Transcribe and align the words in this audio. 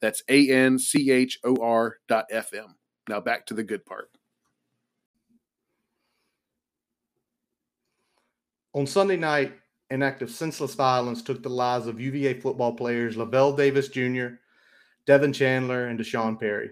That's 0.00 0.22
A 0.28 0.50
N 0.50 0.78
C 0.78 1.10
H 1.10 1.38
O 1.44 1.56
R 1.56 1.98
dot 2.08 2.26
FM. 2.32 2.74
Now 3.08 3.20
back 3.20 3.46
to 3.46 3.54
the 3.54 3.62
good 3.62 3.84
part. 3.84 4.10
On 8.72 8.86
Sunday 8.86 9.16
night, 9.16 9.52
an 9.90 10.02
act 10.02 10.22
of 10.22 10.30
senseless 10.30 10.74
violence 10.74 11.22
took 11.22 11.42
the 11.42 11.48
lives 11.48 11.86
of 11.86 12.00
UVA 12.00 12.34
football 12.40 12.72
players 12.72 13.16
Lavelle 13.16 13.52
Davis 13.52 13.88
Jr., 13.88 14.28
Devin 15.06 15.32
Chandler, 15.32 15.88
and 15.88 15.98
D'Sean 15.98 16.36
Perry. 16.36 16.70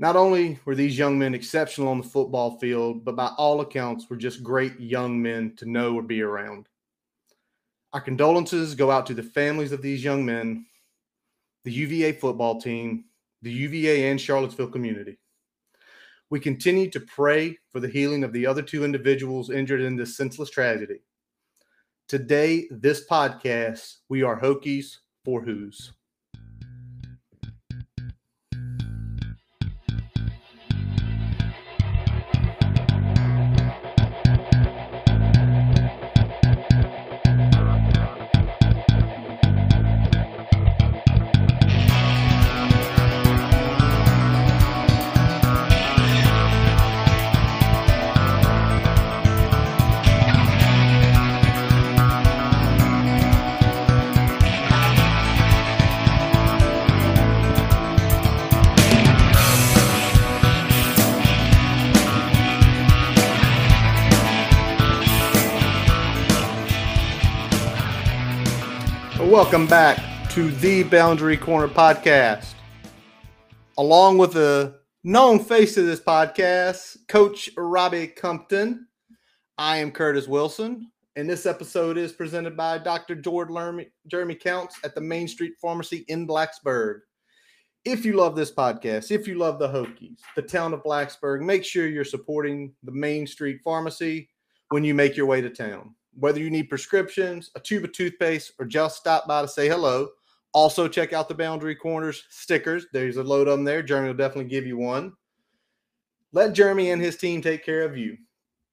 Not 0.00 0.16
only 0.16 0.58
were 0.64 0.74
these 0.74 0.98
young 0.98 1.18
men 1.18 1.34
exceptional 1.34 1.88
on 1.88 1.98
the 1.98 2.08
football 2.08 2.58
field, 2.58 3.04
but 3.04 3.16
by 3.16 3.28
all 3.36 3.60
accounts 3.60 4.08
were 4.08 4.16
just 4.16 4.42
great 4.42 4.78
young 4.78 5.20
men 5.20 5.54
to 5.56 5.66
know 5.66 5.94
or 5.94 6.02
be 6.02 6.22
around. 6.22 6.68
Our 7.92 8.00
condolences 8.00 8.74
go 8.74 8.90
out 8.90 9.06
to 9.06 9.14
the 9.14 9.22
families 9.22 9.72
of 9.72 9.82
these 9.82 10.04
young 10.04 10.24
men 10.24 10.66
the 11.68 11.74
UVA 11.74 12.12
football 12.12 12.58
team, 12.58 13.04
the 13.42 13.52
UVA 13.52 14.08
and 14.08 14.18
Charlottesville 14.18 14.70
community. 14.70 15.18
We 16.30 16.40
continue 16.40 16.88
to 16.88 17.00
pray 17.00 17.58
for 17.68 17.78
the 17.78 17.88
healing 17.88 18.24
of 18.24 18.32
the 18.32 18.46
other 18.46 18.62
two 18.62 18.86
individuals 18.86 19.50
injured 19.50 19.82
in 19.82 19.94
this 19.94 20.16
senseless 20.16 20.48
tragedy. 20.48 21.00
Today, 22.08 22.68
this 22.70 23.06
podcast, 23.06 23.96
we 24.08 24.22
are 24.22 24.40
Hokies 24.40 24.96
for 25.26 25.42
Hoos. 25.42 25.92
Welcome 69.38 69.68
back 69.68 70.28
to 70.30 70.50
the 70.50 70.82
Boundary 70.82 71.36
Corner 71.36 71.68
podcast. 71.68 72.54
Along 73.78 74.18
with 74.18 74.32
the 74.32 74.80
known 75.04 75.38
face 75.38 75.76
of 75.76 75.86
this 75.86 76.00
podcast, 76.00 76.96
Coach 77.06 77.48
Robbie 77.56 78.08
Compton. 78.08 78.88
I 79.56 79.76
am 79.76 79.92
Curtis 79.92 80.26
Wilson, 80.26 80.90
and 81.14 81.30
this 81.30 81.46
episode 81.46 81.96
is 81.96 82.12
presented 82.12 82.56
by 82.56 82.78
Dr. 82.78 83.14
George 83.14 83.50
Jeremy 84.08 84.34
Counts 84.34 84.74
at 84.82 84.96
the 84.96 85.00
Main 85.00 85.28
Street 85.28 85.52
Pharmacy 85.62 86.04
in 86.08 86.26
Blacksburg. 86.26 87.02
If 87.84 88.04
you 88.04 88.14
love 88.14 88.34
this 88.34 88.50
podcast, 88.50 89.12
if 89.12 89.28
you 89.28 89.36
love 89.36 89.60
the 89.60 89.68
Hokies, 89.68 90.18
the 90.34 90.42
town 90.42 90.74
of 90.74 90.82
Blacksburg, 90.82 91.42
make 91.42 91.64
sure 91.64 91.86
you're 91.86 92.04
supporting 92.04 92.74
the 92.82 92.90
Main 92.90 93.24
Street 93.24 93.60
Pharmacy 93.62 94.30
when 94.70 94.82
you 94.82 94.94
make 94.94 95.16
your 95.16 95.26
way 95.26 95.40
to 95.40 95.48
town 95.48 95.94
whether 96.18 96.40
you 96.40 96.50
need 96.50 96.68
prescriptions, 96.68 97.50
a 97.54 97.60
tube 97.60 97.84
of 97.84 97.92
toothpaste, 97.92 98.52
or 98.58 98.66
just 98.66 98.96
stop 98.96 99.26
by 99.28 99.42
to 99.42 99.48
say 99.48 99.68
hello. 99.68 100.08
Also, 100.52 100.88
check 100.88 101.12
out 101.12 101.28
the 101.28 101.34
Boundary 101.34 101.74
Corners 101.74 102.24
stickers. 102.30 102.86
There's 102.92 103.18
a 103.18 103.22
load 103.22 103.48
of 103.48 103.52
them 103.52 103.64
there. 103.64 103.82
Jeremy 103.82 104.08
will 104.08 104.16
definitely 104.16 104.50
give 104.50 104.66
you 104.66 104.76
one. 104.76 105.12
Let 106.32 106.54
Jeremy 106.54 106.90
and 106.90 107.00
his 107.00 107.16
team 107.16 107.40
take 107.40 107.64
care 107.64 107.82
of 107.82 107.96
you. 107.96 108.16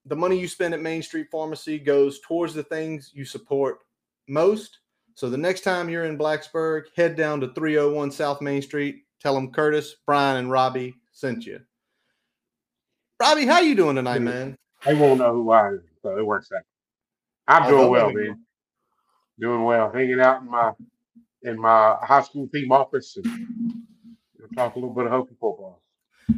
The 0.05 0.15
money 0.15 0.39
you 0.39 0.47
spend 0.47 0.73
at 0.73 0.81
Main 0.81 1.01
Street 1.01 1.27
Pharmacy 1.31 1.79
goes 1.79 2.19
towards 2.21 2.53
the 2.53 2.63
things 2.63 3.11
you 3.13 3.25
support 3.25 3.79
most. 4.27 4.79
So 5.15 5.29
the 5.29 5.37
next 5.37 5.61
time 5.61 5.89
you're 5.89 6.05
in 6.05 6.17
Blacksburg, 6.17 6.83
head 6.95 7.15
down 7.15 7.39
to 7.41 7.53
301 7.53 8.11
South 8.11 8.41
Main 8.41 8.61
Street. 8.61 9.03
Tell 9.21 9.33
them 9.33 9.51
Curtis, 9.51 9.95
Brian, 10.05 10.37
and 10.37 10.51
Robbie 10.51 10.95
sent 11.11 11.45
you. 11.45 11.59
Robbie, 13.19 13.45
how 13.45 13.59
you 13.59 13.75
doing 13.75 13.95
tonight, 13.95 14.21
man? 14.21 14.57
They 14.85 14.93
won't 14.93 15.19
know 15.19 15.33
who 15.33 15.51
I 15.51 15.67
am, 15.67 15.83
so 16.01 16.17
it 16.17 16.25
works 16.25 16.51
out. 16.55 16.63
I'm 17.47 17.69
doing 17.69 17.89
well, 17.89 18.11
man. 18.11 18.39
Doing 19.39 19.63
well. 19.63 19.91
Hanging 19.91 20.19
out 20.19 20.41
in 20.41 20.49
my 20.49 20.71
in 21.43 21.59
my 21.59 21.97
high 22.01 22.21
school 22.21 22.47
team 22.47 22.71
office 22.71 23.17
and 23.17 23.25
we'll 24.39 24.49
talk 24.55 24.75
a 24.75 24.79
little 24.79 24.93
bit 24.93 25.05
of 25.05 25.11
Hokie 25.11 25.37
football. 25.39 25.81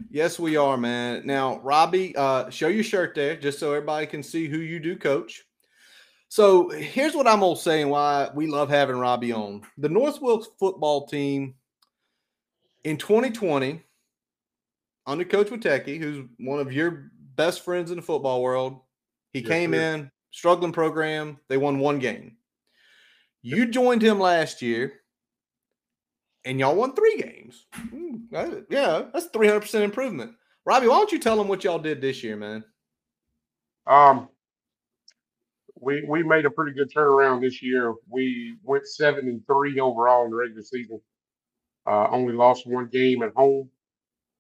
Yes, 0.10 0.38
we 0.38 0.58
are, 0.58 0.76
man. 0.76 1.26
Now, 1.26 1.60
Robbie, 1.60 2.14
uh, 2.16 2.50
show 2.50 2.68
your 2.68 2.84
shirt 2.84 3.16
there 3.16 3.38
just 3.38 3.60
so 3.60 3.72
everybody 3.72 4.06
can 4.06 4.22
see 4.22 4.48
who 4.48 4.58
you 4.58 4.80
do 4.80 4.98
coach. 4.98 5.46
So 6.30 6.70
here's 6.70 7.16
what 7.16 7.28
I'm 7.28 7.40
gonna 7.40 7.56
say 7.56 7.82
and 7.82 7.90
why 7.90 8.30
we 8.36 8.48
love 8.48 8.70
having 8.70 8.98
Robbie 8.98 9.32
on. 9.32 9.62
The 9.78 9.88
North 9.88 10.22
Wilkes 10.22 10.50
football 10.60 11.08
team 11.08 11.56
in 12.84 12.98
2020, 12.98 13.82
under 15.06 15.24
Coach 15.24 15.48
Witecki, 15.48 16.00
who's 16.00 16.26
one 16.38 16.60
of 16.60 16.74
your 16.74 17.12
best 17.36 17.64
friends 17.64 17.92
in 17.92 17.98
the 17.98 18.02
football 18.02 18.42
world, 18.42 18.82
he 19.32 19.40
yes, 19.40 19.48
came 19.48 19.74
sir. 19.74 19.94
in, 19.94 20.12
struggling 20.32 20.72
program. 20.72 21.40
They 21.50 21.58
won 21.58 21.80
one 21.80 22.00
game. 22.00 22.38
You 23.42 23.68
joined 23.68 24.02
him 24.02 24.20
last 24.20 24.62
year, 24.62 24.94
and 26.44 26.60
y'all 26.60 26.76
won 26.76 26.94
three 26.94 27.22
games. 27.22 27.66
Mm, 27.76 28.66
yeah, 28.70 29.04
that's 29.14 29.28
three 29.28 29.48
hundred 29.48 29.62
percent 29.62 29.84
improvement. 29.84 30.34
Robbie, 30.66 30.88
why 30.88 30.98
don't 30.98 31.12
you 31.12 31.20
tell 31.20 31.38
them 31.38 31.48
what 31.48 31.64
y'all 31.64 31.80
did 31.80 32.02
this 32.02 32.24
year, 32.24 32.36
man? 32.36 32.64
Um, 33.86 34.28
we 35.80 36.04
we 36.10 36.24
made 36.24 36.46
a 36.46 36.50
pretty 36.50 36.74
good 36.74 36.92
turnaround 36.94 37.42
this 37.42 37.64
year. 37.64 37.94
We 38.10 38.58
went 38.64 38.88
seven 38.88 39.28
and 39.28 39.42
three 39.48 39.80
overall 39.80 40.26
in 40.26 40.32
the 40.32 40.38
regular 40.38 40.64
season. 40.64 41.00
Uh, 41.86 42.08
only 42.10 42.34
lost 42.34 42.68
one 42.68 42.90
game 42.92 43.24
at 43.24 43.32
home. 43.34 43.70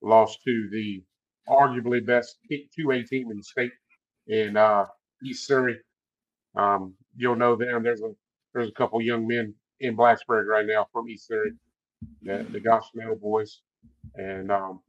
Lost 0.01 0.39
to 0.43 0.69
the 0.71 1.01
arguably 1.47 2.05
best 2.05 2.37
two 2.49 2.91
A 2.91 3.03
team 3.03 3.31
in 3.31 3.37
the 3.37 3.43
state, 3.43 3.71
and 4.27 4.57
uh, 4.57 4.85
East 5.23 5.47
Surry. 5.47 5.77
Um, 6.55 6.95
you'll 7.15 7.35
know 7.35 7.55
them. 7.55 7.83
There's 7.83 8.01
a 8.01 8.11
there's 8.53 8.69
a 8.69 8.73
couple 8.73 9.01
young 9.01 9.27
men 9.27 9.53
in 9.79 9.95
Blacksburg 9.95 10.47
right 10.47 10.65
now 10.65 10.87
from 10.91 11.09
East 11.09 11.27
Surry, 11.27 11.51
the, 12.23 12.45
the 12.51 12.59
Gosnell 12.59 13.19
boys, 13.19 13.61
and 14.15 14.51
um, 14.51 14.79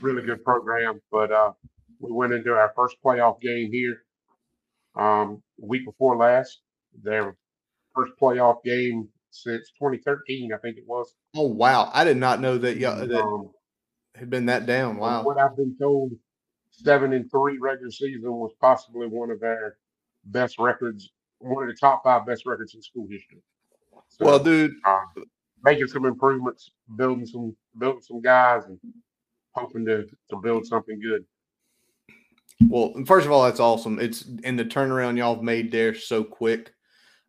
really 0.00 0.22
good 0.22 0.44
program. 0.44 1.00
But 1.10 1.32
uh, 1.32 1.52
we 2.00 2.12
went 2.12 2.32
into 2.32 2.52
our 2.52 2.72
first 2.76 2.96
playoff 3.04 3.40
game 3.40 3.70
here 3.72 4.02
um, 4.96 5.42
week 5.60 5.84
before 5.84 6.16
last. 6.16 6.60
Their 7.02 7.36
first 7.94 8.12
playoff 8.20 8.62
game 8.64 9.08
since 9.30 9.70
2013, 9.78 10.52
I 10.52 10.58
think 10.58 10.76
it 10.76 10.84
was. 10.86 11.14
Oh 11.34 11.48
wow! 11.48 11.90
I 11.92 12.04
did 12.04 12.16
not 12.16 12.40
know 12.40 12.58
that. 12.58 12.76
Yeah, 12.76 12.94
that 12.94 13.22
um, 13.22 13.50
had 14.14 14.30
been 14.30 14.46
that 14.46 14.66
down. 14.66 14.96
Wow. 14.96 15.22
What 15.22 15.38
I've 15.38 15.56
been 15.56 15.76
told, 15.80 16.12
seven 16.82 17.12
and 17.12 17.30
three 17.30 17.58
regular 17.58 17.90
season 17.90 18.32
was 18.32 18.52
possibly 18.60 19.06
one 19.06 19.30
of 19.30 19.42
our 19.42 19.76
best 20.24 20.58
records, 20.58 21.10
one 21.38 21.64
of 21.64 21.68
the 21.68 21.78
top 21.78 22.04
five 22.04 22.26
best 22.26 22.46
records 22.46 22.74
in 22.74 22.82
school 22.82 23.06
history. 23.10 23.42
So, 24.08 24.24
well, 24.24 24.38
dude, 24.38 24.72
uh, 24.84 25.00
making 25.64 25.88
some 25.88 26.06
improvements, 26.06 26.70
building 26.96 27.26
some 27.26 27.56
building 27.78 28.02
some 28.02 28.20
guys, 28.20 28.64
and 28.66 28.78
hoping 29.52 29.84
to 29.86 30.06
to 30.30 30.36
build 30.36 30.66
something 30.66 31.00
good. 31.00 31.24
Well, 32.68 32.92
first 33.06 33.26
of 33.26 33.32
all, 33.32 33.44
that's 33.44 33.60
awesome. 33.60 33.98
It's 34.00 34.24
in 34.44 34.56
the 34.56 34.64
turnaround 34.64 35.16
y'all 35.16 35.34
have 35.34 35.44
made 35.44 35.70
there 35.70 35.94
so 35.94 36.24
quick. 36.24 36.72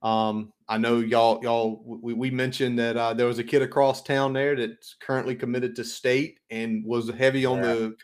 Um, 0.02 0.54
I 0.68 0.78
know 0.78 1.00
y'all 1.00 1.44
y'all 1.44 1.84
we, 1.86 2.14
we 2.14 2.32
mentioned 2.32 2.80
that 2.80 2.96
uh, 2.96 3.14
there 3.14 3.28
was 3.28 3.40
a 3.40 3.44
kid 3.44 3.62
across 3.62 4.02
town 4.02 4.34
there 4.34 4.56
that's 4.56 4.96
currently 5.02 5.36
committed 5.36 5.76
to 5.76 5.84
state 5.84 6.40
and 6.50 6.86
was 6.86 7.10
heavy 7.10 7.46
on 7.46 7.58
yeah. 7.58 7.74
the 7.74 7.96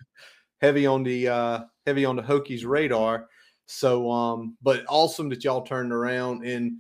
heavy 0.66 0.86
on 0.86 1.04
the 1.04 1.28
uh, 1.28 1.60
heavy 1.86 2.06
on 2.06 2.16
the 2.16 2.24
Hokies 2.24 2.66
radar. 2.66 3.28
So, 3.68 4.12
um, 4.12 4.58
but 4.62 4.84
awesome 4.90 5.30
that 5.30 5.44
y'all 5.44 5.62
turned 5.62 5.92
around 5.92 6.46
and 6.46 6.78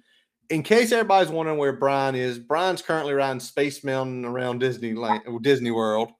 in 0.49 0.63
case 0.63 0.91
everybody's 0.91 1.31
wondering 1.31 1.57
where 1.57 1.73
Brian 1.73 2.15
is, 2.15 2.37
Brian's 2.39 2.81
currently 2.81 3.13
riding 3.13 3.39
Space 3.39 3.83
Mountain 3.83 4.25
around 4.25 4.61
Disneyland, 4.61 5.41
Disney 5.41 5.71
World. 5.71 6.11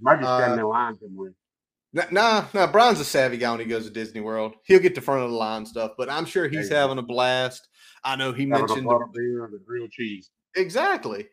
Might 0.00 0.16
be 0.16 0.24
standing 0.24 0.58
uh, 0.58 0.62
in 0.62 0.68
line 0.68 0.98
somewhere. 0.98 1.34
Nah, 1.92 2.44
nah, 2.54 2.66
Brian's 2.68 3.00
a 3.00 3.04
savvy 3.04 3.36
guy 3.36 3.50
when 3.50 3.60
he 3.60 3.66
goes 3.66 3.84
to 3.84 3.90
Disney 3.90 4.20
World. 4.20 4.54
He'll 4.64 4.80
get 4.80 4.94
the 4.94 5.00
front 5.00 5.24
of 5.24 5.30
the 5.30 5.36
line 5.36 5.66
stuff, 5.66 5.92
but 5.98 6.08
I'm 6.08 6.24
sure 6.24 6.48
he's 6.48 6.68
having 6.68 6.98
a 6.98 7.02
blast. 7.02 7.66
I 8.04 8.14
know 8.14 8.32
he 8.32 8.48
having 8.48 8.66
mentioned 8.66 8.88
the 8.88 9.08
beer 9.12 9.44
and 9.44 9.52
the 9.52 9.58
grilled 9.58 9.90
cheese. 9.90 10.30
Exactly. 10.56 11.26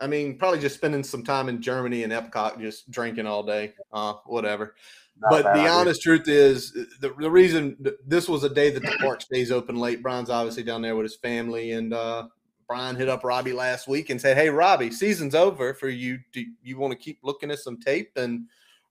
I 0.00 0.06
mean, 0.06 0.38
probably 0.38 0.60
just 0.60 0.74
spending 0.74 1.04
some 1.04 1.22
time 1.22 1.48
in 1.48 1.62
Germany 1.62 2.02
and 2.02 2.12
Epcot, 2.12 2.60
just 2.60 2.90
drinking 2.90 3.26
all 3.26 3.42
day, 3.42 3.74
uh, 3.92 4.14
whatever. 4.26 4.74
Not 5.20 5.30
but 5.30 5.42
the 5.42 5.60
idea. 5.60 5.70
honest 5.70 6.02
truth 6.02 6.26
is, 6.26 6.72
the, 6.72 7.14
the 7.18 7.30
reason 7.30 7.76
this 8.04 8.28
was 8.28 8.42
a 8.42 8.48
day 8.48 8.70
that 8.70 8.82
the 8.82 8.96
park 9.00 9.22
stays 9.22 9.52
open 9.52 9.76
late. 9.76 10.02
Brian's 10.02 10.30
obviously 10.30 10.64
down 10.64 10.82
there 10.82 10.96
with 10.96 11.04
his 11.04 11.16
family, 11.16 11.72
and 11.72 11.94
uh, 11.94 12.26
Brian 12.66 12.96
hit 12.96 13.08
up 13.08 13.22
Robbie 13.22 13.52
last 13.52 13.86
week 13.86 14.10
and 14.10 14.20
said, 14.20 14.36
"Hey, 14.36 14.50
Robbie, 14.50 14.90
season's 14.90 15.36
over 15.36 15.72
for 15.74 15.88
you. 15.88 16.18
Do 16.32 16.44
you 16.62 16.78
want 16.78 16.92
to 16.92 16.98
keep 16.98 17.20
looking 17.22 17.52
at 17.52 17.60
some 17.60 17.78
tape?" 17.78 18.10
And 18.16 18.46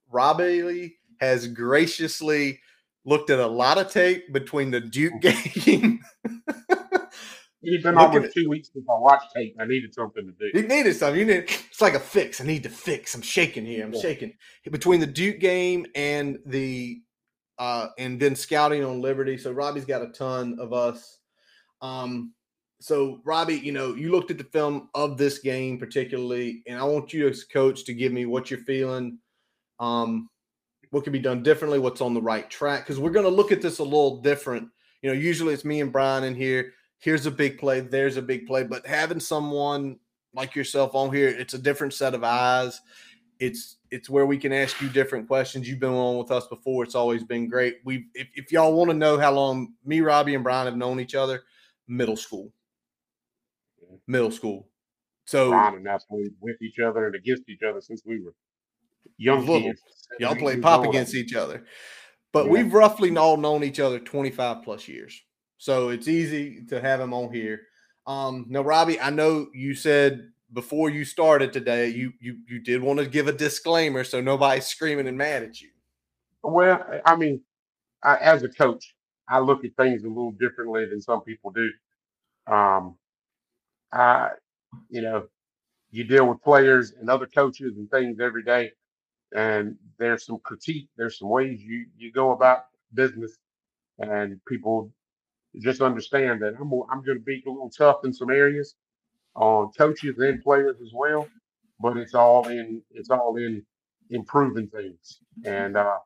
Robbie 0.09 0.95
has 1.19 1.47
graciously 1.47 2.61
looked 3.05 3.29
at 3.29 3.39
a 3.39 3.47
lot 3.47 3.77
of 3.77 3.91
tape 3.91 4.31
between 4.31 4.71
the 4.71 4.79
Duke 4.79 5.19
game. 5.21 6.00
It's 7.63 7.83
been 7.83 7.98
almost 7.98 8.33
two 8.33 8.50
weeks 8.50 8.69
since 8.74 8.86
I 8.89 8.98
watched 9.00 9.33
tape. 9.33 9.56
I 9.60 9.65
needed 9.65 9.94
something 9.94 10.25
to 10.25 10.31
do. 10.33 10.60
You 10.60 10.68
needed 10.68 10.95
something. 10.95 11.19
You 11.19 11.25
need. 11.25 11.44
It's 11.44 11.81
like 11.81 11.94
a 11.94 12.00
fix. 12.00 12.42
I 12.42 12.44
need 12.44 12.63
to 12.63 12.69
fix. 12.69 13.15
I'm 13.15 13.21
shaking 13.21 13.65
here. 13.65 13.86
I'm 13.86 13.94
yeah. 13.94 14.01
shaking 14.01 14.33
between 14.69 15.00
the 15.00 15.07
Duke 15.07 15.39
game 15.39 15.86
and 15.95 16.39
the 16.45 17.01
uh 17.60 17.88
and 17.98 18.19
then 18.19 18.36
scouting 18.36 18.83
on 18.83 19.01
Liberty. 19.01 19.38
So 19.38 19.51
Robbie's 19.51 19.86
got 19.86 20.01
a 20.01 20.10
ton 20.10 20.57
of 20.60 20.74
us. 20.74 21.19
Um, 21.81 22.33
so 22.80 23.21
Robbie, 23.24 23.60
you 23.60 23.71
know, 23.71 23.95
you 23.95 24.12
looked 24.12 24.31
at 24.31 24.38
the 24.38 24.44
film 24.44 24.89
of 24.94 25.18
this 25.18 25.39
game 25.39 25.77
particularly, 25.77 26.63
and 26.68 26.77
I 26.77 26.83
want 26.83 27.13
you 27.13 27.27
as 27.27 27.45
coach 27.45 27.86
to 27.86 27.94
give 27.94 28.12
me 28.12 28.25
what 28.25 28.51
you're 28.51 28.60
feeling. 28.60 29.19
Um, 29.80 30.30
what 30.89 31.04
can 31.04 31.13
be 31.13 31.19
done 31.19 31.42
differently, 31.42 31.80
what's 31.80 32.01
on 32.01 32.13
the 32.13 32.21
right 32.21 32.48
track, 32.50 32.81
because 32.81 33.00
we're 33.00 33.10
going 33.10 33.25
to 33.25 33.31
look 33.31 33.51
at 33.51 33.62
this 33.62 33.80
a 33.80 33.83
little 33.83 34.21
different. 34.21 34.69
You 35.01 35.10
know, 35.10 35.15
usually 35.15 35.54
it's 35.54 35.65
me 35.65 35.81
and 35.81 35.92
Brian 35.92 36.24
in 36.24 36.36
here. 36.36 36.71
Here's 37.03 37.25
a 37.25 37.31
big 37.31 37.57
play, 37.57 37.81
there's 37.81 38.15
a 38.15 38.21
big 38.21 38.47
play, 38.47 38.63
but 38.63 38.88
having 38.88 39.19
someone 39.19 40.00
like 40.33 40.55
yourself 40.55 40.95
on 40.95 41.13
here, 41.13 41.27
it's 41.27 41.53
a 41.53 41.57
different 41.57 41.94
set 41.94 42.13
of 42.13 42.23
eyes. 42.23 42.79
It's 43.41 43.75
it's 43.91 44.09
where 44.09 44.25
we 44.25 44.38
can 44.38 44.53
ask 44.53 44.79
you 44.81 44.88
different 44.88 45.27
questions. 45.27 45.67
You've 45.67 45.81
been 45.81 45.89
on 45.89 46.17
with 46.17 46.31
us 46.31 46.47
before. 46.47 46.85
It's 46.85 46.95
always 46.95 47.25
been 47.25 47.50
great. 47.50 47.79
We 47.83 48.05
if, 48.13 48.29
if 48.35 48.51
y'all 48.53 48.73
want 48.73 48.89
to 48.89 48.95
know 48.95 49.19
how 49.19 49.33
long 49.33 49.73
me, 49.83 50.00
Robbie, 50.00 50.33
and 50.33 50.45
Brian 50.45 50.65
have 50.65 50.77
known 50.77 51.01
each 51.01 51.13
other, 51.13 51.44
middle 51.89 52.15
school. 52.15 52.53
Middle 54.07 54.31
school. 54.31 54.69
So 55.25 55.50
Brian 55.50 55.75
and 55.75 55.89
I 55.89 55.97
played 56.09 56.31
with 56.39 56.61
each 56.61 56.79
other 56.79 57.05
and 57.05 57.15
against 57.15 57.50
each 57.50 57.63
other 57.63 57.81
since 57.81 58.01
we 58.05 58.21
were 58.21 58.33
young 59.17 59.45
little, 59.45 59.59
kids. 59.59 59.81
Y'all 60.19 60.38
play 60.38 60.57
pop 60.57 60.85
against 60.85 61.15
each 61.15 61.35
other. 61.35 61.65
But 62.31 62.45
yeah. 62.45 62.51
we've 62.51 62.73
roughly 62.73 63.13
all 63.17 63.35
known 63.35 63.65
each 63.65 63.81
other 63.81 64.00
25 64.00 64.63
plus 64.63 64.88
years. 64.88 65.21
So 65.63 65.89
it's 65.89 66.10
easy 66.10 66.65
to 66.65 66.81
have 66.81 67.00
him 67.00 67.13
on 67.13 67.31
here. 67.33 67.62
Um, 68.06 68.48
now, 68.50 68.63
Robbie, 68.63 69.00
I 69.00 69.12
know 69.12 69.48
you 69.54 69.75
said 69.75 70.30
before 70.51 70.89
you 70.89 71.06
started 71.06 71.54
today, 71.54 71.88
you 71.88 72.12
you 72.19 72.39
you 72.50 72.60
did 72.60 72.81
want 72.81 73.00
to 73.00 73.06
give 73.07 73.30
a 73.30 73.31
disclaimer 73.31 74.04
so 74.04 74.19
nobody's 74.19 74.65
screaming 74.65 75.07
and 75.07 75.18
mad 75.18 75.42
at 75.44 75.62
you. 75.62 75.69
Well, 76.44 76.86
I 77.06 77.15
mean, 77.15 77.42
I, 78.04 78.18
as 78.18 78.44
a 78.44 78.50
coach, 78.50 78.94
I 79.30 79.39
look 79.39 79.63
at 79.63 79.71
things 79.77 80.04
a 80.04 80.10
little 80.10 80.33
differently 80.33 80.86
than 80.86 81.00
some 81.00 81.21
people 81.21 81.51
do. 81.51 81.69
Um, 82.54 82.98
I, 83.94 84.31
you 84.89 85.01
know, 85.01 85.27
you 85.92 86.04
deal 86.04 86.27
with 86.27 86.44
players 86.44 86.92
and 87.00 87.10
other 87.10 87.25
coaches 87.25 87.77
and 87.77 87.89
things 87.89 88.19
every 88.19 88.44
day 88.44 88.74
and 89.33 89.77
there's 89.98 90.25
some 90.25 90.39
critique. 90.44 90.89
There's 90.98 91.19
some 91.19 91.30
ways 91.30 91.62
you 91.62 91.86
you 91.98 92.12
go 92.12 92.31
about 92.31 92.65
business, 92.94 93.38
and 94.00 94.39
people 94.45 94.92
just 95.61 95.81
understand 95.81 96.41
that 96.41 96.55
I'm 96.59 96.71
I'm 96.91 97.03
going 97.03 97.17
to 97.17 97.23
be 97.23 97.44
a 97.45 97.50
little 97.50 97.69
tough 97.69 98.05
in 98.05 98.13
some 98.13 98.29
areas 98.31 98.75
on 99.35 99.71
coaches 99.77 100.17
and 100.19 100.41
players 100.44 100.77
as 100.81 100.91
well, 100.94 101.27
but 101.79 101.97
it's 101.97 102.13
all 102.15 102.47
in 102.47 102.81
it's 102.91 103.09
all 103.09 103.35
in 103.38 103.63
improving 104.09 104.67
things, 104.67 105.19
and 105.45 105.77
uh, 105.77 105.97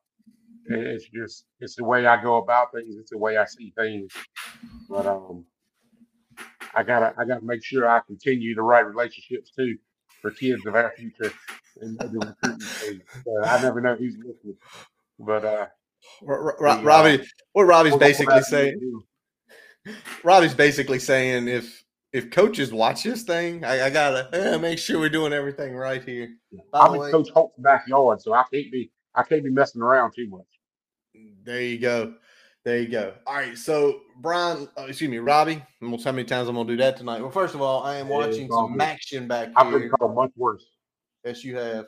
it's 0.65 1.05
just 1.09 1.45
it's 1.59 1.75
the 1.75 1.83
way 1.83 2.05
I 2.05 2.21
go 2.21 2.37
about 2.37 2.71
things. 2.73 2.95
It's 2.97 3.11
the 3.11 3.17
way 3.17 3.37
I 3.37 3.45
see 3.45 3.73
things, 3.77 4.11
but 4.89 5.05
um. 5.05 5.45
I 6.75 6.83
gotta 6.83 7.13
I 7.17 7.25
gotta 7.25 7.43
make 7.43 7.63
sure 7.63 7.87
I 7.89 8.01
continue 8.01 8.53
the 8.53 8.61
right 8.61 8.85
relationships 8.85 9.51
too 9.51 9.77
for 10.21 10.31
kids 10.31 10.65
of 10.65 10.75
our 10.75 10.93
future 10.95 11.31
and 11.81 11.97
the 11.97 12.33
stage. 12.67 13.01
I 13.45 13.61
never 13.61 13.81
know 13.81 13.95
who's 13.95 14.15
listening, 14.17 14.57
but 15.19 15.43
uh, 15.45 15.67
Robbie, 16.83 17.23
what 17.53 17.63
Robbie's 17.63 17.95
basically 17.95 18.41
saying, 18.41 18.79
Robbie's 20.23 20.53
basically 20.53 20.99
saying 20.99 21.47
if 21.47 21.83
if 22.13 22.31
coaches 22.31 22.71
watch 22.71 23.03
this 23.03 23.23
thing, 23.23 23.63
I, 23.63 23.87
I 23.87 23.89
gotta 23.89 24.29
eh, 24.33 24.57
make 24.57 24.79
sure 24.79 24.99
we're 24.99 25.09
doing 25.09 25.33
everything 25.33 25.75
right 25.75 26.03
here. 26.03 26.29
I'm 26.73 26.95
in 26.95 27.11
Coach 27.11 27.29
Holt's 27.29 27.59
backyard, 27.59 28.21
so 28.21 28.33
I 28.33 28.43
can't 28.51 28.71
be 28.71 28.91
I 29.13 29.23
can't 29.23 29.43
be 29.43 29.49
messing 29.49 29.81
around 29.81 30.13
too 30.15 30.27
much. 30.29 30.45
There 31.43 31.61
you 31.61 31.79
go. 31.79 32.15
There 32.67 32.79
you 32.79 32.89
go. 32.89 33.13
All 33.25 33.35
right. 33.35 33.57
So, 33.57 34.01
Brian, 34.17 34.67
uh, 34.77 34.87
excuse 34.87 35.09
me, 35.09 35.19
Robbie, 35.19 35.63
almost 35.81 36.03
how 36.03 36.11
many 36.11 36.25
times 36.25 36.49
I'm 36.49 36.55
going 36.55 36.67
to 36.67 36.73
do 36.73 36.83
that 36.83 36.97
tonight? 36.97 37.21
Well, 37.21 37.31
first 37.31 37.55
of 37.55 37.61
all, 37.61 37.81
I 37.83 37.95
am 37.95 38.09
watching 38.09 38.51
some 38.51 38.79
action 38.81 39.25
back 39.25 39.47
here. 39.47 39.53
I've 39.55 39.71
been 39.71 39.89
called 39.89 40.13
much 40.13 40.31
worse. 40.35 40.65
Yes, 41.23 41.45
you 41.45 41.55
have. 41.55 41.85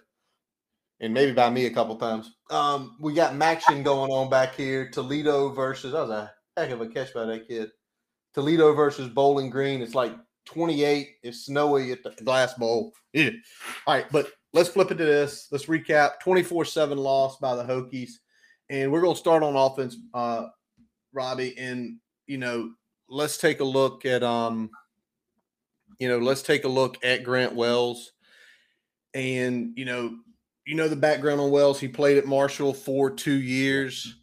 And 1.02 1.14
maybe 1.14 1.34
by 1.34 1.50
me 1.50 1.66
a 1.66 1.74
couple 1.74 1.98
times. 1.98 2.34
Um, 2.50 2.96
we 3.02 3.14
got 3.14 3.40
action 3.42 3.84
going 3.84 4.10
on 4.10 4.30
back 4.30 4.56
here. 4.56 4.90
Toledo 4.90 5.50
versus, 5.50 5.92
that 5.92 6.02
was 6.02 6.12
a 6.12 6.32
heck 6.56 6.70
of 6.70 6.80
a 6.80 6.88
catch 6.88 7.14
by 7.14 7.26
that 7.26 7.46
kid. 7.46 7.72
Toledo 8.40 8.74
versus 8.74 9.10
Bowling 9.10 9.50
Green. 9.50 9.82
It's 9.82 9.96
like 9.96 10.14
28. 10.46 11.10
It's 11.24 11.46
snowy 11.46 11.92
at 11.92 12.04
the 12.04 12.12
Glass 12.24 12.54
Bowl. 12.54 12.94
Yeah. 13.14 13.32
All 13.86 13.96
right. 13.96 14.06
But 14.12 14.32
let's 14.54 14.70
flip 14.70 14.92
it 14.92 14.96
to 14.96 15.06
this. 15.06 15.48
Let's 15.52 15.66
recap 15.66 16.20
24 16.22 16.66
7 16.66 16.98
loss 16.98 17.38
by 17.38 17.56
the 17.56 17.64
Hokies. 17.64 18.12
And 18.70 18.92
we're 18.92 19.02
going 19.02 19.16
to 19.16 19.20
start 19.20 19.44
on 19.44 19.56
offense. 19.56 19.98
Uh, 20.14 20.46
Robbie, 21.12 21.58
and 21.58 21.98
you 22.28 22.38
know, 22.38 22.72
let's 23.10 23.38
take 23.38 23.60
a 23.60 23.66
look 23.66 24.06
at 24.06 24.24
um, 24.24 24.70
you 26.00 26.08
know, 26.08 26.20
let's 26.20 26.42
take 26.42 26.64
a 26.64 26.70
look 26.70 27.04
at 27.04 27.24
Grant 27.24 27.56
Wells, 27.56 28.12
and 29.14 29.74
you 29.76 29.86
know, 29.86 30.16
you 30.66 30.76
know 30.76 30.88
the 30.88 30.96
background 30.96 31.42
on 31.42 31.52
Wells. 31.52 31.80
He 31.80 31.88
played 31.88 32.18
at 32.18 32.26
Marshall 32.26 32.74
for 32.74 33.10
two 33.10 33.42
years, 33.42 34.16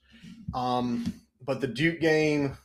um, 0.54 1.12
but 1.44 1.60
the 1.60 1.66
Duke 1.66 2.00
game, 2.00 2.56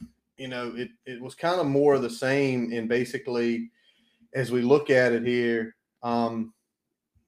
you 0.42 0.48
know, 0.48 0.74
it 0.76 0.90
it 1.06 1.22
was 1.22 1.36
kind 1.36 1.62
of 1.62 1.68
more 1.68 1.94
of 1.94 2.02
the 2.02 2.10
same, 2.10 2.72
and 2.74 2.90
basically, 2.90 3.70
as 4.34 4.52
we 4.52 4.64
look 4.64 4.90
at 4.90 5.14
it 5.14 5.24
here, 5.24 5.76
um, 6.02 6.52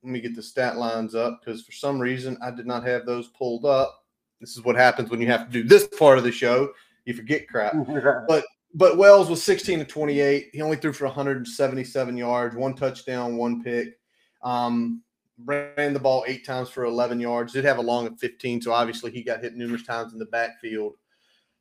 let 0.01 0.11
me 0.11 0.19
get 0.19 0.35
the 0.35 0.41
stat 0.41 0.77
lines 0.77 1.13
up 1.13 1.39
because 1.39 1.63
for 1.63 1.71
some 1.73 1.99
reason 1.99 2.39
I 2.41 2.49
did 2.49 2.65
not 2.65 2.83
have 2.87 3.05
those 3.05 3.27
pulled 3.27 3.65
up. 3.65 4.03
This 4.41 4.57
is 4.57 4.63
what 4.63 4.75
happens 4.75 5.11
when 5.11 5.21
you 5.21 5.27
have 5.27 5.45
to 5.45 5.51
do 5.51 5.63
this 5.63 5.87
part 5.87 6.17
of 6.17 6.23
the 6.23 6.31
show. 6.31 6.73
You 7.05 7.13
forget 7.13 7.47
crap. 7.47 7.75
but 8.27 8.45
but 8.73 8.97
Wells 8.97 9.29
was 9.29 9.43
16 9.43 9.77
to 9.77 9.85
28. 9.85 10.49
He 10.51 10.61
only 10.63 10.77
threw 10.77 10.91
for 10.91 11.05
177 11.05 12.17
yards, 12.17 12.55
one 12.55 12.73
touchdown, 12.73 13.37
one 13.37 13.63
pick. 13.63 13.99
Um, 14.41 15.03
ran 15.45 15.93
the 15.93 15.99
ball 15.99 16.25
eight 16.27 16.47
times 16.47 16.69
for 16.69 16.85
11 16.85 17.19
yards. 17.19 17.53
Did 17.53 17.65
have 17.65 17.77
a 17.77 17.81
long 17.81 18.07
of 18.07 18.19
15, 18.19 18.63
so 18.63 18.73
obviously 18.73 19.11
he 19.11 19.21
got 19.21 19.43
hit 19.43 19.55
numerous 19.55 19.83
times 19.83 20.13
in 20.13 20.19
the 20.19 20.25
backfield. 20.25 20.95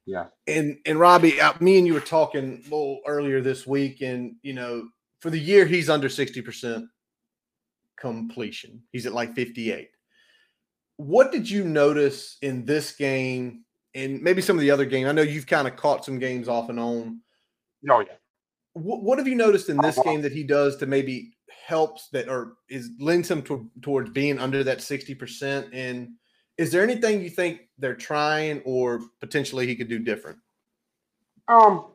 Yeah. 0.07 0.27
And 0.47 0.79
and 0.87 0.99
Robbie, 0.99 1.41
uh, 1.41 1.55
me 1.61 1.79
and 1.79 1.87
you 1.87 1.95
were 1.95 2.01
talking 2.01 2.61
a 2.61 2.63
little 2.65 3.01
earlier 3.07 3.41
this 3.41 3.67
week, 3.67 4.01
and 4.01 4.35
you 4.43 4.53
know, 4.53 4.89
for 5.21 5.31
the 5.31 5.39
year 5.39 5.65
he's 5.65 5.89
under 5.89 6.09
60% 6.09 6.85
completion. 7.99 8.83
He's 8.91 9.07
at 9.07 9.13
like 9.13 9.35
58 9.35 9.89
what 10.97 11.33
did 11.33 11.49
you 11.49 11.65
notice 11.65 12.37
in 12.43 12.65
this 12.65 12.93
game 12.93 13.65
and 13.95 14.23
maybe 14.23 14.43
some 14.43 14.57
of 14.57 14.61
the 14.61 14.71
other 14.71 14.85
games? 14.85 15.09
I 15.09 15.13
know 15.13 15.23
you've 15.23 15.47
kind 15.47 15.67
of 15.67 15.77
caught 15.77 16.05
some 16.05 16.19
games 16.19 16.49
off 16.49 16.69
and 16.69 16.79
on. 16.79 17.21
Oh 17.91 18.01
yeah. 18.01 18.15
What, 18.75 19.03
what 19.03 19.19
have 19.19 19.29
you 19.29 19.35
noticed 19.35 19.69
in 19.69 19.77
this 19.79 19.99
game 20.05 20.23
that 20.23 20.33
he 20.33 20.45
does 20.45 20.77
to 20.77 20.87
maybe 20.87 21.33
helps 21.67 22.09
that 22.09 22.29
or 22.29 22.55
is 22.71 22.91
lends 22.99 23.31
him 23.31 23.43
to, 23.43 23.71
towards 23.83 24.11
being 24.11 24.39
under 24.39 24.65
that 24.65 24.81
sixty 24.81 25.15
percent? 25.15 25.69
And 25.73 26.11
is 26.63 26.71
there 26.71 26.83
anything 26.83 27.23
you 27.23 27.31
think 27.31 27.69
they're 27.79 27.95
trying 27.95 28.63
or 28.65 29.01
potentially 29.21 29.67
he 29.67 29.75
could 29.75 29.89
do 29.89 29.99
different? 29.99 30.39
Um, 31.49 31.87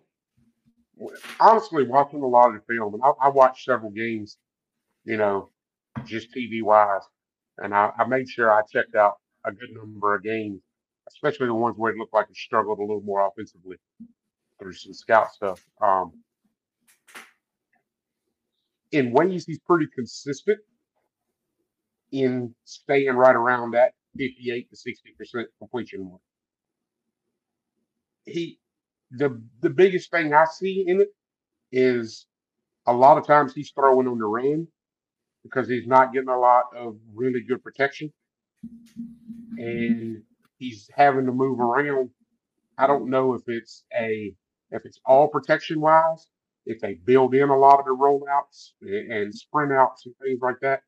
honestly, 1.39 1.83
watching 1.83 2.21
a 2.21 2.27
lot 2.27 2.49
of 2.49 2.55
the 2.55 2.73
film, 2.73 2.93
and 2.93 3.03
I, 3.03 3.27
I 3.27 3.29
watched 3.29 3.63
several 3.65 3.91
games, 3.91 4.37
you 5.05 5.17
know, 5.17 5.49
just 6.05 6.35
TV 6.35 6.61
wise 6.61 7.01
and 7.59 7.73
I, 7.73 7.91
I 7.97 8.05
made 8.05 8.29
sure 8.29 8.51
I 8.51 8.61
checked 8.71 8.95
out 8.95 9.15
a 9.45 9.51
good 9.51 9.69
number 9.73 10.15
of 10.15 10.23
games, 10.23 10.61
especially 11.07 11.47
the 11.47 11.53
ones 11.53 11.75
where 11.77 11.91
it 11.91 11.97
looked 11.97 12.13
like 12.13 12.27
he 12.27 12.35
struggled 12.35 12.79
a 12.79 12.81
little 12.81 13.01
more 13.01 13.25
offensively 13.25 13.77
through 14.59 14.73
some 14.73 14.93
scout 14.93 15.31
stuff. 15.31 15.63
Um, 15.81 16.11
in 18.91 19.11
ways 19.11 19.45
he's 19.45 19.59
pretty 19.59 19.87
consistent 19.95 20.59
in 22.11 22.53
staying 22.63 23.15
right 23.15 23.35
around 23.35 23.71
that 23.71 23.93
58 24.17 24.69
to 24.69 24.75
60 24.75 25.15
percent 25.17 25.47
completion 25.59 26.09
mark. 26.09 26.21
He 28.25 28.59
the 29.11 29.41
the 29.61 29.69
biggest 29.69 30.11
thing 30.11 30.33
I 30.33 30.45
see 30.45 30.85
in 30.87 31.01
it 31.01 31.09
is 31.71 32.25
a 32.87 32.93
lot 32.93 33.17
of 33.17 33.25
times 33.27 33.53
he's 33.53 33.71
throwing 33.71 34.07
on 34.07 34.17
the 34.17 34.25
run 34.25 34.67
because 35.43 35.67
he's 35.69 35.87
not 35.87 36.13
getting 36.13 36.29
a 36.29 36.39
lot 36.39 36.65
of 36.75 36.97
really 37.13 37.41
good 37.41 37.63
protection 37.63 38.11
and 39.57 40.23
he's 40.57 40.89
having 40.95 41.25
to 41.25 41.31
move 41.31 41.59
around. 41.59 42.09
I 42.77 42.87
don't 42.87 43.09
know 43.09 43.33
if 43.33 43.43
it's 43.47 43.83
a 43.97 44.33
if 44.71 44.85
it's 44.85 44.99
all 45.05 45.27
protection 45.29 45.79
wise, 45.79 46.27
if 46.65 46.79
they 46.81 46.95
build 46.95 47.33
in 47.33 47.49
a 47.49 47.57
lot 47.57 47.79
of 47.79 47.85
the 47.85 47.91
rollouts 47.91 48.71
and, 48.81 49.11
and 49.11 49.33
sprint 49.33 49.71
outs 49.71 50.05
and 50.05 50.15
things 50.21 50.39
like 50.41 50.59
that. 50.61 50.81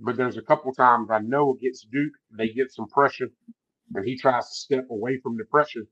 But 0.00 0.16
there's 0.16 0.36
a 0.36 0.42
couple 0.42 0.72
times 0.72 1.10
I 1.10 1.20
know 1.20 1.52
against 1.52 1.90
Duke, 1.90 2.12
they 2.36 2.48
get 2.48 2.72
some 2.72 2.88
pressure 2.88 3.28
and 3.94 4.06
he 4.06 4.16
tries 4.16 4.48
to 4.48 4.54
step 4.54 4.86
away 4.90 5.18
from 5.22 5.36
the 5.36 5.44
pressure 5.44 5.84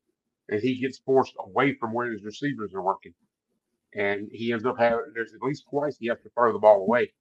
and 0.49 0.61
he 0.61 0.81
gets 0.81 0.99
forced 0.99 1.35
away 1.39 1.75
from 1.79 1.93
where 1.93 2.11
his 2.11 2.25
receivers 2.25 2.75
are 2.75 2.83
working. 2.83 3.15
And 3.95 4.29
he 4.33 4.53
ends 4.53 4.65
up 4.65 4.79
having 4.79 5.13
there's 5.15 5.35
at 5.35 5.43
least 5.43 5.65
twice 5.69 5.97
he 5.99 6.09
has 6.09 6.19
to 6.23 6.31
throw 6.31 6.53
the 6.53 6.59
ball 6.59 6.83
away 6.83 7.13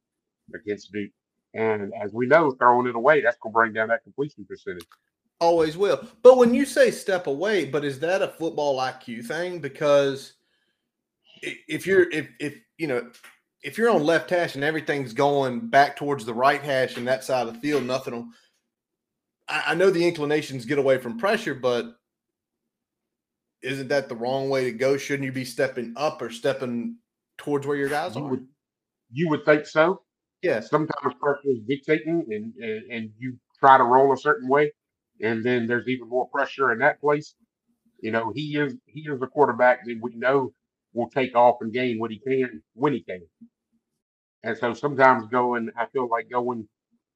against 0.54 0.92
Duke. 0.92 1.12
And 1.54 1.92
as 2.00 2.14
we 2.14 2.28
know, 2.28 2.52
throwing 2.52 2.88
it 2.88 2.96
away, 2.96 3.22
that's 3.22 3.38
gonna 3.42 3.54
bring 3.54 3.74
down 3.74 3.90
that 3.90 4.04
completion 4.04 4.46
percentage. 4.46 4.86
Always 5.40 5.78
will. 5.78 6.06
But 6.22 6.38
when 6.38 6.54
you 6.54 6.66
say 6.66 6.92
step 6.92 7.28
away, 7.28 7.66
but 7.66 7.86
is 7.86 8.00
that 8.02 8.22
a 8.22 8.28
football 8.28 8.80
IQ 8.80 9.26
thing? 9.26 9.60
Because 9.60 10.34
if 11.42 11.88
you're 11.88 12.10
if 12.12 12.30
if 12.40 12.60
you 12.78 12.88
know 12.88 13.10
if 13.62 13.78
you're 13.78 13.90
on 13.90 14.04
left 14.04 14.30
hash 14.30 14.56
and 14.56 14.64
everything's 14.64 15.14
going 15.14 15.68
back 15.68 15.96
towards 15.98 16.26
the 16.26 16.34
right 16.34 16.62
hash 16.62 16.98
and 16.98 17.08
that 17.08 17.24
side 17.24 17.48
of 17.48 17.54
the 17.54 17.60
field, 17.60 17.84
nothing 17.84 18.14
will. 18.14 18.28
I, 19.48 19.64
I 19.68 19.76
know 19.76 19.90
the 19.90 20.08
inclinations 20.08 20.66
get 20.66 20.78
away 20.80 20.98
from 20.98 21.18
pressure, 21.18 21.56
but 21.56 21.96
isn't 23.62 23.90
that 23.90 24.08
the 24.08 24.16
wrong 24.16 24.50
way 24.50 24.66
to 24.66 24.72
go? 24.72 24.98
Shouldn't 24.98 25.26
you 25.26 25.32
be 25.32 25.46
stepping 25.46 25.94
up 25.98 26.22
or 26.22 26.30
stepping 26.30 26.98
towards 27.38 27.68
where 27.68 27.76
your 27.78 27.90
guys 27.90 28.16
You 28.16 28.24
are? 28.24 28.30
would 28.30 28.48
you 29.12 29.30
would 29.30 29.44
think 29.46 29.66
so. 29.66 30.02
Yes. 30.42 30.70
Sometimes 30.70 31.16
pressure 31.20 31.40
is 31.46 31.60
dictating 31.68 32.26
and, 32.30 32.54
and 32.56 32.92
and 32.92 33.10
you 33.18 33.38
try 33.60 33.78
to 33.78 33.84
roll 33.84 34.14
a 34.14 34.18
certain 34.18 34.48
way, 34.48 34.72
and 35.22 35.44
then 35.44 35.68
there's 35.68 35.88
even 35.88 36.08
more 36.08 36.30
pressure 36.30 36.72
in 36.72 36.80
that 36.80 37.02
place. 37.02 37.36
You 38.02 38.12
know, 38.12 38.32
he 38.34 38.56
is 38.58 38.76
he 38.86 39.02
is 39.02 39.22
a 39.22 39.28
quarterback 39.28 39.86
that 39.86 40.00
we 40.02 40.16
know 40.16 40.54
will 40.94 41.10
take 41.10 41.36
off 41.36 41.58
and 41.62 41.74
gain 41.74 42.00
what 42.00 42.12
he 42.12 42.20
can 42.20 42.64
when 42.74 42.94
he 42.94 43.02
can. 43.04 43.22
And 44.44 44.58
so 44.58 44.74
sometimes 44.74 45.28
going, 45.30 45.70
I 45.78 45.88
feel 45.88 46.10
like 46.10 46.30
going 46.30 46.68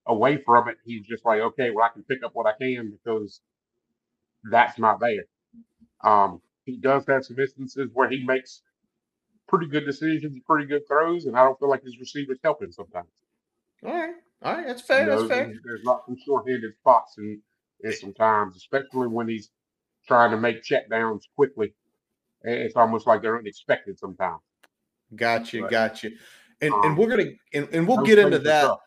away 0.08 0.38
from 0.44 0.70
it, 0.70 0.78
he's 0.86 1.06
just 1.08 1.26
like, 1.26 1.42
okay, 1.42 1.72
well, 1.72 1.86
I 1.86 1.90
can 1.94 2.04
pick 2.04 2.24
up 2.24 2.32
what 2.36 2.48
I 2.48 2.54
can 2.62 2.92
because 2.92 3.42
that's 4.52 4.80
not 4.80 5.00
there. 5.00 5.26
Um, 6.04 6.42
he 6.66 6.78
does 6.78 7.06
have 7.08 7.26
some 7.26 7.40
instances 7.40 7.90
where 7.94 8.10
he 8.10 8.24
makes 8.26 8.62
pretty 9.48 9.68
good 9.68 9.86
decisions, 9.86 10.38
pretty 10.48 10.68
good 10.68 10.88
throws, 10.88 11.26
and 11.26 11.38
I 11.38 11.44
don't 11.44 11.60
feel 11.60 11.70
like 11.70 11.84
his 11.84 12.00
receivers 12.00 12.40
help 12.44 12.62
him 12.62 12.72
sometimes. 12.72 13.10
All 13.86 13.94
right. 13.94 14.16
All 14.44 14.54
right. 14.56 14.68
That's 14.68 14.82
You 14.94 14.98
fair. 14.98 15.06
know, 15.06 15.18
That's 15.18 15.24
fair. 15.24 15.56
there's 15.64 15.84
not 15.84 16.06
some 16.06 16.18
short-handed 16.26 16.74
spots 16.82 17.16
in, 17.18 17.42
in 17.84 17.94
sometimes, 17.94 18.56
especially 18.58 19.08
when 19.08 19.28
he's 19.28 19.52
trying 20.08 20.32
to 20.32 20.38
make 20.38 20.64
check 20.64 20.90
downs 20.90 21.28
quickly. 21.36 21.74
It's 22.44 22.76
almost 22.76 23.08
like 23.08 23.22
they're 23.22 23.38
unexpected 23.38 23.98
sometimes. 23.98 24.42
Got 25.16 25.54
you. 25.54 25.62
But 25.62 25.72
Got 25.72 26.04
you. 26.04 26.12
And 26.62 26.74
and 26.74 26.86
um, 26.86 26.96
we're 26.96 27.10
gonna 27.10 27.32
and, 27.54 27.68
and 27.74 27.88
we'll 27.88 28.06
get 28.06 28.20
into 28.20 28.40
that. 28.40 28.78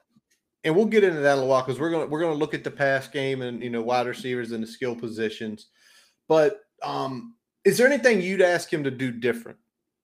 and 0.64 0.74
we'll 0.74 0.86
get 0.86 1.04
into 1.04 1.20
that 1.20 1.38
in 1.38 1.44
a 1.44 1.46
while 1.46 1.62
because 1.62 1.78
we're 1.80 1.90
gonna 1.90 2.06
we're 2.06 2.20
gonna 2.20 2.34
look 2.34 2.54
at 2.54 2.64
the 2.64 2.70
pass 2.70 3.08
game 3.08 3.42
and 3.42 3.62
you 3.62 3.70
know 3.70 3.82
wide 3.82 4.06
receivers 4.06 4.52
and 4.52 4.62
the 4.62 4.66
skill 4.66 4.94
positions. 4.94 5.66
But 6.28 6.60
um, 6.82 7.34
is 7.64 7.78
there 7.78 7.86
anything 7.86 8.22
you'd 8.22 8.42
ask 8.42 8.72
him 8.72 8.84
to 8.84 8.90
do 8.90 9.10
different? 9.10 9.58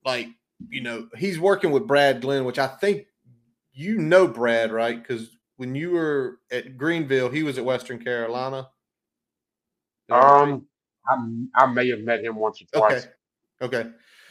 Like 0.04 0.28
you 0.68 0.82
know 0.82 1.08
he's 1.16 1.40
working 1.40 1.70
with 1.70 1.86
Brad 1.86 2.20
Glenn, 2.20 2.44
which 2.44 2.58
I 2.58 2.66
think 2.66 3.06
you 3.72 3.98
know 3.98 4.26
Brad 4.26 4.70
right 4.70 5.00
because 5.00 5.36
when 5.56 5.74
you 5.74 5.92
were 5.92 6.40
at 6.50 6.76
Greenville, 6.76 7.30
he 7.30 7.42
was 7.42 7.56
at 7.58 7.64
Western 7.64 8.02
Carolina. 8.02 8.58
Is 8.58 8.66
that 10.08 10.16
right? 10.16 10.42
Um, 10.42 10.66
I, 11.56 11.64
I 11.64 11.66
may 11.66 11.88
have 11.90 12.00
met 12.00 12.22
him 12.22 12.36
once 12.36 12.60
or 12.60 12.66
twice, 12.78 13.04
Okay. 13.04 13.12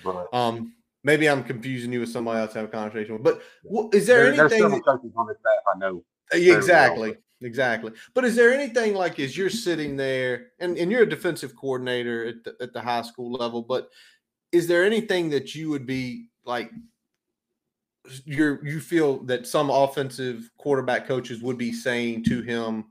But 0.03 0.27
Um, 0.33 0.73
maybe 1.03 1.29
I'm 1.29 1.43
confusing 1.43 1.91
you 1.93 2.01
with 2.01 2.09
somebody 2.09 2.39
else 2.39 2.53
to 2.53 2.59
have 2.59 2.69
a 2.69 2.71
conversation 2.71 3.13
with. 3.13 3.23
But 3.23 3.41
wha- 3.63 3.89
is 3.93 4.07
there 4.07 4.25
there, 4.25 4.47
there's 4.49 4.53
anything? 4.53 4.81
coaches 4.81 5.11
on 5.15 5.27
the 5.27 5.35
staff 5.35 5.63
I 5.73 5.77
know. 5.77 6.03
Uh, 6.33 6.39
well. 6.39 6.57
Exactly. 6.57 7.15
Exactly. 7.41 7.91
But 8.13 8.23
is 8.23 8.35
there 8.35 8.53
anything 8.53 8.93
like 8.93 9.19
as 9.19 9.35
you're 9.35 9.49
sitting 9.49 9.95
there 9.95 10.49
and, 10.59 10.77
and 10.77 10.91
you're 10.91 11.03
a 11.03 11.09
defensive 11.09 11.55
coordinator 11.55 12.25
at 12.27 12.43
the, 12.43 12.55
at 12.61 12.73
the 12.73 12.81
high 12.81 13.01
school 13.01 13.31
level, 13.31 13.63
but 13.63 13.89
is 14.51 14.67
there 14.67 14.85
anything 14.85 15.29
that 15.31 15.55
you 15.55 15.69
would 15.69 15.87
be 15.87 16.27
like 16.45 16.71
you're 18.25 18.65
you 18.65 18.79
feel 18.79 19.23
that 19.23 19.47
some 19.47 19.69
offensive 19.69 20.49
quarterback 20.57 21.07
coaches 21.07 21.41
would 21.41 21.57
be 21.57 21.71
saying 21.71 22.23
to 22.25 22.41
him 22.41 22.85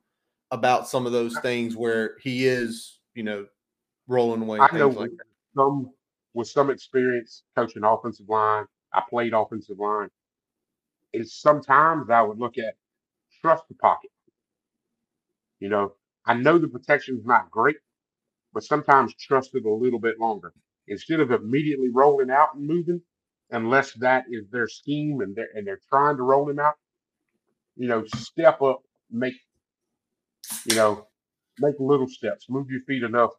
about 0.51 0.89
some 0.89 1.07
of 1.07 1.13
those 1.13 1.39
things 1.41 1.77
where 1.77 2.17
he 2.21 2.47
is, 2.47 2.99
you 3.15 3.23
know, 3.23 3.47
rolling 4.09 4.43
away, 4.43 4.59
I 4.61 4.77
know 4.77 4.89
like 4.89 5.11
some 5.55 5.91
with 6.35 6.49
some 6.49 6.71
experience 6.71 7.43
coaching 7.57 7.85
offensive 7.85 8.29
line. 8.29 8.65
I 8.93 9.03
played 9.09 9.33
offensive 9.35 9.79
line. 9.79 10.09
Is 11.13 11.35
sometimes 11.41 12.09
I 12.11 12.23
would 12.23 12.39
look 12.39 12.59
at 12.59 12.75
trust 13.41 13.65
the 13.69 13.75
pocket. 13.75 14.11
You 15.59 15.69
know, 15.69 15.95
I 16.25 16.35
know 16.35 16.59
the 16.59 16.69
protection's 16.69 17.25
not 17.25 17.51
great, 17.51 17.77
but 18.53 18.63
sometimes 18.63 19.15
trust 19.15 19.55
it 19.55 19.65
a 19.65 19.71
little 19.71 19.99
bit 19.99 20.19
longer. 20.21 20.53
Instead 20.89 21.21
of 21.21 21.31
immediately 21.31 21.89
rolling 21.93 22.31
out 22.31 22.55
and 22.55 22.67
moving, 22.67 23.03
unless 23.51 23.93
that 23.95 24.25
is 24.31 24.49
their 24.51 24.69
scheme 24.69 25.21
and 25.21 25.35
they're 25.35 25.49
and 25.55 25.67
they're 25.67 25.81
trying 25.89 26.17
to 26.17 26.23
roll 26.23 26.49
him 26.49 26.59
out, 26.59 26.75
you 27.77 27.89
know, 27.89 28.05
step 28.15 28.63
up, 28.63 28.83
make 29.11 29.35
you 30.67 30.77
know, 30.77 31.07
make 31.59 31.75
little 31.79 32.09
steps, 32.09 32.47
move 32.49 32.71
your 32.71 32.83
feet 32.83 33.03
enough 33.03 33.31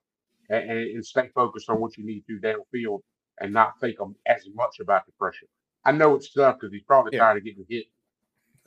and, 0.51 0.70
and, 0.70 1.05
stay 1.05 1.29
focused 1.34 1.70
on 1.70 1.79
what 1.79 1.98
you 1.98 2.05
need 2.05 2.24
to 2.27 2.39
do 2.39 2.39
downfield 2.39 3.01
and 3.39 3.53
not 3.53 3.79
think 3.79 3.98
as 4.25 4.48
much 4.53 4.79
about 4.79 5.05
the 5.05 5.12
pressure. 5.13 5.48
I 5.86 5.91
know 5.91 6.15
it's 6.15 6.31
tough 6.34 6.58
because 6.60 6.72
he's 6.74 6.84
probably 6.84 7.13
Yeah. 7.13 7.25
tired 7.25 7.38
of 7.38 7.43
getting 7.43 7.65
hit 7.70 7.86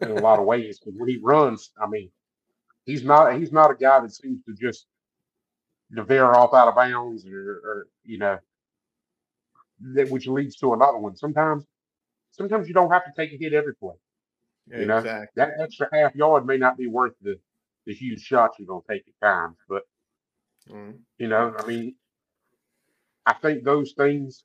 in 0.01 0.11
a 0.11 0.21
lot 0.21 0.39
of 0.39 0.47
ways. 0.47 0.81
But 0.85 0.95
when 0.95 1.09
he 1.09 1.19
runs, 1.23 1.73
I 1.81 1.87
mean, 1.87 2.11
he's 2.85 3.05
not 3.05 3.35
he's 3.35 3.53
not 3.53 3.71
a 3.71 3.75
guy 3.75 4.01
that 4.01 4.13
seems 4.13 4.43
to 4.45 4.55
just 4.55 4.87
veer 5.91 6.25
off 6.25 6.55
out 6.55 6.69
of 6.69 6.75
bounds 6.75 7.27
or, 7.27 7.61
or 7.65 7.89
you 8.03 8.19
know 8.19 8.39
that 9.81 10.11
which 10.11 10.27
leads 10.27 10.57
to 10.57 10.73
another 10.73 10.99
one. 10.99 11.17
Sometimes 11.17 11.65
sometimes 12.33 12.67
you 12.69 12.75
don't 12.75 12.91
have 12.91 13.05
to 13.05 13.13
take 13.17 13.33
a 13.33 13.37
hit 13.37 13.53
every 13.53 13.75
play. 13.75 13.95
You 14.67 14.87
know, 14.87 14.99
Exactly. 14.99 15.29
that 15.37 15.51
extra 15.61 15.89
half 15.93 16.15
yard 16.15 16.47
may 16.47 16.57
not 16.57 16.77
be 16.79 16.87
worth 16.87 17.15
the 17.21 17.39
the 17.87 17.95
huge 17.95 18.21
shots 18.23 18.59
you're 18.59 18.67
gonna 18.67 18.81
take 18.89 19.05
at 19.07 19.27
times, 19.27 19.57
but 19.69 19.83
Mhm. 20.71 20.99
you 21.19 21.29
know, 21.29 21.55
I 21.59 21.67
mean, 21.67 21.97
I 23.27 23.35
think 23.35 23.65
those 23.65 23.93
things 23.97 24.45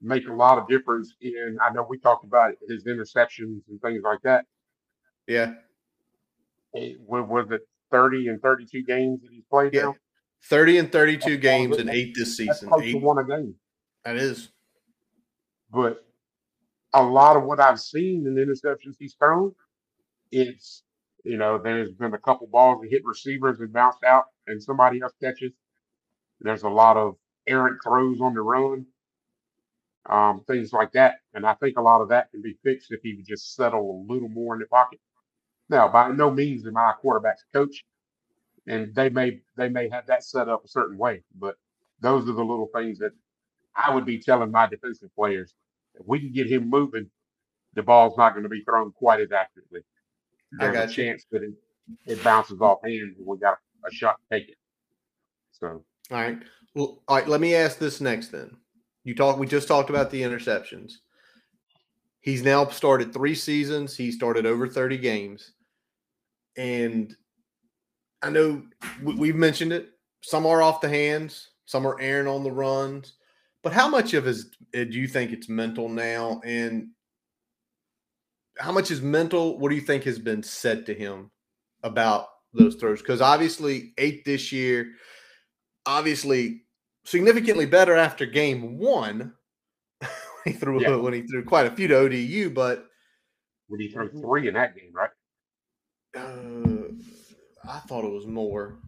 make 0.00 0.26
a 0.28 0.32
lot 0.32 0.58
of 0.58 0.68
difference 0.68 1.14
in. 1.20 1.58
I 1.62 1.70
know 1.72 1.86
we 1.88 1.98
talked 1.98 2.24
about 2.24 2.54
his 2.68 2.84
interceptions 2.84 3.62
and 3.68 3.80
things 3.80 4.02
like 4.02 4.20
that. 4.22 4.46
Yeah. 5.26 5.54
Eh, 6.74 6.94
What 7.04 7.28
was 7.28 7.50
it, 7.50 7.62
thirty 7.90 8.28
and 8.28 8.40
thirty-two 8.42 8.82
games 8.82 9.22
that 9.22 9.30
he's 9.30 9.44
played 9.44 9.74
Yeah. 9.74 9.82
now? 9.84 9.96
30 10.42 10.78
and 10.78 10.92
32 10.92 11.30
That's 11.30 11.42
games 11.42 11.76
and 11.78 11.88
eight 11.90 12.14
this 12.14 12.36
That's 12.36 12.60
season. 12.60 12.68
to 12.78 12.84
Eight. 12.84 13.02
one 13.02 13.18
a 13.18 13.24
game. 13.24 13.58
That 14.04 14.16
is. 14.16 14.52
But 15.70 16.06
a 16.92 17.02
lot 17.02 17.36
of 17.36 17.44
what 17.44 17.58
I've 17.58 17.80
seen 17.80 18.26
in 18.26 18.34
the 18.34 18.42
interceptions 18.42 18.96
he's 18.98 19.14
thrown, 19.14 19.54
it's 20.30 20.82
you 21.24 21.36
know, 21.36 21.58
there's 21.58 21.90
been 21.92 22.14
a 22.14 22.18
couple 22.18 22.46
balls 22.46 22.80
that 22.82 22.90
hit 22.90 23.04
receivers 23.04 23.58
and 23.60 23.72
bounced 23.72 24.04
out, 24.04 24.26
and 24.46 24.62
somebody 24.62 25.00
else 25.02 25.12
catches. 25.22 25.52
There's 26.40 26.62
a 26.62 26.68
lot 26.68 26.96
of 26.96 27.16
errant 27.46 27.78
throws 27.82 28.20
on 28.20 28.34
the 28.34 28.42
run, 28.42 28.86
um, 30.08 30.42
things 30.46 30.72
like 30.72 30.92
that. 30.92 31.16
And 31.34 31.46
I 31.46 31.54
think 31.54 31.78
a 31.78 31.82
lot 31.82 32.00
of 32.02 32.08
that 32.10 32.30
can 32.30 32.42
be 32.42 32.56
fixed 32.62 32.92
if 32.92 33.00
he 33.02 33.14
would 33.14 33.26
just 33.26 33.54
settle 33.54 34.04
a 34.08 34.12
little 34.12 34.28
more 34.28 34.54
in 34.54 34.60
the 34.60 34.66
pocket. 34.66 35.00
Now, 35.68 35.88
by 35.88 36.10
no 36.10 36.30
means 36.30 36.66
am 36.66 36.76
I 36.76 36.90
a 36.92 36.94
quarterback's 36.94 37.44
coach, 37.52 37.84
and 38.66 38.94
they 38.94 39.08
may 39.08 39.40
they 39.56 39.68
may 39.68 39.88
have 39.88 40.06
that 40.06 40.24
set 40.24 40.48
up 40.48 40.64
a 40.64 40.68
certain 40.68 40.98
way, 40.98 41.22
but 41.38 41.56
those 42.00 42.28
are 42.28 42.32
the 42.32 42.44
little 42.44 42.68
things 42.74 42.98
that 42.98 43.12
I 43.74 43.94
would 43.94 44.04
be 44.04 44.18
telling 44.20 44.50
my 44.50 44.66
defensive 44.66 45.14
players. 45.16 45.54
If 45.94 46.06
we 46.06 46.20
can 46.20 46.32
get 46.32 46.50
him 46.50 46.70
moving, 46.70 47.10
the 47.74 47.82
ball's 47.82 48.16
not 48.16 48.32
going 48.32 48.44
to 48.44 48.48
be 48.48 48.62
thrown 48.62 48.92
quite 48.92 49.20
as 49.20 49.32
accurately. 49.32 49.80
I 50.60 50.70
There's 50.72 50.90
a 50.90 50.94
chance 50.94 51.26
that 51.32 51.42
it, 51.42 51.52
it 52.06 52.24
bounces 52.24 52.60
off 52.60 52.78
hands 52.84 53.16
and 53.18 53.26
we 53.26 53.38
got 53.38 53.58
a 53.84 53.90
shot 53.92 54.16
to 54.20 54.38
take 54.38 54.48
it. 54.48 54.56
So 55.52 55.66
All 55.68 55.82
right. 56.10 56.38
Well, 56.74 57.02
all 57.08 57.16
right. 57.16 57.28
Let 57.28 57.40
me 57.40 57.54
ask 57.54 57.78
this 57.78 58.00
next 58.00 58.28
then. 58.28 58.56
You 59.04 59.14
talk. 59.14 59.38
We 59.38 59.46
just 59.46 59.68
talked 59.68 59.90
about 59.90 60.10
the 60.10 60.22
interceptions. 60.22 60.94
He's 62.20 62.42
now 62.42 62.66
started 62.66 63.12
three 63.12 63.34
seasons. 63.36 63.96
He 63.96 64.10
started 64.10 64.46
over 64.46 64.66
30 64.66 64.98
games. 64.98 65.52
And 66.56 67.14
I 68.20 68.30
know 68.30 68.62
we've 69.02 69.36
mentioned 69.36 69.72
it. 69.72 69.90
Some 70.22 70.44
are 70.44 70.60
off 70.60 70.80
the 70.80 70.88
hands, 70.88 71.50
some 71.66 71.86
are 71.86 72.00
airing 72.00 72.26
on 72.26 72.42
the 72.42 72.50
runs. 72.50 73.12
But 73.62 73.72
how 73.72 73.88
much 73.88 74.14
of 74.14 74.24
his 74.24 74.50
uh, 74.74 74.84
do 74.84 74.98
you 74.98 75.06
think 75.06 75.30
it's 75.30 75.48
mental 75.48 75.88
now? 75.88 76.40
And 76.44 76.88
how 78.58 78.72
much 78.72 78.90
is 78.90 79.00
mental? 79.00 79.58
What 79.58 79.68
do 79.68 79.76
you 79.76 79.82
think 79.82 80.02
has 80.04 80.18
been 80.18 80.42
said 80.42 80.86
to 80.86 80.94
him 80.94 81.30
about 81.84 82.26
those 82.56 82.76
throws? 82.76 83.00
Because 83.00 83.20
obviously, 83.20 83.92
eight 83.98 84.24
this 84.24 84.52
year, 84.52 84.92
obviously 85.84 86.62
significantly 87.04 87.66
better 87.66 87.96
after 87.96 88.26
game 88.26 88.78
one. 88.78 89.32
he 90.44 90.52
threw 90.52 90.80
yeah. 90.80 90.96
when 90.96 91.12
he 91.12 91.22
threw 91.22 91.44
quite 91.44 91.66
a 91.66 91.70
few 91.70 91.88
to 91.88 91.96
ODU, 91.96 92.50
but 92.50 92.86
when 93.68 93.80
he 93.80 93.88
threw 93.88 94.08
three 94.08 94.48
in 94.48 94.54
that 94.54 94.76
game, 94.76 94.92
right? 94.92 95.10
Uh, 96.16 96.92
I 97.68 97.78
thought 97.80 98.04
it 98.04 98.12
was 98.12 98.26
more. 98.26 98.78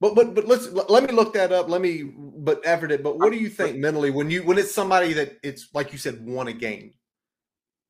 But 0.00 0.14
but 0.14 0.34
but 0.34 0.46
let's 0.46 0.70
let 0.70 1.04
me 1.04 1.12
look 1.12 1.32
that 1.34 1.52
up. 1.52 1.68
Let 1.68 1.80
me 1.80 2.02
but 2.02 2.60
effort 2.64 2.92
it. 2.92 3.02
But 3.02 3.18
what 3.18 3.32
do 3.32 3.38
you 3.38 3.48
think 3.48 3.78
mentally 3.78 4.10
when 4.10 4.30
you 4.30 4.42
when 4.42 4.58
it's 4.58 4.74
somebody 4.74 5.14
that 5.14 5.38
it's 5.42 5.68
like 5.72 5.92
you 5.92 5.98
said 5.98 6.24
won 6.24 6.48
a 6.48 6.52
game? 6.52 6.92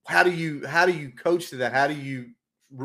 How 0.07 0.23
do 0.23 0.31
you 0.31 0.65
how 0.67 0.87
do 0.87 0.93
you 0.93 1.11
coach 1.11 1.51
to 1.51 1.57
that? 1.57 1.73
How 1.73 1.89
do 1.89 1.95
you 1.95 2.27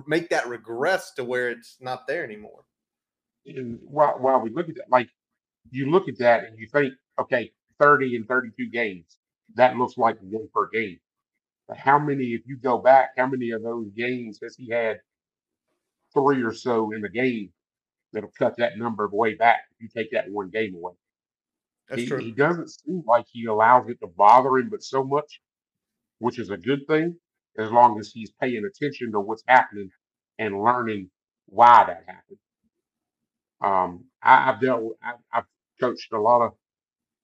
make 0.07 0.29
that 0.29 0.47
regress 0.47 1.11
to 1.13 1.23
where 1.23 1.50
it's 1.50 1.77
not 1.79 2.07
there 2.07 2.23
anymore? 2.23 2.63
And 3.45 3.79
while 3.83 4.17
while 4.19 4.39
we 4.39 4.51
look 4.51 4.69
at 4.69 4.75
that, 4.75 4.89
like 4.89 5.09
you 5.71 5.89
look 5.89 6.07
at 6.07 6.17
that 6.19 6.45
and 6.45 6.57
you 6.59 6.67
think, 6.71 6.93
okay, 7.19 7.51
thirty 7.79 8.15
and 8.15 8.27
thirty-two 8.27 8.69
games, 8.69 9.17
that 9.55 9.77
looks 9.77 9.97
like 9.97 10.17
one 10.21 10.47
per 10.53 10.69
game. 10.69 11.00
But 11.67 11.77
how 11.77 11.97
many, 12.00 12.33
if 12.33 12.41
you 12.45 12.57
go 12.57 12.77
back, 12.77 13.11
how 13.17 13.27
many 13.27 13.51
of 13.51 13.63
those 13.63 13.89
games 13.95 14.39
has 14.43 14.55
he 14.55 14.69
had 14.69 15.00
three 16.13 16.43
or 16.43 16.53
so 16.53 16.91
in 16.91 17.01
the 17.01 17.09
game 17.09 17.51
that'll 18.13 18.31
cut 18.38 18.57
that 18.57 18.77
number 18.77 19.07
way 19.11 19.35
back 19.35 19.61
if 19.71 19.81
you 19.81 19.88
take 19.88 20.11
that 20.11 20.29
one 20.29 20.50
game 20.50 20.75
away. 20.75 20.93
That's 21.88 22.01
he, 22.01 22.07
true. 22.07 22.19
He 22.19 22.31
doesn't 22.31 22.69
seem 22.69 23.03
like 23.05 23.25
he 23.31 23.45
allows 23.45 23.89
it 23.89 24.00
to 24.01 24.07
bother 24.07 24.57
him, 24.57 24.69
but 24.69 24.83
so 24.83 25.03
much, 25.03 25.41
which 26.19 26.39
is 26.39 26.50
a 26.50 26.57
good 26.57 26.85
thing, 26.88 27.15
as 27.58 27.72
long 27.72 28.00
as 28.00 28.12
he's 28.12 28.31
paying 28.41 28.63
attention 28.65 29.12
to 29.12 29.20
what's 29.20 29.43
happening 29.48 29.89
and 30.39 30.63
learning 30.63 31.10
why 31.48 31.84
that 31.86 32.03
happened. 32.08 32.39
Um, 33.62 34.05
I, 34.24 34.46
have 34.46 34.62
dealt, 34.62 34.84
with, 34.84 34.98
I, 35.03 35.13
I've 35.34 35.46
coached 35.79 36.12
a 36.13 36.20
lot 36.20 36.41
of, 36.41 36.51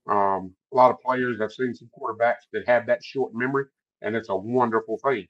um, 0.09 0.53
a 0.71 0.75
lot 0.75 0.91
of 0.91 1.01
players. 1.01 1.39
I've 1.41 1.51
seen 1.51 1.73
some 1.73 1.89
quarterbacks 1.97 2.45
that 2.53 2.67
have 2.67 2.87
that 2.87 3.03
short 3.03 3.33
memory, 3.33 3.65
and 4.01 4.15
it's 4.15 4.29
a 4.29 4.35
wonderful 4.35 4.99
thing. 5.03 5.27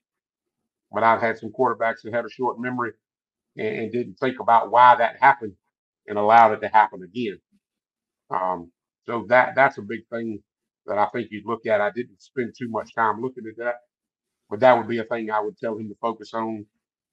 But 0.92 1.04
I've 1.04 1.22
had 1.22 1.38
some 1.38 1.52
quarterbacks 1.52 2.02
that 2.04 2.14
had 2.14 2.26
a 2.26 2.30
short 2.30 2.60
memory 2.60 2.92
and, 3.58 3.68
and 3.68 3.92
didn't 3.92 4.16
think 4.16 4.40
about 4.40 4.72
why 4.72 4.96
that 4.96 5.18
happened 5.22 5.54
and 6.08 6.18
allowed 6.18 6.54
it 6.54 6.62
to 6.62 6.70
happen 6.70 7.04
again. 7.04 7.40
Um, 8.30 8.72
so 9.06 9.26
that 9.30 9.56
that's 9.56 9.78
a 9.78 9.82
big 9.82 10.08
thing 10.12 10.42
that 10.86 10.98
I 10.98 11.08
think 11.08 11.30
you'd 11.32 11.46
look 11.46 11.66
at. 11.66 11.82
I 11.82 11.92
didn't 11.92 12.22
spend 12.22 12.54
too 12.58 12.70
much 12.70 12.94
time 12.96 13.22
looking 13.22 13.46
at 13.50 13.58
that, 13.58 13.76
but 14.50 14.60
that 14.62 14.78
would 14.78 14.88
be 14.88 15.00
a 15.00 15.04
thing 15.04 15.30
I 15.30 15.42
would 15.42 15.58
tell 15.58 15.78
him 15.78 15.90
to 15.90 15.96
focus 16.02 16.34
on 16.34 16.66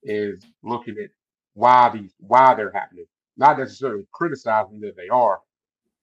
is 0.03 0.45
looking 0.63 0.97
at 1.03 1.11
why 1.55 1.91
these 1.91 2.13
why 2.19 2.55
they're 2.55 2.73
happening. 2.73 3.07
Not 3.37 3.59
necessarily 3.59 4.07
criticizing 4.13 4.81
that 4.81 4.97
they 4.97 5.09
are, 5.09 5.41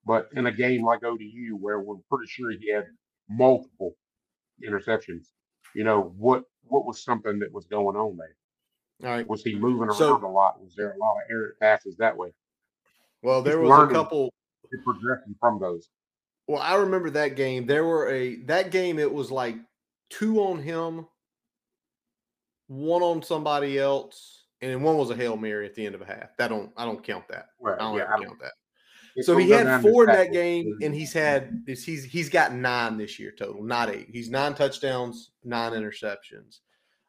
but 0.05 0.29
in 0.33 0.47
a 0.47 0.51
game 0.51 0.83
like 0.83 1.03
ODU 1.03 1.57
where 1.59 1.79
we're 1.79 1.95
pretty 2.09 2.27
sure 2.27 2.51
he 2.51 2.71
had 2.71 2.85
multiple 3.29 3.95
interceptions, 4.67 5.27
you 5.75 5.83
know, 5.83 6.13
what 6.17 6.43
what 6.63 6.85
was 6.85 7.03
something 7.03 7.39
that 7.39 7.51
was 7.51 7.65
going 7.65 7.95
on 7.95 8.17
there? 8.17 8.35
All 9.09 9.15
right. 9.15 9.27
Was 9.27 9.43
he 9.43 9.55
moving 9.55 9.87
around 9.87 9.97
so, 9.97 10.15
a 10.15 10.27
lot? 10.27 10.61
Was 10.61 10.75
there 10.75 10.91
a 10.91 10.97
lot 10.97 11.15
of 11.15 11.21
errant 11.29 11.59
passes 11.59 11.97
that 11.97 12.15
way? 12.15 12.29
Well, 13.23 13.41
there 13.41 13.59
Just 13.59 13.69
was 13.69 13.89
a 13.89 13.93
couple 13.93 14.33
progressing 14.83 15.35
from 15.39 15.59
those. 15.59 15.89
Well, 16.47 16.61
I 16.61 16.75
remember 16.75 17.09
that 17.11 17.35
game. 17.35 17.65
There 17.65 17.85
were 17.85 18.09
a 18.09 18.37
that 18.45 18.71
game. 18.71 18.99
It 18.99 19.11
was 19.11 19.31
like 19.31 19.55
two 20.09 20.41
on 20.41 20.61
him, 20.61 21.07
one 22.71 23.03
on 23.03 23.21
somebody 23.21 23.77
else, 23.77 24.45
and 24.61 24.71
then 24.71 24.81
one 24.81 24.95
was 24.95 25.09
a 25.09 25.15
hail 25.15 25.35
mary 25.35 25.65
at 25.65 25.75
the 25.75 25.85
end 25.85 25.93
of 25.93 26.01
a 26.01 26.05
half. 26.05 26.37
That 26.37 26.47
don't 26.47 26.71
I 26.77 26.85
don't 26.85 27.03
count 27.03 27.27
that. 27.27 27.47
Right. 27.59 27.75
I 27.75 27.79
don't 27.83 27.97
yeah, 27.97 28.03
ever 28.03 28.23
count 28.23 28.39
that. 28.39 28.53
So 29.23 29.35
he 29.35 29.49
had 29.49 29.81
four 29.81 30.05
in 30.05 30.15
that 30.15 30.31
game, 30.31 30.77
and 30.81 30.95
he's 30.95 31.11
had 31.11 31.63
he's 31.67 32.05
he's 32.05 32.29
got 32.29 32.53
nine 32.53 32.97
this 32.97 33.19
year 33.19 33.33
total, 33.37 33.61
not 33.61 33.89
eight. 33.89 34.07
He's 34.09 34.29
nine 34.29 34.53
touchdowns, 34.53 35.31
nine 35.43 35.73
interceptions. 35.73 36.59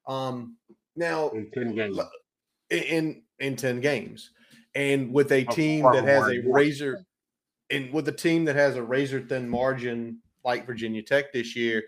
Um, 0.09 0.57
now 0.97 1.29
in 1.29 1.49
ten 1.53 1.77
games. 1.77 2.01
In 2.71 3.23
in 3.39 3.55
ten 3.55 3.81
games, 3.81 4.31
and 4.75 5.13
with 5.13 5.31
a 5.31 5.45
team 5.45 5.85
that 5.93 6.03
has 6.03 6.27
a 6.27 6.41
razor, 6.45 7.05
and 7.71 7.93
with 7.93 8.09
a 8.09 8.13
team 8.13 8.47
that 8.47 8.57
has 8.57 8.75
a 8.75 8.83
razor 8.83 9.21
thin 9.21 9.49
margin 9.49 10.19
like 10.45 10.67
Virginia 10.67 11.03
Tech 11.03 11.33
this 11.33 11.55
year, 11.55 11.85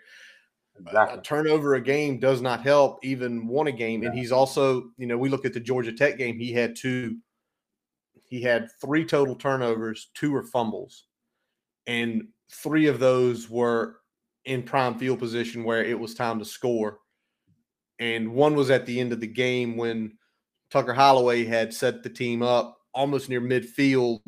Uh, 0.77 0.83
exactly. 0.87 1.19
a 1.19 1.23
turnover 1.23 1.75
a 1.75 1.81
game 1.81 2.19
does 2.19 2.41
not 2.41 2.63
help. 2.63 2.99
Even 3.05 3.47
won 3.47 3.67
a 3.67 3.73
game, 3.73 4.03
yeah. 4.03 4.09
and 4.09 4.19
he's 4.19 4.33
also 4.33 4.91
you 4.97 5.07
know 5.07 5.17
we 5.17 5.29
look 5.29 5.45
at 5.45 5.53
the 5.53 5.61
Georgia 5.61 5.93
Tech 5.93 6.19
game. 6.19 6.39
He 6.39 6.53
had 6.53 6.77
two. 6.77 7.19
He 8.29 8.43
had 8.43 8.69
three 8.81 9.05
total 9.05 9.37
turnovers. 9.37 10.11
Two 10.15 10.33
were 10.33 10.45
fumbles, 10.45 11.05
and 11.87 12.29
three 12.51 12.87
of 12.87 12.99
those 12.99 13.49
were 13.49 13.97
in 14.45 14.63
prime 14.63 14.99
field 14.99 15.19
position 15.19 15.65
where 15.65 15.83
it 15.83 15.99
was 15.99 16.15
time 16.15 16.39
to 16.39 16.45
score 16.45 16.99
and 17.99 18.33
one 18.33 18.55
was 18.55 18.71
at 18.71 18.87
the 18.87 19.01
end 19.01 19.13
of 19.13 19.21
the 19.21 19.27
game 19.27 19.77
when 19.77 20.13
Tucker 20.71 20.95
Holloway 20.95 21.45
had 21.45 21.73
set 21.73 22.03
the 22.03 22.11
team 22.11 22.43
up 22.43 22.79
almost 22.93 23.29
near 23.29 23.41
midfield, 23.41 24.21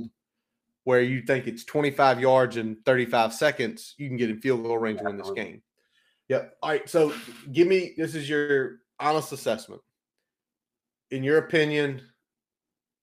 where 0.84 1.02
you 1.02 1.22
think 1.22 1.46
it's 1.46 1.64
25 1.64 2.20
yards 2.20 2.56
and 2.56 2.76
35 2.84 3.32
seconds, 3.32 3.94
you 3.98 4.08
can 4.08 4.16
get 4.16 4.30
in 4.30 4.40
field 4.40 4.62
goal 4.62 4.78
range 4.78 5.00
to 5.00 5.04
win 5.04 5.16
this 5.16 5.30
game. 5.32 5.62
Yep. 6.28 6.56
All 6.62 6.70
right. 6.70 6.88
So 6.88 7.14
give 7.52 7.68
me 7.68 7.94
this 7.96 8.14
is 8.14 8.28
your 8.28 8.78
honest 8.98 9.32
assessment. 9.32 9.80
In 11.10 11.22
your 11.22 11.38
opinion, 11.38 12.02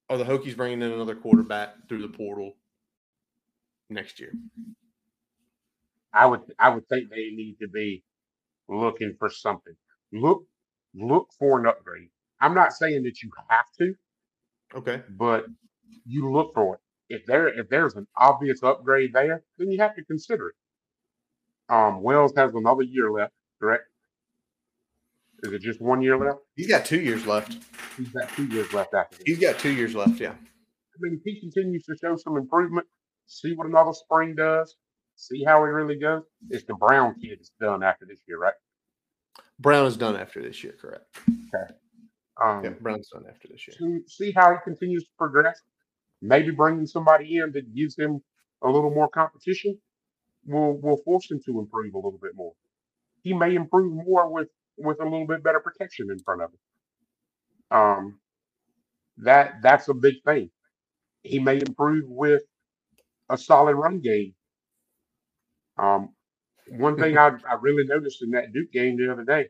are 0.10 0.18
the 0.18 0.26
Hokies 0.26 0.56
bringing 0.56 0.82
in 0.82 0.92
another 0.92 1.16
quarterback 1.16 1.88
through 1.88 2.02
the 2.02 2.10
portal 2.10 2.54
next 3.90 4.20
year? 4.20 4.34
I 6.14 6.26
would 6.26 6.42
I 6.60 6.70
would 6.70 6.88
think 6.90 7.10
they 7.10 7.30
need 7.32 7.58
to 7.62 7.68
be 7.68 8.04
looking 8.68 9.16
for 9.18 9.30
something. 9.30 9.74
Look 10.12 10.46
look 10.94 11.30
for 11.40 11.60
an 11.60 11.66
upgrade. 11.66 12.10
I'm 12.42 12.54
not 12.54 12.74
saying 12.74 13.04
that 13.04 13.24
you 13.24 13.32
have 13.50 13.66
to, 13.80 13.96
okay, 14.76 15.02
but 15.18 15.46
you 16.06 16.30
look 16.32 16.54
for 16.54 16.76
it. 16.76 16.82
If 17.10 17.26
there 17.26 17.48
if 17.48 17.70
there's 17.70 17.96
an 17.96 18.08
obvious 18.18 18.62
upgrade 18.64 19.14
there, 19.14 19.44
then 19.58 19.72
you 19.72 19.80
have 19.80 19.96
to 19.96 20.04
consider 20.06 20.50
it. 20.50 20.56
Um, 21.74 22.04
Wells 22.04 22.34
has 22.38 22.54
another 22.54 22.84
year 22.84 23.12
left, 23.12 23.34
correct? 23.60 23.86
Is 25.42 25.54
it 25.54 25.62
just 25.62 25.82
one 25.82 26.04
year 26.04 26.18
left? 26.18 26.40
He's 26.56 26.68
got 26.68 26.86
two 26.86 27.02
years 27.02 27.26
left. 27.26 27.58
He's 27.98 28.10
got 28.10 28.30
two 28.30 28.46
years 28.46 28.72
left 28.74 28.94
after 28.94 29.18
this. 29.18 29.24
He's 29.26 29.40
got 29.40 29.58
two 29.58 29.72
years 29.72 29.96
left, 29.96 30.20
yeah. 30.20 30.34
I 30.34 30.98
mean, 31.00 31.16
if 31.16 31.22
he 31.26 31.40
continues 31.40 31.84
to 31.86 31.96
show 32.00 32.16
some 32.16 32.38
improvement, 32.38 32.86
see 33.26 33.56
what 33.56 33.66
another 33.66 33.92
spring 33.94 34.36
does, 34.36 34.76
see 35.16 35.44
how 35.44 35.66
he 35.66 35.72
really 35.72 35.98
goes. 35.98 36.22
It's 36.52 36.64
the 36.66 36.76
Brown 36.76 37.16
kid 37.20 37.40
that's 37.40 37.52
done 37.60 37.82
after 37.82 38.06
this 38.06 38.20
year, 38.28 38.38
right? 38.38 38.54
Brown 39.60 39.88
is 39.88 39.98
done 39.98 40.16
after 40.16 40.44
this 40.44 40.64
year, 40.64 40.76
correct? 40.80 41.06
Okay. 41.28 41.74
Um, 42.44 42.64
yeah, 42.64 42.70
Brown's 42.82 43.10
done 43.10 43.24
after 43.28 43.48
this 43.48 43.68
year. 43.68 43.76
To 43.80 44.04
see 44.08 44.32
how 44.32 44.52
he 44.52 44.58
continues 44.64 45.06
to 45.06 45.12
progress, 45.18 45.60
maybe 46.22 46.52
bringing 46.52 46.86
somebody 46.86 47.38
in 47.38 47.52
that 47.54 47.74
gives 47.76 47.98
him 47.98 48.22
a 48.62 48.70
little 48.70 48.92
more 48.92 49.10
competition 49.10 49.80
will 50.46 50.80
will 50.80 50.98
force 50.98 51.30
him 51.30 51.42
to 51.46 51.60
improve 51.60 51.94
a 51.94 51.98
little 51.98 52.20
bit 52.22 52.36
more. 52.36 52.54
He 53.22 53.34
may 53.34 53.56
improve 53.56 53.94
more 53.94 54.32
with 54.32 54.50
with 54.78 55.00
a 55.00 55.04
little 55.04 55.28
bit 55.28 55.44
better 55.44 55.60
protection 55.60 56.10
in 56.12 56.20
front 56.20 56.42
of 56.42 56.50
him. 56.52 57.78
Um, 57.78 58.20
that 59.18 59.62
that's 59.62 59.88
a 59.88 59.94
big 59.94 60.16
thing. 60.26 60.50
He 61.24 61.40
may 61.40 61.58
improve 61.60 62.06
with 62.08 62.44
a 63.30 63.38
solid 63.38 63.76
run 63.76 64.00
game. 64.00 64.34
Um, 65.78 66.10
one 66.70 66.98
thing 66.98 67.18
I, 67.18 67.32
I 67.50 67.56
really 67.62 67.86
noticed 67.86 68.22
in 68.22 68.32
that 68.32 68.54
Duke 68.54 68.72
game 68.72 68.98
the 68.98 69.12
other 69.12 69.24
day, 69.24 69.50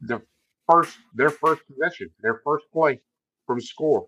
the 0.00 0.22
first 0.70 0.96
their 1.14 1.30
first 1.30 1.62
possession, 1.66 2.10
their 2.22 2.40
first 2.44 2.66
play 2.72 3.00
from 3.46 3.60
score. 3.60 4.06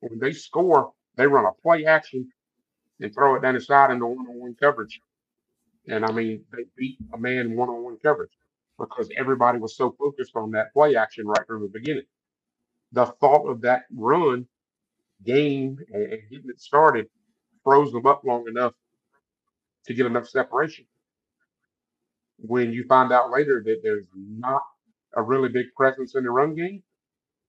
When 0.00 0.18
they 0.18 0.32
score, 0.32 0.92
they 1.16 1.26
run 1.26 1.44
a 1.44 1.52
play 1.62 1.84
action 1.84 2.30
and 3.00 3.14
throw 3.14 3.36
it 3.36 3.42
down 3.42 3.54
the 3.54 3.60
side 3.60 3.90
into 3.92 4.06
one-on-one 4.06 4.56
coverage. 4.60 5.00
And 5.88 6.04
I 6.04 6.12
mean, 6.12 6.44
they 6.52 6.64
beat 6.76 6.98
a 7.14 7.18
man 7.18 7.56
one-on-one 7.56 7.98
coverage 8.02 8.32
because 8.78 9.10
everybody 9.18 9.58
was 9.58 9.76
so 9.76 9.94
focused 9.98 10.36
on 10.36 10.52
that 10.52 10.72
play 10.74 10.96
action 10.96 11.26
right 11.26 11.46
from 11.46 11.62
the 11.62 11.68
beginning. 11.68 12.04
The 12.92 13.06
thought 13.06 13.46
of 13.48 13.62
that 13.62 13.84
run 13.94 14.46
game 15.24 15.78
and, 15.92 16.04
and 16.04 16.22
getting 16.30 16.50
it 16.50 16.60
started 16.60 17.08
froze 17.64 17.92
them 17.92 18.06
up 18.06 18.22
long 18.24 18.48
enough 18.48 18.74
to 19.86 19.94
get 19.94 20.06
enough 20.06 20.28
separation. 20.28 20.86
when 22.38 22.72
you 22.72 22.84
find 22.88 23.12
out 23.12 23.30
later 23.30 23.62
that 23.64 23.80
there's 23.82 24.06
not 24.16 24.62
a 25.16 25.22
really 25.22 25.48
big 25.48 25.66
presence 25.76 26.14
in 26.14 26.24
the 26.24 26.30
run 26.30 26.54
game, 26.54 26.82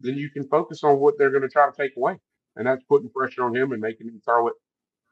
then 0.02 0.18
you 0.18 0.30
can 0.30 0.48
focus 0.48 0.84
on 0.84 1.00
what 1.00 1.16
they're 1.18 1.32
going 1.32 1.44
to 1.44 1.50
try 1.50 1.70
to 1.70 1.78
take 1.78 1.96
away. 1.98 2.20
And 2.56 2.68
that's 2.68 2.84
putting 2.86 3.10
pressure 3.10 3.44
on 3.46 3.56
him 3.56 3.72
and 3.72 3.82
making 3.82 4.08
him 4.08 4.22
throw 4.26 4.48
it 4.50 4.56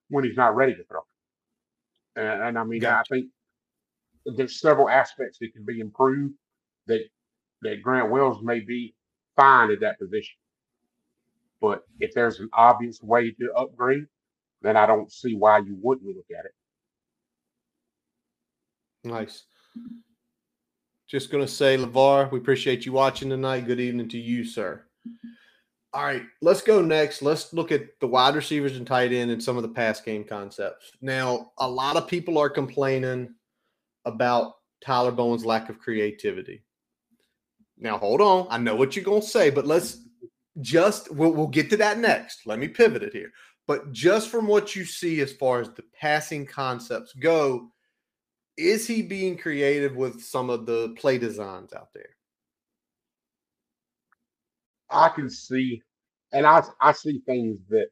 when 0.10 0.24
he's 0.24 0.38
not 0.38 0.56
ready 0.56 0.76
to 0.76 0.84
throw. 0.84 1.02
And, 2.16 2.44
and 2.44 2.60
I 2.60 2.64
mean, 2.64 2.86
I 2.86 3.04
think 3.10 3.28
there's 4.26 4.60
several 4.60 4.90
aspects 4.90 5.38
that 5.40 5.54
can 5.54 5.66
be 5.66 5.80
improved 5.80 6.34
that 6.88 7.02
that 7.62 7.82
Grant 7.82 8.10
Wells 8.10 8.42
may 8.42 8.60
be 8.60 8.96
fine 9.36 9.72
at 9.72 9.82
that 9.82 10.00
position. 10.00 10.36
But 11.62 11.84
if 12.00 12.14
there's 12.14 12.40
an 12.40 12.50
obvious 12.54 13.02
way 13.02 13.32
to 13.32 13.54
upgrade, 13.54 14.06
then 14.62 14.78
I 14.78 14.86
don't 14.86 15.12
see 15.12 15.36
why 15.36 15.60
you 15.60 15.78
wouldn't 15.82 16.08
look 16.08 16.26
at 16.38 16.46
it. 16.46 16.54
Nice. 19.04 19.44
Just 21.08 21.32
going 21.32 21.44
to 21.46 21.52
say, 21.52 21.78
LeVar, 21.78 22.32
we 22.32 22.40
appreciate 22.40 22.86
you 22.86 22.94
watching 22.94 23.30
tonight. 23.30 23.66
Good 23.66 23.80
evening 23.80 24.10
to 24.10 24.18
you, 24.18 24.44
sir. 24.46 24.84
All 25.92 26.04
right, 26.04 26.24
let's 26.42 26.62
go 26.62 26.82
next. 26.82 27.24
Let's 27.24 27.52
look 27.52 27.72
at 27.72 28.00
the 28.00 28.08
wide 28.08 28.36
receivers 28.36 28.78
and 28.78 28.86
tight 28.86 29.12
end 29.12 29.32
and 29.32 29.42
some 29.42 29.58
of 29.58 29.64
the 29.64 29.70
pass 29.70 30.00
game 30.00 30.24
concepts. 30.24 30.92
Now, 31.02 31.52
a 31.58 31.68
lot 31.68 31.98
of 31.98 32.08
people 32.08 32.38
are 32.38 32.50
complaining 32.50 33.34
about 34.06 34.54
Tyler 34.86 35.12
Bowen's 35.12 35.46
lack 35.46 35.68
of 35.70 35.80
creativity. 35.80 36.64
Now, 37.78 37.98
hold 37.98 38.22
on. 38.22 38.48
I 38.52 38.58
know 38.58 38.76
what 38.76 38.96
you're 38.96 39.06
going 39.06 39.22
to 39.22 39.28
say, 39.28 39.50
but 39.50 39.66
let's 39.66 39.98
just, 40.62 41.12
we'll, 41.12 41.32
we'll 41.32 41.48
get 41.48 41.72
to 41.72 41.78
that 41.78 41.98
next. 41.98 42.46
Let 42.46 42.60
me 42.60 42.68
pivot 42.68 43.04
it 43.04 43.14
here. 43.14 43.32
But 43.68 43.92
just 43.92 44.30
from 44.30 44.48
what 44.48 44.76
you 44.76 44.86
see 44.86 45.22
as 45.22 45.34
far 45.34 45.62
as 45.62 45.70
the 45.70 45.84
passing 46.00 46.46
concepts 46.46 47.14
go, 47.14 47.72
is 48.58 48.86
he 48.86 49.02
being 49.02 49.38
creative 49.38 49.96
with 49.96 50.22
some 50.22 50.50
of 50.50 50.66
the 50.66 50.90
play 50.98 51.18
designs 51.18 51.74
out 51.74 51.94
there? 51.94 52.10
I 54.92 55.10
can 55.10 55.30
see, 55.30 55.82
and 56.32 56.46
I 56.46 56.64
I 56.82 56.92
see 56.94 57.22
things 57.26 57.60
that, 57.70 57.88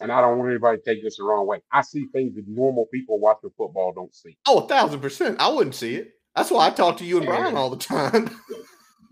and 0.00 0.12
I 0.12 0.20
don't 0.20 0.38
want 0.38 0.50
anybody 0.50 0.78
to 0.78 0.84
take 0.84 1.02
this 1.02 1.16
the 1.16 1.24
wrong 1.24 1.46
way. 1.46 1.60
I 1.72 1.82
see 1.82 2.06
things 2.12 2.34
that 2.36 2.44
normal 2.48 2.86
people 2.92 3.18
watching 3.18 3.50
football 3.56 3.92
don't 3.94 4.14
see. 4.14 4.36
Oh, 4.46 4.60
a 4.60 4.68
thousand 4.68 5.00
percent. 5.00 5.40
I 5.40 5.48
wouldn't 5.48 5.74
see 5.74 5.96
it. 5.96 6.12
That's 6.36 6.50
why 6.50 6.66
I 6.66 6.70
talk 6.70 6.98
to 6.98 7.04
you 7.04 7.18
and 7.18 7.26
Brian 7.26 7.56
all 7.56 7.70
the 7.70 7.76
time. 7.76 8.30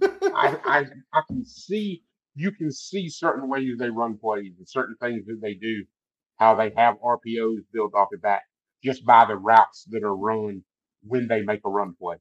I, 0.03 0.57
I 0.65 0.87
I 1.13 1.23
can 1.29 1.45
see 1.45 2.03
you 2.35 2.53
can 2.53 2.71
see 2.71 3.09
certain 3.09 3.49
ways 3.49 3.77
they 3.79 3.91
run 3.91 4.17
plays 4.17 4.53
and 4.59 4.69
certain 4.69 4.97
things 5.01 5.27
that 5.27 5.41
they 5.43 5.55
do, 5.55 5.85
how 6.37 6.55
they 6.55 6.73
have 6.77 6.95
RPOs 7.01 7.63
built 7.73 7.95
off 7.95 8.09
the 8.13 8.19
back 8.19 8.45
just 8.83 9.05
by 9.05 9.25
the 9.25 9.37
routes 9.37 9.85
that 9.91 10.05
are 10.05 10.15
run 10.17 10.63
when 11.03 11.27
they 11.27 11.43
make 11.43 11.61
a 11.65 11.69
run 11.69 11.95
play, 12.01 12.17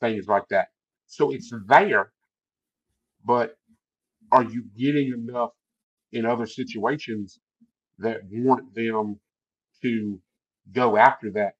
things 0.00 0.26
like 0.28 0.44
that. 0.50 0.68
So 1.06 1.32
it's 1.32 1.52
there, 1.66 2.12
but 3.24 3.56
are 4.32 4.42
you 4.42 4.64
getting 4.76 5.12
enough 5.12 5.50
in 6.12 6.26
other 6.26 6.46
situations 6.46 7.38
that 7.98 8.20
want 8.30 8.74
them 8.74 9.20
to 9.82 10.18
go 10.72 10.96
after 10.96 11.30
that? 11.32 11.52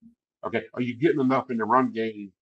Okay, 0.44 0.62
are 0.74 0.80
you 0.80 0.98
getting 0.98 1.20
enough 1.20 1.50
in 1.50 1.58
the 1.58 1.64
run 1.64 1.92
game 1.92 2.32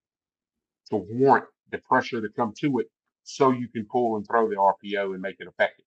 to 0.89 0.97
warrant 0.97 1.47
the 1.71 1.79
pressure 1.79 2.21
to 2.23 2.29
come 2.35 2.55
to 2.61 2.79
it 2.79 2.87
so 3.25 3.51
you 3.51 3.69
can 3.69 3.85
pull 3.91 4.17
and 4.17 4.27
throw 4.27 4.49
the 4.49 4.57
RPO 4.57 5.13
and 5.13 5.21
make 5.21 5.37
it 5.39 5.49
effective? 5.49 5.85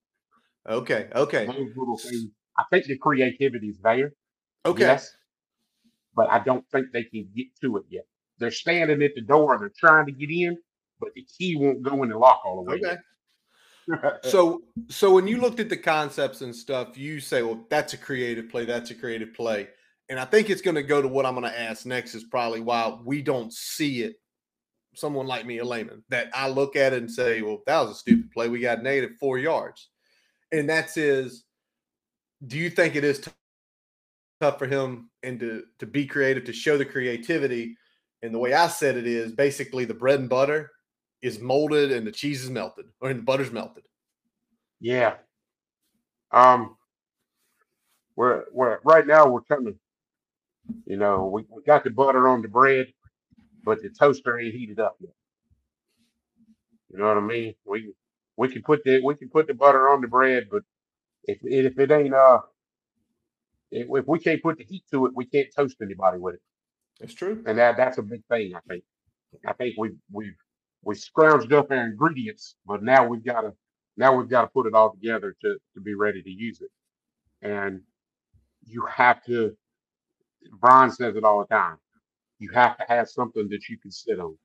Okay, 0.68 1.08
okay. 1.14 1.46
Those 1.46 1.70
little 1.76 1.98
things. 1.98 2.28
I 2.56 2.64
think 2.70 2.84
the 2.84 2.96
creativity 2.96 3.68
is 3.68 3.78
there. 3.82 4.12
Okay. 4.64 4.82
Yes, 4.82 5.10
but 6.14 6.30
I 6.30 6.38
don't 6.38 6.64
think 6.70 6.86
they 6.92 7.04
can 7.04 7.28
get 7.34 7.46
to 7.62 7.78
it 7.78 7.84
yet. 7.90 8.04
They're 8.38 8.50
standing 8.50 9.02
at 9.02 9.12
the 9.14 9.22
door, 9.22 9.56
they're 9.58 9.72
trying 9.76 10.06
to 10.06 10.12
get 10.12 10.30
in, 10.30 10.56
but 11.00 11.10
the 11.14 11.26
key 11.38 11.56
won't 11.56 11.82
go 11.82 12.02
in 12.02 12.10
the 12.10 12.18
lock 12.18 12.42
all 12.44 12.64
the 12.64 12.70
way. 12.70 12.76
Okay. 12.76 12.96
so 14.22 14.62
so 14.88 15.12
when 15.12 15.26
you 15.26 15.38
looked 15.38 15.60
at 15.60 15.68
the 15.68 15.76
concepts 15.76 16.40
and 16.40 16.54
stuff, 16.54 16.96
you 16.96 17.20
say, 17.20 17.42
well, 17.42 17.66
that's 17.70 17.92
a 17.92 17.98
creative 17.98 18.48
play, 18.48 18.64
that's 18.64 18.90
a 18.90 18.94
creative 18.94 19.34
play. 19.34 19.68
And 20.08 20.18
I 20.18 20.24
think 20.24 20.50
it's 20.50 20.62
going 20.62 20.74
to 20.74 20.82
go 20.82 21.00
to 21.00 21.08
what 21.08 21.24
I'm 21.24 21.34
going 21.34 21.50
to 21.50 21.60
ask 21.60 21.86
next 21.86 22.14
is 22.14 22.24
probably 22.24 22.60
why 22.60 22.98
we 23.04 23.22
don't 23.22 23.52
see 23.52 24.02
it. 24.02 24.16
Someone 24.94 25.26
like 25.26 25.46
me, 25.46 25.58
a 25.58 25.64
layman, 25.64 26.04
that 26.10 26.28
I 26.34 26.48
look 26.48 26.76
at 26.76 26.92
it 26.92 26.98
and 26.98 27.10
say, 27.10 27.42
well, 27.42 27.62
that 27.66 27.80
was 27.80 27.90
a 27.90 27.94
stupid 27.94 28.30
play. 28.30 28.48
We 28.48 28.60
got 28.60 28.82
negative 28.82 29.16
four 29.18 29.38
yards. 29.38 29.88
And 30.52 30.68
that's 30.68 30.96
is, 30.96 31.44
do 32.46 32.58
you 32.58 32.70
think 32.70 32.94
it 32.94 33.02
is 33.02 33.20
t- 33.20 33.30
tough 34.40 34.58
for 34.58 34.66
him 34.66 35.10
and 35.22 35.40
to, 35.40 35.64
to 35.80 35.86
be 35.86 36.06
creative, 36.06 36.44
to 36.44 36.52
show 36.52 36.78
the 36.78 36.84
creativity? 36.84 37.76
And 38.22 38.32
the 38.32 38.38
way 38.38 38.52
I 38.52 38.68
said 38.68 38.96
it 38.96 39.06
is 39.06 39.32
basically 39.32 39.84
the 39.84 39.94
bread 39.94 40.20
and 40.20 40.28
butter 40.28 40.70
is 41.24 41.40
molded 41.40 41.90
and 41.90 42.06
the 42.06 42.12
cheese 42.12 42.44
is 42.44 42.50
melted 42.50 42.84
or 43.00 43.10
in 43.10 43.16
the 43.16 43.22
butter's 43.22 43.50
melted. 43.50 43.84
Yeah. 44.80 45.14
Um 46.30 46.76
we're 48.14 48.44
we're 48.52 48.78
right 48.84 49.06
now 49.06 49.28
we're 49.28 49.40
coming. 49.42 49.78
You 50.86 50.96
know, 50.96 51.26
we, 51.32 51.44
we 51.50 51.62
got 51.62 51.84
the 51.84 51.90
butter 51.90 52.28
on 52.28 52.42
the 52.42 52.48
bread, 52.48 52.86
but 53.64 53.82
the 53.82 53.90
toaster 53.90 54.38
ain't 54.38 54.54
heated 54.54 54.80
up 54.80 54.96
yet. 55.00 55.12
You 56.90 56.98
know 56.98 57.08
what 57.08 57.16
I 57.16 57.20
mean? 57.20 57.54
We 57.64 57.92
we 58.36 58.48
can 58.48 58.62
put 58.62 58.84
the 58.84 59.00
we 59.02 59.14
can 59.14 59.30
put 59.30 59.46
the 59.46 59.54
butter 59.54 59.88
on 59.88 60.02
the 60.02 60.08
bread, 60.08 60.48
but 60.50 60.62
if 61.24 61.38
if 61.42 61.78
it 61.78 61.90
ain't 61.90 62.14
uh 62.14 62.40
if, 63.70 63.88
if 63.90 64.06
we 64.06 64.18
can't 64.18 64.42
put 64.42 64.58
the 64.58 64.64
heat 64.64 64.84
to 64.92 65.06
it, 65.06 65.12
we 65.16 65.24
can't 65.24 65.48
toast 65.56 65.76
anybody 65.82 66.18
with 66.18 66.34
it. 66.34 66.42
It's 67.00 67.14
true. 67.14 67.42
And 67.46 67.58
that 67.58 67.76
that's 67.78 67.98
a 67.98 68.02
big 68.02 68.22
thing, 68.30 68.54
I 68.54 68.60
think. 68.68 68.84
I 69.46 69.54
think 69.54 69.74
we 69.78 69.92
we've 70.12 70.36
we 70.86 70.94
scrounged 70.94 71.52
up 71.52 71.70
our 71.70 71.86
ingredients, 71.86 72.56
but 72.66 72.82
now 72.82 73.06
we've 73.06 73.24
got 73.24 73.42
to 73.42 73.52
now 73.96 74.16
we've 74.16 74.28
got 74.28 74.42
to 74.42 74.48
put 74.48 74.66
it 74.66 74.74
all 74.74 74.92
together 74.92 75.36
to 75.42 75.56
to 75.74 75.80
be 75.80 75.94
ready 75.94 76.22
to 76.22 76.30
use 76.30 76.60
it. 76.62 76.70
And 77.42 77.82
you 78.66 78.86
have 78.86 79.24
to. 79.26 79.56
Brian 80.60 80.90
says 80.90 81.16
it 81.16 81.24
all 81.24 81.40
the 81.40 81.54
time. 81.54 81.76
You 82.38 82.50
have 82.54 82.76
to 82.78 82.84
have 82.88 83.08
something 83.08 83.48
that 83.50 83.68
you 83.68 83.78
can 83.78 83.90
sit 83.92 84.20
on. 84.20 84.36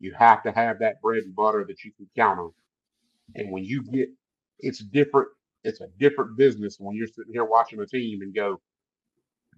You 0.00 0.14
have 0.18 0.42
to 0.44 0.52
have 0.52 0.78
that 0.80 1.00
bread 1.02 1.24
and 1.24 1.36
butter 1.36 1.64
that 1.68 1.84
you 1.84 1.92
can 1.96 2.08
count 2.16 2.40
on. 2.40 2.52
And 3.36 3.50
when 3.52 3.64
you 3.64 3.82
get, 3.84 4.08
it's 4.60 4.80
different. 4.80 5.28
It's 5.64 5.80
a 5.80 5.88
different 5.98 6.36
business 6.38 6.76
when 6.80 6.96
you're 6.96 7.08
sitting 7.08 7.32
here 7.32 7.44
watching 7.44 7.80
a 7.80 7.86
team 7.86 8.22
and 8.22 8.34
go, 8.34 8.60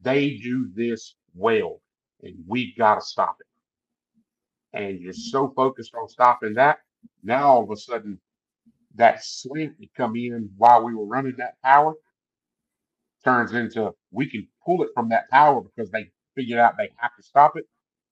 they 0.03 0.37
do 0.39 0.71
this 0.75 1.17
well, 1.35 1.81
and 2.23 2.35
we've 2.49 2.77
got 2.77 2.97
to 2.97 3.03
stop 3.03 3.37
it 3.41 3.47
and 4.73 5.01
you're 5.01 5.13
so 5.13 5.53
focused 5.55 5.95
on 5.95 6.09
stopping 6.09 6.55
that, 6.55 6.79
now 7.23 7.49
all 7.49 7.63
of 7.65 7.71
a 7.71 7.77
sudden 7.77 8.19
that 8.95 9.25
slant 9.25 9.79
that 9.79 9.95
come 9.97 10.17
in 10.17 10.51
while 10.57 10.85
we 10.85 10.95
were 10.95 11.07
running 11.07 11.35
that 11.39 11.55
power 11.65 11.95
turns 13.25 13.53
into 13.53 13.91
we 14.11 14.29
can 14.29 14.47
pull 14.65 14.83
it 14.83 14.91
from 14.95 15.09
that 15.09 15.29
power 15.31 15.61
because 15.61 15.91
they 15.91 16.11
figured 16.35 16.59
out 16.59 16.77
they 16.77 16.91
have 16.97 17.15
to 17.17 17.23
stop 17.23 17.57
it, 17.57 17.65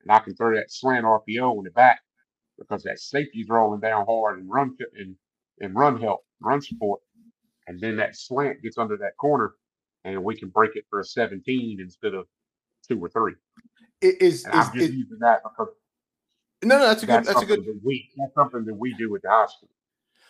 and 0.02 0.12
I 0.12 0.18
can 0.20 0.34
throw 0.34 0.54
that 0.54 0.70
slant 0.70 1.04
RPO 1.04 1.58
in 1.58 1.64
the 1.64 1.70
back 1.70 2.00
because 2.58 2.82
that 2.84 2.98
safety's 2.98 3.48
rolling 3.48 3.80
down 3.80 4.06
hard 4.06 4.38
and 4.38 4.50
run 4.50 4.76
and 4.94 5.16
and 5.60 5.74
run 5.74 6.00
help, 6.00 6.20
run 6.40 6.60
support, 6.60 7.00
and 7.66 7.80
then 7.80 7.96
that 7.96 8.16
slant 8.16 8.62
gets 8.62 8.78
under 8.78 8.96
that 8.98 9.16
corner, 9.18 9.54
and 10.04 10.22
we 10.22 10.36
can 10.36 10.48
break 10.48 10.76
it 10.76 10.84
for 10.88 11.00
a 11.00 11.04
17 11.04 11.78
instead 11.80 12.14
of 12.14 12.26
two 12.88 12.98
or 12.98 13.08
three. 13.08 13.34
It 14.00 14.22
is, 14.22 14.46
I'm 14.46 14.72
just 14.72 14.76
it, 14.76 14.94
using 14.94 15.18
that 15.20 15.42
because 15.42 15.68
no, 16.62 16.78
no, 16.78 16.86
that's 16.86 17.02
a 17.02 17.06
that's 17.06 17.26
good. 17.26 17.34
That's 17.34 17.42
a 17.42 17.46
good. 17.46 17.64
That 17.64 17.80
we, 17.82 18.10
that's 18.16 18.34
something 18.34 18.64
that 18.64 18.74
we 18.74 18.94
do 18.94 19.10
with 19.10 19.22
the 19.22 19.46
school. 19.48 19.68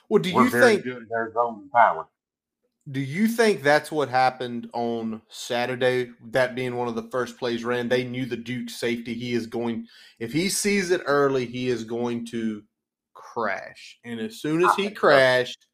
Well, 0.08 0.22
do 0.22 0.34
We're 0.34 0.44
you 0.44 0.50
think? 0.50 0.86
at 0.86 1.72
power. 1.72 2.06
Do 2.90 3.00
you 3.00 3.28
think 3.28 3.62
that's 3.62 3.92
what 3.92 4.08
happened 4.08 4.68
on 4.72 5.22
Saturday? 5.28 6.10
That 6.30 6.54
being 6.54 6.76
one 6.76 6.88
of 6.88 6.96
the 6.96 7.08
first 7.10 7.38
plays 7.38 7.62
ran, 7.62 7.88
they 7.88 8.04
knew 8.04 8.26
the 8.26 8.36
Duke 8.36 8.70
safety. 8.70 9.14
He 9.14 9.34
is 9.34 9.46
going. 9.46 9.86
If 10.18 10.32
he 10.32 10.48
sees 10.48 10.90
it 10.90 11.02
early, 11.04 11.46
he 11.46 11.68
is 11.68 11.84
going 11.84 12.26
to 12.26 12.62
crash. 13.14 13.98
And 14.04 14.18
as 14.18 14.40
soon 14.40 14.64
as 14.64 14.74
he 14.74 14.90
crashed, 14.90 15.66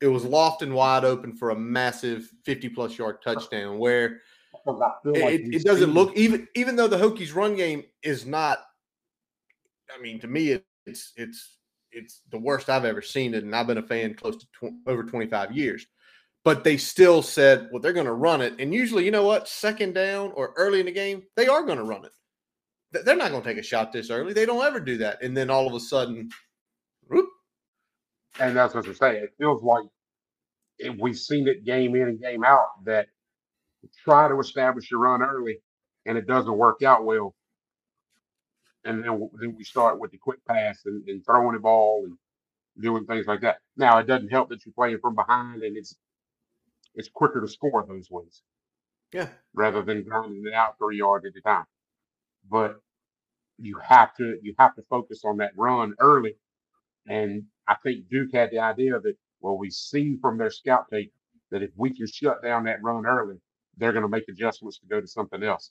it 0.00 0.06
was 0.06 0.24
loft 0.24 0.62
and 0.62 0.72
wide 0.72 1.04
open 1.04 1.36
for 1.36 1.50
a 1.50 1.56
massive 1.56 2.30
fifty-plus 2.44 2.96
yard 2.96 3.20
touchdown. 3.22 3.78
Where 3.78 4.20
Because 4.52 4.80
I 4.80 4.92
feel 5.02 5.24
like 5.24 5.40
it, 5.40 5.64
doesn't 5.64 5.92
look 5.92 6.16
even 6.16 6.48
even 6.54 6.76
though 6.76 6.88
the 6.88 6.96
Hokies 6.96 7.34
run 7.34 7.56
game 7.56 7.84
is 8.02 8.24
not 8.24 8.60
I 9.94 10.00
mean 10.00 10.20
to 10.20 10.26
me 10.26 10.50
it, 10.52 10.64
it's 10.86 11.12
it's 11.16 11.58
it's 11.92 12.22
the 12.30 12.38
worst 12.38 12.68
I've 12.68 12.84
ever 12.84 13.02
seen 13.02 13.34
it 13.34 13.44
and 13.44 13.54
I've 13.54 13.66
been 13.66 13.78
a 13.78 13.82
fan 13.82 14.14
close 14.14 14.36
to 14.36 14.46
tw- 14.46 14.88
over 14.88 15.02
25 15.04 15.52
years. 15.52 15.86
But 16.44 16.62
they 16.62 16.76
still 16.76 17.22
said 17.22 17.68
well 17.70 17.80
they're 17.80 17.92
going 17.92 18.06
to 18.06 18.12
run 18.12 18.40
it. 18.40 18.54
And 18.58 18.72
usually 18.72 19.04
you 19.04 19.10
know 19.10 19.24
what? 19.24 19.48
Second 19.48 19.94
down 19.94 20.32
or 20.34 20.52
early 20.56 20.80
in 20.80 20.86
the 20.86 20.92
game 20.92 21.22
they 21.36 21.46
are 21.46 21.62
going 21.62 21.78
to 21.78 21.84
run 21.84 22.04
it. 22.04 22.12
Th- 22.92 23.04
they're 23.04 23.16
not 23.16 23.30
going 23.30 23.42
to 23.42 23.48
take 23.48 23.58
a 23.58 23.62
shot 23.62 23.92
this 23.92 24.10
early. 24.10 24.32
They 24.32 24.46
don't 24.46 24.64
ever 24.64 24.80
do 24.80 24.98
that. 24.98 25.22
And 25.22 25.36
then 25.36 25.50
all 25.50 25.66
of 25.66 25.74
a 25.74 25.80
sudden 25.80 26.30
whoop, 27.08 27.28
and 28.40 28.56
that's 28.56 28.74
what 28.74 28.86
I'm 28.86 28.94
saying. 28.94 29.24
It 29.24 29.34
feels 29.38 29.62
like 29.62 29.84
we've 30.98 31.18
seen 31.18 31.48
it 31.48 31.64
game 31.64 31.96
in 31.96 32.02
and 32.02 32.20
game 32.20 32.44
out 32.44 32.68
that 32.84 33.08
try 34.04 34.28
to 34.28 34.38
establish 34.38 34.90
a 34.92 34.96
run 34.96 35.22
early 35.22 35.58
and 36.06 36.16
it 36.16 36.26
doesn't 36.26 36.56
work 36.56 36.82
out 36.82 37.04
well. 37.04 37.34
And 38.86 39.04
then 39.04 39.30
then 39.40 39.54
we 39.56 39.64
start 39.64 39.98
with 39.98 40.10
the 40.12 40.18
quick 40.18 40.44
pass 40.46 40.82
and, 40.86 41.06
and 41.08 41.24
throwing 41.24 41.54
the 41.54 41.60
ball 41.60 42.04
and 42.04 42.16
doing 42.80 43.06
things 43.06 43.26
like 43.26 43.40
that. 43.42 43.58
Now 43.76 43.98
it 43.98 44.06
doesn't 44.06 44.30
help 44.30 44.48
that 44.50 44.64
you're 44.64 44.72
playing 44.72 44.98
from 45.00 45.14
behind 45.14 45.62
and 45.62 45.76
it's 45.76 45.96
it's 46.94 47.08
quicker 47.08 47.40
to 47.40 47.48
score 47.48 47.84
those 47.86 48.10
ways. 48.10 48.42
Yeah. 49.12 49.28
Rather 49.54 49.82
than 49.82 50.04
grinding 50.04 50.44
it 50.46 50.54
out 50.54 50.78
three 50.78 50.98
yards 50.98 51.26
at 51.26 51.36
a 51.36 51.40
time. 51.40 51.66
But 52.50 52.76
you 53.58 53.78
have 53.78 54.14
to 54.16 54.38
you 54.42 54.54
have 54.58 54.74
to 54.76 54.82
focus 54.82 55.22
on 55.24 55.38
that 55.38 55.52
run 55.56 55.94
early. 56.00 56.36
And 57.08 57.44
I 57.68 57.76
think 57.82 58.08
Duke 58.08 58.30
had 58.34 58.50
the 58.50 58.58
idea 58.60 58.98
that 58.98 59.16
well, 59.40 59.58
we've 59.58 59.72
seen 59.72 60.18
from 60.20 60.38
their 60.38 60.50
scout 60.50 60.86
tape 60.90 61.12
that 61.50 61.62
if 61.62 61.70
we 61.76 61.94
can 61.94 62.06
shut 62.06 62.42
down 62.42 62.64
that 62.64 62.82
run 62.82 63.06
early, 63.06 63.36
they're 63.76 63.92
going 63.92 64.02
to 64.02 64.08
make 64.08 64.28
adjustments 64.28 64.78
to 64.78 64.86
go 64.86 65.00
to 65.00 65.06
something 65.06 65.42
else. 65.42 65.70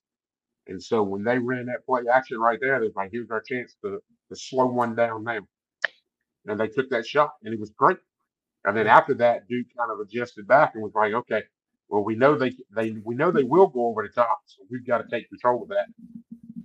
And 0.67 0.81
so 0.81 1.03
when 1.03 1.23
they 1.23 1.39
ran 1.39 1.67
that 1.67 1.85
play 1.85 2.03
action 2.11 2.39
right 2.39 2.59
there, 2.61 2.79
they're 2.79 2.89
like, 2.95 3.11
here's 3.11 3.31
our 3.31 3.41
chance 3.41 3.75
to, 3.83 3.99
to 4.29 4.35
slow 4.35 4.67
one 4.67 4.95
down 4.95 5.23
now. 5.23 5.39
And 6.47 6.59
they 6.59 6.67
took 6.67 6.89
that 6.91 7.05
shot 7.07 7.33
and 7.43 7.53
it 7.53 7.59
was 7.59 7.71
great. 7.71 7.97
And 8.65 8.75
then 8.77 8.87
after 8.87 9.13
that, 9.15 9.47
Duke 9.47 9.67
kind 9.77 9.91
of 9.91 9.99
adjusted 9.99 10.47
back 10.47 10.73
and 10.75 10.83
was 10.83 10.93
like, 10.95 11.13
okay, 11.13 11.43
well, 11.89 12.03
we 12.03 12.15
know 12.15 12.37
they 12.37 12.53
they 12.75 12.91
we 13.03 13.15
know 13.15 13.31
they 13.31 13.43
will 13.43 13.67
go 13.67 13.87
over 13.87 14.03
the 14.03 14.09
top, 14.09 14.39
so 14.45 14.63
we've 14.71 14.85
got 14.87 14.99
to 14.99 15.09
take 15.09 15.29
control 15.29 15.63
of 15.63 15.69
that. 15.69 15.87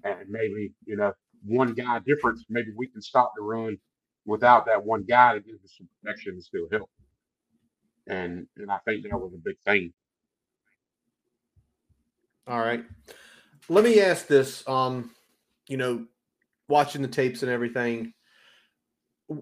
And 0.05 0.31
maybe, 0.31 0.73
you 0.87 0.97
know, 0.97 1.13
one 1.45 1.75
guy 1.75 2.01
difference, 2.01 2.45
maybe 2.49 2.71
we 2.77 2.89
can 2.89 3.03
stop 3.03 3.33
the 3.37 3.43
run 3.43 3.79
without 4.27 4.67
that 4.67 4.85
one 4.85 5.05
guy 5.05 5.35
to 5.35 5.41
give 5.41 5.57
us 5.65 5.75
some 5.77 5.89
protection 6.03 6.35
and 6.35 6.45
still 6.45 6.69
help. 6.73 6.91
And 8.09 8.47
and 8.57 8.71
I 8.71 8.79
think 8.87 9.05
that 9.05 9.19
was 9.19 9.33
a 9.35 9.39
big 9.39 9.59
thing. 9.65 9.93
All 12.47 12.61
right. 12.61 12.85
Let 13.71 13.85
me 13.85 14.01
ask 14.01 14.27
this. 14.27 14.67
Um, 14.69 15.13
you 15.69 15.77
know, 15.77 16.07
watching 16.69 17.03
the 17.03 17.09
tapes 17.09 17.45
and 17.45 17.53
everything, 17.53 18.13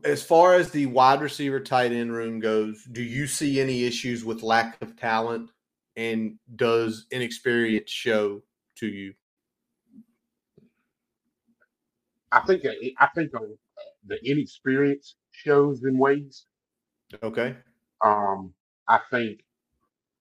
as 0.04 0.22
far 0.22 0.54
as 0.54 0.70
the 0.70 0.84
wide 0.84 1.22
receiver 1.22 1.60
tight 1.60 1.92
end 1.92 2.12
room 2.12 2.38
goes, 2.38 2.84
do 2.92 3.02
you 3.02 3.26
see 3.26 3.58
any 3.58 3.84
issues 3.84 4.26
with 4.26 4.42
lack 4.42 4.80
of 4.82 4.96
talent? 4.96 5.50
And 5.96 6.38
does 6.54 7.06
inexperience 7.10 7.90
show 7.90 8.42
to 8.76 8.86
you? 8.86 9.14
I 12.30 12.40
think 12.40 12.64
I 12.98 13.08
think 13.14 13.32
the 14.06 14.18
inexperience 14.30 15.16
shows 15.30 15.84
in 15.84 15.96
ways. 15.96 16.44
Okay. 17.22 17.56
Um, 18.04 18.52
I 18.86 19.00
think 19.10 19.40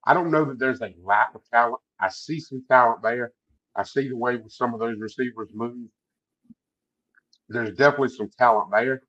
I 0.06 0.14
don't 0.14 0.32
know 0.32 0.46
that 0.46 0.60
there's 0.60 0.82
a 0.82 0.96
lack 1.04 1.36
of 1.36 1.42
talent. 1.52 1.82
I 2.00 2.08
see 2.08 2.40
some 2.40 2.64
talent 2.70 3.04
there. 3.04 3.34
I 3.78 3.84
see 3.84 4.10
the 4.10 4.18
way 4.18 4.40
some 4.50 4.74
of 4.74 4.82
those 4.82 5.00
receivers 5.00 5.50
move. 5.54 5.88
There's 7.50 7.76
definitely 7.78 8.10
some 8.10 8.30
talent 8.38 8.70
there, 8.72 9.04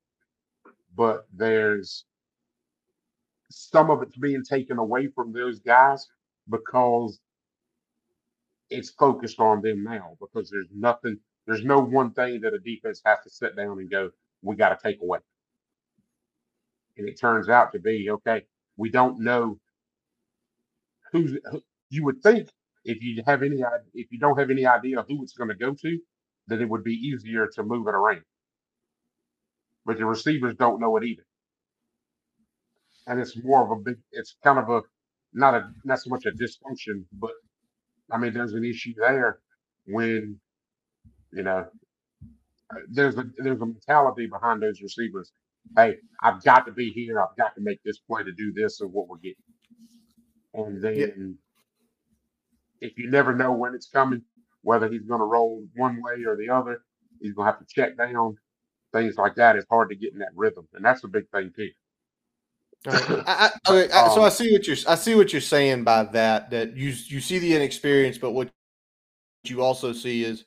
but 0.97 1.27
there's 1.35 2.05
some 3.51 3.91
of 3.91 4.03
it's 4.03 4.17
being 4.17 4.45
taken 4.45 4.79
away 4.79 5.09
from 5.09 5.33
those 5.33 5.61
guys 5.61 6.07
because 6.51 7.21
it's 8.71 8.91
focused 8.91 9.41
on 9.41 9.63
them 9.63 9.85
now 9.85 10.17
because 10.21 10.51
there's 10.51 10.69
nothing, 10.75 11.19
there's 11.47 11.65
no 11.65 11.79
one 11.81 12.13
thing 12.13 12.41
that 12.43 12.55
a 12.55 12.59
defense 12.59 13.03
has 13.05 13.19
to 13.25 13.31
sit 13.31 13.57
down 13.57 13.79
and 13.79 13.91
go, 13.91 14.11
we 14.43 14.57
got 14.57 14.71
to 14.71 14.79
take 14.83 15.01
away. 15.03 15.19
And 16.99 17.09
it 17.09 17.21
turns 17.21 17.49
out 17.49 17.73
to 17.73 17.79
be 17.79 18.11
okay, 18.11 18.45
we 18.77 18.91
don't 18.91 19.21
know 19.21 19.59
who's 21.13 21.39
who, 21.51 21.63
you 21.91 22.05
would 22.05 22.23
think 22.23 22.49
if 22.85 23.03
you 23.03 23.23
have 23.27 23.43
any 23.43 23.63
if 23.95 24.09
you 24.11 24.19
don't 24.19 24.39
have 24.39 24.51
any 24.51 24.67
idea 24.67 25.05
who 25.09 25.23
it's 25.23 25.35
going 25.35 25.51
to 25.51 25.57
go 25.57 25.75
to, 25.75 25.99
then 26.49 26.61
it 26.63 26.69
would 26.69 26.85
be 26.85 26.95
easier 26.95 27.49
to 27.55 27.63
move 27.63 27.87
it 27.89 27.95
around. 27.95 28.23
But 29.87 29.99
the 29.99 30.07
receivers 30.07 30.55
don't 30.57 30.81
know 30.81 30.97
it 30.97 31.05
either. 31.05 31.25
And 33.07 33.21
it's 33.21 33.37
more 33.43 33.65
of 33.65 33.71
a 33.71 33.83
big 33.83 33.97
it's 34.13 34.37
kind 34.45 34.59
of 34.59 34.69
a 34.71 34.83
not 35.33 35.55
a 35.55 35.71
not 35.85 36.01
so 36.01 36.11
much 36.11 36.25
a 36.27 36.31
dysfunction, 36.33 37.05
but 37.13 37.33
I 38.13 38.19
mean 38.19 38.35
there's 38.35 38.55
an 38.55 38.65
issue 38.65 38.95
there 38.99 39.41
when 39.87 40.41
you 41.33 41.43
know 41.45 41.67
there's 42.91 43.17
a 43.19 43.25
there's 43.39 43.61
a 43.61 43.67
mentality 43.67 44.27
behind 44.27 44.63
those 44.63 44.81
receivers. 44.83 45.33
Hey, 45.77 45.97
I've 46.23 46.43
got 46.45 46.67
to 46.67 46.73
be 46.73 46.91
here. 46.91 47.21
I've 47.21 47.37
got 47.37 47.55
to 47.57 47.61
make 47.63 47.81
this 47.85 47.99
play 47.99 48.23
to 48.25 48.33
do 48.33 48.53
this 48.55 48.81
or 48.81 48.89
what 48.89 49.09
we're 49.09 49.19
getting. 49.19 49.37
And 50.55 50.83
then 50.83 50.97
yeah. 50.97 51.48
If 52.81 52.99
you 52.99 53.11
never 53.11 53.35
know 53.35 53.53
when 53.53 53.75
it's 53.75 53.89
coming, 53.89 54.23
whether 54.63 54.89
he's 54.89 55.03
going 55.03 55.21
to 55.21 55.27
roll 55.27 55.65
one 55.77 56.03
way 56.03 56.25
or 56.25 56.37
the 56.37 56.49
other, 56.49 56.83
he's 57.21 57.33
going 57.33 57.47
to 57.47 57.53
have 57.53 57.61
to 57.61 57.67
check 57.73 57.97
down. 57.97 58.37
Things 58.93 59.17
like 59.17 59.35
that. 59.35 59.57
It's 59.57 59.67
hard 59.69 59.91
to 59.91 59.95
get 59.95 60.15
in 60.15 60.19
that 60.21 60.31
rhythm, 60.35 60.67
and 60.73 60.83
that's 60.83 61.05
a 61.05 61.09
big 61.09 61.29
thing 61.31 61.53
too. 61.55 61.69
I, 62.87 63.51
I, 63.67 63.71
okay, 63.71 63.93
I, 63.93 64.09
so 64.15 64.23
I 64.23 64.27
um 64.27 64.31
see 64.31 64.53
what 64.53 64.67
you're 64.67 64.77
I 64.87 64.95
see 64.95 65.15
what 65.15 65.31
you're 65.31 65.43
saying 65.43 65.85
by 65.85 66.05
that. 66.05 66.51
That 66.51 66.75
you 66.75 66.95
you 67.07 67.21
see 67.21 67.39
the 67.39 67.55
inexperience, 67.55 68.17
but 68.17 68.31
what 68.31 68.49
you 69.45 69.63
also 69.63 69.93
see 69.93 70.25
is 70.25 70.47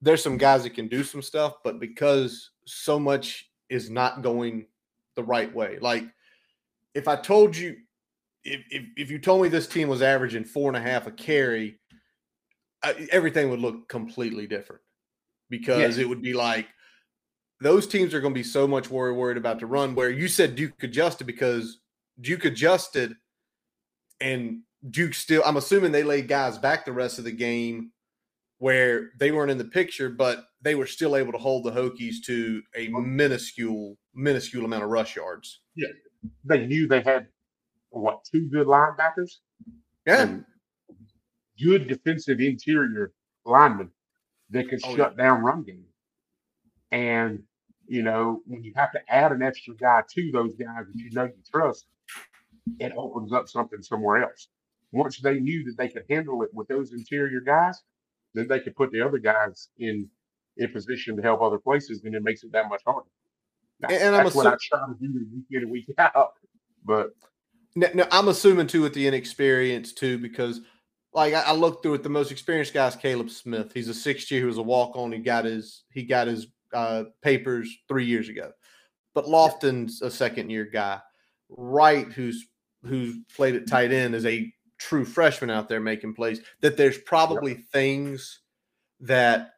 there's 0.00 0.22
some 0.22 0.36
guys 0.36 0.62
that 0.62 0.74
can 0.74 0.86
do 0.86 1.02
some 1.02 1.20
stuff, 1.20 1.54
but 1.64 1.80
because 1.80 2.50
so 2.64 2.98
much 3.00 3.50
is 3.70 3.90
not 3.90 4.22
going 4.22 4.66
the 5.16 5.24
right 5.24 5.52
way, 5.52 5.78
like 5.80 6.04
if 6.94 7.08
I 7.08 7.16
told 7.16 7.56
you 7.56 7.76
if, 8.46 8.60
if, 8.70 8.84
if 8.96 9.10
you 9.10 9.18
told 9.18 9.42
me 9.42 9.48
this 9.48 9.66
team 9.66 9.88
was 9.88 10.02
averaging 10.02 10.44
four 10.44 10.68
and 10.68 10.76
a 10.76 10.80
half 10.80 11.06
a 11.06 11.10
carry, 11.10 11.80
I, 12.82 13.08
everything 13.10 13.50
would 13.50 13.60
look 13.60 13.88
completely 13.88 14.46
different 14.46 14.82
because 15.50 15.78
yes. 15.78 15.98
it 15.98 16.08
would 16.08 16.22
be 16.22 16.32
like 16.32 16.68
those 17.60 17.86
teams 17.86 18.14
are 18.14 18.20
going 18.20 18.34
to 18.34 18.38
be 18.38 18.44
so 18.44 18.66
much 18.68 18.90
worried 18.90 19.16
worried 19.16 19.36
about 19.36 19.58
the 19.58 19.66
run. 19.66 19.94
Where 19.94 20.10
you 20.10 20.28
said 20.28 20.54
Duke 20.54 20.82
adjusted 20.82 21.26
because 21.26 21.80
Duke 22.20 22.44
adjusted, 22.44 23.14
and 24.20 24.60
Duke 24.88 25.14
still. 25.14 25.42
I'm 25.44 25.56
assuming 25.56 25.92
they 25.92 26.04
laid 26.04 26.28
guys 26.28 26.58
back 26.58 26.84
the 26.84 26.92
rest 26.92 27.18
of 27.18 27.24
the 27.24 27.32
game 27.32 27.90
where 28.58 29.10
they 29.18 29.32
weren't 29.32 29.50
in 29.50 29.58
the 29.58 29.64
picture, 29.64 30.08
but 30.08 30.44
they 30.62 30.74
were 30.74 30.86
still 30.86 31.16
able 31.16 31.32
to 31.32 31.38
hold 31.38 31.64
the 31.64 31.72
Hokies 31.72 32.16
to 32.26 32.62
a 32.76 32.88
minuscule 32.88 33.96
minuscule 34.14 34.64
amount 34.64 34.84
of 34.84 34.90
rush 34.90 35.16
yards. 35.16 35.60
Yeah, 35.74 35.88
they 36.44 36.66
knew 36.66 36.86
they 36.86 37.02
had 37.02 37.28
what 38.00 38.24
two 38.24 38.48
good 38.48 38.66
linebackers, 38.66 39.36
yeah, 40.06 40.36
good 41.62 41.88
defensive 41.88 42.40
interior 42.40 43.12
linemen 43.44 43.90
that 44.50 44.68
can 44.68 44.78
oh, 44.84 44.96
shut 44.96 45.14
yeah. 45.16 45.24
down 45.24 45.42
run 45.42 45.62
game. 45.62 45.84
And 46.92 47.42
you 47.86 48.02
know 48.02 48.42
when 48.46 48.62
you 48.62 48.72
have 48.76 48.92
to 48.92 49.00
add 49.08 49.32
an 49.32 49.42
extra 49.42 49.74
guy 49.74 50.02
to 50.14 50.30
those 50.32 50.54
guys 50.54 50.86
that 50.86 50.96
you 50.96 51.10
know 51.12 51.24
you 51.24 51.42
trust, 51.52 51.86
it 52.78 52.92
opens 52.96 53.32
up 53.32 53.48
something 53.48 53.82
somewhere 53.82 54.22
else. 54.22 54.48
Once 54.92 55.18
they 55.18 55.40
knew 55.40 55.64
that 55.64 55.76
they 55.76 55.88
could 55.88 56.04
handle 56.08 56.42
it 56.42 56.50
with 56.54 56.68
those 56.68 56.92
interior 56.92 57.40
guys, 57.40 57.82
then 58.34 58.46
they 58.48 58.60
could 58.60 58.76
put 58.76 58.92
the 58.92 59.00
other 59.00 59.18
guys 59.18 59.68
in 59.78 60.08
in 60.56 60.72
position 60.72 61.16
to 61.16 61.22
help 61.22 61.42
other 61.42 61.58
places, 61.58 62.02
and 62.04 62.14
it 62.14 62.22
makes 62.22 62.42
it 62.42 62.52
that 62.52 62.68
much 62.68 62.82
harder. 62.86 63.08
Now, 63.80 63.88
and, 63.90 64.14
that's 64.14 64.34
what 64.34 64.46
I 64.46 64.56
try 64.60 64.86
to 64.86 64.94
do 64.98 65.26
week 65.34 65.44
in 65.50 65.62
and 65.62 65.70
week 65.70 65.86
out. 65.98 66.32
But 66.84 67.10
no, 67.76 67.88
no, 67.94 68.06
I'm 68.10 68.28
assuming 68.28 68.66
too 68.66 68.82
with 68.82 68.94
the 68.94 69.06
inexperience 69.06 69.92
too, 69.92 70.18
because 70.18 70.62
like 71.12 71.34
I, 71.34 71.42
I 71.42 71.52
looked 71.52 71.82
through 71.82 71.94
it, 71.94 72.02
the 72.02 72.08
most 72.08 72.32
experienced 72.32 72.74
guy 72.74 72.88
is 72.88 72.96
Kaleb 72.96 73.30
Smith. 73.30 73.72
He's 73.72 73.88
a 73.88 73.94
sixth 73.94 74.30
year, 74.30 74.40
he 74.40 74.46
was 74.46 74.58
a 74.58 74.62
walk 74.62 74.96
on. 74.96 75.12
He 75.12 75.18
got 75.18 75.44
his 75.44 75.84
he 75.90 76.02
got 76.02 76.26
his 76.26 76.48
uh, 76.72 77.04
papers 77.22 77.72
three 77.86 78.06
years 78.06 78.28
ago. 78.28 78.50
But 79.14 79.26
Lofton's 79.26 80.02
a 80.02 80.10
second 80.10 80.50
year 80.50 80.64
guy. 80.64 81.00
Wright, 81.48 82.06
who's 82.06 82.46
who's 82.84 83.16
played 83.34 83.54
at 83.54 83.68
tight 83.68 83.92
end, 83.92 84.14
is 84.14 84.26
a 84.26 84.52
true 84.78 85.04
freshman 85.04 85.50
out 85.50 85.68
there 85.68 85.80
making 85.80 86.14
plays. 86.14 86.40
That 86.60 86.76
there's 86.76 86.98
probably 86.98 87.52
yep. 87.52 87.64
things 87.72 88.40
that 89.00 89.50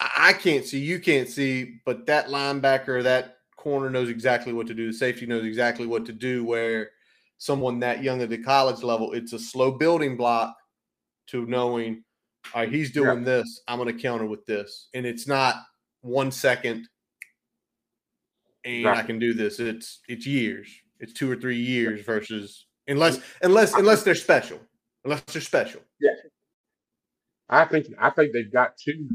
I 0.00 0.32
can't 0.32 0.64
see, 0.64 0.80
you 0.80 0.98
can't 0.98 1.28
see, 1.28 1.80
but 1.84 2.06
that 2.06 2.28
linebacker, 2.28 3.02
that 3.04 3.33
corner 3.64 3.88
knows 3.88 4.10
exactly 4.10 4.52
what 4.52 4.66
to 4.66 4.74
do. 4.74 4.88
The 4.88 4.96
safety 4.96 5.24
knows 5.24 5.44
exactly 5.44 5.86
what 5.86 6.04
to 6.06 6.12
do. 6.12 6.44
Where 6.44 6.90
someone 7.38 7.80
that 7.80 8.04
young 8.04 8.20
at 8.20 8.28
the 8.28 8.38
college 8.38 8.82
level, 8.82 9.12
it's 9.14 9.32
a 9.32 9.38
slow 9.38 9.72
building 9.72 10.16
block 10.16 10.54
to 11.28 11.46
knowing, 11.46 12.04
all 12.54 12.60
right, 12.60 12.70
he's 12.70 12.92
doing 12.92 13.20
yeah. 13.20 13.24
this. 13.24 13.62
I'm 13.66 13.78
going 13.78 13.94
to 13.94 14.00
counter 14.00 14.26
with 14.26 14.44
this, 14.44 14.88
and 14.92 15.06
it's 15.06 15.26
not 15.26 15.56
one 16.02 16.30
second, 16.30 16.86
and 18.64 18.84
right. 18.84 18.98
I 18.98 19.02
can 19.02 19.18
do 19.18 19.32
this. 19.32 19.58
It's 19.58 20.00
it's 20.08 20.26
years. 20.26 20.68
It's 21.00 21.14
two 21.14 21.30
or 21.30 21.36
three 21.36 21.58
years 21.58 22.02
versus 22.02 22.66
unless 22.86 23.18
unless 23.42 23.72
unless 23.74 24.02
they're 24.02 24.14
special, 24.14 24.60
unless 25.04 25.22
they're 25.22 25.40
special. 25.40 25.80
Yeah, 26.00 26.10
I 27.48 27.64
think 27.64 27.86
I 27.98 28.10
think 28.10 28.34
they've 28.34 28.52
got 28.52 28.76
two. 28.76 29.08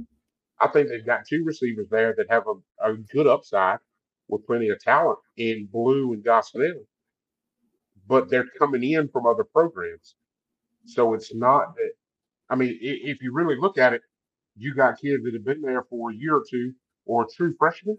I 0.60 0.68
think 0.70 0.90
they've 0.90 1.06
got 1.06 1.22
two 1.28 1.44
receivers 1.46 1.88
there 1.90 2.16
that 2.18 2.26
have 2.30 2.44
a, 2.48 2.92
a 2.92 2.98
good 3.14 3.28
upside 3.28 3.78
with 4.30 4.46
plenty 4.46 4.70
of 4.70 4.80
talent 4.80 5.20
in 5.38 5.68
Blue 5.72 6.14
and 6.14 6.24
Gosnell, 6.24 6.86
but 8.08 8.30
they're 8.30 8.48
coming 8.58 8.84
in 8.84 9.10
from 9.10 9.26
other 9.26 9.44
programs. 9.44 10.16
So 10.86 11.14
it's 11.14 11.34
not 11.34 11.76
that. 11.76 11.92
I 12.50 12.56
mean, 12.56 12.78
if 12.82 13.22
you 13.22 13.34
really 13.34 13.58
look 13.60 13.78
at 13.78 13.94
it, 13.94 14.02
you 14.56 14.74
got 14.74 15.00
kids 15.00 15.24
that 15.24 15.34
have 15.34 15.46
been 15.46 15.62
there 15.62 15.84
for 15.84 16.12
a 16.12 16.16
year 16.16 16.36
or 16.38 16.44
two 16.50 16.74
or 17.06 17.28
true 17.36 17.54
freshmen. 17.58 17.98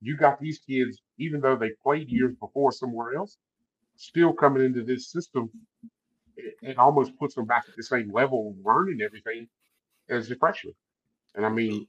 You 0.00 0.16
got 0.16 0.38
these 0.40 0.58
kids, 0.58 1.00
even 1.18 1.40
though 1.40 1.56
they 1.56 1.70
played 1.82 2.10
years 2.10 2.34
before 2.38 2.72
somewhere 2.72 3.14
else, 3.14 3.38
still 3.96 4.32
coming 4.32 4.64
into 4.64 4.84
this 4.84 5.10
system. 5.10 5.50
It, 6.60 6.76
almost 6.76 7.18
puts 7.18 7.34
them 7.34 7.46
back 7.46 7.64
at 7.66 7.76
the 7.76 7.82
same 7.82 8.12
level 8.12 8.54
learning 8.62 9.00
everything 9.00 9.48
as 10.10 10.28
the 10.28 10.36
freshmen. 10.36 10.74
And 11.34 11.46
I 11.46 11.48
mean, 11.48 11.86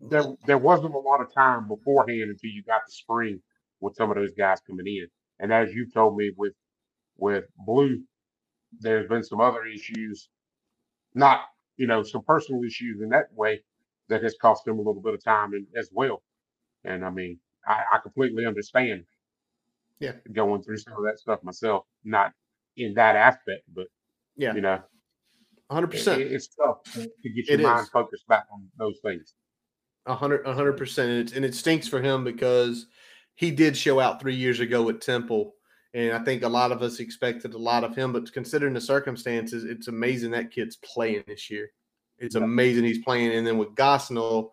there 0.00 0.24
there 0.46 0.58
wasn't 0.58 0.94
a 0.94 0.98
lot 0.98 1.20
of 1.20 1.32
time 1.32 1.68
beforehand 1.68 2.22
until 2.30 2.50
you 2.50 2.62
got 2.62 2.82
the 2.86 2.92
spring 2.92 3.40
with 3.80 3.94
some 3.96 4.10
of 4.10 4.16
those 4.16 4.32
guys 4.36 4.58
coming 4.66 4.86
in. 4.86 5.06
And 5.38 5.52
as 5.52 5.72
you've 5.72 5.92
told 5.94 6.16
me 6.16 6.32
with 6.36 6.54
with 7.16 7.44
Blue, 7.64 8.02
there's 8.80 9.08
been 9.08 9.22
some 9.24 9.40
other 9.40 9.64
issues, 9.66 10.28
not 11.14 11.40
you 11.76 11.86
know 11.86 12.02
some 12.02 12.22
personal 12.22 12.62
issues 12.64 13.00
in 13.00 13.08
that 13.10 13.26
way 13.34 13.62
that 14.08 14.22
has 14.22 14.34
cost 14.40 14.64
them 14.64 14.76
a 14.78 14.82
little 14.82 15.00
bit 15.02 15.14
of 15.14 15.22
time 15.22 15.54
in, 15.54 15.66
as 15.76 15.88
well. 15.92 16.22
And 16.84 17.04
I 17.04 17.10
mean, 17.10 17.38
I, 17.66 17.82
I 17.94 17.98
completely 17.98 18.46
understand. 18.46 19.04
Yeah. 20.00 20.12
going 20.32 20.62
through 20.62 20.78
some 20.78 20.94
of 20.94 21.04
that 21.04 21.18
stuff 21.18 21.42
myself, 21.42 21.84
not 22.04 22.32
in 22.78 22.94
that 22.94 23.16
aspect, 23.16 23.64
but 23.74 23.86
Yeah. 24.34 24.54
you 24.54 24.62
know, 24.62 24.80
hundred 25.70 25.88
percent. 25.90 26.22
it- 26.22 26.32
it's 26.32 26.48
tough 26.48 26.78
to 26.94 27.00
get 27.28 27.48
your 27.48 27.60
It 27.60 27.62
mind 27.62 27.82
is. 27.82 27.90
focused 27.90 28.26
back 28.26 28.46
on 28.50 28.66
those 28.78 28.98
things. 29.04 29.34
A 30.06 30.14
hundred, 30.14 30.46
a 30.46 30.54
hundred 30.54 30.76
percent, 30.78 31.10
and 31.10 31.28
it, 31.28 31.36
and 31.36 31.44
it 31.44 31.54
stinks 31.54 31.86
for 31.86 32.00
him 32.00 32.24
because 32.24 32.86
he 33.34 33.50
did 33.50 33.76
show 33.76 34.00
out 34.00 34.20
three 34.20 34.34
years 34.34 34.60
ago 34.60 34.88
at 34.88 35.00
Temple, 35.00 35.54
and 35.94 36.12
I 36.12 36.20
think 36.24 36.42
a 36.42 36.48
lot 36.48 36.72
of 36.72 36.82
us 36.82 37.00
expected 37.00 37.54
a 37.54 37.58
lot 37.58 37.84
of 37.84 37.94
him. 37.94 38.12
But 38.12 38.32
considering 38.32 38.72
the 38.74 38.80
circumstances, 38.80 39.64
it's 39.64 39.88
amazing 39.88 40.30
that 40.32 40.50
kid's 40.50 40.76
playing 40.76 41.24
this 41.26 41.50
year. 41.50 41.70
It's 42.18 42.34
Yeah. 42.34 42.42
amazing 42.44 42.84
he's 42.84 43.04
playing, 43.04 43.32
and 43.32 43.46
then 43.46 43.58
with 43.58 43.74
Gosnell, 43.74 44.50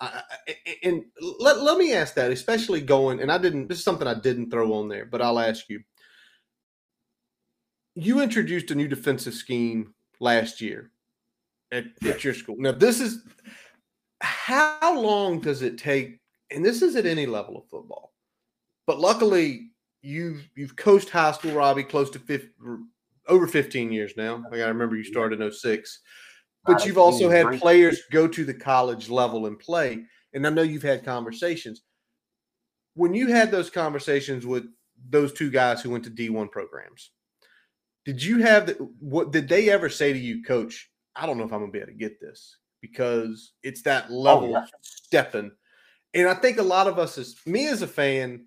I, 0.00 0.22
I- 0.48 0.56
and 0.82 1.04
let, 1.38 1.62
let 1.62 1.78
me 1.78 1.94
ask 1.94 2.14
that, 2.14 2.32
especially 2.32 2.80
going, 2.80 3.20
and 3.20 3.30
I 3.30 3.38
didn't. 3.38 3.68
This 3.68 3.78
is 3.78 3.84
something 3.84 4.08
I 4.08 4.14
didn't 4.14 4.50
throw 4.50 4.74
on 4.74 4.88
there, 4.88 5.06
but 5.06 5.22
I'll 5.22 5.38
ask 5.38 5.68
you. 5.68 5.80
You 7.94 8.20
introduced 8.20 8.72
a 8.72 8.74
new 8.74 8.88
defensive 8.88 9.34
scheme 9.34 9.94
last 10.18 10.60
year 10.60 10.90
at, 11.70 11.84
at 12.04 12.24
your 12.24 12.34
school. 12.34 12.56
Now, 12.58 12.72
this 12.72 13.00
is 13.00 13.22
how 14.24 15.00
long 15.00 15.40
does 15.40 15.62
it 15.62 15.78
take? 15.78 16.18
And 16.50 16.64
this 16.64 16.82
is 16.82 16.96
at 16.96 17.06
any 17.06 17.26
level 17.26 17.56
of 17.56 17.68
football, 17.68 18.12
but 18.86 19.00
luckily 19.00 19.70
you've 20.02 20.48
you've 20.56 20.76
coached 20.76 21.10
high 21.10 21.32
school, 21.32 21.52
Robbie, 21.52 21.84
close 21.84 22.10
to 22.10 22.18
50, 22.18 22.48
over 23.28 23.46
15 23.46 23.92
years 23.92 24.12
now. 24.16 24.44
I 24.52 24.56
remember 24.56 24.96
you 24.96 25.04
started 25.04 25.40
in 25.40 25.50
06. 25.50 26.00
But 26.66 26.86
you've 26.86 26.98
also 26.98 27.28
had 27.28 27.60
players 27.60 28.00
go 28.10 28.26
to 28.26 28.44
the 28.44 28.54
college 28.54 29.10
level 29.10 29.46
and 29.46 29.58
play. 29.58 30.02
And 30.32 30.46
I 30.46 30.50
know 30.50 30.62
you've 30.62 30.82
had 30.82 31.04
conversations. 31.04 31.82
When 32.94 33.12
you 33.12 33.26
had 33.26 33.50
those 33.50 33.68
conversations 33.68 34.46
with 34.46 34.64
those 35.10 35.34
two 35.34 35.50
guys 35.50 35.82
who 35.82 35.90
went 35.90 36.04
to 36.04 36.10
D1 36.10 36.50
programs, 36.50 37.10
did 38.06 38.22
you 38.22 38.38
have 38.38 38.66
the, 38.66 38.74
what 38.98 39.30
did 39.30 39.48
they 39.48 39.68
ever 39.68 39.90
say 39.90 40.12
to 40.12 40.18
you, 40.18 40.42
coach? 40.42 40.90
I 41.14 41.26
don't 41.26 41.36
know 41.36 41.44
if 41.44 41.52
I'm 41.52 41.60
gonna 41.60 41.72
be 41.72 41.78
able 41.78 41.88
to 41.88 41.98
get 41.98 42.20
this 42.20 42.56
because 42.84 43.52
it's 43.62 43.80
that 43.80 44.04
oh, 44.10 44.14
level 44.14 44.50
yeah. 44.50 44.58
of 44.58 44.68
stepping. 44.82 45.50
And 46.12 46.28
I 46.28 46.34
think 46.34 46.58
a 46.58 46.62
lot 46.62 46.86
of 46.86 46.98
us 46.98 47.16
as 47.16 47.34
me 47.46 47.66
as 47.68 47.80
a 47.80 47.86
fan, 47.86 48.44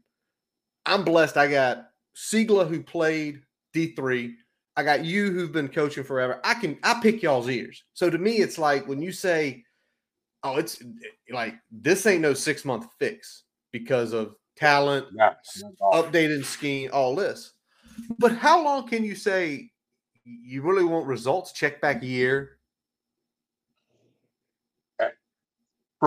I'm 0.86 1.04
blessed. 1.04 1.38
I 1.38 1.48
got 1.48 1.88
Siegler 2.16 2.70
who 2.70 2.84
played 2.84 3.42
D3. 3.76 4.36
I 4.76 4.84
got 4.84 5.04
you 5.04 5.32
who've 5.32 5.52
been 5.52 5.70
coaching 5.70 6.04
forever. 6.04 6.40
I 6.44 6.54
can 6.54 6.78
I 6.84 7.00
pick 7.02 7.24
y'all's 7.24 7.50
ears. 7.50 7.84
So 7.96 8.12
to 8.12 8.18
me, 8.20 8.34
it's 8.34 8.60
like 8.60 8.88
when 8.88 9.02
you 9.02 9.12
say, 9.12 9.64
"Oh, 10.44 10.58
it's 10.58 10.84
like 11.32 11.56
this 11.72 12.06
ain't 12.06 12.22
no 12.22 12.36
six 12.36 12.64
month 12.64 12.86
fix 13.00 13.44
because 13.72 14.14
of 14.14 14.36
talent, 14.56 15.08
Yeah, 15.16 15.34
updated 15.92 16.46
scheme, 16.46 16.92
all 16.94 17.16
this." 17.16 17.54
But 18.20 18.34
how 18.34 18.64
long 18.64 18.88
can 18.88 19.04
you 19.04 19.16
say 19.16 19.72
you 20.24 20.62
really 20.62 20.86
want 20.86 21.08
results? 21.08 21.54
Check 21.54 21.82
back 21.82 22.04
a 22.04 22.06
year. 22.06 22.57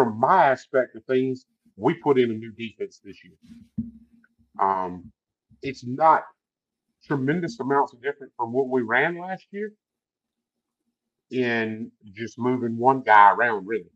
From 0.00 0.18
my 0.18 0.46
aspect 0.46 0.96
of 0.96 1.04
things, 1.04 1.44
we 1.76 1.92
put 1.92 2.18
in 2.18 2.30
a 2.30 2.34
new 2.34 2.52
defense 2.52 3.02
this 3.04 3.18
year. 3.22 3.34
Um, 4.58 5.12
it's 5.60 5.84
not 5.86 6.22
tremendous 7.06 7.60
amounts 7.60 7.92
of 7.92 8.02
different 8.02 8.32
from 8.34 8.50
what 8.50 8.70
we 8.70 8.80
ran 8.80 9.18
last 9.18 9.44
year 9.50 9.72
in 11.30 11.92
just 12.14 12.38
moving 12.38 12.78
one 12.78 13.02
guy 13.02 13.32
around. 13.32 13.66
Really, 13.66 13.90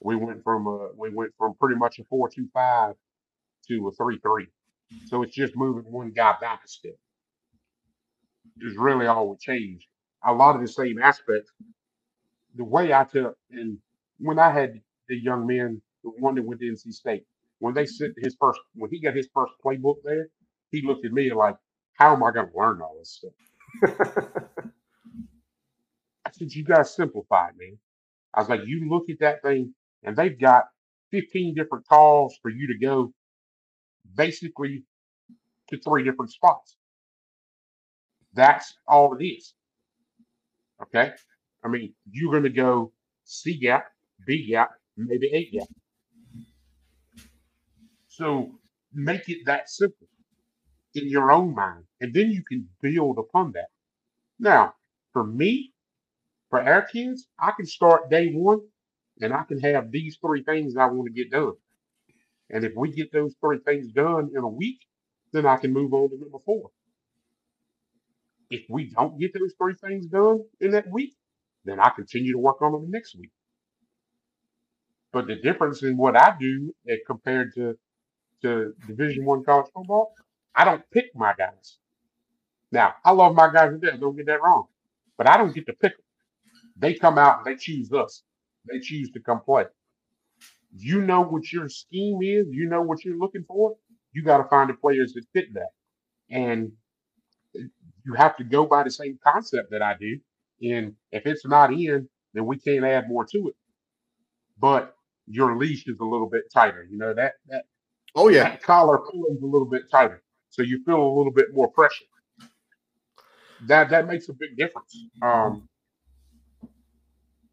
we 0.00 0.16
went 0.16 0.42
from 0.42 0.66
a 0.66 0.88
we 0.96 1.10
went 1.10 1.30
from 1.38 1.54
pretty 1.54 1.76
much 1.76 2.00
a 2.00 2.04
four 2.04 2.28
two 2.28 2.48
five 2.52 2.94
to 3.68 3.86
a 3.86 3.92
three 3.92 4.18
three. 4.18 4.48
So 5.06 5.22
it's 5.22 5.36
just 5.36 5.54
moving 5.54 5.84
one 5.84 6.10
guy 6.10 6.34
back 6.40 6.62
a 6.64 6.68
step. 6.68 6.96
Is 8.60 8.76
really 8.76 9.06
all 9.06 9.28
we 9.28 9.36
changed. 9.36 9.86
A 10.26 10.32
lot 10.32 10.56
of 10.56 10.62
the 10.62 10.68
same 10.68 11.00
aspects. 11.00 11.52
The 12.56 12.64
way 12.64 12.92
I 12.92 13.04
took 13.04 13.36
and 13.52 13.78
when 14.18 14.40
I 14.40 14.50
had 14.50 14.80
the 15.08 15.16
young 15.16 15.46
men, 15.46 15.80
the 16.04 16.10
one 16.18 16.34
that 16.34 16.44
went 16.44 16.60
to 16.60 16.66
NC 16.66 16.92
State, 16.92 17.24
when 17.58 17.74
they 17.74 17.86
sent 17.86 18.14
his 18.18 18.36
first, 18.40 18.60
when 18.74 18.90
he 18.90 19.00
got 19.00 19.14
his 19.14 19.28
first 19.32 19.52
playbook 19.64 19.96
there, 20.04 20.28
he 20.70 20.82
looked 20.82 21.06
at 21.06 21.12
me 21.12 21.32
like, 21.32 21.56
"How 21.94 22.14
am 22.14 22.22
I 22.22 22.30
going 22.32 22.50
to 22.50 22.56
learn 22.58 22.80
all 22.82 22.96
this 22.98 23.12
stuff?" 23.12 23.32
I 26.26 26.30
said, 26.32 26.52
"You 26.52 26.64
guys 26.64 26.94
simplify, 26.94 27.48
it, 27.48 27.54
man." 27.58 27.78
I 28.34 28.40
was 28.40 28.48
like, 28.48 28.66
"You 28.66 28.88
look 28.88 29.08
at 29.10 29.20
that 29.20 29.42
thing, 29.42 29.74
and 30.02 30.16
they've 30.16 30.38
got 30.38 30.64
15 31.12 31.54
different 31.54 31.86
calls 31.86 32.36
for 32.42 32.50
you 32.50 32.66
to 32.68 32.78
go, 32.78 33.12
basically, 34.16 34.84
to 35.68 35.78
three 35.80 36.04
different 36.04 36.32
spots. 36.32 36.76
That's 38.34 38.74
all 38.86 39.16
it 39.18 39.24
is. 39.24 39.54
Okay, 40.82 41.12
I 41.64 41.68
mean, 41.68 41.94
you're 42.10 42.32
going 42.32 42.42
to 42.42 42.50
go 42.50 42.92
C 43.24 43.58
gap, 43.58 43.86
B 44.26 44.46
gap, 44.50 44.72
maybe 44.96 45.30
eight 45.32 45.52
gap. 45.52 45.68
So 48.08 48.52
make 48.92 49.28
it 49.28 49.44
that 49.46 49.68
simple 49.68 50.08
in 50.94 51.08
your 51.08 51.30
own 51.30 51.54
mind, 51.54 51.84
and 52.00 52.14
then 52.14 52.30
you 52.30 52.42
can 52.42 52.68
build 52.80 53.18
upon 53.18 53.52
that. 53.52 53.68
Now, 54.38 54.74
for 55.12 55.24
me, 55.24 55.72
for 56.48 56.62
our 56.62 56.82
kids, 56.82 57.26
I 57.38 57.52
can 57.56 57.66
start 57.66 58.10
day 58.10 58.30
one, 58.32 58.60
and 59.20 59.34
I 59.34 59.42
can 59.44 59.60
have 59.60 59.90
these 59.90 60.16
three 60.24 60.42
things 60.42 60.76
I 60.76 60.86
want 60.86 61.06
to 61.06 61.12
get 61.12 61.30
done. 61.30 61.54
And 62.50 62.64
if 62.64 62.72
we 62.76 62.92
get 62.92 63.12
those 63.12 63.34
three 63.40 63.58
things 63.64 63.88
done 63.88 64.30
in 64.34 64.42
a 64.42 64.48
week, 64.48 64.78
then 65.32 65.44
I 65.46 65.56
can 65.56 65.72
move 65.72 65.92
on 65.92 66.10
to 66.10 66.18
number 66.18 66.38
four. 66.44 66.70
If 68.48 68.62
we 68.70 68.90
don't 68.90 69.18
get 69.18 69.34
those 69.34 69.54
three 69.58 69.74
things 69.74 70.06
done 70.06 70.44
in 70.60 70.70
that 70.70 70.88
week, 70.90 71.14
then 71.64 71.80
I 71.80 71.90
continue 71.90 72.32
to 72.32 72.38
work 72.38 72.62
on 72.62 72.72
them 72.72 72.82
the 72.82 72.90
next 72.90 73.16
week. 73.18 73.32
But 75.16 75.28
the 75.28 75.36
difference 75.36 75.82
in 75.82 75.96
what 75.96 76.14
I 76.14 76.36
do 76.38 76.74
compared 77.06 77.54
to 77.54 77.78
to 78.42 78.74
Division 78.86 79.24
One 79.24 79.42
college 79.44 79.70
football, 79.72 80.12
I 80.54 80.66
don't 80.66 80.82
pick 80.90 81.06
my 81.14 81.32
guys. 81.38 81.78
Now, 82.70 82.96
I 83.02 83.12
love 83.12 83.34
my 83.34 83.50
guys 83.50 83.70
to 83.70 83.78
death. 83.78 83.98
Don't 83.98 84.14
get 84.14 84.26
that 84.26 84.42
wrong, 84.42 84.66
but 85.16 85.26
I 85.26 85.38
don't 85.38 85.54
get 85.54 85.64
to 85.68 85.72
pick 85.72 85.96
them. 85.96 86.04
They 86.76 86.92
come 86.92 87.16
out 87.16 87.38
and 87.38 87.46
they 87.46 87.56
choose 87.58 87.90
us. 87.94 88.24
They 88.70 88.78
choose 88.78 89.10
to 89.12 89.20
come 89.20 89.40
play. 89.40 89.64
You 90.76 91.00
know 91.00 91.22
what 91.22 91.50
your 91.50 91.70
scheme 91.70 92.20
is. 92.22 92.48
You 92.50 92.68
know 92.68 92.82
what 92.82 93.02
you're 93.02 93.16
looking 93.16 93.46
for. 93.48 93.74
You 94.12 94.22
got 94.22 94.42
to 94.42 94.48
find 94.50 94.68
the 94.68 94.74
players 94.74 95.14
that 95.14 95.24
fit 95.32 95.54
that, 95.54 95.70
and 96.28 96.72
you 98.04 98.12
have 98.12 98.36
to 98.36 98.44
go 98.44 98.66
by 98.66 98.82
the 98.82 98.90
same 98.90 99.18
concept 99.24 99.70
that 99.70 99.80
I 99.80 99.94
do. 99.98 100.18
And 100.62 100.92
if 101.10 101.24
it's 101.24 101.46
not 101.46 101.72
in, 101.72 102.06
then 102.34 102.44
we 102.44 102.58
can't 102.58 102.84
add 102.84 103.08
more 103.08 103.24
to 103.24 103.48
it. 103.48 103.54
But 104.58 104.95
your 105.28 105.56
leash 105.56 105.86
is 105.88 105.98
a 106.00 106.04
little 106.04 106.28
bit 106.28 106.44
tighter. 106.52 106.86
You 106.90 106.98
know 106.98 107.14
that 107.14 107.34
that 107.48 107.64
Oh 108.14 108.28
yeah. 108.28 108.44
that 108.50 108.62
collar 108.62 108.98
pulls 108.98 109.42
a 109.42 109.46
little 109.46 109.68
bit 109.68 109.90
tighter, 109.90 110.22
so 110.50 110.62
you 110.62 110.82
feel 110.84 111.02
a 111.02 111.14
little 111.16 111.32
bit 111.32 111.48
more 111.54 111.70
pressure. 111.70 112.04
That 113.66 113.90
that 113.90 114.06
makes 114.06 114.28
a 114.28 114.34
big 114.34 114.56
difference. 114.56 114.96
Um, 115.22 115.68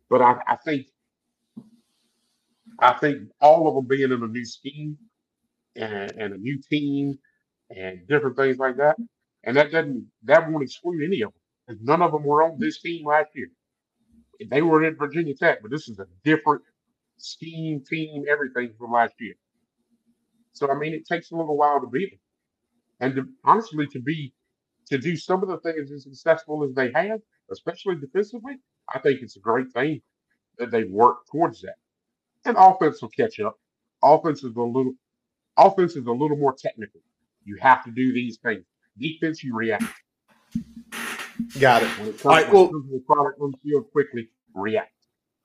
but 0.10 0.22
I, 0.22 0.42
I 0.48 0.56
think 0.58 0.88
I 2.80 2.94
think 2.94 3.30
all 3.42 3.68
of 3.68 3.76
them 3.76 3.88
being 3.88 4.12
in 4.12 4.24
a 4.24 4.28
new 4.28 4.46
scheme 4.46 4.98
and, 5.76 6.12
and 6.12 6.34
a 6.34 6.38
new 6.38 6.62
team 6.62 7.20
and 7.76 8.08
different 8.08 8.38
things 8.38 8.58
like 8.58 8.78
that, 8.78 8.98
and 9.44 9.58
that 9.58 9.72
doesn't 9.72 10.08
that 10.24 10.50
won't 10.52 10.64
exclude 10.64 11.04
any 11.06 11.22
of 11.22 11.32
them. 11.34 11.42
'cause 11.68 11.78
None 11.84 12.02
of 12.02 12.12
them 12.12 12.24
were 12.24 12.44
on 12.44 12.60
this 12.60 12.82
team 12.82 13.06
last 13.06 13.30
year. 13.36 13.50
They 14.50 14.62
were 14.62 14.84
at 14.86 14.98
Virginia 14.98 15.36
Tech, 15.36 15.62
but 15.62 15.72
this 15.72 15.90
is 15.90 16.00
a 16.00 16.08
different 16.24 16.64
scheme, 17.18 17.84
team, 17.88 18.26
everything 18.30 18.74
from 18.78 18.92
last 18.92 19.14
year. 19.20 19.36
So 20.54 20.70
I 20.70 20.76
mean, 20.78 20.94
it 20.94 21.08
takes 21.08 21.32
a 21.32 21.36
little 21.36 21.58
while 21.58 21.82
to 21.82 21.88
beat 21.88 22.12
them, 22.12 22.20
and 23.00 23.16
to, 23.16 23.26
honestly, 23.44 23.88
to 23.88 24.00
be 24.00 24.34
to 24.88 24.98
do 24.98 25.16
some 25.16 25.42
of 25.42 25.50
the 25.50 25.58
things 25.60 25.92
as 25.92 26.04
successful 26.04 26.64
as 26.64 26.74
they 26.76 26.92
have, 26.94 27.20
especially 27.52 27.96
defensively, 27.96 28.56
I 28.94 29.00
think 29.00 29.22
it's 29.22 29.38
a 29.38 29.40
great 29.40 29.72
thing 29.74 30.02
that 30.58 30.72
they 30.72 30.84
work 30.84 31.26
towards 31.32 31.62
that. 31.62 31.76
And 32.46 32.58
offense 32.60 33.02
will 33.02 33.10
catch 33.10 33.40
up. 33.40 33.58
Offense 34.04 34.44
is 34.44 34.56
a 34.56 34.62
little 34.62 34.94
offense 35.58 35.96
is 35.96 36.06
a 36.06 36.12
little 36.12 36.38
more 36.38 36.54
technical. 36.54 37.02
You 37.46 37.58
have 37.62 37.84
to 37.86 37.92
do 37.92 38.14
these 38.14 38.38
things. 38.38 38.64
Defense, 38.98 39.44
you 39.44 39.56
react. 39.56 39.84
Got 41.60 41.84
it. 41.84 41.90
When 42.00 42.10
it 42.10 42.20
comes, 42.20 42.26
All 42.26 42.32
right, 42.32 42.54
well- 42.54 42.70
to 42.70 42.90
the 42.92 43.00
product 43.08 43.40
on 43.42 43.54
field 43.64 43.92
quickly, 43.92 44.30
react. 44.54 44.93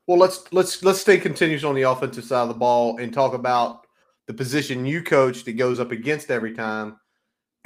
Well, 0.09 0.17
let's 0.17 0.51
let's 0.55 0.83
let's 0.83 1.03
stay 1.03 1.19
continuous 1.19 1.65
on 1.65 1.75
the 1.75 1.83
offensive 1.83 2.25
side 2.25 2.41
of 2.41 2.49
the 2.49 2.55
ball 2.55 2.97
and 2.97 3.13
talk 3.13 3.35
about 3.35 3.87
the 4.27 4.33
position 4.33 4.87
you 4.87 5.03
coach 5.03 5.45
that 5.45 5.53
goes 5.53 5.79
up 5.79 5.93
against 5.93 6.31
every 6.31 6.55
time. 6.55 6.99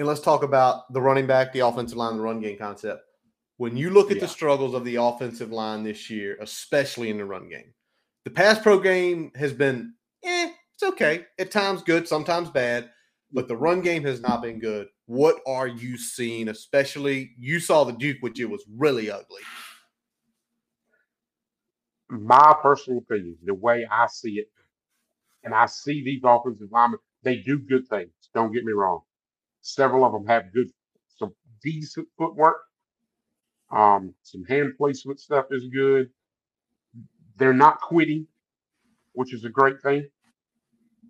And 0.00 0.08
let's 0.08 0.20
talk 0.20 0.42
about 0.42 0.92
the 0.92 1.00
running 1.00 1.28
back, 1.28 1.52
the 1.52 1.60
offensive 1.60 1.96
line, 1.96 2.16
the 2.16 2.22
run 2.22 2.40
game 2.40 2.58
concept. 2.58 3.04
When 3.58 3.76
you 3.76 3.90
look 3.90 4.10
at 4.10 4.18
the 4.18 4.26
struggles 4.26 4.74
of 4.74 4.84
the 4.84 4.96
offensive 4.96 5.52
line 5.52 5.84
this 5.84 6.10
year, 6.10 6.36
especially 6.40 7.10
in 7.10 7.18
the 7.18 7.24
run 7.24 7.48
game, 7.48 7.72
the 8.24 8.30
pass 8.30 8.58
pro 8.58 8.80
game 8.80 9.30
has 9.36 9.52
been, 9.52 9.94
eh, 10.24 10.50
it's 10.74 10.82
okay. 10.82 11.26
At 11.38 11.52
times 11.52 11.82
good, 11.82 12.08
sometimes 12.08 12.50
bad, 12.50 12.90
but 13.30 13.46
the 13.46 13.56
run 13.56 13.82
game 13.82 14.02
has 14.02 14.20
not 14.20 14.42
been 14.42 14.58
good. 14.58 14.88
What 15.06 15.36
are 15.46 15.68
you 15.68 15.96
seeing? 15.96 16.48
Especially, 16.48 17.34
you 17.38 17.60
saw 17.60 17.84
the 17.84 17.92
Duke, 17.92 18.18
which 18.20 18.40
it 18.40 18.50
was 18.50 18.64
really 18.68 19.12
ugly. 19.12 19.42
My 22.12 22.54
personal 22.60 22.98
opinion, 22.98 23.36
the 23.42 23.54
way 23.54 23.86
I 23.90 24.06
see 24.06 24.32
it, 24.32 24.48
and 25.44 25.54
I 25.54 25.66
see 25.66 26.04
these 26.04 26.20
offensive 26.22 26.68
linemen, 26.70 27.00
they 27.22 27.36
do 27.36 27.58
good 27.58 27.88
things. 27.88 28.12
Don't 28.34 28.52
get 28.52 28.64
me 28.64 28.72
wrong. 28.72 29.00
Several 29.62 30.04
of 30.04 30.12
them 30.12 30.26
have 30.26 30.52
good, 30.52 30.70
some 31.16 31.32
decent 31.62 32.06
footwork. 32.18 32.56
Um, 33.70 34.14
some 34.22 34.44
hand 34.44 34.74
placement 34.76 35.20
stuff 35.20 35.46
is 35.50 35.66
good. 35.68 36.10
They're 37.38 37.54
not 37.54 37.80
quitting, 37.80 38.26
which 39.14 39.32
is 39.32 39.44
a 39.46 39.48
great 39.48 39.80
thing. 39.80 40.06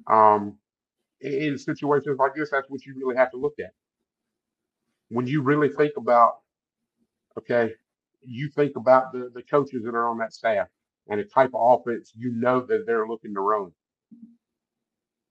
Um, 0.08 0.58
in, 1.20 1.58
situations 1.58 2.16
like 2.18 2.34
this, 2.36 2.50
that's 2.50 2.70
what 2.70 2.86
you 2.86 2.94
really 2.96 3.16
have 3.16 3.32
to 3.32 3.36
look 3.36 3.54
at. 3.58 3.72
When 5.08 5.26
you 5.26 5.42
really 5.42 5.68
think 5.68 5.94
about, 5.96 6.34
okay, 7.36 7.72
you 8.24 8.48
think 8.50 8.76
about 8.76 9.12
the, 9.12 9.30
the 9.34 9.42
coaches 9.42 9.82
that 9.84 9.94
are 9.96 10.08
on 10.08 10.18
that 10.18 10.32
staff 10.32 10.68
and 11.08 11.20
the 11.20 11.24
type 11.24 11.50
of 11.54 11.80
offense 11.80 12.12
you 12.16 12.32
know 12.32 12.60
that 12.60 12.84
they're 12.86 13.08
looking 13.08 13.34
to 13.34 13.40
run. 13.40 13.72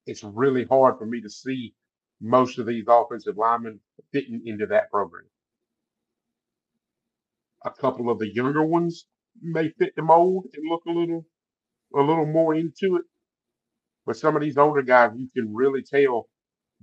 It's 0.06 0.24
really 0.24 0.66
hard 0.66 0.98
for 0.98 1.06
me 1.06 1.22
to 1.22 1.30
see 1.30 1.74
most 2.22 2.60
of 2.60 2.66
these 2.66 2.86
offensive 2.88 3.38
linemen 3.38 3.80
fitting 4.12 4.42
into 4.46 4.68
that 4.68 4.92
program. 4.92 5.26
A 7.66 7.72
couple 7.72 8.10
of 8.10 8.20
the 8.20 8.34
younger 8.34 8.64
ones 8.64 9.06
may 9.42 9.70
fit 9.70 9.94
the 9.96 10.02
mold 10.02 10.48
and 10.54 10.70
look 10.70 10.84
a 10.88 10.92
little 10.92 11.26
a 11.96 12.02
little 12.02 12.26
more 12.26 12.56
into 12.56 12.98
it. 12.98 13.04
But 14.06 14.18
some 14.18 14.36
of 14.36 14.42
these 14.42 14.58
older 14.58 14.82
guys, 14.82 15.12
you 15.16 15.30
can 15.36 15.54
really 15.54 15.84
tell 15.84 16.28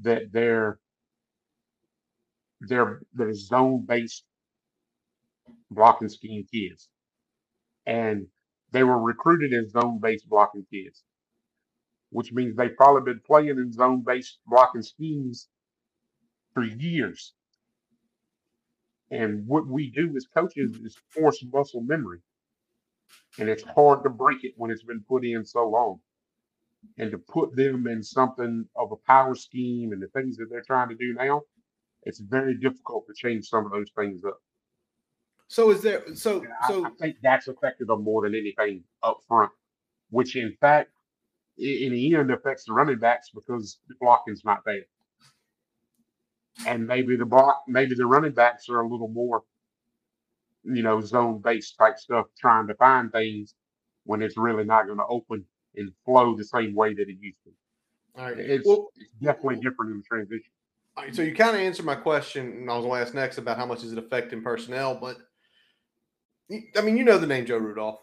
that 0.02 0.32
they're 0.32 0.78
they're 2.60 3.00
they're 3.14 3.34
zone 3.34 3.84
based 3.86 4.24
blocking 5.70 6.08
scheme 6.08 6.46
kids. 6.52 6.88
And 7.86 8.26
they 8.70 8.84
were 8.84 9.00
recruited 9.00 9.52
as 9.52 9.72
zone 9.72 9.98
based 10.00 10.28
blocking 10.28 10.66
kids, 10.70 11.02
which 12.10 12.32
means 12.32 12.56
they've 12.56 12.76
probably 12.76 13.12
been 13.12 13.22
playing 13.26 13.58
in 13.58 13.72
zone 13.72 14.02
based 14.06 14.38
blocking 14.46 14.82
schemes 14.82 15.48
for 16.52 16.64
years. 16.64 17.34
And 19.10 19.46
what 19.46 19.66
we 19.66 19.90
do 19.90 20.14
as 20.16 20.26
coaches 20.26 20.76
is 20.84 20.96
force 21.08 21.42
muscle 21.50 21.80
memory. 21.80 22.20
And 23.38 23.48
it's 23.48 23.62
hard 23.62 24.02
to 24.04 24.10
break 24.10 24.44
it 24.44 24.52
when 24.56 24.70
it's 24.70 24.82
been 24.82 25.04
put 25.08 25.24
in 25.24 25.44
so 25.44 25.66
long. 25.66 26.00
And 26.98 27.10
to 27.10 27.18
put 27.18 27.56
them 27.56 27.86
in 27.86 28.02
something 28.02 28.66
of 28.76 28.92
a 28.92 28.96
power 28.96 29.34
scheme 29.34 29.92
and 29.92 30.02
the 30.02 30.08
things 30.08 30.36
that 30.36 30.48
they're 30.50 30.62
trying 30.66 30.90
to 30.90 30.94
do 30.94 31.14
now, 31.14 31.42
it's 32.02 32.20
very 32.20 32.56
difficult 32.58 33.06
to 33.06 33.14
change 33.14 33.46
some 33.46 33.64
of 33.64 33.72
those 33.72 33.90
things 33.96 34.22
up. 34.24 34.38
So 35.48 35.70
is 35.70 35.80
there 35.80 36.02
so 36.14 36.44
I, 36.62 36.68
so 36.68 36.86
I 36.86 36.90
think 37.00 37.16
that's 37.22 37.48
affected 37.48 37.88
them 37.88 38.04
more 38.04 38.22
than 38.22 38.34
anything 38.34 38.84
up 39.02 39.20
front, 39.26 39.50
which 40.10 40.36
in 40.36 40.54
fact, 40.60 40.90
in 41.56 41.92
the 41.92 42.14
end, 42.14 42.30
affects 42.30 42.64
the 42.64 42.74
running 42.74 42.98
backs 42.98 43.30
because 43.34 43.78
the 43.88 43.94
blocking's 44.00 44.44
not 44.44 44.60
there. 44.64 44.84
And 46.66 46.86
maybe 46.86 47.16
the 47.16 47.24
block, 47.24 47.62
maybe 47.66 47.94
the 47.94 48.06
running 48.06 48.32
backs 48.32 48.68
are 48.68 48.80
a 48.80 48.88
little 48.88 49.08
more, 49.08 49.42
you 50.64 50.82
know, 50.82 51.00
zone 51.00 51.40
based 51.42 51.76
type 51.78 51.98
stuff, 51.98 52.26
trying 52.38 52.66
to 52.66 52.74
find 52.74 53.10
things 53.10 53.54
when 54.04 54.22
it's 54.22 54.36
really 54.36 54.64
not 54.64 54.86
going 54.86 54.98
to 54.98 55.06
open 55.06 55.44
and 55.76 55.92
flow 56.04 56.36
the 56.36 56.44
same 56.44 56.74
way 56.74 56.92
that 56.92 57.08
it 57.08 57.16
used 57.20 57.38
to. 57.44 57.50
all 58.20 58.26
right. 58.26 58.38
It's, 58.38 58.66
well, 58.66 58.88
it's 58.96 59.12
definitely 59.22 59.56
different 59.56 59.92
in 59.92 59.98
the 59.98 60.04
transition. 60.04 60.50
all 60.96 61.04
right, 61.04 61.14
so 61.14 61.22
you 61.22 61.34
kind 61.34 61.56
of 61.56 61.62
answered 61.62 61.86
my 61.86 61.94
question, 61.94 62.46
and 62.46 62.70
I 62.70 62.76
was 62.76 62.84
going 62.84 63.00
to 63.00 63.06
ask 63.06 63.14
next 63.14 63.38
about 63.38 63.56
how 63.56 63.66
much 63.66 63.82
is 63.84 63.92
it 63.92 63.98
affecting 63.98 64.42
personnel, 64.42 64.94
but 64.94 65.18
I 66.50 66.80
mean, 66.80 66.96
you 66.96 67.04
know 67.04 67.18
the 67.18 67.26
name 67.26 67.46
Joe 67.46 67.58
Rudolph. 67.58 68.00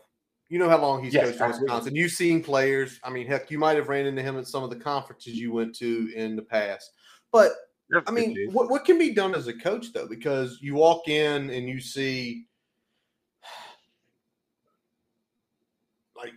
You 0.49 0.59
know 0.59 0.69
how 0.69 0.79
long 0.79 1.03
he's 1.03 1.13
Yes, 1.13 1.25
coached 1.25 1.37
in 1.37 1.41
absolutely. 1.41 1.63
Wisconsin. 1.63 1.95
You've 1.95 2.11
seen 2.11 2.43
players. 2.43 2.99
I 3.03 3.09
mean, 3.09 3.25
heck, 3.25 3.49
you 3.49 3.57
might 3.57 3.77
have 3.77 3.89
ran 3.89 4.05
into 4.05 4.21
him 4.21 4.37
at 4.37 4.47
some 4.47 4.63
of 4.63 4.69
the 4.69 4.75
conferences 4.75 5.33
you 5.33 5.51
went 5.51 5.75
to 5.77 6.11
in 6.15 6.35
the 6.35 6.43
past. 6.43 6.91
But 7.31 7.51
I 8.07 8.11
mean, 8.11 8.35
what, 8.51 8.69
what 8.69 8.85
can 8.85 8.97
be 8.97 9.13
done 9.13 9.35
as 9.35 9.47
a 9.47 9.53
coach 9.53 9.93
though? 9.93 10.07
Because 10.07 10.59
you 10.61 10.75
walk 10.75 11.07
in 11.07 11.49
and 11.49 11.67
you 11.67 11.79
see 11.79 12.45
like 16.17 16.33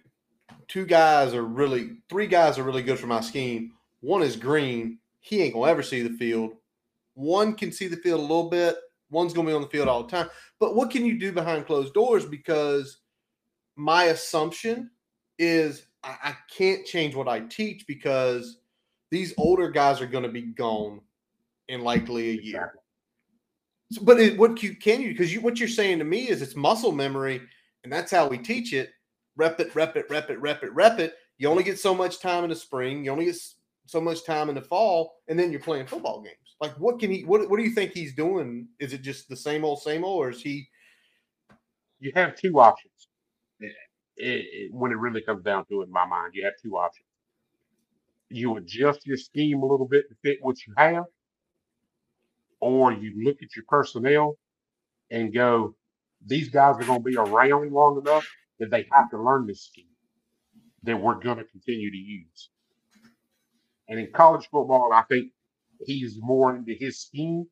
two 0.68 0.86
guys 0.86 1.34
are 1.34 1.44
really 1.44 1.98
three 2.08 2.26
guys 2.26 2.58
are 2.58 2.64
really 2.64 2.82
good 2.82 2.98
for 2.98 3.06
my 3.06 3.20
scheme. 3.20 3.72
One 4.00 4.22
is 4.22 4.36
green. 4.36 4.98
He 5.20 5.42
ain't 5.42 5.54
gonna 5.54 5.70
ever 5.70 5.82
see 5.82 6.02
the 6.02 6.16
field. 6.16 6.52
One 7.14 7.54
can 7.54 7.72
see 7.72 7.88
the 7.88 7.96
field 7.96 8.20
a 8.20 8.22
little 8.22 8.48
bit. 8.48 8.76
One's 9.10 9.32
gonna 9.32 9.48
be 9.48 9.54
on 9.54 9.62
the 9.62 9.68
field 9.68 9.88
all 9.88 10.02
the 10.02 10.10
time. 10.10 10.28
But 10.60 10.74
what 10.74 10.90
can 10.90 11.04
you 11.04 11.18
do 11.18 11.32
behind 11.32 11.66
closed 11.66 11.94
doors? 11.94 12.24
Because 12.24 12.98
my 13.76 14.04
assumption 14.04 14.90
is 15.38 15.86
I, 16.02 16.16
I 16.24 16.36
can't 16.54 16.84
change 16.84 17.14
what 17.14 17.28
I 17.28 17.40
teach 17.40 17.86
because 17.86 18.58
these 19.10 19.34
older 19.38 19.70
guys 19.70 20.00
are 20.00 20.06
going 20.06 20.24
to 20.24 20.28
be 20.28 20.42
gone 20.42 21.00
in 21.68 21.82
likely 21.82 22.30
a 22.30 22.42
year. 22.42 22.74
So, 23.92 24.02
but 24.02 24.20
it, 24.20 24.38
what 24.38 24.62
you 24.62 24.76
can 24.76 25.00
you 25.00 25.10
because 25.10 25.32
you 25.32 25.40
what 25.40 25.58
you're 25.58 25.68
saying 25.68 25.98
to 25.98 26.04
me 26.04 26.28
is 26.28 26.42
it's 26.42 26.56
muscle 26.56 26.92
memory, 26.92 27.40
and 27.84 27.92
that's 27.92 28.10
how 28.10 28.28
we 28.28 28.36
teach 28.36 28.72
it. 28.72 28.90
Rep 29.36 29.60
it, 29.60 29.74
rep 29.74 29.96
it, 29.96 30.06
rep 30.10 30.30
it, 30.30 30.40
rep 30.40 30.62
it, 30.62 30.74
rep 30.74 30.98
it. 30.98 31.14
You 31.38 31.48
only 31.48 31.62
get 31.62 31.78
so 31.78 31.94
much 31.94 32.20
time 32.20 32.44
in 32.44 32.50
the 32.50 32.56
spring. 32.56 33.04
You 33.04 33.12
only 33.12 33.26
get 33.26 33.36
so 33.86 34.00
much 34.00 34.24
time 34.26 34.48
in 34.48 34.54
the 34.54 34.60
fall, 34.60 35.14
and 35.28 35.38
then 35.38 35.50
you're 35.50 35.60
playing 35.60 35.86
football 35.86 36.20
games. 36.20 36.47
Like, 36.60 36.72
what 36.78 36.98
can 37.00 37.10
he? 37.10 37.24
What 37.24 37.48
What 37.50 37.58
do 37.58 37.64
you 37.64 37.70
think 37.74 37.92
he's 37.92 38.14
doing? 38.14 38.68
Is 38.80 38.92
it 38.92 39.02
just 39.02 39.28
the 39.28 39.36
same 39.36 39.64
old, 39.64 39.82
same 39.82 40.04
old, 40.04 40.24
or 40.24 40.30
is 40.30 40.42
he? 40.42 40.68
you 42.00 42.12
have 42.14 42.36
two 42.36 42.60
options. 42.60 43.08
It- 44.16 44.46
it- 44.66 44.72
when 44.74 44.92
it 44.92 44.96
really 44.98 45.22
comes 45.22 45.42
down 45.44 45.66
to 45.66 45.82
it, 45.82 45.86
in 45.86 45.92
my 45.92 46.06
mind, 46.06 46.34
you 46.34 46.44
have 46.44 46.54
two 46.62 46.76
options. 46.76 47.06
You 48.30 48.56
adjust 48.56 49.06
your 49.06 49.16
scheme 49.16 49.62
a 49.62 49.66
little 49.66 49.88
bit 49.88 50.08
to 50.08 50.14
fit 50.16 50.42
what 50.42 50.66
you 50.66 50.74
have, 50.76 51.06
or 52.60 52.92
you 52.92 53.24
look 53.24 53.42
at 53.42 53.54
your 53.56 53.64
personnel 53.68 54.38
and 55.10 55.32
go, 55.32 55.76
these 56.24 56.48
guys 56.50 56.76
are 56.76 56.84
going 56.84 57.00
to 57.00 57.04
be 57.10 57.16
around 57.16 57.72
long 57.72 57.98
enough 57.98 58.26
that 58.58 58.70
they 58.70 58.88
have 58.92 59.10
to 59.10 59.22
learn 59.22 59.46
this 59.46 59.64
scheme 59.64 59.86
that 60.84 61.00
we're 61.00 61.14
going 61.20 61.38
to 61.38 61.44
continue 61.44 61.90
to 61.90 61.96
use. 61.96 62.50
And 63.88 64.00
in 64.00 64.12
college 64.12 64.48
football, 64.50 64.92
I 64.92 65.02
think 65.04 65.32
he's 65.84 66.18
more 66.20 66.54
into 66.54 66.74
his 66.74 67.00
scheme, 67.00 67.46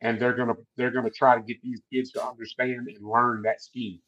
and 0.00 0.20
they're 0.20 0.34
gonna 0.36 0.54
they're 0.76 0.90
gonna 0.90 1.10
try 1.10 1.36
to 1.36 1.42
get 1.42 1.62
these 1.62 1.80
kids 1.92 2.12
to 2.12 2.24
understand 2.24 2.88
and 2.88 3.06
learn 3.06 3.42
that 3.42 3.62
scheme. 3.62 4.00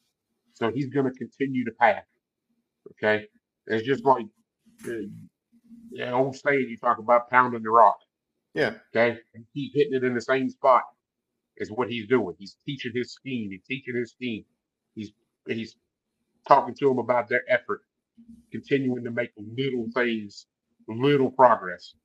So 0.55 0.71
he's 0.71 0.87
going 0.87 1.05
to 1.05 1.11
continue 1.11 1.65
to 1.65 1.71
pass. 1.71 2.03
Okay, 2.91 3.27
it's 3.67 3.85
just 3.85 4.05
like 4.05 4.23
uh, 4.23 4.85
the, 4.85 5.11
the 5.91 6.11
old 6.11 6.35
saying 6.35 6.67
you 6.69 6.77
talk 6.77 6.97
about 6.97 7.29
pounding 7.29 7.63
the 7.63 7.69
rock. 7.69 7.97
Yeah. 8.53 8.75
Okay, 8.95 9.19
and 9.33 9.45
keep 9.53 9.73
hitting 9.75 9.93
it 9.95 10.03
in 10.03 10.13
the 10.13 10.21
same 10.21 10.49
spot 10.49 10.83
is 11.57 11.71
what 11.71 11.89
he's 11.89 12.07
doing. 12.07 12.35
He's 12.39 12.57
teaching 12.65 12.93
his 12.95 13.13
scheme. 13.13 13.51
He's 13.51 13.63
teaching 13.67 13.95
his 13.95 14.11
scheme. 14.11 14.45
He's 14.95 15.11
he's 15.47 15.75
talking 16.47 16.75
to 16.75 16.87
them 16.87 16.99
about 16.99 17.27
their 17.27 17.43
effort, 17.49 17.81
continuing 18.51 19.03
to 19.03 19.11
make 19.11 19.31
little 19.37 19.87
things, 19.93 20.45
little 20.87 21.31
progress. 21.31 21.95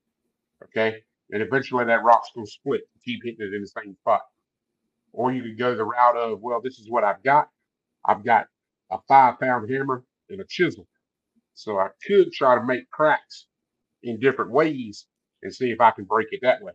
Okay, 0.64 1.03
and 1.33 1.43
eventually 1.43 1.85
that 1.85 2.03
rock's 2.03 2.31
going 2.35 2.47
to 2.47 2.53
split. 2.53 2.83
Keep 3.05 3.24
hitting 3.24 3.47
it 3.47 3.55
in 3.55 3.61
the 3.61 3.66
same 3.66 3.95
spot. 3.95 4.22
Or 5.12 5.33
you 5.33 5.43
could 5.43 5.59
go 5.59 5.74
the 5.74 5.85
route 5.85 6.16
of, 6.16 6.41
well, 6.41 6.61
this 6.61 6.78
is 6.78 6.89
what 6.89 7.05
I've 7.05 7.22
got. 7.22 7.49
I've 8.05 8.24
got 8.24 8.47
a 8.91 8.99
five 9.09 9.39
pound 9.41 9.70
hammer 9.70 10.05
and 10.28 10.41
a 10.41 10.45
chisel. 10.45 10.87
So 11.55 11.78
I 11.78 11.89
could 12.07 12.33
try 12.33 12.55
to 12.55 12.64
make 12.64 12.91
cracks 12.91 13.47
in 14.03 14.18
different 14.20 14.51
ways 14.51 15.07
and 15.43 15.55
see 15.55 15.70
if 15.70 15.81
I 15.81 15.91
can 15.91 16.05
break 16.05 16.28
it 16.31 16.41
that 16.43 16.62
way. 16.62 16.72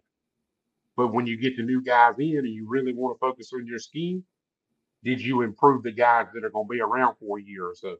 But 0.97 1.13
when 1.13 1.27
you 1.27 1.37
get 1.37 1.57
the 1.57 1.63
new 1.63 1.81
guys 1.81 2.13
in 2.19 2.37
and 2.37 2.53
you 2.53 2.67
really 2.67 2.93
want 2.93 3.15
to 3.15 3.19
focus 3.19 3.51
on 3.53 3.65
your 3.65 3.79
scheme, 3.79 4.23
did 5.03 5.21
you 5.21 5.41
improve 5.41 5.83
the 5.83 5.91
guys 5.91 6.27
that 6.33 6.43
are 6.43 6.49
going 6.49 6.67
to 6.67 6.71
be 6.71 6.81
around 6.81 7.15
for 7.19 7.37
a 7.37 7.41
year 7.41 7.65
or 7.65 7.75
so? 7.75 7.97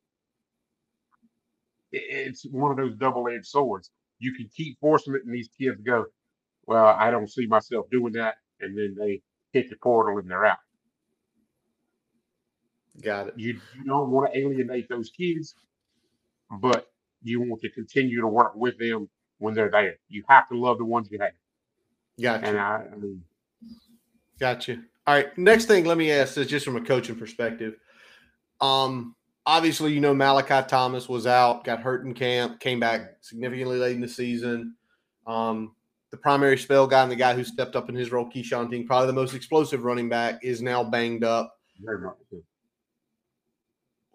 It's 1.92 2.46
one 2.46 2.72
of 2.72 2.78
those 2.78 2.96
double-edged 2.96 3.46
swords. 3.46 3.92
You 4.20 4.34
can 4.34 4.50
keep 4.56 4.80
forcing 4.80 5.16
it, 5.16 5.26
and 5.26 5.34
these 5.34 5.50
kids 5.60 5.82
go, 5.82 6.06
"Well, 6.68 6.86
I 6.86 7.12
don't 7.12 7.30
see 7.30 7.46
myself 7.48 7.90
doing 7.92 8.14
that," 8.14 8.36
and 8.60 8.78
then 8.78 8.96
they 8.98 9.22
hit 9.52 9.70
the 9.70 9.76
portal 9.78 10.18
and 10.18 10.30
they're 10.30 10.46
out. 10.46 10.58
Got 13.02 13.28
it. 13.28 13.34
You, 13.38 13.60
you 13.76 13.84
don't 13.86 14.10
want 14.10 14.32
to 14.32 14.40
alienate 14.40 14.88
those 14.88 15.10
kids, 15.10 15.56
but 16.50 16.88
you 17.24 17.42
want 17.42 17.62
to 17.62 17.70
continue 17.70 18.22
to 18.22 18.28
work 18.28 18.56
with 18.56 18.78
them 18.78 19.10
when 19.40 19.54
they're 19.54 19.70
there. 19.70 19.96
You 20.08 20.24
have 20.30 20.48
to 20.50 20.58
love 20.58 20.78
the 20.78 20.86
ones 20.86 21.10
you 21.12 21.20
have. 21.20 21.32
Gotcha. 22.22 22.48
And 22.48 22.58
I, 22.58 22.86
I 22.92 22.96
mean, 22.96 23.22
Gotcha. 24.40 24.78
All 25.08 25.16
right. 25.16 25.38
Next 25.38 25.66
thing, 25.66 25.86
let 25.86 25.98
me 25.98 26.12
ask 26.12 26.36
this 26.36 26.48
just 26.48 26.66
from 26.66 26.76
a 26.76 26.82
coaching 26.82 27.16
perspective. 27.16 27.76
Um, 28.60 29.16
obviously, 29.46 29.94
you 29.94 30.00
know 30.00 30.14
Malachi 30.14 30.68
Thomas 30.68 31.08
was 31.08 31.28
out, 31.28 31.64
got 31.64 31.80
hurt 31.80 32.06
in 32.06 32.14
camp, 32.14 32.60
came 32.60 32.80
back 32.80 33.18
significantly 33.22 33.78
late 33.78 33.96
in 33.96 34.02
the 34.02 34.08
season. 34.08 34.76
Um, 35.28 35.76
the 36.12 36.18
primary 36.18 36.58
spell 36.58 36.88
guy 36.88 37.04
and 37.04 37.12
the 37.12 37.16
guy 37.16 37.34
who 37.34 37.44
stepped 37.44 37.76
up 37.76 37.90
in 37.90 37.96
his 37.96 38.12
role, 38.12 38.30
Keyshawn 38.30 38.70
Ting, 38.70 38.86
probably 38.88 39.08
the 39.08 39.14
most 39.14 39.34
explosive 39.34 39.84
running 39.84 40.10
back, 40.10 40.44
is 40.44 40.62
now 40.62 40.84
banged 40.84 41.24
up. 41.24 41.58
very 41.80 42.00
much. 42.00 42.16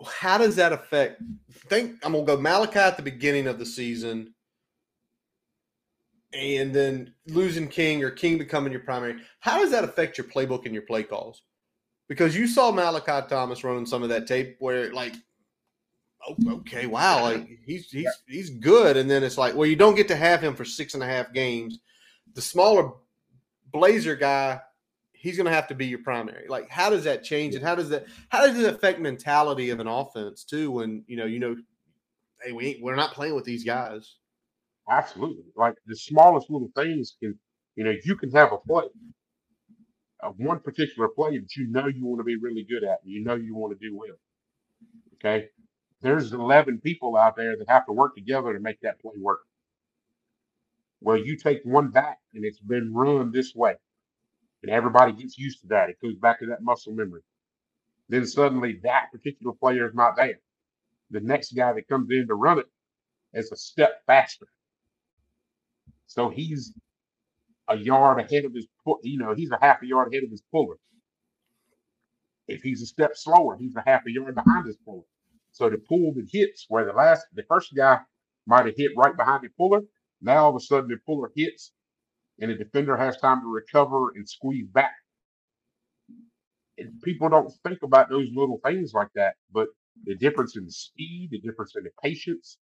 How 0.06 0.38
does 0.38 0.56
that 0.56 0.72
affect? 0.72 1.20
Think 1.66 1.96
I'm 2.02 2.12
gonna 2.12 2.24
go 2.24 2.40
Malachi 2.40 2.78
at 2.78 2.96
the 2.96 3.02
beginning 3.02 3.46
of 3.46 3.58
the 3.58 3.66
season, 3.66 4.34
and 6.32 6.74
then 6.74 7.12
losing 7.26 7.68
King 7.68 8.02
or 8.02 8.10
King 8.10 8.38
becoming 8.38 8.72
your 8.72 8.82
primary. 8.82 9.16
How 9.40 9.58
does 9.58 9.70
that 9.72 9.84
affect 9.84 10.16
your 10.16 10.26
playbook 10.26 10.64
and 10.64 10.72
your 10.72 10.84
play 10.84 11.02
calls? 11.02 11.42
Because 12.08 12.34
you 12.36 12.46
saw 12.46 12.72
Malachi 12.72 13.26
Thomas 13.28 13.62
running 13.62 13.86
some 13.86 14.02
of 14.02 14.08
that 14.08 14.26
tape 14.26 14.56
where 14.58 14.92
like, 14.92 15.14
okay, 16.28 16.86
wow, 16.86 17.22
like 17.22 17.48
he's 17.64 17.90
he's 17.90 18.08
he's 18.26 18.50
good, 18.50 18.96
and 18.96 19.10
then 19.10 19.22
it's 19.22 19.38
like, 19.38 19.54
well, 19.54 19.66
you 19.66 19.76
don't 19.76 19.94
get 19.94 20.08
to 20.08 20.16
have 20.16 20.40
him 20.40 20.54
for 20.54 20.64
six 20.64 20.94
and 20.94 21.02
a 21.02 21.06
half 21.06 21.32
games. 21.32 21.78
The 22.34 22.42
smaller 22.42 22.92
Blazer 23.72 24.16
guy, 24.16 24.60
he's 25.12 25.36
going 25.36 25.46
to 25.46 25.52
have 25.52 25.68
to 25.68 25.74
be 25.74 25.86
your 25.86 26.00
primary. 26.00 26.46
Like, 26.48 26.70
how 26.70 26.90
does 26.90 27.04
that 27.04 27.24
change, 27.24 27.54
and 27.54 27.64
how 27.64 27.74
does 27.74 27.88
that 27.90 28.06
how 28.28 28.46
does 28.46 28.58
it 28.58 28.72
affect 28.72 29.00
mentality 29.00 29.70
of 29.70 29.80
an 29.80 29.86
offense 29.86 30.44
too? 30.44 30.70
When 30.70 31.04
you 31.06 31.16
know 31.16 31.26
you 31.26 31.38
know, 31.38 31.56
hey, 32.42 32.52
we 32.52 32.78
we're 32.82 32.96
not 32.96 33.12
playing 33.14 33.34
with 33.34 33.44
these 33.44 33.64
guys. 33.64 34.16
Absolutely. 34.88 35.44
Like 35.56 35.74
the 35.86 35.96
smallest 35.96 36.50
little 36.50 36.70
things 36.74 37.16
can, 37.22 37.38
you 37.76 37.84
know, 37.84 37.94
you 38.04 38.16
can 38.16 38.30
have 38.32 38.52
a 38.52 38.58
play, 38.58 38.84
uh, 40.22 40.30
one 40.30 40.58
particular 40.58 41.08
play 41.08 41.38
that 41.38 41.56
you 41.56 41.68
know 41.68 41.86
you 41.86 42.04
want 42.04 42.18
to 42.18 42.24
be 42.24 42.36
really 42.36 42.66
good 42.68 42.82
at, 42.82 42.98
and 43.04 43.12
you 43.12 43.22
know 43.22 43.36
you 43.36 43.54
want 43.54 43.78
to 43.78 43.88
do 43.88 43.96
well. 43.96 44.16
Okay. 45.14 45.48
There's 46.02 46.32
11 46.32 46.80
people 46.80 47.16
out 47.16 47.36
there 47.36 47.56
that 47.56 47.68
have 47.68 47.86
to 47.86 47.92
work 47.92 48.14
together 48.14 48.52
to 48.52 48.60
make 48.60 48.80
that 48.80 49.00
play 49.00 49.14
work. 49.18 49.40
Well, 51.00 51.16
you 51.16 51.36
take 51.36 51.60
one 51.64 51.90
back 51.90 52.18
and 52.34 52.44
it's 52.44 52.60
been 52.60 52.92
run 52.94 53.32
this 53.32 53.54
way, 53.54 53.74
and 54.62 54.70
everybody 54.70 55.12
gets 55.12 55.38
used 55.38 55.60
to 55.62 55.68
that. 55.68 55.90
It 55.90 56.00
goes 56.02 56.16
back 56.16 56.40
to 56.40 56.46
that 56.46 56.62
muscle 56.62 56.92
memory. 56.92 57.22
Then 58.08 58.26
suddenly 58.26 58.80
that 58.82 59.12
particular 59.12 59.52
player 59.52 59.86
is 59.86 59.94
not 59.94 60.16
there. 60.16 60.40
The 61.10 61.20
next 61.20 61.52
guy 61.52 61.72
that 61.72 61.88
comes 61.88 62.08
in 62.10 62.26
to 62.28 62.34
run 62.34 62.58
it 62.58 62.66
is 63.32 63.52
a 63.52 63.56
step 63.56 64.02
faster. 64.06 64.46
So 66.06 66.28
he's 66.28 66.72
a 67.68 67.76
yard 67.76 68.20
ahead 68.20 68.44
of 68.44 68.54
his, 68.54 68.66
you 69.02 69.18
know, 69.18 69.34
he's 69.34 69.50
a 69.52 69.58
half 69.60 69.82
a 69.82 69.86
yard 69.86 70.12
ahead 70.12 70.24
of 70.24 70.30
his 70.30 70.42
puller. 70.50 70.76
If 72.48 72.62
he's 72.62 72.82
a 72.82 72.86
step 72.86 73.16
slower, 73.16 73.56
he's 73.56 73.76
a 73.76 73.82
half 73.86 74.02
a 74.06 74.10
yard 74.10 74.34
behind 74.34 74.66
his 74.66 74.76
puller. 74.84 75.04
So 75.52 75.68
the 75.70 75.78
pull 75.78 76.14
that 76.14 76.28
hits 76.32 76.66
where 76.68 76.84
the 76.84 76.92
last, 76.92 77.26
the 77.34 77.44
first 77.48 77.74
guy 77.76 77.98
might 78.46 78.66
have 78.66 78.76
hit 78.76 78.92
right 78.96 79.16
behind 79.16 79.44
the 79.44 79.48
puller. 79.56 79.80
Now 80.22 80.44
all 80.44 80.50
of 80.50 80.56
a 80.56 80.60
sudden 80.60 80.90
the 80.90 80.98
puller 81.06 81.30
hits, 81.36 81.72
and 82.40 82.50
the 82.50 82.56
defender 82.56 82.96
has 82.96 83.16
time 83.18 83.40
to 83.42 83.46
recover 83.52 84.10
and 84.14 84.28
squeeze 84.28 84.68
back. 84.68 84.94
And 86.78 87.00
people 87.02 87.28
don't 87.28 87.52
think 87.66 87.82
about 87.82 88.08
those 88.08 88.28
little 88.34 88.60
things 88.64 88.92
like 88.94 89.08
that, 89.14 89.34
but 89.52 89.68
the 90.04 90.14
difference 90.16 90.56
in 90.56 90.64
the 90.64 90.72
speed, 90.72 91.28
the 91.30 91.40
difference 91.40 91.74
in 91.76 91.84
the 91.84 91.90
patience, 92.02 92.58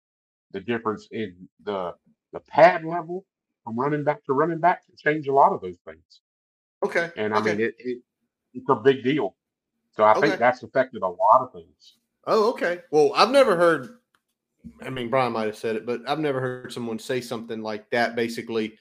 the 0.52 0.62
difference 0.62 1.08
in 1.12 1.50
the 1.64 1.94
the 2.34 2.40
pad 2.42 2.84
level 2.86 3.26
from 3.64 3.78
running 3.80 4.04
back 4.04 4.24
to 4.26 4.34
running 4.34 4.60
back 4.60 4.86
can 4.86 4.96
change 4.98 5.28
a 5.28 5.34
lot 5.34 5.54
of 5.54 5.62
those 5.62 5.78
things. 5.86 6.22
Okay. 6.86 7.12
And 7.18 7.34
I 7.34 7.40
okay. 7.40 7.52
mean, 7.52 7.60
it, 7.62 7.76
it 7.80 8.02
it's 8.54 8.70
a 8.70 8.76
big 8.76 9.04
deal. 9.04 9.36
So 9.92 10.04
I 10.04 10.16
Okay. 10.16 10.28
think 10.28 10.40
that's 10.40 10.64
affected 10.64 11.02
a 11.02 11.08
lot 11.08 11.42
of 11.42 11.54
things. 11.54 11.98
Oh, 12.28 12.50
okay. 12.52 12.80
Well, 12.92 13.12
I've 13.16 13.32
never 13.32 13.56
heard. 13.56 13.98
I 14.82 14.90
mean, 14.90 15.10
Brian 15.10 15.34
might 15.34 15.46
have 15.46 15.58
said 15.58 15.76
it, 15.76 15.86
but 15.86 16.02
I've 16.08 16.20
never 16.20 16.42
heard 16.42 16.74
someone 16.74 16.98
say 16.98 17.22
something 17.22 17.62
like 17.62 17.90
that. 17.92 18.16
Basically, 18.16 18.78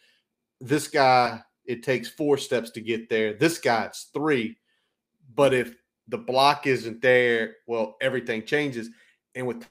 this 0.61 0.89
guy, 0.89 1.43
it 1.67 1.83
takes 1.83 2.09
four 2.09 2.39
steps 2.39 2.71
to 2.71 2.81
get 2.81 3.09
there. 3.09 3.35
This 3.35 3.59
guy, 3.59 3.85
it's 3.85 4.11
three. 4.15 4.57
But 5.35 5.53
if 5.53 5.75
the 6.09 6.19
block 6.19 6.67
isn't 6.67 7.03
there, 7.03 7.57
well, 7.67 7.97
everything 8.01 8.45
changes. 8.45 8.89
And 9.35 9.47
with 9.47 9.67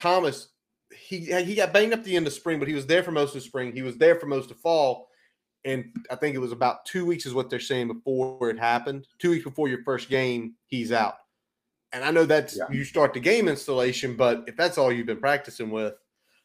Thomas, 0.00 0.48
he 0.96 1.18
he 1.42 1.54
got 1.54 1.72
banged 1.72 1.94
up 1.94 2.04
the 2.04 2.16
end 2.16 2.26
of 2.26 2.32
spring, 2.32 2.58
but 2.58 2.68
he 2.68 2.74
was 2.74 2.86
there 2.86 3.02
for 3.02 3.12
most 3.12 3.34
of 3.34 3.42
spring. 3.42 3.72
He 3.72 3.82
was 3.82 3.96
there 3.96 4.16
for 4.16 4.26
most 4.26 4.50
of 4.50 4.58
fall. 4.58 5.08
And 5.64 5.86
I 6.12 6.14
think 6.14 6.36
it 6.36 6.40
was 6.40 6.52
about 6.52 6.84
two 6.86 7.04
weeks, 7.04 7.26
is 7.26 7.34
what 7.34 7.50
they're 7.50 7.58
saying 7.58 7.88
before 7.88 8.50
it 8.50 8.58
happened. 8.58 9.08
Two 9.18 9.30
weeks 9.30 9.42
before 9.42 9.68
your 9.68 9.82
first 9.82 10.08
game, 10.08 10.54
he's 10.66 10.92
out. 10.92 11.16
And 11.92 12.04
I 12.04 12.10
know 12.10 12.24
that's 12.24 12.56
Yeah. 12.56 12.64
you 12.70 12.84
start 12.84 13.14
the 13.14 13.20
game 13.20 13.48
installation, 13.48 14.16
but 14.16 14.44
if 14.46 14.56
that's 14.56 14.76
all 14.78 14.92
you've 14.92 15.06
been 15.06 15.20
practicing 15.20 15.70
with, 15.70 15.94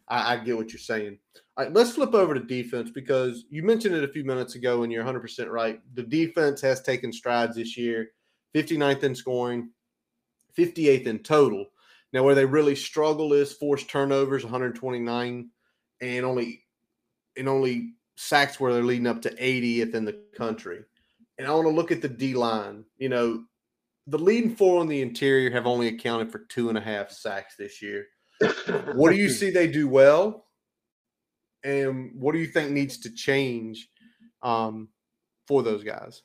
I, 0.08 0.34
I 0.34 0.38
get 0.38 0.58
what 0.58 0.72
you're 0.72 0.80
saying. 0.80 1.18
All 1.58 1.66
right, 1.66 1.74
let's 1.74 1.92
flip 1.94 2.14
over 2.14 2.34
to 2.34 2.39
defense 2.39 2.89
because 2.89 3.46
you 3.50 3.64
mentioned 3.64 3.96
it 3.96 4.04
a 4.04 4.12
few 4.12 4.24
minutes 4.24 4.56
ago, 4.56 4.84
and 4.84 4.92
you're 4.92 5.04
100% 5.04 5.50
right. 5.50 5.82
The 5.96 6.04
defense 6.04 6.62
has 6.62 6.82
taken 6.82 7.12
strides 7.12 7.56
this 7.56 7.78
year 7.78 8.12
59th 8.54 9.04
in 9.04 9.16
scoring, 9.16 9.70
58th 10.58 11.08
in 11.08 11.20
total. 11.20 11.68
Now, 12.14 12.24
where 12.24 12.36
they 12.36 12.46
really 12.46 12.76
struggle 12.76 13.32
is 13.34 13.54
forced 13.54 13.89
turnovers, 13.89 14.44
129, 14.44 15.50
and 16.02 16.26
only 16.26 16.66
and 17.38 17.48
only 17.48 17.94
sacks 18.18 18.60
where 18.60 18.74
they're 18.74 18.84
leading 18.84 19.08
up 19.08 19.22
to 19.22 19.30
80th 19.36 19.96
in 19.96 20.04
the 20.04 20.20
country. 20.36 20.84
And 21.38 21.48
I 21.48 21.54
want 21.54 21.66
to 21.68 21.72
look 21.74 21.92
at 21.92 22.02
the 22.02 22.10
D 22.10 22.34
line. 22.34 22.84
You 22.98 23.08
know, 23.10 23.46
the 24.12 24.20
leading 24.20 24.53
four 24.53 24.82
on 24.82 24.88
the 24.88 25.01
interior 25.01 25.49
have 25.51 25.66
only 25.66 25.88
accounted 25.88 26.32
for 26.32 26.39
two 26.49 26.68
and 26.68 26.78
a 26.78 26.82
half 26.82 27.12
sacks 27.12 27.55
this 27.57 27.82
year. 27.82 28.05
What 28.93 29.12
do 29.12 29.16
you 29.16 29.30
see 29.39 29.51
they 29.51 29.68
do 29.68 29.88
well? 29.88 30.47
And 31.64 32.12
what 32.16 32.34
do 32.34 32.39
you 32.39 32.47
think 32.47 32.72
needs 32.72 32.97
to 32.99 33.14
change 33.14 33.88
um, 34.43 34.89
for 35.47 35.64
those 35.64 35.84
guys? 35.84 36.24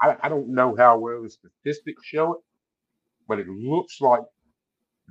I, 0.00 0.16
I 0.22 0.28
don't 0.28 0.54
know 0.54 0.76
how 0.76 0.98
well 0.98 1.22
the 1.22 1.30
statistics 1.30 2.04
show 2.04 2.34
it, 2.34 2.40
but 3.26 3.40
it 3.40 3.48
looks 3.48 4.00
like 4.00 4.22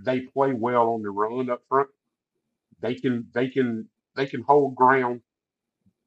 they 0.06 0.22
play 0.22 0.54
well 0.54 0.92
on 0.92 1.02
the 1.02 1.10
run 1.10 1.50
up 1.50 1.62
front. 1.68 1.90
They 2.80 2.96
can 2.96 3.28
they 3.34 3.50
can 3.50 3.90
they 4.16 4.28
can 4.28 4.44
hold 4.44 4.76
ground. 4.76 5.22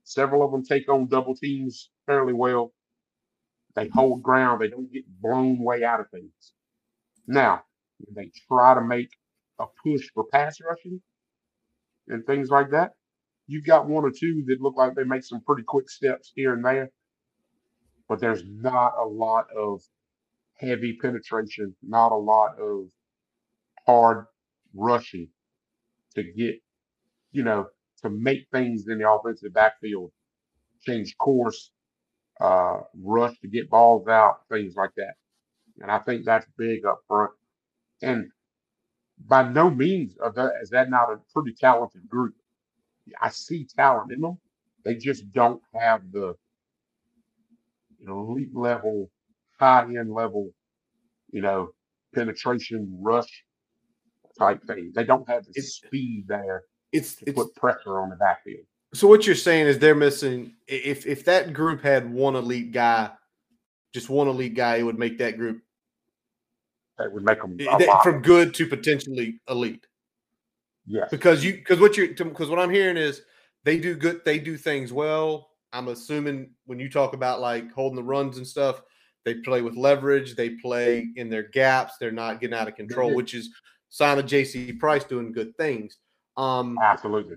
Several 0.04 0.42
of 0.42 0.50
them 0.50 0.64
take 0.64 0.88
on 0.88 1.08
double 1.08 1.36
teams 1.36 1.90
fairly 2.06 2.32
well. 2.32 2.72
They 3.76 3.88
hold 3.88 4.22
ground. 4.22 4.60
They 4.60 4.68
don't 4.68 4.92
get 4.92 5.04
blown 5.20 5.58
way 5.58 5.84
out 5.84 6.00
of 6.00 6.10
things. 6.10 6.32
Now, 7.26 7.62
they 8.14 8.30
try 8.48 8.74
to 8.74 8.82
make 8.82 9.10
a 9.60 9.66
push 9.84 10.08
for 10.14 10.24
pass 10.32 10.58
rushing 10.60 11.00
and 12.08 12.26
things 12.26 12.50
like 12.50 12.70
that, 12.72 12.92
you've 13.46 13.66
got 13.66 13.88
one 13.88 14.04
or 14.04 14.10
two 14.10 14.44
that 14.48 14.60
look 14.60 14.76
like 14.76 14.94
they 14.94 15.04
make 15.04 15.24
some 15.24 15.42
pretty 15.42 15.62
quick 15.64 15.88
steps 15.90 16.32
here 16.34 16.54
and 16.54 16.64
there 16.64 16.90
but 18.08 18.20
there's 18.20 18.42
not 18.46 18.92
a 19.00 19.06
lot 19.06 19.46
of 19.56 19.82
heavy 20.58 20.98
penetration, 21.00 21.74
not 21.82 22.12
a 22.12 22.16
lot 22.16 22.58
of 22.60 22.88
hard 23.86 24.26
rushing 24.74 25.28
to 26.14 26.22
get, 26.22 26.56
you 27.32 27.42
know, 27.44 27.66
to 28.02 28.10
make 28.10 28.46
things 28.52 28.86
in 28.88 28.98
the 28.98 29.10
offensive 29.10 29.54
backfield 29.54 30.12
change 30.82 31.16
course, 31.18 31.70
uh, 32.40 32.80
rush 33.00 33.38
to 33.40 33.48
get 33.48 33.70
balls 33.70 34.08
out, 34.08 34.40
things 34.50 34.74
like 34.76 34.90
that. 34.96 35.14
And 35.80 35.90
I 35.90 35.98
think 36.00 36.24
that's 36.24 36.46
big 36.56 36.84
up 36.86 37.00
front. 37.08 37.32
And 38.02 38.30
by 39.26 39.48
no 39.48 39.70
means 39.70 40.14
that, 40.16 40.52
is 40.62 40.70
that 40.70 40.90
not 40.90 41.12
a 41.12 41.18
pretty 41.32 41.54
talented 41.54 42.08
group. 42.08 42.34
I 43.20 43.30
see 43.30 43.66
talent 43.76 44.12
in 44.12 44.20
them. 44.20 44.38
They 44.84 44.96
just 44.96 45.30
don't 45.32 45.62
have 45.74 46.02
the 46.12 46.34
you 47.98 48.06
know, 48.06 48.20
elite 48.30 48.54
level, 48.54 49.10
high 49.58 49.82
end 49.84 50.12
level, 50.12 50.50
you 51.30 51.42
know, 51.42 51.70
penetration 52.14 52.98
rush 53.00 53.44
type 54.38 54.62
thing. 54.66 54.92
They 54.94 55.04
don't 55.04 55.28
have 55.28 55.44
the 55.44 55.50
It's- 55.50 55.74
speed 55.74 56.26
there 56.28 56.64
It's 56.92 57.16
to 57.16 57.24
it's 57.28 57.36
put 57.38 57.54
pressure 57.56 58.00
on 58.00 58.10
the 58.10 58.16
backfield. 58.16 58.66
So 58.94 59.08
what 59.08 59.26
you're 59.26 59.34
saying 59.34 59.66
is 59.66 59.78
they're 59.78 59.94
missing 59.94 60.54
if 60.66 61.06
if 61.06 61.24
that 61.24 61.52
group 61.52 61.82
had 61.82 62.10
one 62.10 62.36
elite 62.36 62.72
guy, 62.72 63.10
just 63.92 64.08
one 64.08 64.28
elite 64.28 64.54
guy, 64.54 64.76
it 64.76 64.82
would 64.82 64.98
make 64.98 65.18
that 65.18 65.36
group 65.36 65.62
That 66.98 67.12
would 67.12 67.24
make 67.24 67.40
them 67.40 67.58
from 68.02 68.22
good 68.22 68.54
to 68.54 68.66
potentially 68.66 69.40
elite. 69.48 69.86
Yes. 70.86 71.08
Because 71.10 71.44
you 71.44 71.54
because 71.54 71.80
what 71.80 71.96
you 71.96 72.08
because 72.08 72.48
what 72.48 72.58
I'm 72.58 72.70
hearing 72.70 72.96
is 72.96 73.22
they 73.64 73.78
do 73.78 73.94
good 73.94 74.24
they 74.24 74.38
do 74.38 74.56
things 74.56 74.92
well. 74.92 75.50
I'm 75.72 75.88
assuming 75.88 76.50
when 76.66 76.78
you 76.78 76.88
talk 76.88 77.14
about 77.14 77.40
like 77.40 77.72
holding 77.72 77.96
the 77.96 78.02
runs 78.02 78.36
and 78.36 78.46
stuff, 78.46 78.82
they 79.24 79.34
play 79.34 79.60
with 79.60 79.74
leverage, 79.76 80.36
they 80.36 80.50
play 80.50 81.08
in 81.16 81.28
their 81.28 81.42
gaps, 81.42 81.94
they're 81.98 82.12
not 82.12 82.40
getting 82.40 82.56
out 82.56 82.68
of 82.68 82.76
control, 82.76 83.14
which 83.14 83.34
is 83.34 83.50
sign 83.88 84.18
of 84.18 84.26
JC 84.26 84.78
Price 84.78 85.04
doing 85.04 85.32
good 85.32 85.56
things. 85.56 85.98
Um 86.36 86.78
absolutely. 86.82 87.36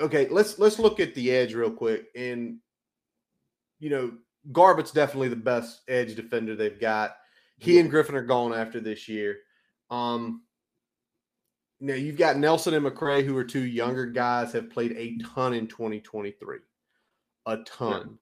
Okay, 0.00 0.28
let's 0.28 0.58
let's 0.58 0.78
look 0.78 1.00
at 1.00 1.14
the 1.14 1.30
edge 1.30 1.54
real 1.54 1.70
quick. 1.70 2.06
And 2.14 2.58
you 3.78 3.90
know, 3.90 4.12
Garbutt's 4.52 4.92
definitely 4.92 5.28
the 5.28 5.36
best 5.36 5.82
edge 5.88 6.14
defender 6.14 6.54
they've 6.54 6.80
got. 6.80 7.16
He 7.58 7.78
and 7.78 7.90
Griffin 7.90 8.14
are 8.14 8.22
gone 8.22 8.52
after 8.52 8.80
this 8.80 9.08
year. 9.08 9.38
Um, 9.90 10.42
now 11.80 11.94
you've 11.94 12.18
got 12.18 12.36
Nelson 12.36 12.74
and 12.74 12.84
McCray, 12.84 13.24
who 13.24 13.36
are 13.36 13.44
two 13.44 13.64
younger 13.64 14.06
guys, 14.06 14.52
have 14.52 14.70
played 14.70 14.92
a 14.92 15.16
ton 15.34 15.54
in 15.54 15.66
2023, 15.66 16.58
a 17.46 17.56
ton. 17.58 18.02
Yeah. 18.02 18.12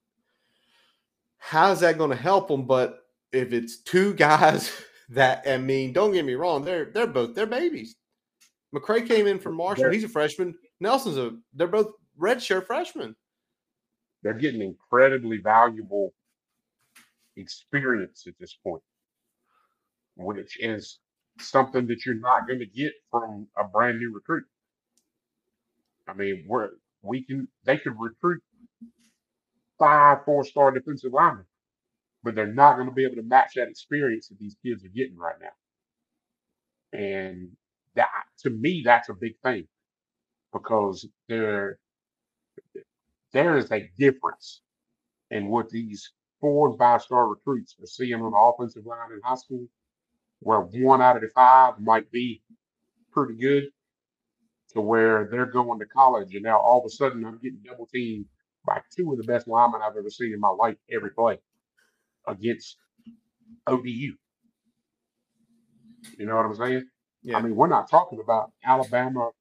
How's 1.37 1.81
that 1.81 1.97
going 1.97 2.09
to 2.09 2.15
help 2.15 2.47
them? 2.47 2.65
But 2.65 2.99
if 3.31 3.53
it's 3.53 3.81
two 3.81 4.13
guys 4.13 4.71
that, 5.09 5.43
I 5.47 5.57
mean, 5.57 5.93
don't 5.93 6.13
get 6.13 6.25
me 6.25 6.35
wrong, 6.35 6.63
they're 6.63 6.85
they're 6.85 7.07
both 7.07 7.35
they're 7.35 7.45
babies. 7.45 7.95
McCray 8.73 9.07
came 9.07 9.27
in 9.27 9.39
from 9.39 9.55
Marshall; 9.55 9.91
he's 9.91 10.03
a 10.03 10.09
freshman. 10.09 10.55
Nelson's 10.79 11.17
a 11.17 11.31
they're 11.53 11.67
both 11.67 11.93
redshirt 12.19 12.67
freshmen. 12.67 13.15
They're 14.23 14.33
getting 14.33 14.61
incredibly 14.61 15.37
valuable 15.37 16.13
experience 17.37 18.25
at 18.27 18.33
this 18.39 18.57
point, 18.63 18.81
which 20.15 20.57
is 20.59 20.99
something 21.39 21.87
that 21.87 22.05
you're 22.05 22.15
not 22.15 22.47
going 22.47 22.59
to 22.59 22.65
get 22.65 22.93
from 23.11 23.47
a 23.57 23.63
brand 23.63 23.99
new 23.99 24.13
recruit. 24.13 24.45
I 26.07 26.13
mean, 26.13 26.45
we're 26.47 26.69
we 27.01 27.23
can 27.23 27.47
they 27.65 27.77
could 27.77 27.99
recruit 27.99 28.41
five 29.77 30.25
four 30.25 30.43
star 30.43 30.71
defensive 30.71 31.13
linemen, 31.13 31.45
but 32.23 32.35
they're 32.35 32.53
not 32.53 32.75
going 32.75 32.87
to 32.87 32.93
be 32.93 33.05
able 33.05 33.15
to 33.15 33.23
match 33.23 33.53
that 33.55 33.69
experience 33.69 34.27
that 34.27 34.39
these 34.39 34.55
kids 34.65 34.83
are 34.83 34.89
getting 34.89 35.17
right 35.17 35.35
now. 35.41 36.99
And 36.99 37.51
that 37.95 38.09
to 38.39 38.49
me, 38.49 38.81
that's 38.83 39.09
a 39.09 39.13
big 39.13 39.37
thing 39.43 39.67
because 40.55 41.07
there 41.27 41.77
there 43.33 43.57
is 43.57 43.69
a 43.71 43.89
difference 43.99 44.61
in 45.29 45.47
what 45.49 45.69
these 45.69 46.11
four 46.39 46.69
and 46.69 46.77
five 46.77 47.01
star 47.01 47.27
recruits 47.27 47.75
are 47.81 47.85
seeing 47.85 48.21
on 48.21 48.31
the 48.31 48.37
offensive 48.37 48.85
line 48.85 49.11
in 49.11 49.19
high 49.23 49.35
school 49.35 49.67
where 50.39 50.61
one 50.61 51.01
out 51.01 51.17
of 51.17 51.21
the 51.21 51.29
five 51.35 51.73
might 51.79 52.09
be 52.11 52.41
pretty 53.11 53.35
good 53.35 53.65
to 54.73 54.79
where 54.79 55.27
they're 55.29 55.45
going 55.45 55.79
to 55.79 55.85
college 55.85 56.33
and 56.33 56.43
now 56.43 56.57
all 56.57 56.79
of 56.79 56.85
a 56.85 56.89
sudden 56.89 57.25
I'm 57.25 57.39
getting 57.39 57.59
double 57.65 57.87
teamed 57.93 58.25
by 58.65 58.79
two 58.95 59.11
of 59.11 59.17
the 59.17 59.23
best 59.23 59.47
linemen 59.47 59.81
I've 59.83 59.97
ever 59.97 60.09
seen 60.09 60.33
in 60.33 60.39
my 60.39 60.49
life 60.49 60.77
every 60.91 61.11
play 61.11 61.37
against 62.27 62.77
ODU. 63.67 64.15
You 66.17 66.25
know 66.25 66.35
what 66.35 66.45
I'm 66.45 66.55
saying? 66.55 66.85
Yeah. 67.23 67.37
I 67.37 67.41
mean, 67.41 67.55
we're 67.55 67.67
not 67.67 67.89
talking 67.89 68.19
about 68.19 68.51
Alabama, 68.63 69.31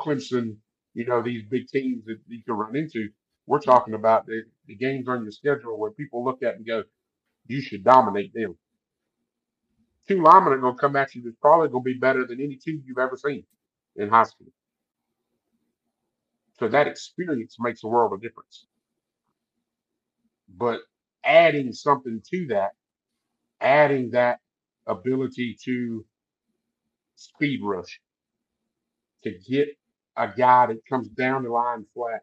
Clemson, 0.00 0.56
you 0.94 1.06
know, 1.06 1.22
these 1.22 1.42
big 1.50 1.68
teams 1.68 2.04
that 2.06 2.18
you 2.28 2.42
can 2.44 2.54
run 2.54 2.76
into. 2.76 3.08
We're 3.46 3.60
talking 3.60 3.94
about 3.94 4.26
the, 4.26 4.42
the 4.66 4.76
games 4.76 5.08
on 5.08 5.22
your 5.22 5.32
schedule 5.32 5.78
where 5.78 5.90
people 5.90 6.24
look 6.24 6.42
at 6.42 6.56
and 6.56 6.66
go, 6.66 6.84
you 7.46 7.60
should 7.60 7.84
dominate 7.84 8.32
them 8.34 8.56
two 10.08 10.22
linemen 10.22 10.52
are 10.52 10.58
going 10.58 10.74
to 10.74 10.80
come 10.80 10.96
at 10.96 11.14
you 11.14 11.22
that's 11.22 11.36
probably 11.40 11.68
going 11.68 11.84
to 11.84 11.92
be 11.92 11.98
better 11.98 12.26
than 12.26 12.40
any 12.40 12.56
two 12.62 12.80
you've 12.84 12.98
ever 12.98 13.16
seen 13.16 13.44
in 13.96 14.08
high 14.08 14.24
school. 14.24 14.48
So 16.58 16.68
that 16.68 16.86
experience 16.86 17.56
makes 17.58 17.82
a 17.82 17.88
world 17.88 18.12
of 18.12 18.22
difference. 18.22 18.66
But 20.48 20.80
adding 21.24 21.72
something 21.72 22.22
to 22.30 22.46
that, 22.48 22.72
adding 23.60 24.10
that 24.10 24.40
ability 24.86 25.56
to 25.64 26.04
speed 27.16 27.60
rush, 27.62 28.00
to 29.24 29.30
get 29.48 29.68
a 30.16 30.28
guy 30.28 30.66
that 30.66 30.86
comes 30.88 31.08
down 31.08 31.44
the 31.44 31.50
line 31.50 31.84
flat 31.94 32.22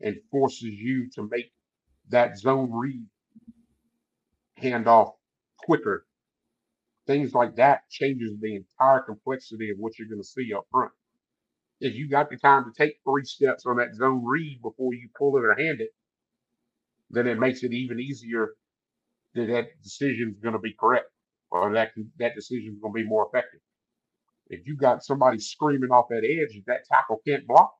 and 0.00 0.16
forces 0.30 0.62
you 0.64 1.08
to 1.14 1.28
make 1.30 1.52
that 2.10 2.38
zone 2.38 2.70
read 2.72 3.04
handoff 4.60 5.12
quicker 5.58 6.06
things 7.08 7.32
like 7.32 7.56
that 7.56 7.88
changes 7.90 8.38
the 8.40 8.54
entire 8.54 9.00
complexity 9.00 9.70
of 9.70 9.78
what 9.78 9.98
you're 9.98 10.08
going 10.08 10.20
to 10.20 10.28
see 10.28 10.52
up 10.54 10.66
front. 10.70 10.92
If 11.80 11.94
you 11.94 12.08
got 12.08 12.28
the 12.30 12.36
time 12.36 12.64
to 12.64 12.72
take 12.76 12.98
three 13.02 13.24
steps 13.24 13.64
on 13.66 13.76
that 13.78 13.94
zone 13.94 14.24
read 14.24 14.60
before 14.62 14.94
you 14.94 15.08
pull 15.18 15.36
it 15.38 15.44
or 15.44 15.54
hand 15.54 15.80
it, 15.80 15.90
then 17.10 17.26
it 17.26 17.38
makes 17.38 17.62
it 17.62 17.72
even 17.72 17.98
easier 17.98 18.50
that 19.34 19.46
that 19.46 19.66
decision 19.82 20.32
is 20.34 20.40
going 20.42 20.52
to 20.52 20.58
be 20.60 20.74
correct 20.78 21.06
or 21.50 21.72
that 21.72 21.92
that 22.18 22.34
decision 22.34 22.74
is 22.74 22.80
going 22.80 22.92
to 22.94 23.02
be 23.02 23.08
more 23.08 23.26
effective. 23.32 23.60
If 24.50 24.66
you 24.66 24.76
got 24.76 25.04
somebody 25.04 25.38
screaming 25.38 25.90
off 25.90 26.06
that 26.10 26.24
edge 26.24 26.56
if 26.56 26.64
that 26.66 26.86
tackle 26.90 27.20
can't 27.26 27.46
block, 27.46 27.72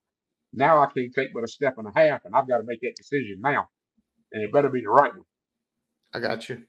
now 0.52 0.82
I 0.82 0.86
can't 0.86 1.14
take 1.14 1.32
but 1.34 1.44
a 1.44 1.48
step 1.48 1.78
and 1.78 1.88
a 1.88 1.92
half, 1.94 2.24
and 2.24 2.34
I've 2.34 2.48
got 2.48 2.58
to 2.58 2.64
make 2.64 2.80
that 2.82 2.96
decision 2.96 3.40
now, 3.40 3.68
and 4.32 4.42
it 4.42 4.52
better 4.52 4.68
be 4.68 4.80
the 4.80 4.90
right 4.90 5.12
one. 5.12 5.24
I 6.14 6.20
got 6.20 6.48
you. 6.48 6.62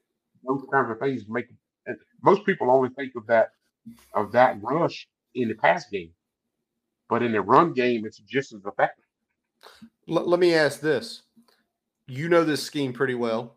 Those 0.45 0.63
kinds 0.71 0.89
of 0.89 0.99
things 0.99 1.25
make 1.27 1.47
most 2.23 2.45
people 2.45 2.69
only 2.69 2.89
think 2.89 3.13
of 3.15 3.25
that 3.27 3.49
of 4.13 4.31
that 4.33 4.61
rush 4.61 5.07
in 5.35 5.47
the 5.47 5.55
pass 5.55 5.85
game, 5.89 6.11
but 7.09 7.23
in 7.23 7.31
the 7.31 7.41
run 7.41 7.73
game, 7.73 8.05
it's 8.05 8.19
just 8.19 8.53
as 8.53 8.61
effective. 8.65 9.05
L- 10.07 10.27
let 10.27 10.39
me 10.39 10.53
ask 10.53 10.81
this: 10.81 11.23
You 12.07 12.29
know 12.29 12.43
this 12.43 12.63
scheme 12.63 12.93
pretty 12.93 13.15
well. 13.15 13.55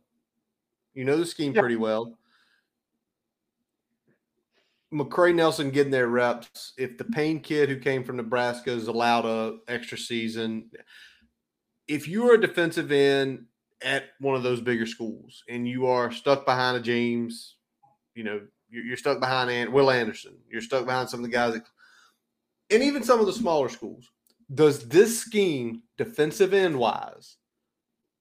You 0.95 1.05
know 1.05 1.17
the 1.17 1.27
scheme 1.27 1.53
yeah. 1.55 1.61
pretty 1.61 1.77
well. 1.77 2.17
McCray 4.93 5.35
Nelson 5.35 5.71
getting 5.71 5.93
their 5.93 6.09
reps. 6.09 6.73
If 6.77 6.99
the 6.99 7.05
Payne 7.05 7.41
kid 7.41 7.69
who 7.69 7.79
came 7.79 8.05
from 8.05 8.17
Nebraska 8.17 8.71
is 8.71 8.89
allowed 8.89 9.25
a 9.25 9.59
extra 9.69 9.97
season, 9.97 10.71
if 11.89 12.07
you 12.07 12.31
are 12.31 12.35
a 12.35 12.41
defensive 12.41 12.93
end 12.93 13.47
at 13.83 14.05
one 14.21 14.37
of 14.37 14.43
those 14.43 14.61
bigger 14.61 14.87
schools 14.87 15.43
and 15.49 15.67
you 15.67 15.87
are 15.87 16.13
stuck 16.13 16.45
behind 16.45 16.77
a 16.77 16.81
James 16.81 17.57
you 18.15 18.25
know, 18.25 18.41
you're, 18.71 18.97
stuck 18.97 19.21
behind 19.21 19.73
Will 19.73 19.91
Anderson. 19.91 20.37
You're 20.51 20.63
stuck 20.63 20.87
behind 20.87 21.09
some 21.09 21.21
of 21.21 21.25
the 21.25 21.31
guys, 21.33 21.55
that, 21.55 21.65
and 22.71 22.83
even 22.83 23.03
some 23.03 23.21
of 23.21 23.27
the 23.27 23.33
smaller 23.33 23.69
schools. 23.69 24.09
Does 24.55 24.89
this 24.89 25.19
scheme, 25.19 25.83
defensive 25.99 26.53
end 26.53 26.79
wise, 26.79 27.37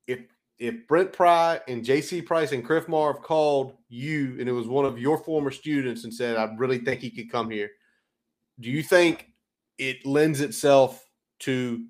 if 0.08 0.20
if 0.62 0.88
Brent 0.88 1.12
Pry 1.12 1.60
and 1.68 1.84
J.C. 1.84 2.22
Price 2.22 2.52
and 2.52 2.64
Chris 2.64 2.88
Marve 2.88 3.22
called 3.22 3.76
you 3.90 4.38
and 4.40 4.48
it 4.48 4.52
was 4.52 4.68
one 4.68 4.86
of 4.86 5.00
your 5.00 5.18
former 5.18 5.52
students 5.52 6.04
and 6.04 6.14
said, 6.14 6.38
"I 6.38 6.54
really 6.56 6.78
think 6.78 7.02
he 7.02 7.10
could 7.10 7.32
come 7.32 7.50
here," 7.50 7.70
do 8.60 8.70
you 8.70 8.84
think 8.84 9.34
it 9.78 10.06
lends 10.06 10.40
itself 10.40 11.04
to 11.40 11.84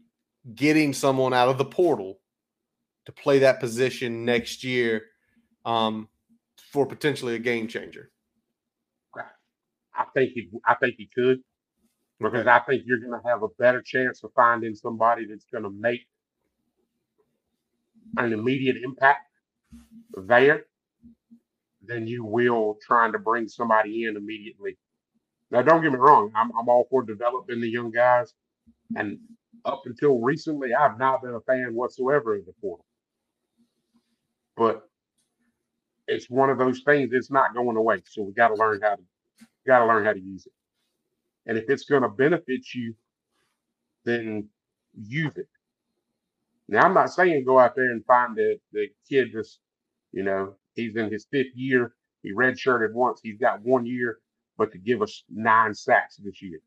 getting 0.55 0.93
someone 0.93 1.33
out 1.33 1.49
of 1.49 1.57
the 1.57 1.65
portal 1.65 2.19
to 3.05 3.11
play 3.11 3.39
that 3.39 3.59
position 3.59 4.25
next 4.25 4.63
year? 4.63 5.03
Um, 5.65 6.07
for 6.71 6.85
potentially 6.85 7.35
a 7.35 7.39
game 7.39 7.67
changer? 7.67 8.09
I 9.93 10.05
think 10.13 10.31
he, 10.31 10.49
I 10.65 10.75
think 10.75 10.95
he 10.97 11.09
could, 11.13 11.41
because 12.19 12.47
I 12.47 12.59
think 12.59 12.83
you're 12.85 12.99
going 12.99 13.11
to 13.11 13.27
have 13.27 13.43
a 13.43 13.49
better 13.59 13.81
chance 13.81 14.23
of 14.23 14.31
finding 14.33 14.73
somebody 14.73 15.25
that's 15.25 15.45
going 15.51 15.65
to 15.65 15.69
make 15.69 16.07
an 18.17 18.33
immediate 18.33 18.77
impact 18.83 19.27
there 20.15 20.65
than 21.83 22.07
you 22.07 22.23
will 22.23 22.77
trying 22.85 23.11
to 23.11 23.19
bring 23.19 23.47
somebody 23.47 24.05
in 24.05 24.15
immediately. 24.17 24.77
Now, 25.49 25.61
don't 25.61 25.81
get 25.81 25.91
me 25.91 25.97
wrong, 25.97 26.31
I'm, 26.35 26.51
I'm 26.57 26.69
all 26.69 26.87
for 26.89 27.03
developing 27.03 27.59
the 27.59 27.69
young 27.69 27.91
guys, 27.91 28.33
and 28.95 29.19
up 29.65 29.83
until 29.85 30.19
recently, 30.19 30.73
I've 30.73 30.97
not 30.97 31.21
been 31.21 31.33
a 31.33 31.41
fan 31.41 31.73
whatsoever 31.73 32.35
of 32.35 32.45
the 32.45 32.53
portal. 32.61 32.85
But 34.55 34.87
it's 36.07 36.29
one 36.29 36.49
of 36.49 36.57
those 36.57 36.81
things 36.85 37.11
that's 37.11 37.31
not 37.31 37.53
going 37.53 37.77
away. 37.77 38.01
So 38.05 38.23
we 38.23 38.33
got 38.33 38.49
to 38.49 38.55
learn 38.55 38.81
how 38.81 38.95
to 38.95 39.01
got 39.65 39.79
to 39.79 39.85
learn 39.85 40.05
how 40.05 40.13
to 40.13 40.19
use 40.19 40.45
it. 40.45 40.53
And 41.45 41.57
if 41.57 41.65
it's 41.69 41.85
going 41.85 42.03
to 42.03 42.09
benefit 42.09 42.73
you, 42.73 42.95
then 44.05 44.49
use 44.95 45.33
it. 45.35 45.47
Now 46.71 46.83
I'm 46.83 46.93
not 46.93 47.11
saying 47.11 47.43
go 47.45 47.59
out 47.59 47.75
there 47.75 47.91
and 47.91 48.03
find 48.05 48.35
the 48.35 48.57
the 48.71 48.87
kid 49.07 49.27
that's, 49.35 49.59
you 50.13 50.23
know, 50.23 50.55
he's 50.73 50.95
in 50.95 51.11
his 51.11 51.27
fifth 51.29 51.53
year. 51.53 51.93
He 52.23 52.33
redshirted 52.33 52.93
once. 52.93 53.19
He's 53.21 53.37
got 53.37 53.61
one 53.61 53.85
year, 53.85 54.19
but 54.57 54.71
to 54.71 54.77
give 54.77 55.01
us 55.01 55.23
nine 55.29 55.73
sacks 55.73 56.15
this 56.17 56.41
year. 56.41 56.59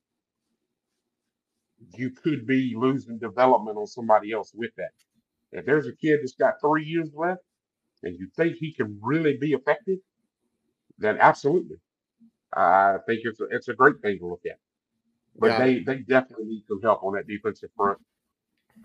You 1.97 2.11
could 2.11 2.47
be 2.47 2.75
losing 2.77 3.19
development 3.19 3.79
on 3.79 3.87
somebody 3.87 4.33
else 4.33 4.53
with 4.55 4.71
that. 4.77 4.93
If 5.53 5.65
there's 5.65 5.87
a 5.87 5.93
kid 5.93 6.21
that's 6.21 6.35
got 6.35 6.55
three 6.61 6.85
years 6.85 7.11
left, 7.15 7.41
and 8.03 8.19
you 8.19 8.29
think 8.37 8.57
he 8.57 8.73
can 8.73 8.99
really 9.03 9.39
be 9.39 9.53
effective, 9.53 9.99
then 10.99 11.17
absolutely. 11.19 11.77
I 12.55 12.99
think 13.07 13.21
it's 13.25 13.41
a, 13.41 13.45
it's 13.51 13.69
a 13.69 13.75
great 13.75 14.01
thing 14.03 14.19
to 14.19 14.27
look 14.27 14.43
at. 14.47 14.59
But 15.39 15.49
Got 15.49 15.59
they 15.61 15.79
they 15.81 15.99
definitely 15.99 16.47
need 16.47 16.65
some 16.69 16.83
help 16.83 17.03
on 17.03 17.15
that 17.15 17.27
defensive 17.27 17.71
front, 17.77 17.99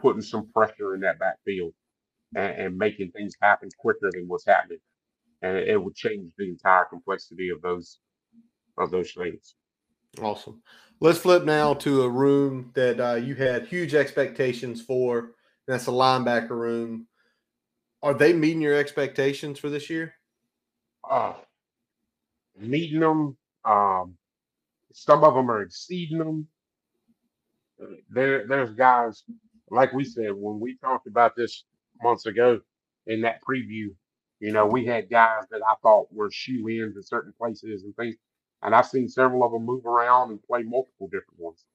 putting 0.01 0.21
some 0.21 0.49
pressure 0.51 0.95
in 0.95 1.01
that 1.01 1.19
backfield 1.19 1.73
and, 2.35 2.53
and 2.55 2.77
making 2.77 3.11
things 3.11 3.35
happen 3.41 3.69
quicker 3.77 4.09
than 4.11 4.27
what's 4.27 4.45
happening. 4.45 4.79
And 5.41 5.57
it, 5.57 5.69
it 5.69 5.83
would 5.83 5.95
change 5.95 6.31
the 6.37 6.49
entire 6.49 6.85
complexity 6.85 7.49
of 7.49 7.61
those 7.61 7.99
of 8.77 8.91
those 8.91 9.11
things. 9.11 9.55
Awesome. 10.21 10.61
Let's 11.01 11.19
flip 11.19 11.45
now 11.45 11.73
to 11.75 12.03
a 12.03 12.09
room 12.09 12.71
that 12.73 12.99
uh, 12.99 13.15
you 13.15 13.35
had 13.35 13.67
huge 13.67 13.93
expectations 13.93 14.81
for. 14.81 15.31
That's 15.67 15.87
a 15.87 15.91
linebacker 15.91 16.49
room. 16.51 17.07
Are 18.01 18.13
they 18.13 18.33
meeting 18.33 18.61
your 18.61 18.77
expectations 18.77 19.59
for 19.59 19.69
this 19.69 19.89
year? 19.89 20.13
Uh, 21.09 21.33
meeting 22.57 23.01
them, 23.01 23.37
um, 23.65 24.15
some 24.93 25.23
of 25.23 25.35
them 25.35 25.51
are 25.51 25.61
exceeding 25.61 26.17
them. 26.17 26.47
There, 28.09 28.47
there's 28.47 28.71
guys 28.71 29.23
like 29.72 29.93
we 29.93 30.03
said 30.03 30.32
when 30.34 30.59
we 30.59 30.78
talked 30.78 31.07
about 31.07 31.36
this 31.36 31.63
months 32.01 32.26
ago 32.26 32.59
in 33.07 33.22
that 33.22 33.41
preview. 33.43 33.89
You 34.39 34.53
know, 34.53 34.65
we 34.65 34.86
had 34.86 35.09
guys 35.09 35.43
that 35.51 35.61
I 35.67 35.76
thought 35.82 36.07
were 36.13 36.32
shoe 36.32 36.70
ins 36.70 36.95
in 36.95 37.03
certain 37.03 37.34
places 37.38 37.84
and 37.84 37.93
things, 37.95 38.15
and 38.61 38.74
I've 38.74 38.88
seen 38.88 39.09
several 39.09 39.43
of 39.43 39.51
them 39.51 39.65
move 39.65 39.86
around 39.86 40.32
and 40.32 40.41
play 40.41 40.63
multiple 40.63 41.07
different 41.07 41.39
ones. 41.39 41.65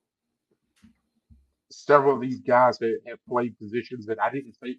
Several 1.71 2.15
of 2.15 2.23
these 2.23 2.41
guys 2.41 2.79
that 2.79 3.01
have 3.07 3.19
played 3.29 3.59
positions 3.59 4.07
that 4.07 4.21
I 4.23 4.31
didn't 4.31 4.57
think 4.63 4.79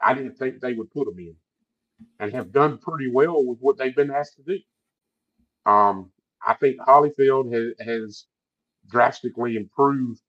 I 0.00 0.14
didn't 0.14 0.38
think 0.38 0.60
they 0.60 0.72
would 0.72 0.90
put 0.90 1.06
them 1.06 1.18
in, 1.18 1.34
and 2.20 2.32
have 2.32 2.52
done 2.52 2.78
pretty 2.78 3.10
well 3.10 3.44
with 3.44 3.58
what 3.60 3.76
they've 3.76 3.94
been 3.94 4.10
asked 4.10 4.36
to 4.36 4.42
do. 4.42 4.58
Um, 5.70 6.10
I 6.46 6.54
think 6.54 6.78
Hollifield 6.80 7.52
has, 7.52 7.86
has 7.86 8.26
drastically 8.88 9.56
improved 9.56 10.20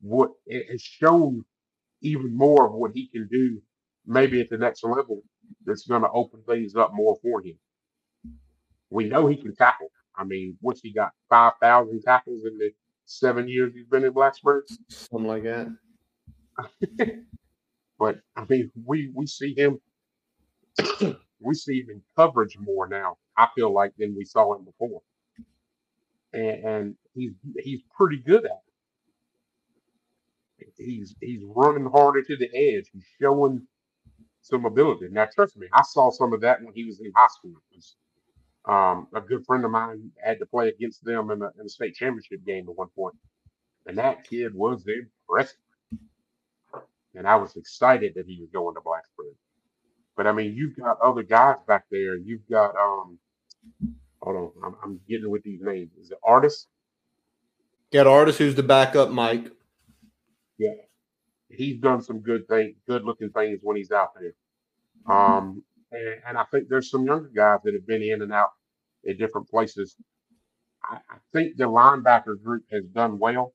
what 0.00 0.30
it 0.46 0.70
has 0.70 0.82
shown 0.82 1.44
even 2.02 2.36
more 2.36 2.66
of 2.66 2.72
what 2.74 2.92
he 2.94 3.08
can 3.08 3.28
do, 3.30 3.60
maybe 4.06 4.40
at 4.40 4.50
the 4.50 4.58
next 4.58 4.84
level. 4.84 5.22
That's 5.66 5.86
going 5.86 6.02
to 6.02 6.10
open 6.10 6.42
things 6.46 6.76
up 6.76 6.92
more 6.94 7.18
for 7.22 7.42
him. 7.42 7.58
We 8.90 9.04
know 9.04 9.26
he 9.26 9.36
can 9.36 9.54
tackle. 9.54 9.88
I 10.16 10.24
mean, 10.24 10.56
what's 10.60 10.80
he 10.82 10.92
got? 10.92 11.12
Five 11.30 11.54
thousand 11.60 12.02
tackles 12.02 12.44
in 12.44 12.58
the 12.58 12.70
seven 13.06 13.48
years 13.48 13.72
he's 13.74 13.86
been 13.86 14.04
in 14.04 14.12
Blacksburg. 14.14 14.62
Something 14.90 15.28
like 15.28 15.44
that. 15.44 15.68
But 17.98 18.20
I 18.36 18.44
mean, 18.48 18.70
we 18.84 19.10
we 19.14 19.26
see 19.26 19.54
him, 19.56 19.80
we 21.40 21.54
see 21.54 21.80
him 21.82 21.90
in 21.90 22.02
coverage 22.16 22.56
more 22.58 22.88
now. 22.88 23.18
I 23.36 23.48
feel 23.54 23.72
like 23.72 23.92
than 23.98 24.16
we 24.16 24.24
saw 24.24 24.54
him 24.56 24.64
before, 24.64 25.02
and, 26.32 26.64
and 26.64 26.96
he's 27.14 27.32
he's 27.58 27.80
pretty 27.96 28.18
good 28.18 28.44
at 28.44 28.52
it. 28.52 28.67
He's 30.78 31.16
he's 31.20 31.42
running 31.44 31.86
harder 31.90 32.22
to 32.22 32.36
the 32.36 32.50
edge. 32.54 32.90
He's 32.92 33.04
showing 33.20 33.66
some 34.42 34.64
ability. 34.64 35.08
Now, 35.10 35.26
trust 35.34 35.56
me, 35.56 35.68
I 35.72 35.82
saw 35.82 36.10
some 36.10 36.32
of 36.32 36.40
that 36.42 36.62
when 36.62 36.74
he 36.74 36.84
was 36.84 37.00
in 37.00 37.12
high 37.16 37.28
school. 37.28 37.54
'cause, 37.72 37.96
Um, 38.66 39.08
a 39.14 39.20
good 39.20 39.44
friend 39.46 39.64
of 39.64 39.70
mine 39.70 40.12
had 40.22 40.38
to 40.40 40.46
play 40.46 40.68
against 40.68 41.04
them 41.04 41.30
in 41.30 41.42
a, 41.42 41.50
in 41.58 41.66
a 41.66 41.68
state 41.68 41.94
championship 41.94 42.44
game 42.44 42.68
at 42.68 42.76
one 42.76 42.88
point, 42.90 43.16
and 43.86 43.98
that 43.98 44.24
kid 44.28 44.54
was 44.54 44.86
impressive 44.86 45.56
and 47.14 47.26
I 47.26 47.36
was 47.36 47.56
excited 47.56 48.14
that 48.14 48.26
he 48.26 48.38
was 48.40 48.50
going 48.50 48.74
to 48.74 48.80
Blacksburg. 48.80 49.34
But 50.16 50.26
I 50.26 50.32
mean, 50.32 50.54
you've 50.54 50.76
got 50.76 51.00
other 51.00 51.22
guys 51.22 51.56
back 51.66 51.84
there. 51.90 52.16
You've 52.16 52.48
got 52.50 52.74
um, 52.76 53.18
hold 54.22 54.36
on, 54.36 54.52
I'm, 54.64 54.76
I'm 54.82 55.00
getting 55.08 55.30
with 55.30 55.42
these 55.42 55.60
names. 55.62 55.90
Is 56.00 56.10
it 56.10 56.18
artist? 56.24 56.68
Got 57.92 58.06
artist 58.06 58.38
who's 58.38 58.54
the 58.54 58.62
backup 58.62 59.10
Mike. 59.10 59.50
Yeah, 60.58 60.74
he's 61.50 61.78
done 61.80 62.02
some 62.02 62.20
good 62.20 62.48
things, 62.48 62.76
good 62.88 63.04
looking 63.04 63.30
things 63.30 63.60
when 63.62 63.76
he's 63.76 63.92
out 63.92 64.10
there. 64.18 64.34
Um, 65.08 65.64
and, 65.92 66.22
and 66.26 66.38
I 66.38 66.44
think 66.52 66.68
there's 66.68 66.90
some 66.90 67.06
younger 67.06 67.30
guys 67.34 67.60
that 67.64 67.74
have 67.74 67.86
been 67.86 68.02
in 68.02 68.22
and 68.22 68.32
out 68.32 68.50
at 69.08 69.18
different 69.18 69.48
places. 69.48 69.96
I, 70.84 70.96
I 70.96 71.16
think 71.32 71.56
the 71.56 71.64
linebacker 71.64 72.42
group 72.42 72.64
has 72.72 72.84
done 72.86 73.18
well. 73.18 73.54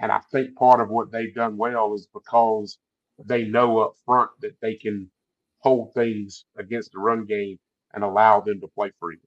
And 0.00 0.10
I 0.10 0.20
think 0.32 0.56
part 0.56 0.80
of 0.80 0.88
what 0.88 1.12
they've 1.12 1.34
done 1.34 1.56
well 1.56 1.94
is 1.94 2.08
because 2.12 2.78
they 3.24 3.44
know 3.44 3.78
up 3.80 3.94
front 4.06 4.30
that 4.40 4.56
they 4.62 4.74
can 4.76 5.10
hold 5.58 5.92
things 5.94 6.46
against 6.58 6.92
the 6.92 6.98
run 6.98 7.26
game 7.26 7.58
and 7.92 8.02
allow 8.02 8.40
them 8.40 8.60
to 8.60 8.68
play 8.68 8.92
freely. 8.98 9.20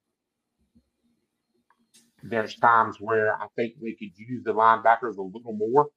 There's 2.24 2.56
times 2.56 2.98
where 3.00 3.36
I 3.36 3.48
think 3.56 3.76
they 3.82 3.92
could 3.92 4.18
use 4.18 4.44
the 4.44 4.54
linebackers 4.54 5.18
a 5.18 5.22
little 5.22 5.54
more 5.54 5.90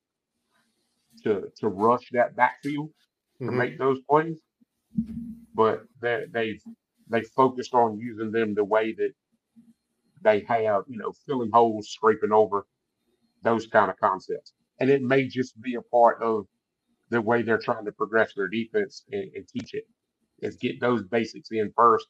to 1.24 1.50
to 1.58 1.68
rush 1.68 2.08
that 2.12 2.36
backfield 2.36 2.90
to 3.46 3.52
Mhm. 3.52 3.56
make 3.58 3.78
those 3.78 4.00
plays. 4.08 4.40
But 5.54 5.86
they 6.00 6.26
they've 6.30 6.62
they 7.08 7.22
focused 7.22 7.74
on 7.74 7.98
using 7.98 8.30
them 8.32 8.54
the 8.54 8.64
way 8.64 8.92
that 8.94 9.12
they 10.22 10.40
have, 10.40 10.84
you 10.88 10.98
know, 10.98 11.12
filling 11.26 11.50
holes, 11.52 11.90
scraping 11.90 12.32
over, 12.32 12.66
those 13.42 13.66
kind 13.66 13.90
of 13.90 13.98
concepts. 13.98 14.52
And 14.80 14.90
it 14.90 15.02
may 15.02 15.26
just 15.28 15.60
be 15.60 15.74
a 15.76 15.82
part 15.82 16.22
of 16.22 16.46
the 17.10 17.20
way 17.22 17.42
they're 17.42 17.58
trying 17.58 17.84
to 17.86 17.92
progress 17.92 18.34
their 18.34 18.48
defense 18.48 19.04
and, 19.12 19.30
and 19.34 19.48
teach 19.48 19.74
it. 19.74 19.84
Is 20.40 20.56
get 20.56 20.80
those 20.80 21.04
basics 21.04 21.50
in 21.52 21.72
first, 21.76 22.06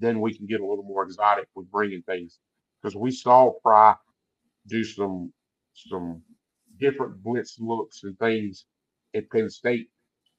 then 0.00 0.20
we 0.20 0.36
can 0.36 0.46
get 0.46 0.60
a 0.60 0.66
little 0.66 0.84
more 0.84 1.04
exotic 1.04 1.48
with 1.54 1.70
bringing 1.70 2.02
things. 2.02 2.38
Because 2.82 2.96
we 2.96 3.10
saw 3.10 3.52
Pry 3.62 3.94
do 4.68 4.84
some 4.84 5.32
some 5.74 6.22
different 6.78 7.22
blitz 7.22 7.58
looks 7.58 8.02
and 8.04 8.18
things 8.18 8.64
at 9.14 9.30
Penn 9.30 9.48
State 9.50 9.88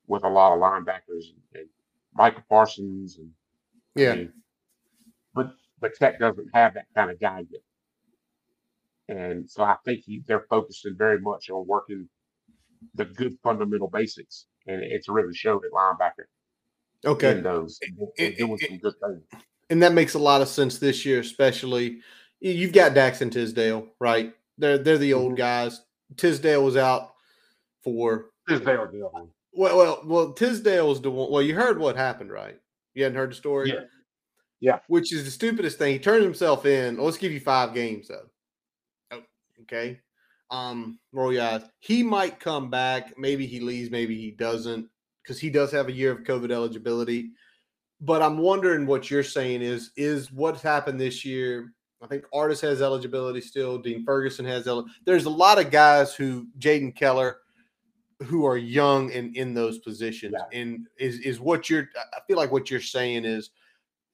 with 0.08 0.24
a 0.24 0.30
lot 0.30 0.54
of 0.54 0.60
linebackers 0.60 1.26
and, 1.30 1.42
and 1.56 1.70
Micah 2.14 2.44
Parsons 2.50 3.18
and 3.18 3.32
Yeah. 3.96 4.16
mean, 4.16 4.34
but 5.34 5.52
but 5.80 5.94
Tech 5.96 6.20
doesn't 6.20 6.50
have 6.54 6.74
that 6.74 6.88
kind 6.96 7.12
of 7.12 7.20
guy 7.20 7.44
yet. 7.50 7.62
And 9.10 9.50
so 9.50 9.64
I 9.64 9.76
think 9.86 10.04
he, 10.06 10.24
they're 10.28 10.46
focusing 10.50 10.96
very 10.98 11.20
much 11.20 11.50
on 11.50 11.66
working 11.68 12.10
the 12.96 13.06
good 13.06 13.38
fundamental 13.44 13.88
basics, 13.90 14.48
and 14.68 14.82
it's 14.84 15.08
really 15.08 15.34
showed 15.34 15.64
at 15.66 15.72
linebacker 15.72 16.26
Okay. 17.06 17.38
in 17.38 17.44
those 17.44 17.80
and 17.84 17.98
and 18.00 18.10
it- 18.18 18.38
doing 18.38 18.58
some 18.58 18.78
good 18.80 18.94
things. 19.02 19.24
and 19.70 19.82
that 19.84 19.94
makes 19.94 20.14
a 20.16 20.20
lot 20.20 20.42
of 20.42 20.48
sense 20.48 20.78
this 20.80 21.06
year, 21.06 21.20
especially 21.20 22.02
you've 22.40 22.74
got 22.74 22.94
Dax 22.94 23.22
and 23.22 23.32
Tisdale, 23.32 23.88
right? 24.00 24.34
They're 24.58 24.78
they're 24.78 24.98
the 24.98 25.14
old 25.14 25.34
Mhm. 25.34 25.38
guys. 25.38 25.82
Tisdale 26.16 26.64
was 26.64 26.78
out 26.78 27.14
for 27.84 28.28
Tisdale 28.48 28.88
one. 29.12 29.30
well, 29.54 29.78
well, 29.78 30.02
well. 30.06 30.34
Tisdale 30.34 30.88
was 30.88 31.02
the 31.02 31.12
one. 31.12 31.32
Well, 31.32 31.42
you 31.42 31.56
heard 31.56 31.80
what 31.80 31.96
happened, 31.96 32.32
right? 32.32 32.60
You 32.94 33.04
hadn't 33.04 33.18
heard 33.18 33.32
the 33.32 33.36
story, 33.36 33.70
Yeah. 33.70 33.82
Yeah. 34.60 34.80
Which 34.88 35.14
is 35.14 35.24
the 35.24 35.32
stupidest 35.32 35.78
thing. 35.78 35.94
He 35.94 36.00
turned 36.00 36.24
himself 36.24 36.66
in. 36.66 36.98
Let's 36.98 37.18
give 37.18 37.32
you 37.32 37.40
five 37.40 37.74
games 37.76 38.08
though. 38.08 38.26
Oh, 39.12 39.22
okay. 39.62 40.00
Um, 40.50 41.00
roll 41.12 41.32
your 41.32 41.44
eyes. 41.44 41.64
He 41.80 42.02
might 42.02 42.40
come 42.40 42.70
back. 42.70 43.14
Maybe 43.18 43.46
he 43.46 43.60
leaves. 43.60 43.92
Maybe 43.92 44.20
he 44.20 44.32
doesn't, 44.32 44.88
because 45.22 45.40
he 45.40 45.50
does 45.50 45.72
have 45.72 45.90
a 45.90 45.92
year 45.92 46.12
of 46.12 46.24
COVID 46.24 46.52
eligibility. 46.52 47.32
But 48.02 48.22
I'm 48.22 48.38
wondering 48.38 48.88
what 48.88 49.12
you're 49.12 49.24
saying 49.24 49.62
is 49.62 49.92
is 49.98 50.32
what's 50.32 50.62
happened 50.62 51.00
this 51.00 51.24
year. 51.26 51.74
I 52.02 52.08
think 52.08 52.26
Artis 52.34 52.62
has 52.62 52.82
eligibility 52.82 53.42
still. 53.42 53.78
Dean 53.78 54.06
Ferguson 54.06 54.46
has. 54.46 54.68
There's 55.06 55.26
a 55.26 55.30
lot 55.30 55.60
of 55.60 55.72
guys 55.72 56.14
who 56.14 56.48
Jaden 56.60 56.96
Keller, 56.96 57.38
who 58.24 58.46
are 58.46 58.58
young 58.58 59.12
and 59.12 59.36
in 59.36 59.54
those 59.54 59.80
positions. 59.80 60.36
Yeah. 60.38 60.60
And 60.60 60.88
is 61.00 61.20
is 61.20 61.40
what 61.40 61.70
you're. 61.70 61.90
I 62.14 62.20
feel 62.28 62.38
like 62.38 62.52
what 62.52 62.70
you're 62.70 62.82
saying 62.82 63.26
is 63.26 63.50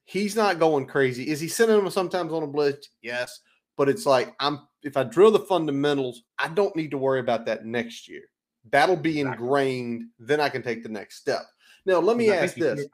he's 0.05 0.35
not 0.35 0.59
going 0.59 0.85
crazy. 0.85 1.29
Is 1.29 1.39
he 1.39 1.47
sending 1.47 1.77
them 1.77 1.89
sometimes 1.89 2.31
on 2.31 2.43
a 2.43 2.47
blitz? 2.47 2.89
Yes, 3.01 3.41
but 3.77 3.89
it's 3.89 4.05
like 4.05 4.33
I'm. 4.39 4.61
If 4.83 4.97
I 4.97 5.03
drill 5.03 5.31
the 5.31 5.39
fundamentals, 5.39 6.23
I 6.39 6.49
don't 6.49 6.75
need 6.75 6.91
to 6.91 6.97
worry 6.97 7.19
about 7.19 7.45
that 7.45 7.65
next 7.65 8.07
year. 8.09 8.23
That'll 8.71 8.95
be 8.95 9.19
Exactly. 9.19 9.43
ingrained. 9.43 10.03
Then 10.19 10.39
I 10.39 10.49
can 10.49 10.61
take 10.61 10.83
the 10.83 10.89
next 10.89 11.17
step. 11.17 11.41
Now, 11.85 11.99
let 11.99 12.15
me 12.15 12.31
ask 12.31 12.55
this. 12.55 12.87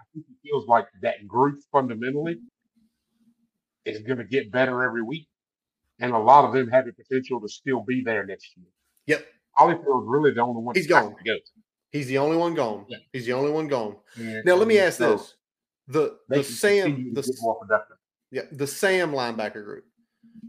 feels 0.43 0.67
like 0.67 0.87
that 1.03 1.27
group 1.27 1.59
fundamentally 1.71 2.39
is 3.95 4.01
going 4.01 4.17
to 4.17 4.23
get 4.23 4.51
better 4.51 4.83
every 4.83 5.03
week, 5.03 5.27
and 5.99 6.13
a 6.13 6.19
lot 6.19 6.45
of 6.45 6.53
them 6.53 6.69
have 6.69 6.85
the 6.85 6.93
potential 6.93 7.41
to 7.41 7.47
still 7.47 7.81
be 7.81 8.01
there 8.03 8.25
next 8.25 8.55
year. 8.57 8.67
Yep. 9.07 9.25
Hollifield's 9.53 10.07
really 10.07 10.31
the 10.31 10.41
only 10.41 10.61
one 10.61 10.75
He's 10.75 10.87
gone. 10.87 11.15
go. 11.25 11.35
He's 11.91 12.07
the 12.07 12.17
only 12.19 12.37
one 12.37 12.53
gone. 12.53 12.85
Yeah. 12.87 12.97
He's 13.11 13.25
the 13.25 13.33
only 13.33 13.51
one 13.51 13.67
gone. 13.67 13.97
And- 14.15 14.45
Now 14.45 14.55
let 14.55 14.67
me 14.67 14.79
ask 14.79 14.99
so 14.99 15.11
this: 15.11 15.35
the 15.87 16.17
the 16.29 16.43
Sam 16.43 17.13
the 17.13 17.21
to 17.21 17.27
get 17.27 17.41
more 17.41 17.59
productive. 17.59 17.97
yeah 18.31 18.43
the 18.51 18.67
Sam 18.67 19.11
linebacker 19.11 19.63
group, 19.63 19.85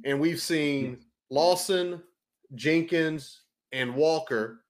and 0.04 0.20
we've 0.20 0.40
seen 0.40 0.96
hmm. 0.96 1.00
Lawson, 1.30 2.02
Jenkins, 2.54 3.42
and 3.72 3.94
Walker. 3.94 4.60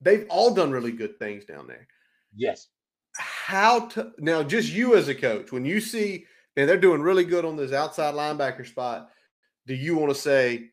They've 0.00 0.26
all 0.30 0.54
done 0.54 0.70
really 0.70 0.92
good 0.92 1.18
things 1.18 1.44
down 1.44 1.66
there. 1.66 1.86
Yes. 2.34 2.68
How 3.16 3.86
to 3.88 4.12
now? 4.18 4.42
Just 4.42 4.72
you 4.72 4.96
as 4.96 5.08
a 5.08 5.14
coach, 5.14 5.52
when 5.52 5.64
you 5.64 5.80
see 5.80 6.24
man, 6.56 6.66
they're 6.66 6.76
doing 6.76 7.02
really 7.02 7.24
good 7.24 7.44
on 7.44 7.56
this 7.56 7.72
outside 7.72 8.14
linebacker 8.14 8.66
spot. 8.66 9.08
Do 9.66 9.74
you 9.74 9.96
want 9.96 10.14
to 10.14 10.20
say, 10.20 10.70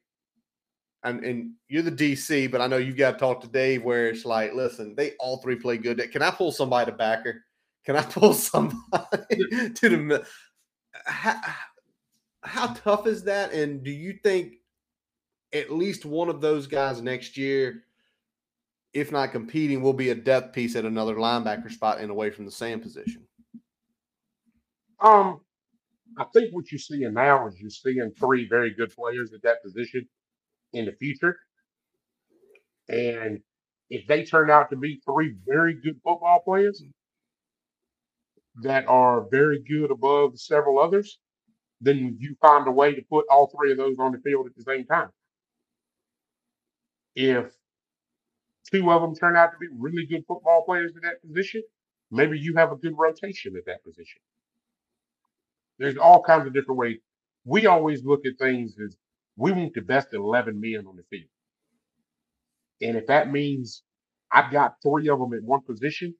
and, 1.03 1.23
and 1.23 1.51
you're 1.67 1.83
the 1.83 1.91
DC, 1.91 2.51
but 2.51 2.61
I 2.61 2.67
know 2.67 2.77
you've 2.77 2.97
got 2.97 3.11
to 3.11 3.17
talk 3.17 3.41
to 3.41 3.47
Dave 3.47 3.83
where 3.83 4.07
it's 4.07 4.25
like, 4.25 4.53
listen, 4.53 4.95
they 4.95 5.13
all 5.19 5.37
three 5.37 5.55
play 5.55 5.77
good. 5.77 6.11
Can 6.11 6.21
I 6.21 6.31
pull 6.31 6.51
somebody 6.51 6.91
to 6.91 6.97
backer? 6.97 7.43
Can 7.85 7.95
I 7.95 8.01
pull 8.03 8.33
somebody 8.33 8.75
to 9.75 9.89
the 9.89 10.25
how, 11.05 11.39
how 12.43 12.67
tough 12.67 13.07
is 13.07 13.23
that? 13.23 13.53
And 13.53 13.83
do 13.83 13.91
you 13.91 14.13
think 14.23 14.55
at 15.53 15.71
least 15.71 16.05
one 16.05 16.29
of 16.29 16.41
those 16.41 16.67
guys 16.67 17.01
next 17.01 17.37
year, 17.37 17.83
if 18.93 19.11
not 19.11 19.31
competing, 19.31 19.81
will 19.81 19.93
be 19.93 20.09
a 20.09 20.15
depth 20.15 20.53
piece 20.53 20.75
at 20.75 20.85
another 20.85 21.15
linebacker 21.15 21.71
spot 21.71 21.99
and 21.99 22.11
away 22.11 22.29
from 22.31 22.45
the 22.45 22.51
same 22.51 22.79
position? 22.79 23.23
Um, 24.99 25.41
I 26.19 26.25
think 26.33 26.53
what 26.53 26.69
you're 26.69 26.79
seeing 26.79 27.13
now 27.13 27.47
is 27.47 27.59
you're 27.61 27.69
seeing 27.69 28.11
three 28.19 28.45
very 28.49 28.71
good 28.71 28.93
players 28.93 29.31
at 29.33 29.41
that 29.43 29.63
position 29.63 30.05
in 30.73 30.85
the 30.85 30.91
future. 30.91 31.37
And 32.89 33.39
if 33.89 34.05
they 34.05 34.25
turn 34.25 34.51
out 34.51 34.69
to 34.71 34.75
be 34.75 35.01
three 35.05 35.35
very 35.47 35.75
good 35.75 36.01
football 36.03 36.41
players 36.43 36.83
that 38.63 38.85
are 38.89 39.27
very 39.31 39.63
good 39.63 39.91
above 39.91 40.37
several 40.37 40.77
others, 40.77 41.19
then 41.79 42.17
you 42.19 42.35
find 42.41 42.67
a 42.67 42.71
way 42.71 42.93
to 42.93 43.01
put 43.09 43.25
all 43.31 43.47
three 43.47 43.71
of 43.71 43.77
those 43.77 43.97
on 43.97 44.11
the 44.11 44.17
field 44.17 44.45
at 44.45 44.55
the 44.57 44.63
same 44.63 44.85
time. 44.85 45.09
If 47.15 47.53
two 48.69 48.91
of 48.91 49.01
them 49.01 49.15
turn 49.15 49.37
out 49.37 49.51
to 49.53 49.57
be 49.57 49.67
really 49.71 50.05
good 50.05 50.25
football 50.27 50.65
players 50.65 50.91
at 50.97 51.03
that 51.03 51.21
position, 51.21 51.63
maybe 52.11 52.37
you 52.37 52.55
have 52.55 52.73
a 52.73 52.75
good 52.75 52.97
rotation 52.97 53.55
at 53.55 53.65
that 53.67 53.85
position. 53.85 54.21
There's 55.79 55.97
all 55.97 56.21
kinds 56.21 56.45
of 56.47 56.53
different 56.53 56.77
ways. 56.79 56.97
We 57.45 57.65
always 57.65 58.03
look 58.03 58.25
at 58.25 58.37
things 58.37 58.75
as 58.83 58.95
we 59.37 59.51
want 59.51 59.73
the 59.73 59.81
best 59.81 60.09
11 60.13 60.59
men 60.59 60.85
on 60.87 60.95
the 60.97 61.03
field. 61.09 61.29
And 62.81 62.97
if 62.97 63.07
that 63.07 63.31
means 63.31 63.83
I've 64.31 64.51
got 64.51 64.75
three 64.83 65.09
of 65.09 65.19
them 65.19 65.33
at 65.33 65.43
one 65.43 65.61
position 65.61 66.13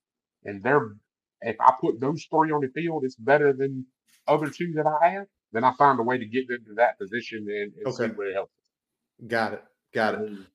and 0.45 0.64
they're, 0.64 0.93
if 1.41 1.55
I 1.60 1.74
put 1.80 1.99
those 1.99 2.26
three 2.30 2.51
on 2.51 2.62
the 2.62 2.70
field, 2.70 3.03
it's 3.05 3.16
better 3.16 3.53
than 3.53 3.86
other 4.28 4.49
two 4.49 4.74
that 4.76 4.86
I 4.88 5.10
have, 5.10 5.26
then 5.51 5.64
I 5.64 5.74
find 5.78 5.99
a 5.99 6.03
way 6.03 6.18
to 6.18 6.26
get 6.26 6.47
them 6.47 6.60
to 6.68 6.74
that 6.76 6.97
position 6.97 7.45
and, 7.49 7.74
and 7.74 7.88
Okay. 7.88 8.07
see 8.07 8.14
where 8.16 8.30
it 8.30 8.34
helps. 8.34 8.53
Got 9.28 9.53
it. 9.53 9.64
Got 9.93 10.16
it. 10.16 10.20
mean, 10.22 10.45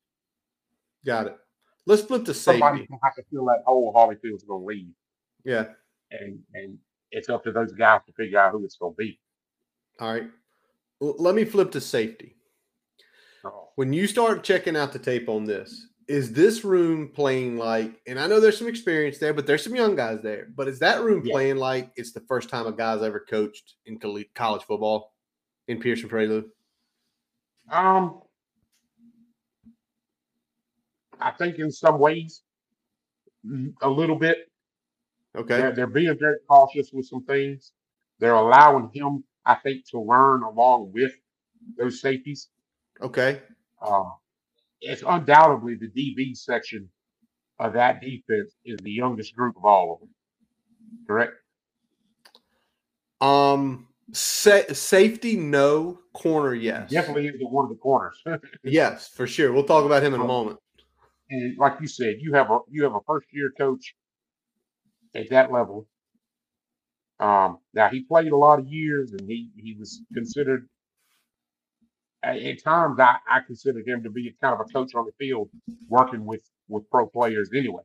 Got 1.04 1.26
it. 1.28 1.36
Let's 1.86 2.02
flip 2.02 2.24
to 2.26 2.34
somebody's 2.34 2.80
safety. 2.80 2.88
gonna 2.90 3.00
have 3.04 3.14
to 3.16 3.22
fill 3.30 3.44
that 3.46 3.62
hole 3.66 3.92
Hollifield's 3.92 4.44
gonna 4.44 4.64
leave. 4.64 4.88
Yeah. 5.44 5.66
And 6.10 6.40
and 6.54 6.78
it's 7.10 7.28
up 7.28 7.44
to 7.44 7.52
those 7.52 7.72
guys 7.72 8.00
to 8.06 8.12
figure 8.12 8.38
out 8.38 8.52
who 8.52 8.64
it's 8.64 8.76
gonna 8.76 8.94
be. 8.94 9.20
All 10.00 10.12
right. 10.12 10.30
L- 11.02 11.16
let 11.18 11.34
me 11.34 11.44
flip 11.44 11.70
to 11.72 11.80
safety. 11.80 12.36
Oh, 13.44 13.68
When 13.76 13.92
you 13.92 14.06
start 14.06 14.42
checking 14.44 14.76
out 14.76 14.92
the 14.92 14.98
tape 14.98 15.28
on 15.28 15.44
this, 15.44 15.88
is 16.08 16.32
this 16.32 16.64
room 16.64 17.08
playing 17.08 17.56
like, 17.56 18.00
and 18.06 18.18
I 18.18 18.26
know 18.26 18.38
there's 18.40 18.58
some 18.58 18.68
experience 18.68 19.18
there, 19.18 19.32
but 19.32 19.46
there's 19.46 19.64
some 19.64 19.74
young 19.74 19.96
guys 19.96 20.20
there, 20.22 20.48
but 20.54 20.68
is 20.68 20.78
that 20.80 21.02
room 21.02 21.24
Yeah. 21.24 21.32
playing 21.32 21.56
like 21.56 21.92
it's 21.96 22.12
the 22.12 22.20
first 22.20 22.48
time 22.48 22.66
a 22.66 22.72
guy's 22.72 23.02
ever 23.02 23.20
coached 23.20 23.74
in 23.86 23.98
college 24.34 24.62
football 24.64 25.14
in 25.68 25.80
Pierson 25.80 26.08
Prioleau? 26.08 26.44
Um, 27.70 28.20
I 31.20 31.30
think 31.30 31.58
in 31.58 31.70
some 31.70 31.98
ways, 31.98 32.42
mm, 33.46 33.72
a 33.80 33.88
little 33.88 34.16
bit. 34.16 34.50
Okay. 35.36 35.56
They're, 35.58 35.72
they're 35.72 35.86
being 35.86 36.16
very 36.18 36.36
cautious 36.48 36.90
with 36.92 37.06
some 37.06 37.24
things. 37.24 37.72
They're 38.20 38.34
allowing 38.34 38.90
him, 38.92 39.24
I 39.44 39.56
think, 39.56 39.88
to 39.90 40.00
learn 40.00 40.42
along 40.42 40.92
with 40.94 41.12
those 41.76 42.00
safeties. 42.00 42.48
Okay. 43.02 43.40
Um, 43.84 44.12
it's 44.80 45.02
undoubtedly 45.06 45.74
the 45.76 45.88
DB 45.88 46.36
section 46.36 46.88
of 47.58 47.72
that 47.72 48.00
defense 48.00 48.54
is 48.64 48.78
the 48.82 48.90
youngest 48.90 49.34
group 49.34 49.56
of 49.56 49.64
all 49.64 49.94
of 49.94 50.00
them. 50.00 50.10
Correct? 51.06 51.32
Um, 53.20 53.88
sa- 54.12 54.72
safety, 54.72 55.36
no. 55.36 56.00
Corner, 56.12 56.54
yes. 56.54 56.90
Definitely 56.90 57.26
is 57.26 57.34
one 57.40 57.64
of 57.64 57.70
the 57.70 57.76
corners. 57.76 58.22
Yes, 58.62 59.08
for 59.08 59.26
sure. 59.26 59.52
We'll 59.52 59.64
talk 59.64 59.84
about 59.84 60.02
him 60.02 60.14
in 60.14 60.20
a 60.20 60.24
moment. 60.24 60.58
and 61.30 61.58
like 61.58 61.80
you 61.80 61.88
said, 61.88 62.16
you 62.20 62.32
have 62.34 62.50
a 62.52 62.60
you 62.70 62.84
have 62.84 62.94
a 62.94 63.00
first 63.04 63.26
year 63.32 63.52
coach 63.58 63.94
at 65.14 65.30
that 65.30 65.52
level. 65.52 65.88
Um, 67.20 67.58
now 67.74 67.88
he 67.88 68.02
played 68.02 68.32
a 68.32 68.36
lot 68.36 68.58
of 68.58 68.66
years, 68.68 69.12
and 69.12 69.28
he 69.28 69.50
he 69.56 69.74
was 69.78 70.02
considered 70.14 70.68
at, 72.22 72.36
at 72.38 72.62
times. 72.64 72.98
I 73.00 73.16
I 73.28 73.40
considered 73.46 73.86
him 73.86 74.02
to 74.04 74.10
be 74.10 74.34
kind 74.42 74.54
of 74.54 74.60
a 74.60 74.72
coach 74.72 74.94
on 74.94 75.06
the 75.06 75.12
field, 75.18 75.50
working 75.88 76.24
with 76.26 76.42
with 76.68 76.88
pro 76.90 77.06
players 77.06 77.50
anyway. 77.54 77.82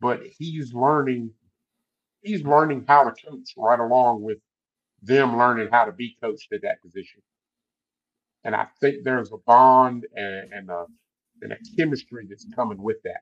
But 0.00 0.22
he's 0.38 0.74
learning 0.74 1.32
he's 2.22 2.42
learning 2.44 2.84
how 2.88 3.04
to 3.04 3.10
coach 3.10 3.54
right 3.56 3.80
along 3.80 4.22
with 4.22 4.38
them 5.02 5.36
learning 5.36 5.68
how 5.70 5.84
to 5.84 5.92
be 5.92 6.16
coached 6.22 6.52
at 6.52 6.62
that 6.62 6.82
position. 6.82 7.20
And 8.44 8.54
I 8.54 8.66
think 8.80 9.04
there's 9.04 9.32
a 9.32 9.38
bond 9.46 10.06
and, 10.16 10.52
and 10.52 10.70
a 10.70 10.86
and 11.42 11.52
a 11.52 11.56
chemistry 11.76 12.26
that's 12.28 12.46
coming 12.54 12.82
with 12.82 12.98
that. 13.04 13.20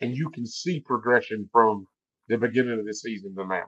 And 0.00 0.16
you 0.16 0.30
can 0.30 0.46
see 0.46 0.80
progression 0.80 1.48
from 1.52 1.86
the 2.28 2.38
beginning 2.38 2.78
of 2.78 2.86
the 2.86 2.94
season 2.94 3.34
to 3.36 3.46
now. 3.46 3.64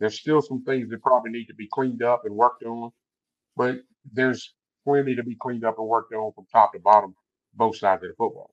There's 0.00 0.18
still 0.18 0.42
some 0.42 0.64
things 0.64 0.90
that 0.90 1.02
probably 1.02 1.30
need 1.30 1.46
to 1.46 1.54
be 1.54 1.68
cleaned 1.72 2.02
up 2.02 2.22
and 2.24 2.34
worked 2.34 2.64
on, 2.64 2.90
but 3.56 3.76
there's 4.12 4.54
plenty 4.84 5.14
to 5.14 5.22
be 5.22 5.36
cleaned 5.40 5.64
up 5.64 5.78
and 5.78 5.86
worked 5.86 6.12
on 6.12 6.32
from 6.32 6.46
top 6.50 6.72
to 6.72 6.80
bottom, 6.80 7.14
both 7.54 7.76
sides 7.76 8.02
of 8.02 8.08
the 8.10 8.14
football. 8.16 8.52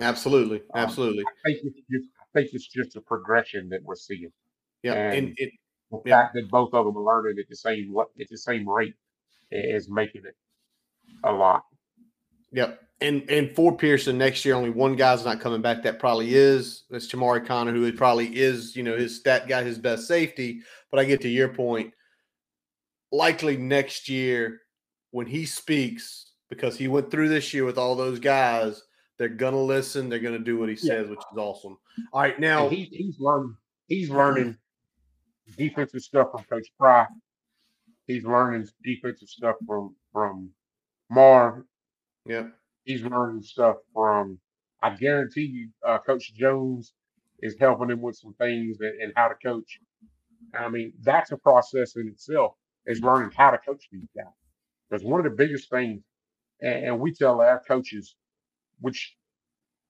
Absolutely. 0.00 0.58
Um, 0.74 0.82
Absolutely. 0.84 1.24
I 1.24 1.50
think 1.52 1.58
it's 1.64 1.86
just, 1.90 2.08
I 2.20 2.24
think 2.38 2.50
it's 2.54 2.68
just 2.68 2.96
a 2.96 3.00
progression 3.00 3.68
that 3.70 3.82
we're 3.82 3.96
seeing. 3.96 4.30
Yeah. 4.82 4.94
And 4.94 5.28
and- 5.28 5.34
it, 5.36 5.52
The 5.90 6.00
Yeah. 6.04 6.22
fact 6.22 6.34
that 6.34 6.48
both 6.50 6.72
of 6.74 6.84
them 6.84 6.96
are 6.98 7.02
learning 7.02 7.38
at 7.38 7.48
the 7.48 7.56
same 7.56 7.94
at 7.98 8.28
the 8.28 8.36
same 8.36 8.68
rate 8.68 8.94
is 9.50 9.90
making 9.90 10.22
it 10.26 10.36
a 11.24 11.32
lot. 11.32 11.62
Yep. 12.52 12.80
And 13.00 13.30
and 13.30 13.54
for 13.54 13.76
Pierson 13.76 14.18
next 14.18 14.44
year, 14.44 14.54
only 14.54 14.70
one 14.70 14.96
guy's 14.96 15.24
not 15.24 15.40
coming 15.40 15.62
back. 15.62 15.82
That 15.84 16.00
probably 16.00 16.34
is 16.34 16.82
that's 16.90 17.06
Chamarri 17.06 17.46
Conner, 17.46 17.72
who 17.72 17.92
probably 17.92 18.36
is, 18.36 18.74
you 18.74 18.82
know, 18.82 18.96
his 18.96 19.16
stat 19.16 19.46
guy, 19.46 19.62
his 19.62 19.78
best 19.78 20.08
safety. 20.08 20.62
But 20.90 20.98
I 20.98 21.04
get 21.04 21.20
to 21.20 21.28
your 21.28 21.48
point. 21.48 21.92
Likely 23.12 23.56
next 23.56 24.08
year, 24.08 24.60
when 25.12 25.26
he 25.26 25.46
speaks, 25.46 26.32
because 26.50 26.76
he 26.76 26.88
went 26.88 27.10
through 27.10 27.28
this 27.28 27.54
year 27.54 27.64
with 27.64 27.78
all 27.78 27.94
those 27.94 28.18
guys, 28.18 28.82
they're 29.16 29.28
gonna 29.28 29.62
listen. 29.62 30.08
They're 30.08 30.18
gonna 30.18 30.38
do 30.40 30.58
what 30.58 30.68
he 30.68 30.74
Yeah. 30.74 30.94
says, 30.94 31.08
which 31.08 31.20
is 31.20 31.38
awesome. 31.38 31.78
All 32.12 32.20
right, 32.22 32.38
now 32.40 32.64
And 32.64 32.76
he, 32.76 32.84
he's 32.84 33.20
learning 33.20 33.56
he's 33.86 34.10
learning 34.10 34.56
defensive 35.56 36.02
stuff 36.02 36.32
from 36.32 36.42
Coach 36.44 36.66
Pry. 36.78 37.06
He's 38.08 38.24
learning 38.24 38.68
defensive 38.82 39.28
stuff 39.28 39.56
from 39.66 39.94
from 40.12 40.50
Marve. 41.10 41.62
Yeah, 42.28 42.48
He's 42.84 43.02
learning 43.02 43.42
stuff 43.42 43.76
from 43.92 44.38
I 44.82 44.90
guarantee 44.90 45.42
you 45.42 45.70
uh, 45.86 45.98
Coach 45.98 46.32
Jones 46.34 46.92
is 47.40 47.56
helping 47.58 47.90
him 47.90 48.00
with 48.00 48.16
some 48.16 48.34
things 48.34 48.78
and, 48.80 49.00
and 49.02 49.12
how 49.16 49.28
to 49.28 49.34
coach. 49.34 49.78
I 50.54 50.68
mean, 50.68 50.92
that's 51.02 51.32
a 51.32 51.36
process 51.36 51.96
in 51.96 52.08
itself 52.08 52.52
is 52.86 53.00
learning 53.00 53.32
how 53.36 53.50
to 53.50 53.58
coach 53.58 53.84
these 53.92 54.08
guys. 54.16 54.26
Because 54.88 55.04
one 55.04 55.20
of 55.20 55.24
the 55.24 55.36
biggest 55.36 55.70
things, 55.70 56.02
and, 56.60 56.86
and 56.86 57.00
we 57.00 57.12
tell 57.12 57.40
our 57.40 57.62
coaches, 57.66 58.16
which 58.80 59.14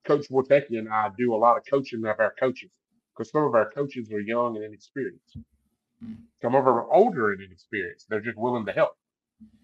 Coach 0.05 0.27
Wotecki 0.29 0.77
and 0.77 0.89
I 0.89 1.09
do 1.17 1.33
a 1.33 1.37
lot 1.37 1.57
of 1.57 1.63
coaching 1.69 2.05
of 2.05 2.19
our 2.19 2.33
coaches, 2.39 2.71
because 3.15 3.31
some 3.31 3.43
of 3.43 3.55
our 3.55 3.69
coaches 3.71 4.11
are 4.11 4.19
young 4.19 4.55
and 4.55 4.65
inexperienced. 4.65 5.37
Some 6.41 6.55
of 6.55 6.65
them 6.65 6.73
are 6.73 6.91
older 6.91 7.33
and 7.33 7.41
inexperienced. 7.41 8.07
They're 8.09 8.21
just 8.21 8.37
willing 8.37 8.65
to 8.65 8.71
help. 8.71 8.93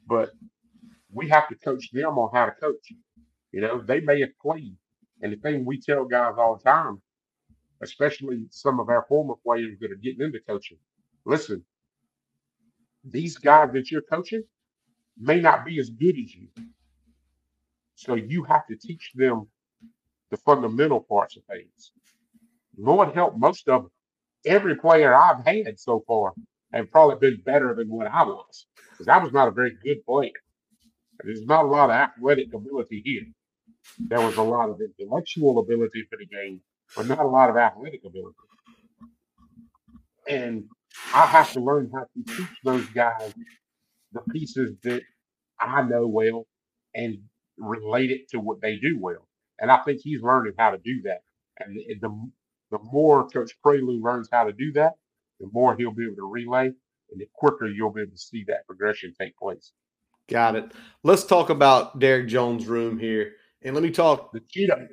But 0.08 0.32
we 1.16 1.30
have 1.30 1.48
to 1.48 1.56
coach 1.56 1.90
them 1.94 2.20
on 2.20 2.30
how 2.34 2.46
to 2.46 2.52
coach. 2.52 2.92
You 3.54 3.62
know, 3.62 3.82
they 3.82 4.02
may 4.02 4.20
have 4.20 4.38
played. 4.42 4.76
And 5.22 5.32
the 5.32 5.38
thing 5.38 5.66
we 5.66 5.80
tell 5.80 6.04
guys 6.06 6.34
all 6.38 6.58
the 6.58 6.70
time, 6.70 7.02
especially 7.82 8.46
some 8.52 8.80
of 8.82 8.90
our 8.90 9.06
former 9.08 9.36
players 9.44 9.78
that 9.80 9.92
are 9.92 9.96
getting 10.04 10.22
into 10.22 10.40
coaching, 10.46 10.78
listen, 11.26 11.64
these 13.04 13.38
guys 13.38 13.70
that 13.74 13.90
you're 13.90 14.02
coaching 14.02 14.44
may 15.18 15.40
not 15.40 15.66
be 15.66 15.80
as 15.80 15.90
good 15.90 16.18
as 16.20 16.36
you. 16.36 16.50
So 17.96 18.16
you 18.16 18.44
have 18.44 18.68
to 18.68 18.76
teach 18.76 19.12
them 19.16 19.48
the 20.32 20.38
fundamental 20.38 21.00
parts 21.00 21.38
of 21.38 21.44
things. 21.46 21.94
Lord 22.78 23.16
help 23.16 23.38
most 23.38 23.70
of 23.70 23.84
them. 23.84 23.92
Every 24.46 24.76
player 24.76 25.16
I've 25.16 25.46
had 25.46 25.80
so 25.80 26.04
far 26.06 26.34
have 26.74 26.92
probably 26.92 27.32
been 27.32 27.42
better 27.44 27.74
than 27.74 27.90
what 27.90 28.08
I 28.08 28.24
was. 28.24 28.68
Because 28.92 29.08
I 29.08 29.18
was 29.18 29.32
not 29.32 29.48
a 29.48 29.52
very 29.52 29.76
good 29.84 30.06
player. 30.06 30.32
There's 31.24 31.46
not 31.46 31.66
a 31.66 31.68
lot 31.68 31.90
of 31.90 31.96
athletic 31.96 32.54
ability 32.54 33.02
here. 33.04 33.24
There 34.00 34.22
was 34.22 34.38
a 34.38 34.44
lot 34.44 34.70
of 34.70 34.80
intellectual 34.82 35.60
ability 35.60 36.06
for 36.10 36.18
the 36.18 36.26
game, 36.26 36.62
but 36.96 37.08
not 37.08 37.20
a 37.20 37.28
lot 37.28 37.50
of 37.50 37.58
athletic 37.58 38.02
ability. 38.06 38.36
And 40.28 40.66
I 41.14 41.26
have 41.26 41.52
to 41.54 41.60
learn 41.60 41.92
how 41.94 42.02
to 42.02 42.36
teach 42.36 42.58
those 42.64 42.86
guys 42.88 43.34
the 44.12 44.22
pieces 44.34 44.76
that 44.84 45.02
I 45.60 45.84
know 45.84 46.08
well 46.08 46.48
and 46.96 47.18
relate 47.58 48.12
it 48.12 48.30
to 48.30 48.40
what 48.40 48.62
they 48.62 48.78
do 48.78 48.98
well. 49.00 49.28
And 49.60 49.72
I 49.72 49.78
think 49.84 50.02
he's 50.02 50.22
learning 50.22 50.54
how 50.58 50.72
to 50.72 50.78
do 50.78 51.02
that. 51.04 51.22
And 51.60 51.78
the 52.02 52.32
the, 52.72 52.80
more 52.84 53.28
Coach 53.30 53.54
Prioleau 53.64 53.94
learns 53.94 54.28
how 54.32 54.46
to 54.46 54.52
do 54.52 54.74
that, 54.74 54.94
the 55.40 55.48
more 55.54 55.76
he'll 55.78 55.94
be 55.94 56.06
able 56.06 56.16
to 56.16 56.30
relay, 56.30 56.66
and 56.66 57.20
the 57.22 57.28
quicker 57.34 57.68
you'll 57.68 57.94
be 57.94 58.02
able 58.02 58.12
to 58.12 58.18
see 58.18 58.44
that 58.48 58.66
progression 58.68 59.14
take 59.20 59.38
place. 59.38 59.72
Got 60.28 60.56
it. 60.56 60.72
Let's 61.04 61.24
talk 61.24 61.50
about 61.50 62.00
Derek 62.00 62.28
Jones' 62.28 62.66
room 62.66 62.98
here, 62.98 63.34
and 63.62 63.76
let 63.76 63.84
me 63.84 63.92
talk 63.92 64.32
The 64.34 64.42
cheetah. 64.50 64.88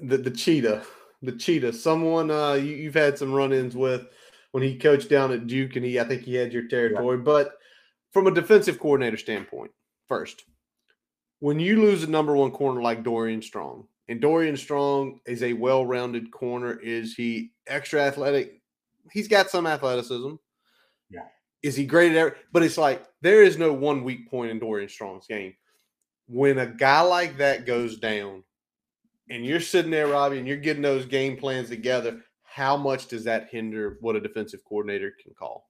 the 0.00 0.18
the 0.18 0.30
cheetah, 0.30 0.82
the 1.22 1.32
cheetah. 1.32 1.72
Someone 1.72 2.30
uh, 2.30 2.54
you, 2.54 2.74
you've 2.74 2.94
had 2.94 3.16
some 3.16 3.32
run-ins 3.32 3.76
with 3.76 4.06
when 4.52 4.62
he 4.62 4.76
coached 4.76 5.08
down 5.08 5.30
at 5.32 5.46
Duke, 5.46 5.76
and 5.76 5.84
he 5.84 6.00
I 6.00 6.04
think 6.04 6.22
he 6.22 6.34
had 6.34 6.52
your 6.52 6.66
territory. 6.66 7.18
But 7.18 7.52
from 8.12 8.26
a 8.26 8.34
defensive 8.34 8.80
coordinator 8.80 9.16
standpoint, 9.16 9.70
first, 10.08 10.44
when 11.38 11.60
you 11.60 11.80
lose 11.80 12.02
a 12.02 12.10
number 12.10 12.34
one 12.34 12.50
corner 12.50 12.82
like 12.82 13.04
Dorian 13.04 13.42
Strong, 13.42 13.86
and 14.08 14.20
Dorian 14.20 14.56
Strong 14.56 15.20
is 15.26 15.44
a 15.44 15.52
well-rounded 15.52 16.32
corner, 16.32 16.78
is 16.80 17.14
he 17.14 17.52
extra 17.68 18.00
athletic? 18.02 18.60
He's 19.12 19.28
got 19.28 19.48
some 19.48 19.66
athleticism. 19.66 20.34
Yeah. 21.10 21.26
Is 21.62 21.76
he 21.76 21.86
great 21.86 22.12
at 22.12 22.18
every, 22.18 22.32
but 22.52 22.62
it's 22.62 22.78
like 22.78 23.04
there 23.22 23.42
is 23.42 23.58
no 23.58 23.72
one 23.72 24.04
weak 24.04 24.30
point 24.30 24.50
in 24.50 24.58
Dorian 24.58 24.88
Strong's 24.88 25.26
game. 25.26 25.54
When 26.28 26.58
a 26.58 26.66
guy 26.66 27.00
like 27.02 27.38
that 27.38 27.66
goes 27.66 27.98
down, 27.98 28.44
and 29.28 29.44
you're 29.44 29.60
sitting 29.60 29.90
there, 29.90 30.08
Robbie, 30.08 30.38
and 30.38 30.46
you're 30.46 30.56
getting 30.56 30.82
those 30.82 31.06
game 31.06 31.36
plans 31.36 31.68
together, 31.68 32.22
how 32.42 32.76
much 32.76 33.08
does 33.08 33.24
that 33.24 33.48
hinder 33.50 33.96
what 34.00 34.16
a 34.16 34.20
defensive 34.20 34.60
coordinator 34.68 35.12
can 35.22 35.34
call? 35.34 35.68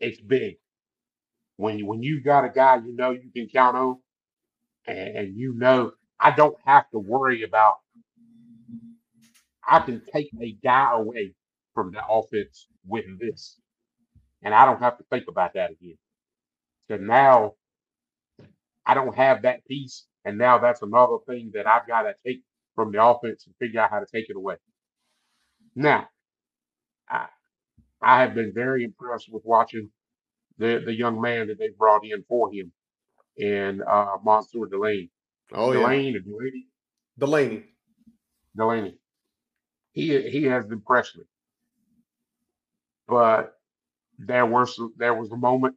It's 0.00 0.20
big. 0.20 0.56
When 1.56 1.78
you 1.78 1.86
when 1.86 2.02
you've 2.02 2.24
got 2.24 2.44
a 2.44 2.50
guy 2.50 2.76
you 2.76 2.94
know 2.94 3.12
you 3.12 3.30
can 3.34 3.48
count 3.48 3.76
on, 3.76 3.98
and, 4.86 5.16
and 5.16 5.36
you 5.36 5.54
know 5.54 5.92
I 6.20 6.30
don't 6.30 6.56
have 6.64 6.90
to 6.90 6.98
worry 6.98 7.42
about. 7.42 7.76
I 9.68 9.80
can 9.80 10.02
take 10.12 10.30
a 10.40 10.52
guy 10.62 10.92
away 10.92 11.34
from 11.74 11.92
the 11.92 12.02
offense 12.08 12.68
with 12.86 13.04
this, 13.18 13.58
and 14.46 14.54
I 14.54 14.64
don't 14.64 14.80
have 14.80 14.96
to 14.98 15.04
think 15.10 15.24
about 15.28 15.54
that 15.54 15.72
again. 15.72 15.98
So 16.88 16.96
now 16.98 17.54
I 18.86 18.94
don't 18.94 19.16
have 19.16 19.42
that 19.42 19.66
piece, 19.66 20.06
and 20.24 20.38
now 20.38 20.58
that's 20.58 20.82
another 20.82 21.16
thing 21.26 21.50
that 21.54 21.66
I've 21.66 21.88
got 21.88 22.02
to 22.02 22.14
take 22.24 22.42
from 22.76 22.92
the 22.92 23.04
offense 23.04 23.44
and 23.46 23.56
figure 23.58 23.80
out 23.80 23.90
how 23.90 23.98
to 23.98 24.06
take 24.06 24.30
it 24.30 24.36
away. 24.36 24.56
Now, 25.74 26.08
I 27.10 27.26
I 28.00 28.20
have 28.22 28.34
been 28.34 28.52
very 28.54 28.84
impressed 28.84 29.28
with 29.32 29.42
watching 29.44 29.90
the 30.58 30.80
the 30.84 30.94
young 30.94 31.20
man 31.20 31.48
that 31.48 31.58
they 31.58 31.70
brought 31.76 32.04
in 32.04 32.24
for 32.28 32.52
him, 32.52 32.70
and 33.40 33.82
uh, 33.82 34.18
Mansoor 34.24 34.68
Delaney. 34.68 35.10
Oh 35.52 35.72
Delaney 35.72 36.16
or 36.16 36.20
Delaney, 36.20 36.66
Delaney. 37.18 37.64
Delaney. 38.56 38.98
He 39.92 40.30
he 40.30 40.44
has 40.44 40.70
impressed 40.70 41.16
me, 41.16 41.24
but 43.08 43.55
there 44.18 44.46
some, 44.66 44.92
there 44.96 45.14
was 45.14 45.30
a 45.30 45.36
moment, 45.36 45.76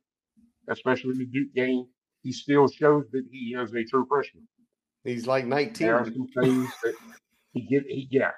especially 0.69 1.11
in 1.11 1.19
the 1.19 1.25
Duke 1.25 1.53
game, 1.53 1.85
he 2.21 2.31
still 2.31 2.67
shows 2.67 3.05
that 3.11 3.23
he 3.31 3.55
is 3.57 3.73
a 3.73 3.83
true 3.85 4.05
freshman. 4.07 4.47
He's 5.03 5.27
like 5.27 5.45
19. 5.45 5.87
There 5.87 5.97
are 5.97 6.05
some 6.05 6.27
things 6.41 6.69
that 6.83 6.95
he 7.53 7.61
get 7.61 7.83
he 7.87 8.07
yeah. 8.11 8.31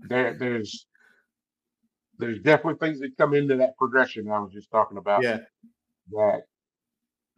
There 0.00 0.36
there's 0.38 0.86
there's 2.18 2.40
definitely 2.40 2.84
things 2.86 3.00
that 3.00 3.16
come 3.16 3.34
into 3.34 3.56
that 3.56 3.76
progression 3.76 4.30
I 4.30 4.40
was 4.40 4.52
just 4.52 4.70
talking 4.70 4.98
about. 4.98 5.22
Yeah. 5.22 5.38
That 6.10 6.42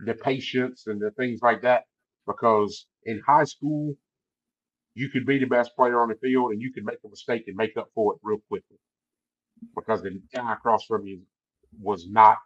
the 0.01 0.15
patience 0.15 0.85
and 0.87 1.01
the 1.01 1.11
things 1.13 1.41
like 1.43 1.63
that. 1.63 1.85
Because 2.27 2.87
in 3.05 3.23
high 3.27 3.45
school, 3.45 3.95
you 4.95 5.09
could 5.11 5.27
be 5.27 5.39
the 5.39 5.47
best 5.47 5.77
player 5.77 6.01
on 6.01 6.09
the 6.09 6.17
field 6.17 6.53
and 6.53 6.61
you 6.61 6.73
could 6.73 6.85
make 6.85 6.99
a 7.05 7.09
mistake 7.09 7.45
and 7.47 7.57
make 7.57 7.77
up 7.77 7.89
for 7.95 8.15
it 8.15 8.21
real 8.23 8.41
quickly. 8.49 8.79
Because 9.75 10.03
the 10.03 10.21
guy 10.35 10.55
across 10.55 10.85
from 10.87 11.07
you 11.07 11.21
was 11.81 12.09
not 12.09 12.39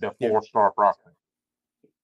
the 0.00 0.12
four 0.20 0.42
star 0.42 0.72
prospect. 0.72 1.16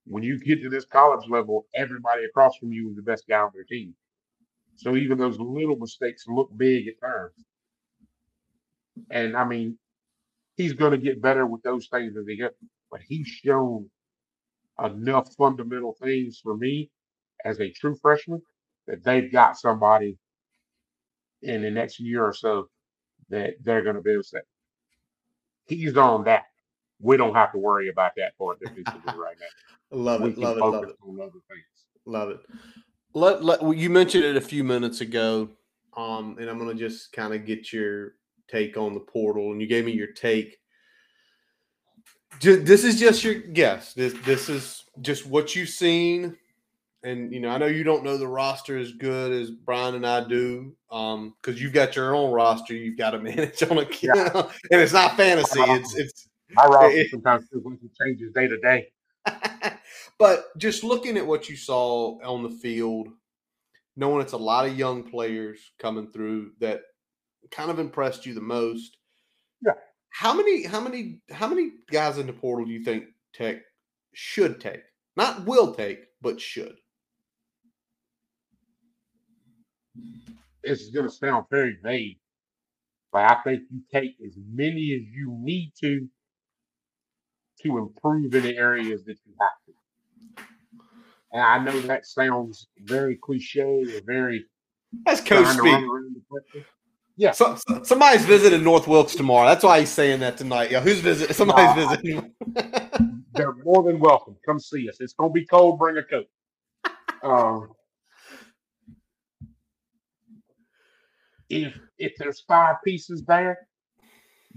When 0.06 0.22
you 0.22 0.38
get 0.38 0.62
to 0.62 0.68
this 0.68 0.84
college 0.84 1.28
level, 1.28 1.66
everybody 1.74 2.24
across 2.24 2.56
from 2.56 2.72
you 2.72 2.90
is 2.90 2.96
the 2.96 3.02
best 3.02 3.24
guy 3.28 3.38
on 3.38 3.50
their 3.54 3.64
team. 3.64 3.94
So 4.76 4.96
even 4.96 5.18
those 5.18 5.38
little 5.38 5.76
mistakes 5.76 6.24
look 6.26 6.50
big 6.56 6.88
at 6.88 7.00
times. 7.00 7.44
And 9.11 9.36
I 9.36 9.44
mean, 9.44 9.78
he's 10.56 10.72
going 10.72 10.92
to 10.92 10.98
get 10.98 11.22
better 11.22 11.46
with 11.46 11.62
those 11.62 11.88
things 11.88 12.16
as 12.16 12.26
he 12.26 12.36
gets, 12.36 12.56
but 12.90 13.00
he's 13.06 13.26
shown 13.26 13.90
enough 14.82 15.32
fundamental 15.36 15.96
things 16.02 16.40
for 16.42 16.56
me 16.56 16.90
as 17.44 17.61
a 17.61 17.70
true 17.72 17.96
freshman 18.00 18.40
that 18.86 19.04
they've 19.04 19.32
got 19.32 19.58
somebody 19.58 20.18
in 21.42 21.62
the 21.62 21.70
next 21.70 22.00
year 22.00 22.24
or 22.24 22.34
so 22.34 22.68
that 23.28 23.54
they're 23.62 23.82
going 23.82 23.96
to 23.96 24.02
be 24.02 24.12
able 24.12 24.22
to 24.22 24.28
say, 24.28 24.40
he's 25.70 25.96
on 25.96 26.24
that. 26.24 26.44
We 27.00 27.16
don't 27.16 27.34
have 27.34 27.52
to 27.52 27.58
worry 27.58 27.88
about 27.88 28.12
that 28.16 28.36
part 28.36 28.60
defensively 28.60 29.00
right 29.06 29.36
now. 29.40 29.96
Love 29.96 30.20
We 30.20 30.30
it. 30.30 30.38
Love 30.38 30.56
it. 30.56 30.60
Love 30.64 30.84
it. 30.84 31.34
Love 32.06 32.30
it. 32.30 32.40
Let, 33.14 33.44
let 33.44 33.76
you 33.76 33.90
mentioned 33.90 34.24
it 34.24 34.36
a 34.36 34.40
few 34.40 34.62
minutes 34.62 35.00
ago, 35.00 35.48
um, 35.96 36.36
and 36.38 36.48
I'm 36.48 36.58
going 36.58 36.76
to 36.76 36.88
just 36.88 37.12
kind 37.12 37.34
of 37.34 37.44
get 37.44 37.72
your 37.72 38.14
take 38.48 38.76
on 38.76 38.94
the 38.94 39.00
portal, 39.00 39.52
and 39.52 39.60
you 39.60 39.66
gave 39.66 39.84
me 39.84 39.92
your 39.92 40.12
take. 40.12 40.58
Just, 42.38 42.64
this 42.64 42.84
is 42.84 43.00
just 43.00 43.24
your 43.24 43.34
guess. 43.34 43.94
This 43.94 44.14
this 44.24 44.48
is 44.48 44.84
just 45.00 45.26
what 45.26 45.56
you've 45.56 45.68
seen, 45.68 46.36
and 47.03 47.32
you 47.32 47.40
know 47.40 47.48
I 47.51 47.59
know 47.59 47.66
you 47.66 47.84
don't 47.84 48.05
know 48.05 48.16
the 48.16 48.28
roster 48.28 48.78
as 48.78 48.92
good 48.92 49.32
as 49.32 49.51
Brian 49.51 49.94
and 49.94 50.07
I 50.07 50.26
do, 50.26 50.74
um, 50.90 51.34
because 51.40 51.61
you've 51.61 51.72
got 51.72 51.96
your 51.96 52.14
own 52.14 52.32
roster 52.32 52.74
you've 52.74 52.98
got 52.98 53.11
to 53.11 53.18
manage 53.18 53.62
on 53.70 53.78
a 53.78 53.82
and 53.82 54.51
it's 54.70 54.92
not 54.92 55.16
fantasy. 55.16 55.61
It's 55.61 55.96
it's 55.96 56.28
My 56.51 56.66
roster 56.66 56.98
it- 56.98 57.11
sometimes 57.11 57.46
feels 57.51 57.64
like 57.64 57.78
it 57.82 57.90
changes 58.01 58.32
day 58.32 58.48
to 58.48 58.59
day. 58.59 58.88
but 60.18 60.46
just 60.59 60.84
looking 60.84 61.16
at 61.16 61.26
what 61.26 61.48
you 61.48 61.57
saw 61.57 62.18
on 62.24 62.42
the 62.42 62.51
field, 62.51 63.09
knowing 63.96 64.22
it's 64.22 64.32
a 64.32 64.38
lot 64.38 64.66
of 64.66 64.78
young 64.78 65.03
players 65.03 65.59
coming 65.78 66.11
through 66.11 66.53
that 66.61 66.82
kind 67.51 67.70
of 67.70 67.78
impressed 67.78 68.26
you 68.26 68.34
the 68.34 68.40
most. 68.40 68.96
Yeah. 69.64 69.72
How 70.11 70.34
many 70.34 70.64
how 70.64 70.80
many 70.80 71.20
how 71.30 71.46
many 71.48 71.72
guys 71.90 72.18
in 72.18 72.26
the 72.26 72.32
portal 72.32 72.66
do 72.66 72.72
you 72.72 72.84
think 72.84 73.05
Tech 73.32 73.59
should 74.12 74.61
take? 74.61 74.82
Not 75.16 75.44
will 75.46 75.74
take, 75.74 76.01
but 76.20 76.40
should. 76.40 76.76
It's 80.62 80.91
going 80.91 81.07
to 81.09 81.12
sound 81.14 81.47
very 81.51 81.78
vague, 81.82 82.18
but 83.12 83.22
I 83.30 83.36
think 83.43 83.62
you 83.70 83.80
take 83.93 84.16
as 84.26 84.36
many 84.53 84.95
as 84.95 85.03
you 85.14 85.36
need 85.41 85.72
to 85.80 86.09
to 87.62 87.76
improve 87.78 88.34
in 88.34 88.43
the 88.43 88.57
areas 88.57 89.05
that 89.05 89.18
you 89.26 89.34
have 89.41 89.51
to. 89.66 90.43
And 91.32 91.43
I 91.43 91.59
know 91.62 91.78
that 91.82 92.07
sounds 92.07 92.66
very 92.78 93.16
cliche 93.16 93.61
or 93.62 94.01
very 94.07 94.47
That's 95.05 95.20
coach 95.20 95.47
speak. 95.47 95.64
run 95.64 95.84
around 95.84 96.14
the 96.16 96.22
question. 96.28 96.64
Yeah, 97.16 97.32
So, 97.32 97.57
so- 97.68 97.82
somebody's 97.82 98.24
visiting 98.24 98.64
North 98.64 98.88
Wilkes 98.88 99.14
tomorrow. 99.14 99.47
That's 99.47 99.62
why 99.62 99.80
he's 99.80 99.91
saying 99.91 100.20
that 100.20 100.38
tonight. 100.38 100.70
Yeah, 100.70 100.80
who's 100.80 101.01
visiting? 101.01 101.34
Somebody's 101.34 101.76
Nah. 101.76 101.88
visiting. 101.88 102.34
they're 103.34 103.55
more 103.62 103.82
than 103.82 104.01
welcome. 104.01 104.36
Come 104.47 104.59
see 104.59 104.88
us. 104.88 104.97
It's 105.01 105.12
gonna 105.12 105.30
be 105.32 105.45
cold. 105.45 105.78
Bring 105.78 105.97
a 105.99 106.03
coat. 106.03 106.26
Um, 107.22 107.68
if 111.51 111.74
if 111.98 112.12
there's 112.18 112.40
five 112.40 112.76
pieces 112.84 113.24
there, 113.26 113.59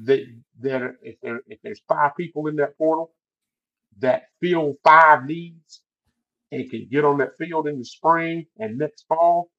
that 0.03 0.21
that 0.61 0.95
if 1.01 1.19
there 1.21 1.41
if 1.47 1.59
there's 1.63 1.81
five 1.87 2.11
people 2.15 2.47
in 2.47 2.55
that 2.57 2.77
portal 2.77 3.11
that 3.99 4.23
fill 4.41 4.75
five 4.83 5.25
needs 5.25 5.81
and 6.51 6.69
can 6.69 6.87
get 6.91 7.03
on 7.05 7.17
that 7.17 7.37
field 7.37 7.67
in 7.67 7.77
the 7.77 7.85
spring 7.85 8.45
and 8.59 8.77
next 8.77 9.05
fall 9.07 9.51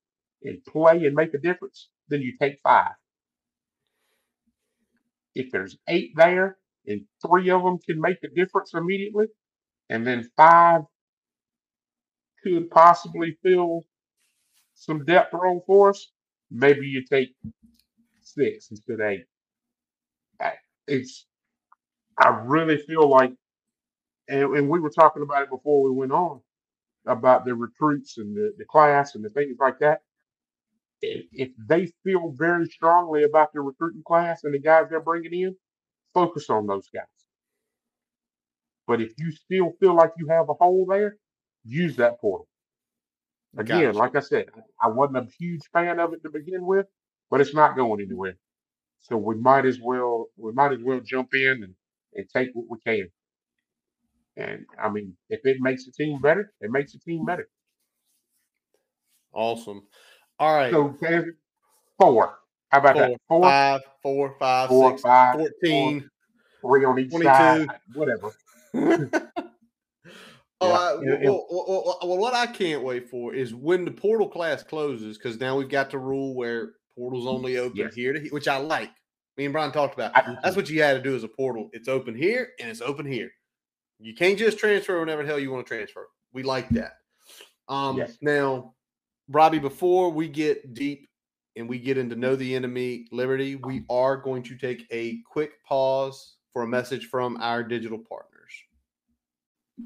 and 0.43 0.65
play 0.65 1.07
and 1.07 1.15
make 1.15 1.35
a 1.35 1.39
difference, 1.39 1.89
then 2.09 2.21
you 2.23 2.35
take 2.41 2.59
five. 2.63 2.93
If 5.35 5.51
there's 5.51 5.77
eight 5.89 6.13
there 6.17 6.59
and 6.87 7.03
three 7.27 7.51
of 7.51 7.63
them 7.63 7.79
can 7.79 8.01
make 8.01 8.19
a 8.25 8.29
difference 8.29 8.75
immediately, 8.75 9.27
and 9.89 10.07
then 10.07 10.31
five 10.37 10.83
could 12.43 12.71
possibly 12.71 13.39
fill 13.43 13.83
some 14.75 15.05
depth 15.05 15.33
role 15.33 15.65
for 15.67 15.91
us, 15.91 16.13
maybe 16.55 16.87
you 16.87 17.05
take 17.05 17.35
six 18.23 18.71
instead 18.71 19.01
of 19.01 19.07
eight. 19.07 19.25
It's, 20.87 21.27
I 22.19 22.29
really 22.45 22.79
feel 22.79 23.09
like, 23.09 23.33
and, 24.29 24.57
and 24.57 24.69
we 24.69 24.81
were 24.81 24.91
talking 24.91 25.23
about 25.23 25.43
it 25.43 25.51
before 25.51 25.83
we 25.83 25.91
went 25.91 26.13
on 26.13 26.41
about 27.07 27.45
the 27.45 27.55
recruits 27.55 28.19
and 28.19 28.37
the, 28.37 28.55
the 28.59 28.65
class 28.65 29.15
and 29.15 29.25
the 29.25 29.31
things 29.31 29.57
like 29.61 29.79
that. 29.81 30.01
If, 31.03 31.27
if 31.33 31.51
they 31.69 31.93
feel 32.05 32.33
very 32.37 32.67
strongly 32.67 33.25
about 33.25 33.53
the 33.53 33.61
recruiting 33.61 34.03
class 34.07 34.45
and 34.45 34.55
the 34.55 34.59
guys 34.59 34.87
they're 34.91 35.01
bringing 35.01 35.35
in, 35.35 35.57
focus 36.15 36.51
on 36.51 36.67
those 36.67 36.89
guys. 36.95 37.05
But 38.87 39.01
if 39.01 39.13
you 39.19 39.33
still 39.33 39.73
feel 39.81 39.95
like 39.95 40.13
you 40.19 40.29
have 40.29 40.49
a 40.51 40.55
hole 40.55 40.87
there, 40.89 41.17
use 41.65 41.97
that 41.97 42.21
portal. 42.21 42.49
Again, 43.57 43.85
Gotcha. 43.85 43.99
like 43.99 44.17
I 44.17 44.21
said, 44.21 44.47
I 44.83 44.89
wasn't 44.89 45.19
a 45.19 45.29
huge 45.39 45.63
fan 45.73 46.01
of 46.01 46.13
it 46.13 46.23
to 46.25 46.31
begin 46.31 46.67
with, 46.67 46.87
but 47.31 47.41
it's 47.41 47.55
not 47.55 47.77
going 47.77 48.01
mm-hmm. 48.01 48.11
anywhere. 48.11 48.37
So 49.01 49.17
we 49.17 49.37
might 49.37 49.67
as 49.67 49.79
well 49.81 50.27
we 50.37 50.53
might 50.53 50.73
as 50.73 50.81
well 50.83 51.01
jump 51.01 51.35
in 51.35 51.63
and, 51.63 51.75
and 52.15 52.27
take 52.35 52.51
what 52.55 52.67
we 52.69 52.79
can. 52.85 53.09
And 54.37 54.65
I 54.83 54.89
mean, 54.89 55.17
if 55.29 55.41
it 55.45 55.59
makes 55.61 55.85
the 55.85 55.93
team 55.93 56.21
better, 56.21 56.53
it 56.61 56.71
makes 56.71 56.93
the 56.93 56.99
team 56.99 57.25
better. 57.25 57.49
Awesome. 59.33 59.83
All 60.39 60.57
right. 60.57 60.73
So 60.73 60.97
four. 62.01 62.39
How 62.71 62.79
about 62.81 62.97
that? 62.97 63.11
Four, 63.29 63.41
Four, 63.41 63.43
five, 63.43 63.81
four, 64.03 64.37
five, 64.41 64.69
four, 64.69 64.91
six, 64.91 65.03
five, 65.03 65.37
14. 65.37 66.11
three 66.61 66.85
on 66.85 66.99
each 66.99 67.11
22. 67.11 67.25
side, 67.25 67.69
whatever. 67.95 68.33
Oh, 70.61 70.69
Yeah, 70.69 70.75
I- 70.79 71.15
it- 71.17 71.23
it- 71.23 71.27
well, 71.29 71.47
well, 71.51 71.99
well, 72.03 72.19
what 72.19 72.35
I 72.35 72.47
can't 72.47 72.83
wait 72.83 73.09
for 73.09 73.35
is 73.35 73.55
when 73.55 73.85
the 73.85 73.91
portal 73.91 74.29
class 74.29 74.63
closes, 74.63 75.19
because 75.19 75.39
now 75.41 75.57
we've 75.59 75.69
got 75.69 75.91
the 75.91 75.99
rule 75.99 76.35
where 76.35 76.75
portals 76.97 77.27
only 77.27 77.59
open 77.59 77.77
Yes. 77.77 77.95
here 77.95 78.13
to 78.13 78.29
which 78.31 78.47
I 78.49 78.57
like. 78.59 78.91
Me 79.37 79.45
and 79.47 79.53
Brian 79.53 79.73
talked 79.73 79.95
about. 79.95 80.17
I 80.17 80.37
That's 80.43 80.55
what 80.57 80.71
you 80.71 80.81
had 80.81 80.95
to 80.95 81.03
do 81.03 81.17
as 81.17 81.25
a 81.25 81.29
portal. 81.29 81.69
It's 81.73 81.89
open 81.89 82.15
here 82.15 82.53
and 82.61 82.71
it's 82.71 82.81
open 82.81 83.05
here. 83.05 83.31
You 83.99 84.15
can't 84.15 84.39
just 84.39 84.59
transfer 84.59 85.01
whenever 85.01 85.23
the 85.23 85.29
hell 85.29 85.39
you 85.41 85.51
want 85.51 85.67
to 85.67 85.75
transfer. 85.75 86.09
We 86.33 86.45
like 86.45 86.69
that. 86.71 86.99
Um, 87.69 87.97
Yes. 87.97 88.17
Now, 88.21 88.75
Robbie, 89.29 89.59
before 89.59 90.11
we 90.11 90.29
get 90.29 90.75
deep 90.75 91.09
and 91.57 91.69
we 91.69 91.79
get 91.81 91.99
into 91.99 92.15
know 92.15 92.37
the 92.37 92.55
enemy 92.55 93.07
liberty, 93.11 93.57
we 93.57 93.85
are 93.91 94.17
going 94.17 94.43
to 94.45 94.57
take 94.57 94.87
a 94.93 95.21
quick 95.23 95.63
pause 95.65 96.37
for 96.53 96.63
a 96.63 96.67
message 96.69 97.07
from 97.07 97.37
our 97.41 97.65
digital 97.65 97.99
partners. 97.99 98.31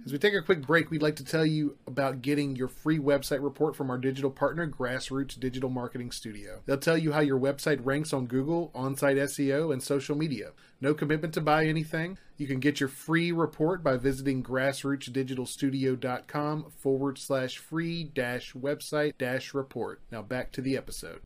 As 0.04 0.12
we 0.12 0.18
take 0.18 0.34
a 0.34 0.42
quick 0.42 0.66
break, 0.66 0.90
we'd 0.90 1.00
like 1.00 1.16
to 1.16 1.24
tell 1.24 1.46
you 1.46 1.78
about 1.86 2.20
getting 2.20 2.56
your 2.56 2.68
free 2.68 2.98
website 2.98 3.42
report 3.42 3.74
from 3.74 3.88
our 3.88 3.96
digital 3.96 4.30
partner, 4.30 4.68
Grassroots 4.68 5.40
Digital 5.40 5.70
Marketing 5.70 6.10
Studio. 6.10 6.60
They'll 6.66 6.76
tell 6.76 6.98
you 6.98 7.12
how 7.12 7.20
your 7.20 7.40
website 7.40 7.80
ranks 7.82 8.12
on 8.12 8.26
Google, 8.26 8.70
on 8.74 8.96
site 8.96 9.16
SEO, 9.16 9.72
and 9.72 9.82
social 9.82 10.14
media. 10.14 10.50
No 10.82 10.92
commitment 10.92 11.32
to 11.34 11.40
buy 11.40 11.64
anything. 11.64 12.18
You 12.36 12.46
can 12.46 12.60
get 12.60 12.80
your 12.80 12.90
free 12.90 13.32
report 13.32 13.82
by 13.82 13.96
visiting 13.96 14.42
grassrootsdigitalstudio.com 14.42 16.70
forward 16.76 17.16
slash 17.16 17.56
free 17.56 18.04
dash 18.04 18.52
website 18.52 19.14
dash 19.16 19.54
report. 19.54 20.02
Now 20.12 20.20
back 20.20 20.52
to 20.52 20.60
the 20.60 20.76
episode. 20.76 21.22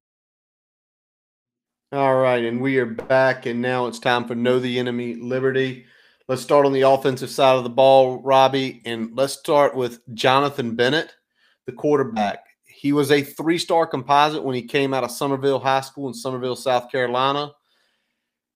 All 1.91 2.15
right, 2.15 2.45
and 2.45 2.61
we 2.61 2.79
are 2.79 2.87
back, 2.87 3.45
and 3.45 3.61
now 3.61 3.87
it's 3.87 3.99
time 3.99 4.29
for 4.29 4.37
Know 4.37 4.61
the 4.61 4.79
Enemy 4.79 5.17
Liberty. 5.17 5.87
Let's 6.33 6.41
start 6.41 6.64
on 6.64 6.72
the 6.72 6.89
offensive 6.89 7.28
side 7.28 7.59
of 7.59 7.62
the 7.62 7.68
ball, 7.68 8.22
Robbie, 8.22 8.80
and 8.87 9.14
let's 9.14 9.35
start 9.35 9.76
with 9.76 10.01
Jonathan 10.14 10.74
Bennett, 10.74 11.14
the 11.66 11.72
quarterback. 11.72 12.47
He 12.64 12.95
was 12.95 13.11
a 13.11 13.20
three 13.20 13.59
star 13.59 13.87
composite 13.87 14.43
when 14.43 14.55
he 14.55 14.62
came 14.62 14.95
out 14.95 15.05
of 15.05 15.11
Summerville 15.11 15.59
High 15.59 15.83
School 15.83 16.09
in 16.09 16.14
Summerville, 16.14 16.57
South 16.57 16.91
Carolina. 16.91 17.53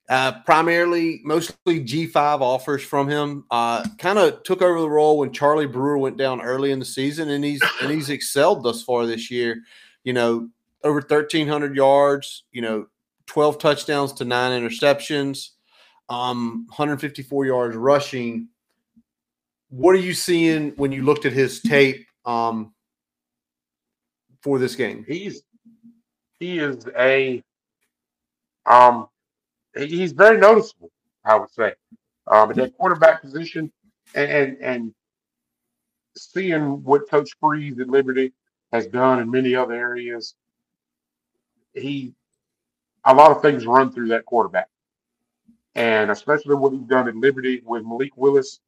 Uh, 0.09 0.41
primarily, 0.47 1.21
mostly 1.23 1.85
G5 1.85 2.41
offers 2.41 2.83
from 2.83 3.11
him. 3.11 3.45
Uh, 3.51 3.85
kind 3.99 4.19
of 4.19 4.43
took 4.43 4.63
over 4.63 4.81
the 4.81 4.89
role 4.89 5.19
when 5.19 5.31
Charlie 5.31 5.67
Brewer 5.67 5.99
went 5.99 6.17
down 6.17 6.41
early 6.41 6.71
in 6.71 6.79
the 6.79 6.85
season, 6.87 7.29
and 7.29 7.45
he's 7.45 7.63
and 7.83 7.91
he's 7.91 8.09
excelled 8.09 8.65
thus 8.65 8.83
far 8.83 9.05
this 9.05 9.31
year. 9.31 9.61
You 10.03 10.15
know, 10.15 10.49
over 10.83 11.01
1,300 11.01 11.77
yards. 11.77 12.45
You 12.53 12.63
know, 12.63 12.87
12 13.27 13.59
touchdowns 13.59 14.15
to 14.15 14.25
nine 14.25 14.59
interceptions, 14.59 15.51
um, 16.09 16.67
154 16.69 17.47
yards 17.47 17.77
rushing. 17.77 18.49
What 19.71 19.95
are 19.95 20.01
you 20.01 20.15
seeing 20.15 20.71
when 20.77 20.93
you 20.93 21.03
looked 21.03 21.25
at 21.25 21.33
his 21.33 21.61
tape 21.61 22.07
um, 22.25 22.73
for 24.41 24.59
this 24.59 24.77
game? 24.77 25.05
He's 25.07 25.43
he 26.39 26.59
is 26.59 26.87
a 26.99 27.43
um 28.67 29.09
he's 29.77 30.13
very 30.13 30.39
noticeable, 30.39 30.91
I 31.25 31.37
would 31.37 31.51
say. 31.51 31.75
Um 32.27 32.51
at 32.51 32.57
that 32.57 32.77
quarterback 32.77 33.23
position 33.23 33.73
and 34.15 34.31
and, 34.31 34.59
and 34.61 34.95
seeing 36.17 36.83
what 36.83 37.09
Coach 37.09 37.31
Freeze 37.41 37.79
at 37.81 37.89
Liberty 37.89 38.33
has 38.73 38.87
done 38.87 39.21
in 39.21 39.31
many 39.31 39.55
other 39.55 39.75
areas, 39.75 40.35
he 41.75 42.15
a 43.05 43.15
lot 43.15 43.31
of 43.31 43.41
things 43.43 43.67
run 43.67 43.93
through 43.93 44.09
that 44.09 44.25
quarterback. 44.25 44.69
And 45.77 46.11
especially 46.11 46.55
what 46.55 46.73
he's 46.73 46.83
done 46.83 47.07
at 47.07 47.15
Liberty 47.15 47.63
with 47.65 47.85
Malik 47.85 48.17
Willis 48.17 48.61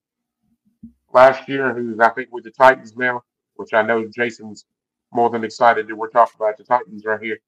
last 1.12 1.48
year, 1.48 1.72
who's 1.72 1.98
I 1.98 2.10
think 2.10 2.28
with 2.30 2.44
the 2.44 2.50
Titans 2.50 2.96
now, 2.96 3.22
which 3.56 3.72
I 3.72 3.80
know 3.80 4.06
Jason's 4.06 4.66
more 5.10 5.30
than 5.30 5.42
excited 5.42 5.88
that 5.88 5.96
we're 5.96 6.10
talking 6.10 6.34
about 6.38 6.58
the 6.58 6.64
Titans 6.64 7.04
right 7.04 7.20
here. 7.20 7.38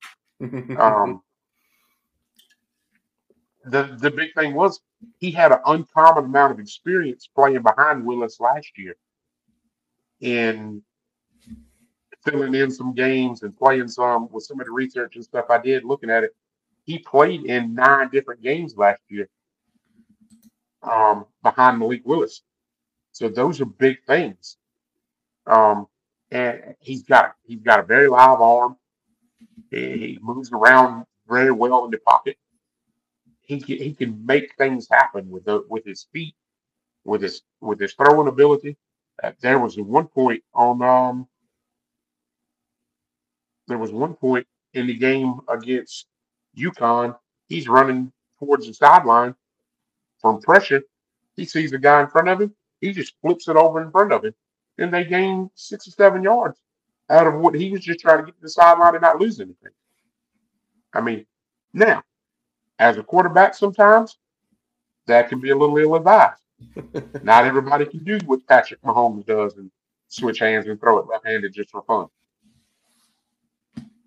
Um, 0.78 1.22
the 3.66 3.94
the 4.00 4.10
big 4.10 4.32
thing 4.34 4.54
was 4.54 4.80
he 5.18 5.30
had 5.30 5.52
an 5.52 5.58
uncommon 5.66 6.24
amount 6.24 6.52
of 6.52 6.58
experience 6.58 7.28
playing 7.34 7.60
behind 7.60 8.06
Willis 8.06 8.40
last 8.40 8.70
year, 8.78 8.96
in 10.22 10.82
filling 12.24 12.54
in 12.54 12.70
some 12.70 12.94
games 12.94 13.42
and 13.42 13.54
playing 13.54 13.88
some 13.88 14.28
with 14.32 14.44
some 14.44 14.60
of 14.60 14.66
the 14.66 14.72
research 14.72 15.16
and 15.16 15.24
stuff 15.24 15.46
I 15.50 15.58
did 15.58 15.84
looking 15.84 16.08
at 16.08 16.24
it. 16.24 16.34
He 16.84 16.98
played 16.98 17.44
in 17.44 17.74
nine 17.74 18.08
different 18.08 18.42
games 18.42 18.78
last 18.78 19.02
year, 19.08 19.28
um, 20.82 21.26
behind 21.42 21.78
Malik 21.78 22.02
Willis. 22.04 22.42
So 23.12 23.28
those 23.28 23.60
are 23.60 23.66
big 23.66 24.02
things. 24.06 24.56
Um, 25.46 25.86
and 26.30 26.74
he's 26.78 27.02
got 27.02 27.34
he's 27.42 27.60
got 27.60 27.80
a 27.80 27.82
very 27.82 28.08
live 28.08 28.40
arm. 28.40 28.76
He, 29.70 30.18
moves 30.20 30.50
around 30.52 31.04
very 31.28 31.50
well 31.50 31.84
in 31.84 31.90
the 31.90 31.98
pocket. 31.98 32.36
He 33.40 33.60
can, 33.60 33.78
he 33.78 33.94
can 33.94 34.24
make 34.26 34.54
things 34.56 34.86
happen 34.90 35.28
with 35.30 35.44
the, 35.44 35.64
with 35.68 35.84
his 35.84 36.06
feet, 36.12 36.34
with 37.04 37.22
his 37.22 37.42
with 37.60 37.80
his 37.80 37.94
throwing 37.94 38.28
ability. 38.28 38.76
Uh, 39.22 39.32
there 39.40 39.58
was 39.58 39.76
one 39.78 40.06
point 40.06 40.42
on 40.54 40.82
um 40.82 41.28
there 43.66 43.78
was 43.78 43.92
one 43.92 44.14
point 44.14 44.46
in 44.74 44.86
the 44.86 44.94
game 44.94 45.40
against 45.48 46.06
UConn. 46.56 47.16
He's 47.48 47.68
running 47.68 48.12
towards 48.38 48.66
the 48.66 48.74
sideline 48.74 49.34
from 50.20 50.40
pressure. 50.40 50.82
He 51.36 51.44
sees 51.44 51.72
a 51.72 51.78
guy 51.78 52.00
in 52.02 52.08
front 52.08 52.28
of 52.28 52.40
him. 52.40 52.54
He 52.80 52.92
just 52.92 53.14
flips 53.20 53.48
it 53.48 53.56
over 53.56 53.82
in 53.82 53.90
front 53.90 54.12
of 54.12 54.24
him, 54.24 54.34
and 54.78 54.92
they 54.92 55.04
gain 55.04 55.50
six 55.54 55.86
or 55.86 55.90
seven 55.90 56.22
yards 56.22 56.58
out 57.08 57.26
of 57.26 57.34
what 57.34 57.54
he 57.54 57.70
was 57.70 57.80
just 57.80 58.00
trying 58.00 58.18
to 58.18 58.24
get 58.24 58.36
to 58.36 58.42
the 58.42 58.48
sideline 58.48 58.94
and 58.94 59.02
not 59.02 59.20
lose 59.20 59.40
anything. 59.40 59.72
I 60.92 61.00
mean, 61.00 61.26
now, 61.72 62.02
as 62.78 62.96
a 62.96 63.02
quarterback, 63.02 63.54
sometimes 63.54 64.18
that 65.06 65.28
can 65.28 65.40
be 65.40 65.50
a 65.50 65.56
little 65.56 65.76
ill 65.78 65.96
advised. 65.96 66.40
Not 67.22 67.44
everybody 67.44 67.86
can 67.86 68.04
do 68.04 68.18
what 68.26 68.46
Patrick 68.46 68.82
Mahomes 68.82 69.26
does 69.26 69.56
and 69.56 69.70
switch 70.08 70.38
hands 70.38 70.66
and 70.66 70.78
throw 70.78 70.98
it 70.98 71.06
left 71.06 71.26
handed 71.26 71.52
just 71.52 71.70
for 71.70 71.82
fun. 71.82 72.06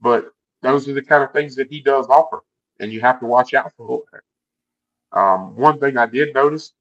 But 0.01 0.31
those 0.61 0.87
are 0.87 0.93
the 0.93 1.01
kind 1.01 1.23
of 1.23 1.31
things 1.31 1.55
that 1.55 1.69
he 1.69 1.81
does 1.81 2.07
offer, 2.07 2.43
and 2.79 2.91
you 2.91 3.01
have 3.01 3.19
to 3.21 3.25
watch 3.25 3.53
out 3.53 3.71
for. 3.77 4.03
Um, 5.13 5.55
one 5.55 5.79
thing 5.79 5.97
I 5.97 6.05
did 6.07 6.33
notice 6.33 6.73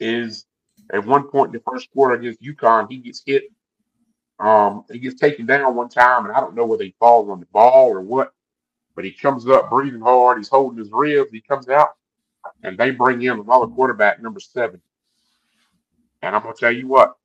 is 0.00 0.46
at 0.92 1.06
one 1.06 1.28
point 1.28 1.48
in 1.48 1.52
the 1.60 1.70
first 1.70 1.90
quarter 1.92 2.14
against 2.14 2.42
UConn, 2.42 2.90
he 2.90 2.98
gets 2.98 3.22
hit. 3.24 3.44
Um, 4.40 4.84
he 4.90 4.98
gets 4.98 5.20
taken 5.20 5.46
down 5.46 5.76
one 5.76 5.88
time, 5.88 6.26
and 6.26 6.34
I 6.34 6.40
don't 6.40 6.54
know 6.56 6.66
whether 6.66 6.84
he 6.84 6.94
falls 6.98 7.30
on 7.30 7.40
the 7.40 7.46
ball 7.46 7.90
or 7.90 8.00
what, 8.02 8.32
but 8.96 9.04
he 9.04 9.12
comes 9.12 9.46
up 9.48 9.70
breathing 9.70 10.00
hard. 10.00 10.38
He's 10.38 10.48
holding 10.48 10.78
his 10.78 10.90
ribs. 10.92 11.30
He 11.32 11.40
comes 11.40 11.68
out, 11.68 11.90
and 12.62 12.78
they 12.78 12.90
bring 12.92 13.22
in 13.22 13.40
another 13.40 13.66
quarterback, 13.68 14.22
number 14.22 14.40
seven. 14.40 14.80
And 16.22 16.36
I'm 16.36 16.42
gonna 16.42 16.54
tell 16.54 16.72
you 16.72 16.88
what, 16.88 17.16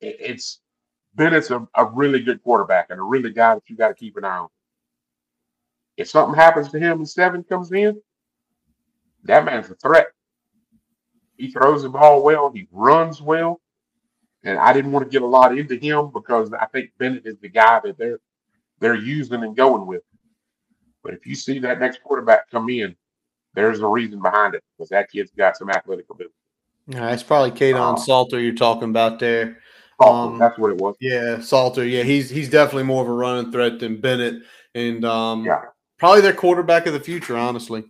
it- 0.00 0.16
it's 0.20 0.60
Bennett's 1.14 1.50
a, 1.50 1.66
a 1.74 1.86
really 1.86 2.20
good 2.22 2.42
quarterback 2.42 2.88
and 2.90 3.00
a 3.00 3.02
really 3.04 3.32
guy 3.32 3.54
that 3.54 3.68
you 3.68 3.76
got 3.76 3.88
to 3.88 3.94
keep 3.94 4.16
an 4.16 4.24
eye 4.24 4.38
on. 4.38 4.48
If 5.96 6.08
something 6.08 6.34
happens 6.34 6.70
to 6.72 6.78
him 6.78 6.98
and 6.98 7.08
seven 7.08 7.44
comes 7.44 7.70
in, 7.72 8.00
that 9.24 9.44
man's 9.44 9.70
a 9.70 9.74
threat. 9.76 10.08
He 11.36 11.50
throws 11.50 11.82
the 11.82 11.88
ball 11.88 12.22
well. 12.22 12.50
He 12.52 12.68
runs 12.70 13.20
well. 13.22 13.60
And 14.42 14.58
I 14.58 14.72
didn't 14.72 14.92
want 14.92 15.06
to 15.06 15.10
get 15.10 15.22
a 15.22 15.26
lot 15.26 15.56
into 15.56 15.76
him 15.76 16.10
because 16.12 16.52
I 16.52 16.66
think 16.66 16.90
Bennett 16.98 17.26
is 17.26 17.38
the 17.40 17.48
guy 17.48 17.80
that 17.84 17.96
they're 17.96 18.18
they're 18.80 18.94
using 18.94 19.42
and 19.42 19.56
going 19.56 19.86
with. 19.86 20.02
But 21.02 21.14
if 21.14 21.26
you 21.26 21.34
see 21.34 21.58
that 21.60 21.80
next 21.80 22.02
quarterback 22.02 22.50
come 22.50 22.68
in, 22.68 22.94
there's 23.54 23.80
a 23.80 23.86
reason 23.86 24.20
behind 24.20 24.54
it 24.54 24.62
because 24.76 24.90
that 24.90 25.10
kid's 25.10 25.30
got 25.30 25.56
some 25.56 25.70
athletic 25.70 26.06
ability. 26.10 26.34
Yeah, 26.88 27.10
it's 27.12 27.22
probably 27.22 27.52
Kaidon 27.52 27.94
Oh. 27.94 27.96
Salter 28.00 28.38
you're 28.40 28.54
talking 28.54 28.90
about 28.90 29.18
there. 29.18 29.58
Oh, 30.00 30.12
Um, 30.12 30.38
that's 30.38 30.58
what 30.58 30.70
it 30.72 30.76
was. 30.76 30.96
Yeah, 31.00 31.40
Salter. 31.40 31.86
Yeah, 31.86 32.02
he's 32.02 32.28
he's 32.28 32.50
definitely 32.50 32.82
more 32.82 33.02
of 33.02 33.08
a 33.08 33.12
running 33.12 33.50
threat 33.50 33.78
than 33.78 34.00
Bennett, 34.00 34.42
and 34.74 35.04
um, 35.04 35.44
Yeah. 35.46 35.62
Probably 35.98 36.20
their 36.20 36.32
quarterback 36.32 36.86
of 36.86 36.92
the 36.92 37.00
future, 37.00 37.36
honestly. 37.36 37.84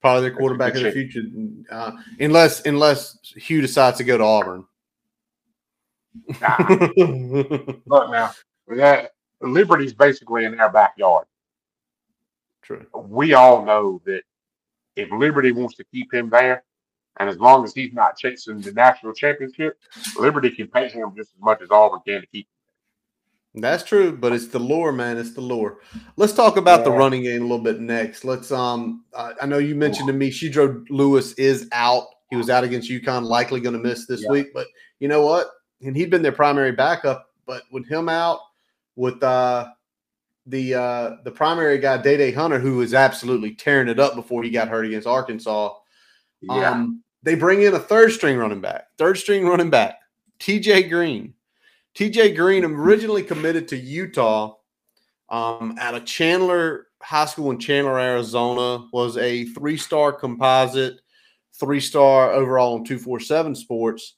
Probably 0.00 0.28
their 0.28 0.36
quarterback 0.38 0.76
of 0.76 0.82
the 0.82 0.92
future, 0.92 1.22
uh, 1.70 1.90
unless 2.20 2.64
unless 2.64 3.18
Hugh 3.36 3.60
decides 3.60 3.98
to 3.98 4.04
go 4.04 4.16
to 4.16 4.24
Auburn. 4.24 4.64
Nah. 6.40 6.56
Look 7.86 8.10
now, 8.10 8.30
that 8.68 9.10
Liberty's 9.40 9.94
basically 9.94 10.44
in 10.44 10.56
their 10.56 10.70
backyard. 10.70 11.26
True. 12.62 12.86
We 12.94 13.34
all 13.34 13.64
know 13.64 14.00
that 14.04 14.22
if 14.94 15.10
Liberty 15.10 15.52
wants 15.52 15.74
to 15.76 15.84
keep 15.84 16.12
him 16.12 16.30
there, 16.30 16.64
and 17.18 17.28
as 17.28 17.38
long 17.38 17.64
as 17.64 17.74
he's 17.74 17.92
not 17.92 18.16
chasing 18.16 18.60
the 18.60 18.72
national 18.72 19.12
championship, 19.14 19.78
Liberty 20.18 20.50
can 20.50 20.68
pay 20.68 20.88
him 20.88 21.12
just 21.16 21.32
as 21.34 21.40
much 21.40 21.60
as 21.62 21.70
Auburn 21.70 22.00
can 22.06 22.20
to 22.20 22.26
keep 22.28 22.46
him. 22.46 22.57
That's 23.60 23.82
true, 23.82 24.16
but 24.16 24.32
it's 24.32 24.48
the 24.48 24.58
lure, 24.58 24.92
man. 24.92 25.16
It's 25.18 25.32
the 25.34 25.40
lure. 25.40 25.78
Let's 26.16 26.32
talk 26.32 26.56
about 26.56 26.84
the 26.84 26.90
running 26.90 27.22
game 27.22 27.40
a 27.42 27.44
little 27.44 27.62
bit 27.64 27.80
next. 27.80 28.24
Let's 28.24 28.50
um 28.52 29.04
uh, 29.14 29.32
I 29.40 29.46
know 29.46 29.58
you 29.58 29.74
mentioned 29.74 30.06
to 30.08 30.12
me 30.12 30.30
Shedro 30.30 30.84
Louis 30.90 31.32
is 31.34 31.68
out. 31.72 32.04
He 32.30 32.36
was 32.36 32.50
out 32.50 32.64
against 32.64 32.90
UConn, 32.90 33.24
likely 33.24 33.60
going 33.60 33.76
to 33.76 33.82
miss 33.82 34.06
this 34.06 34.22
Yeah. 34.22 34.30
week, 34.30 34.48
but 34.52 34.66
you 35.00 35.08
know 35.08 35.22
what? 35.24 35.48
And 35.82 35.96
he'd 35.96 36.10
been 36.10 36.22
their 36.22 36.32
primary 36.32 36.72
backup, 36.72 37.30
but 37.46 37.62
with 37.72 37.86
him 37.88 38.08
out, 38.08 38.40
with 38.96 39.22
uh 39.22 39.68
the 40.46 40.74
uh 40.74 41.16
the 41.24 41.30
primary 41.30 41.78
guy, 41.78 41.98
Dae 41.98 42.16
Dae 42.16 42.32
Hunter, 42.32 42.58
who 42.58 42.76
was 42.76 42.94
absolutely 42.94 43.54
tearing 43.54 43.88
it 43.88 44.00
up 44.00 44.14
before 44.14 44.42
he 44.42 44.50
got 44.50 44.68
hurt 44.68 44.86
against 44.86 45.06
Arkansas. 45.06 45.74
Yeah. 46.42 46.70
Um, 46.70 47.02
they 47.22 47.34
bring 47.34 47.62
in 47.62 47.74
a 47.74 47.78
third 47.80 48.12
string 48.12 48.38
running 48.38 48.60
back, 48.60 48.86
third 48.96 49.18
string 49.18 49.46
running 49.46 49.70
back, 49.70 49.96
TJ 50.38 50.88
Green. 50.88 51.34
TJ 51.96 52.36
Green 52.36 52.64
originally 52.64 53.22
committed 53.22 53.68
to 53.68 53.76
Utah 53.76 54.54
um, 55.30 55.76
out 55.78 55.94
of 55.94 56.04
Chandler 56.04 56.88
High 57.02 57.26
School 57.26 57.50
in 57.50 57.58
Chandler, 57.58 57.98
Arizona, 57.98 58.86
was 58.92 59.16
a 59.16 59.44
three 59.46 59.76
star 59.76 60.12
composite, 60.12 61.00
three 61.58 61.80
star 61.80 62.32
overall 62.32 62.74
on 62.74 62.84
247 62.84 63.54
Sports. 63.54 64.16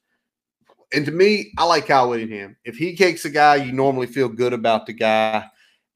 And 0.92 1.04
to 1.06 1.12
me, 1.12 1.52
I 1.56 1.64
like 1.64 1.86
Kyle 1.86 2.08
Whittingham. 2.08 2.56
If 2.64 2.76
he 2.76 2.96
takes 2.96 3.24
a 3.24 3.30
guy, 3.30 3.56
you 3.56 3.72
normally 3.72 4.06
feel 4.06 4.28
good 4.28 4.52
about 4.52 4.86
the 4.86 4.92
guy. 4.92 5.46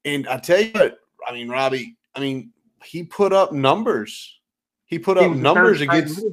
And 0.05 0.27
I 0.27 0.37
tell 0.37 0.61
you 0.61 0.71
what, 0.71 0.99
I 1.27 1.33
mean, 1.33 1.49
Robbie, 1.49 1.97
I 2.13 2.19
mean, 2.19 2.53
he 2.83 3.03
put 3.03 3.33
up 3.33 3.51
numbers. 3.51 4.39
He 4.85 4.99
put 4.99 5.17
up 5.17 5.31
numbers 5.35 5.81
against. 5.81 6.23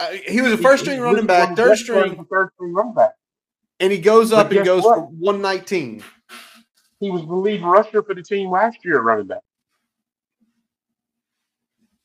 Uh, 0.00 0.10
he 0.26 0.40
was 0.42 0.52
a 0.52 0.58
first 0.58 0.82
string 0.82 1.00
running 1.00 1.26
back, 1.26 1.56
third 1.56 1.78
string, 1.78 2.26
third 2.30 2.50
string 2.54 2.74
running 2.74 2.94
back. 2.94 3.12
And 3.80 3.92
he 3.92 3.98
goes 3.98 4.32
up 4.32 4.50
and 4.50 4.64
goes 4.64 4.82
what? 4.84 4.94
for 4.96 5.00
119. 5.06 6.02
He 7.00 7.10
was 7.10 7.22
the 7.22 7.34
lead 7.34 7.62
rusher 7.62 8.02
for 8.02 8.14
the 8.14 8.22
team 8.22 8.50
last 8.50 8.84
year 8.84 8.96
at 8.98 9.04
running 9.04 9.26
back. 9.26 9.42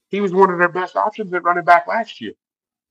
He 0.10 0.22
was 0.22 0.32
one 0.32 0.52
of 0.52 0.60
their 0.60 0.70
best 0.70 0.96
options 0.96 1.34
at 1.34 1.44
running 1.44 1.64
back 1.64 1.88
last 1.88 2.22
year. 2.22 2.34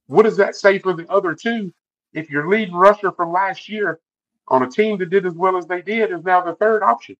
What 0.06 0.24
does 0.24 0.36
that 0.38 0.56
say 0.56 0.78
for 0.80 0.92
the 0.92 1.09
other 1.10 1.34
two? 1.34 1.72
If 2.12 2.28
your 2.28 2.48
lead 2.48 2.70
rusher 2.72 3.12
from 3.12 3.32
last 3.32 3.68
year 3.68 4.00
on 4.48 4.62
a 4.62 4.68
team 4.70 4.98
that 4.98 5.10
did 5.10 5.24
as 5.24 5.34
well 5.34 5.56
as 5.56 5.66
they 5.66 5.80
did 5.82 6.10
is 6.10 6.24
now 6.24 6.40
the 6.42 6.54
third 6.56 6.82
option. 6.82 7.16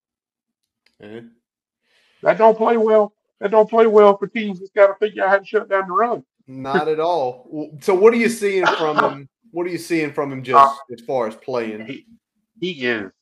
Eh, 1.01 1.21
That 2.23 2.37
don't 2.39 2.57
play 2.57 2.77
well. 2.77 3.15
That 3.41 3.53
don't 3.53 3.71
play 3.71 3.87
well 3.87 4.17
for 4.19 4.27
teams 4.27 4.59
that's 4.59 4.71
got 4.73 4.89
to 4.89 4.95
figure 4.95 5.23
out 5.25 5.31
how 5.31 5.39
to 5.39 5.45
shut 5.45 5.69
down 5.69 5.87
the 5.87 5.95
run. 5.95 6.25
Not 6.47 6.89
at 6.89 7.01
all. 7.01 7.77
So, 7.81 7.95
what 7.95 8.13
are 8.13 8.17
you 8.17 8.29
seeing 8.29 8.67
from 8.67 8.99
him? 9.13 9.29
What 9.53 9.67
are 9.67 9.71
you 9.71 9.79
seeing 9.79 10.13
from 10.13 10.33
him 10.33 10.43
just 10.43 10.81
Uh, 10.81 10.95
as 10.95 11.01
far 11.03 11.29
as 11.29 11.37
playing? 11.37 11.87
He 11.87 12.07
he 12.61 12.87
is 12.87 13.13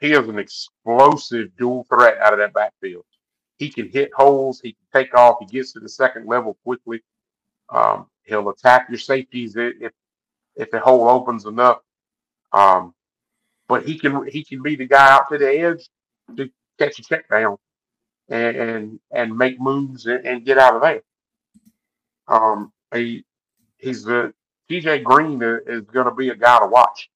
he 0.00 0.12
is 0.12 0.28
an 0.28 0.38
explosive 0.38 1.54
dual 1.56 1.84
threat 1.84 2.18
out 2.18 2.32
of 2.32 2.38
that 2.40 2.52
backfield. 2.52 3.04
He 3.58 3.70
can 3.70 3.88
hit 3.88 4.10
holes. 4.14 4.60
He 4.60 4.72
can 4.72 4.86
take 4.92 5.14
off. 5.14 5.36
He 5.40 5.46
gets 5.46 5.72
to 5.72 5.80
the 5.80 5.88
second 5.88 6.26
level 6.26 6.58
quickly. 6.64 7.02
Um, 7.68 8.08
he'll 8.24 8.48
attack 8.48 8.88
your 8.88 8.98
safeties 8.98 9.54
if 9.56 9.92
if 10.56 10.70
the 10.70 10.80
hole 10.80 11.08
opens 11.08 11.44
enough. 11.46 11.80
Um, 12.52 12.94
but 13.68 13.86
he 13.86 13.98
can 13.98 14.26
he 14.26 14.44
can 14.44 14.62
be 14.62 14.76
the 14.76 14.86
guy 14.86 15.12
out 15.12 15.28
to 15.30 15.38
the 15.38 15.48
edge 15.48 15.88
to 16.36 16.50
catch 16.78 16.98
a 16.98 17.02
check 17.02 17.28
down 17.28 17.56
and 18.28 18.56
and, 18.56 19.00
and 19.12 19.36
make 19.36 19.60
moves 19.60 20.06
and, 20.06 20.26
and 20.26 20.44
get 20.44 20.58
out 20.58 20.76
of 20.76 20.82
there. 20.82 21.02
Um, 22.28 22.72
he 22.94 23.24
he's 23.78 24.04
the 24.04 24.32
TJ 24.70 25.04
Green 25.04 25.40
is 25.42 25.82
going 25.82 26.06
to 26.06 26.14
be 26.14 26.30
a 26.30 26.36
guy 26.36 26.58
to 26.60 26.66
watch. 26.66 27.10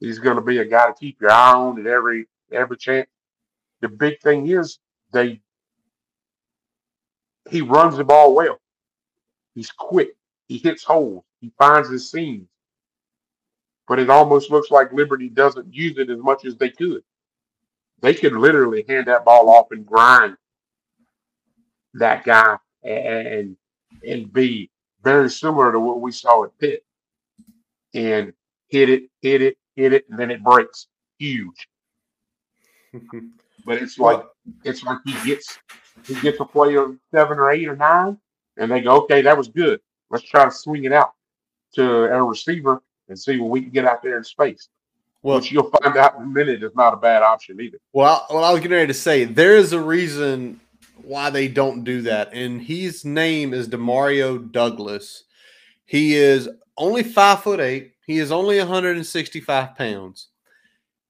He's 0.00 0.18
going 0.18 0.36
to 0.36 0.42
be 0.42 0.58
a 0.58 0.64
guy 0.64 0.86
to 0.86 0.94
keep 0.94 1.20
your 1.20 1.30
eye 1.30 1.52
on 1.52 1.78
at 1.78 1.86
every 1.86 2.26
every 2.52 2.76
chance. 2.76 3.08
The 3.80 3.88
big 3.88 4.20
thing 4.20 4.46
is 4.48 4.78
they 5.12 5.40
he 7.48 7.60
runs 7.62 7.96
the 7.96 8.04
ball 8.04 8.34
well. 8.34 8.60
He's 9.54 9.70
quick. 9.70 10.10
He 10.48 10.58
hits 10.58 10.84
holes. 10.84 11.24
He 11.40 11.52
finds 11.58 11.88
his 11.88 12.10
seams. 12.10 12.48
But 13.88 13.98
it 13.98 14.10
almost 14.10 14.50
looks 14.50 14.70
like 14.70 14.92
Liberty 14.92 15.28
doesn't 15.28 15.74
use 15.74 15.98
it 15.98 16.10
as 16.10 16.18
much 16.18 16.44
as 16.44 16.56
they 16.56 16.70
could. 16.70 17.02
They 18.00 18.14
could 18.14 18.34
literally 18.34 18.84
hand 18.88 19.06
that 19.06 19.24
ball 19.24 19.50
off 19.50 19.72
and 19.72 19.84
grind 19.84 20.36
that 21.94 22.24
guy 22.24 22.56
and 22.82 23.56
and 24.06 24.32
be 24.32 24.69
very 25.02 25.30
similar 25.30 25.72
to 25.72 25.80
what 25.80 26.00
we 26.00 26.12
saw 26.12 26.44
at 26.44 26.56
Pitt. 26.58 26.84
And 27.94 28.32
hit 28.68 28.88
it, 28.88 29.04
hit 29.20 29.42
it, 29.42 29.56
hit 29.74 29.92
it, 29.92 30.04
and 30.10 30.18
then 30.18 30.30
it 30.30 30.42
breaks 30.44 30.86
huge. 31.18 31.68
But 33.64 33.76
it's 33.82 33.98
like 33.98 34.22
it's 34.64 34.82
like 34.82 34.98
he 35.04 35.12
gets 35.26 35.58
he 36.06 36.14
gets 36.20 36.40
a 36.40 36.44
play 36.44 36.76
of 36.76 36.96
seven 37.12 37.38
or 37.38 37.50
eight 37.50 37.68
or 37.68 37.76
nine, 37.76 38.18
and 38.56 38.70
they 38.70 38.80
go, 38.80 39.02
okay, 39.02 39.22
that 39.22 39.36
was 39.36 39.48
good. 39.48 39.80
Let's 40.10 40.24
try 40.24 40.44
to 40.44 40.50
swing 40.50 40.84
it 40.84 40.92
out 40.92 41.12
to 41.74 42.04
a 42.04 42.22
receiver 42.22 42.82
and 43.08 43.18
see 43.18 43.38
what 43.38 43.50
we 43.50 43.60
can 43.62 43.70
get 43.70 43.84
out 43.84 44.02
there 44.02 44.16
in 44.18 44.24
space. 44.24 44.68
well, 45.22 45.36
Which 45.36 45.52
you'll 45.52 45.70
find 45.82 45.96
out 45.96 46.16
in 46.16 46.22
a 46.22 46.26
minute 46.26 46.62
is 46.62 46.74
not 46.74 46.94
a 46.94 46.96
bad 46.96 47.22
option 47.22 47.60
either. 47.60 47.78
well, 47.92 48.26
well, 48.30 48.44
I 48.44 48.50
was 48.52 48.60
getting 48.60 48.76
ready 48.76 48.86
to 48.88 48.94
say 48.94 49.24
there 49.24 49.56
is 49.56 49.72
a 49.72 49.80
reason 49.80 50.60
why 51.10 51.28
they 51.28 51.48
don't 51.48 51.82
do 51.82 52.02
that, 52.02 52.32
and 52.32 52.62
his 52.62 53.04
name 53.04 53.52
is 53.52 53.68
Demario 53.68 54.50
Douglas. 54.52 55.24
He 55.84 56.14
is 56.14 56.48
only 56.76 57.02
five 57.02 57.42
foot 57.42 57.58
eight. 57.58 57.94
He 58.06 58.18
is 58.18 58.30
only 58.30 58.58
165 58.58 59.76
pounds. 59.76 60.28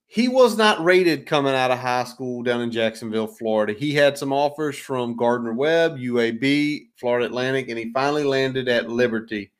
He 0.06 0.26
was 0.26 0.56
not 0.56 0.82
rated 0.82 1.26
coming 1.26 1.54
out 1.54 1.70
of 1.70 1.78
high 1.78 2.04
school 2.04 2.42
down 2.42 2.62
in 2.62 2.70
Jacksonville, 2.70 3.26
Florida. 3.26 3.74
He 3.74 3.92
had 3.92 4.16
some 4.16 4.32
offers 4.32 4.78
from 4.78 5.16
Gardner 5.16 5.52
Webb, 5.52 5.98
UAB, 5.98 6.86
Florida 6.96 7.26
Atlantic, 7.26 7.68
and 7.68 7.78
he 7.78 7.92
finally 7.92 8.24
landed 8.24 8.68
at 8.68 8.88
Liberty. 8.88 9.52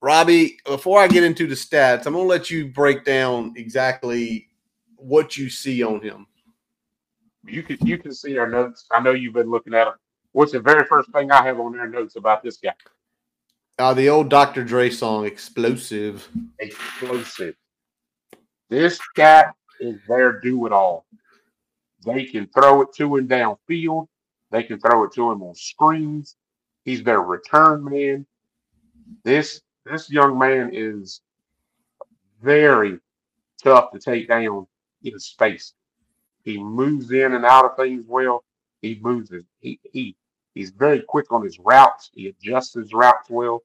Robbie, 0.00 0.56
before 0.64 1.00
I 1.00 1.06
get 1.06 1.22
into 1.22 1.46
the 1.46 1.54
stats, 1.54 2.06
I'm 2.06 2.14
going 2.14 2.24
to 2.24 2.28
let 2.28 2.50
you 2.50 2.68
break 2.68 3.04
down 3.04 3.52
exactly 3.56 4.48
what 4.96 5.36
you 5.36 5.50
see 5.50 5.82
on 5.82 6.00
him. 6.00 6.26
You 7.46 7.62
can 7.62 7.78
you 7.86 7.98
can 7.98 8.12
see 8.14 8.38
our 8.38 8.48
notes. 8.48 8.86
I 8.90 9.00
know 9.00 9.12
you've 9.12 9.34
been 9.34 9.50
looking 9.50 9.74
at 9.74 9.84
them. 9.84 9.94
What's 10.32 10.52
the 10.52 10.60
very 10.60 10.84
first 10.84 11.10
thing 11.12 11.30
I 11.30 11.44
have 11.44 11.60
on 11.60 11.72
their 11.72 11.88
notes 11.88 12.16
about 12.16 12.42
this 12.42 12.56
guy? 12.56 12.74
Uh, 13.78 13.94
the 13.94 14.08
old 14.08 14.28
Dr. 14.28 14.64
Dre 14.64 14.88
song, 14.90 15.26
Explosive. 15.26 16.28
explosive. 16.60 17.56
This 18.70 18.98
guy 19.14 19.46
is 19.80 19.98
their 20.08 20.40
do 20.40 20.66
it 20.66 20.72
all. 20.72 21.06
They 22.04 22.24
can 22.24 22.46
throw 22.48 22.82
it 22.82 22.88
to 22.96 23.16
him 23.16 23.28
downfield. 23.28 24.06
They 24.50 24.62
can 24.62 24.78
throw 24.78 25.04
it 25.04 25.12
to 25.14 25.30
him 25.30 25.42
on 25.42 25.54
screens. 25.54 26.36
He's 26.84 27.02
their 27.02 27.22
return 27.22 27.84
man. 27.84 28.26
This 29.24 29.60
this 29.84 30.10
young 30.10 30.38
man 30.38 30.70
is 30.72 31.20
very 32.42 32.98
tough 33.62 33.90
to 33.92 33.98
take 33.98 34.28
down 34.28 34.66
in 35.02 35.18
space. 35.18 35.74
He 36.44 36.58
moves 36.62 37.10
in 37.10 37.32
and 37.34 37.44
out 37.44 37.64
of 37.64 37.76
things 37.76 38.04
well. 38.06 38.44
He 38.82 38.98
moves 39.02 39.30
his, 39.30 39.44
he 39.60 39.80
he 39.82 40.16
he's 40.54 40.70
very 40.70 41.00
quick 41.00 41.32
on 41.32 41.42
his 41.42 41.58
routes. 41.58 42.10
He 42.14 42.28
adjusts 42.28 42.74
his 42.74 42.92
routes 42.92 43.30
well. 43.30 43.62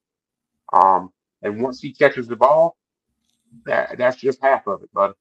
Um, 0.72 1.12
and 1.42 1.62
once 1.62 1.82
he 1.82 1.94
catches 1.94 2.28
the 2.28 2.36
ball, 2.36 2.78
that 3.66 3.98
that's 3.98 4.18
just 4.18 4.42
half 4.42 4.68
of 4.68 4.84
it, 4.84 4.90
but 4.94 5.16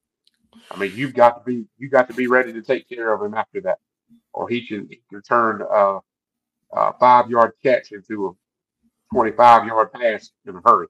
I 0.71 0.77
mean, 0.77 0.91
you've 0.95 1.13
got 1.13 1.37
to 1.37 1.43
be 1.43 1.65
you 1.77 1.89
got 1.89 2.07
to 2.09 2.13
be 2.13 2.27
ready 2.27 2.53
to 2.53 2.61
take 2.61 2.87
care 2.87 3.13
of 3.13 3.21
him 3.21 3.33
after 3.33 3.61
that, 3.61 3.79
or 4.33 4.47
he 4.49 4.65
can, 4.65 4.87
he 4.89 5.01
can 5.09 5.21
turn 5.21 5.61
a, 5.61 5.99
a 6.73 6.93
five 6.99 7.29
yard 7.29 7.53
catch 7.63 7.91
into 7.91 8.27
a 8.27 9.13
twenty 9.13 9.31
five 9.31 9.65
yard 9.67 9.91
pass 9.91 10.31
in 10.45 10.55
a 10.55 10.61
hurry. 10.65 10.87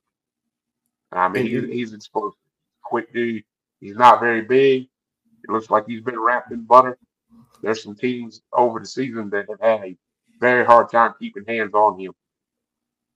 I 1.11 1.27
mean, 1.29 1.47
he's, 1.47 1.63
he's 1.63 1.93
explosive, 1.93 2.37
quick 2.83 3.11
dude. 3.13 3.43
He's 3.79 3.95
not 3.95 4.19
very 4.19 4.41
big. 4.41 4.87
It 5.49 5.51
looks 5.53 5.69
like 5.71 5.87
he's 5.87 6.01
been 6.01 6.19
wrapped 6.19 6.51
in 6.51 6.61
butter. 6.61 6.97
There's 7.63 7.81
some 7.83 7.95
teams 7.95 8.41
over 8.53 8.79
the 8.79 8.85
season 8.85 9.29
that 9.31 9.47
have 9.49 9.59
had 9.59 9.83
a 9.89 9.97
very 10.39 10.63
hard 10.63 10.89
time 10.91 11.13
keeping 11.19 11.43
hands 11.47 11.73
on 11.73 11.99
him. 11.99 12.13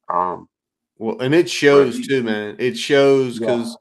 Um, 0.10 0.49
Well, 0.97 1.19
and 1.22 1.34
it 1.35 1.49
shows 1.49 1.97
he- 1.97 2.07
too, 2.07 2.23
man. 2.23 2.55
It 2.60 2.76
shows 2.77 3.39
Yeah. 3.39 3.47
because, 3.47 3.77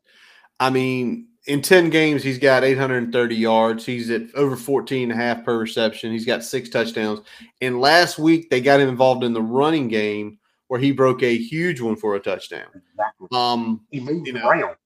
I 0.61 0.71
mean, 0.71 1.29
in 1.47 1.63
10 1.63 1.91
games, 1.91 2.23
he's 2.23 2.39
got 2.39 2.63
830 2.63 3.35
yards. 3.37 3.85
He's 3.87 4.11
at 4.11 4.23
over 4.35 4.55
14 4.57 5.11
and 5.11 5.19
a 5.19 5.23
half 5.25 5.45
per 5.45 5.59
reception. 5.59 6.13
He's 6.13 6.27
got 6.27 6.45
six 6.45 6.69
touchdowns. 6.69 7.21
And 7.61 7.81
last 7.81 8.19
week, 8.19 8.49
they 8.51 8.61
got 8.61 8.81
him 8.81 8.89
involved 8.89 9.25
in 9.25 9.33
the 9.33 9.43
running 9.43 9.89
game 9.89 10.39
where 10.69 10.79
he 10.81 10.93
broke 10.93 11.23
a 11.23 11.37
huge 11.37 11.81
one 11.81 11.97
for 11.97 12.15
a 12.17 12.21
touchdown. 12.21 12.69
Exactly. 12.75 13.29
Um, 13.33 13.87
He 13.91 14.01
moves 14.01 14.27
you 14.27 14.35
know. 14.35 14.49
around, 14.49 14.77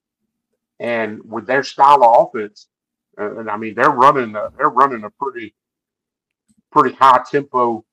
and 0.81 1.21
with 1.31 1.47
their 1.47 1.63
style 1.63 2.03
of 2.03 2.29
offense, 2.29 2.69
and 3.17 3.51
I 3.51 3.57
mean 3.57 3.75
they're 3.75 3.91
running 3.91 4.35
a, 4.37 4.51
they're 4.57 4.71
running 4.71 5.05
a 5.05 5.11
pretty 5.11 5.55
pretty 6.71 6.95
high 6.95 7.25
tempo 7.31 7.85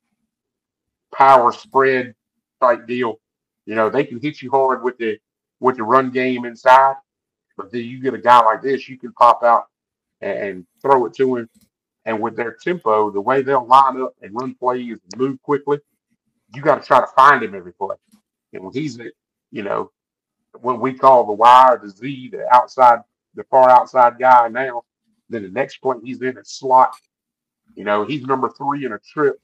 power 1.14 1.52
spread 1.52 2.16
type 2.62 2.88
deal. 2.88 3.20
You 3.66 3.76
know 3.76 3.90
they 3.90 4.04
can 4.04 4.20
hit 4.20 4.42
you 4.42 4.52
hard 4.52 4.84
with 4.84 4.98
the 4.98 5.18
with 5.60 5.78
the 5.78 5.84
run 5.84 6.12
game 6.12 6.46
inside, 6.46 6.96
but 7.56 7.72
then 7.72 7.86
you 7.86 8.02
get 8.02 8.14
a 8.14 8.18
guy 8.18 8.42
like 8.42 8.62
this, 8.62 8.90
you 8.90 8.98
can 8.98 9.14
pop 9.14 9.44
out 9.44 9.68
and, 10.22 10.66
throw 10.82 11.06
it 11.06 11.14
to 11.16 11.38
him. 11.38 11.50
And 12.06 12.20
with 12.20 12.36
their 12.36 12.52
tempo, 12.52 13.10
the 13.10 13.22
way 13.22 13.42
they'll 13.42 13.66
line 13.66 14.02
up 14.02 14.14
and 14.22 14.36
run 14.36 14.56
plays 14.56 14.92
and 14.92 15.18
move 15.18 15.42
quickly, 15.42 15.80
you 16.54 16.62
got 16.62 16.82
to 16.82 16.86
try 16.86 17.00
to 17.00 17.08
find 17.16 17.42
him 17.42 17.56
every 17.56 17.72
play. 17.72 17.96
And 18.52 18.64
when 18.64 18.74
he's, 18.74 19.00
you 19.52 19.64
know, 19.64 19.92
what 20.60 20.82
we 20.82 20.94
call 20.94 21.26
the 21.26 21.32
Y 21.32 21.78
the 21.82 21.90
Z, 21.90 22.30
the 22.34 22.54
outside, 22.54 23.00
the 23.36 23.46
far 23.46 23.70
outside 23.70 24.20
guy 24.20 24.50
now, 24.50 24.84
then 25.34 25.44
the 25.44 25.50
next 25.50 25.78
play 25.78 25.96
he's 26.04 26.22
in 26.22 26.38
a 26.38 26.46
slot. 26.46 26.96
You 27.76 27.84
know, 27.84 28.06
he's 28.06 28.24
number 28.24 28.50
three 28.50 28.86
in 28.86 28.94
a 28.94 29.00
trip. 29.00 29.40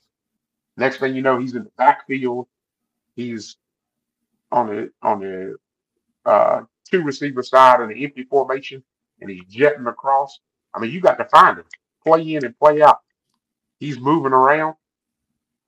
Next 0.78 0.98
thing 0.98 1.16
you 1.16 1.22
know, 1.22 1.40
he's 1.40 1.56
in 1.56 1.64
the 1.64 1.72
backfield. 1.78 2.48
He's 3.16 3.58
on 4.52 4.68
the 4.68 4.92
on 5.02 5.20
the 5.20 5.56
uh, 6.26 6.62
two 6.90 7.02
receiver 7.02 7.44
side 7.44 7.82
in 7.82 7.90
the 7.90 8.04
empty 8.04 8.24
formation, 8.24 8.84
and 9.20 9.30
he's 9.30 9.44
jetting 9.50 9.88
across. 9.88 10.40
I 10.74 10.80
mean, 10.80 10.92
you 10.92 11.02
got 11.02 11.18
to 11.18 11.26
find 11.26 11.58
him, 11.58 11.66
play 12.06 12.36
in 12.36 12.46
and 12.46 12.58
play 12.58 12.82
out. 12.82 13.00
He's 13.80 14.00
moving 14.00 14.34
around. 14.34 14.76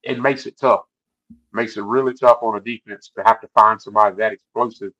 It 0.03 0.19
makes 0.19 0.45
it 0.45 0.57
tough. 0.59 0.85
Makes 1.53 1.77
it 1.77 1.83
really 1.83 2.13
tough 2.13 2.39
on 2.41 2.57
a 2.57 2.61
defense 2.61 3.11
to 3.15 3.23
have 3.23 3.41
to 3.41 3.47
find 3.49 3.81
somebody 3.81 4.15
that 4.17 4.33
explosive 4.33 4.91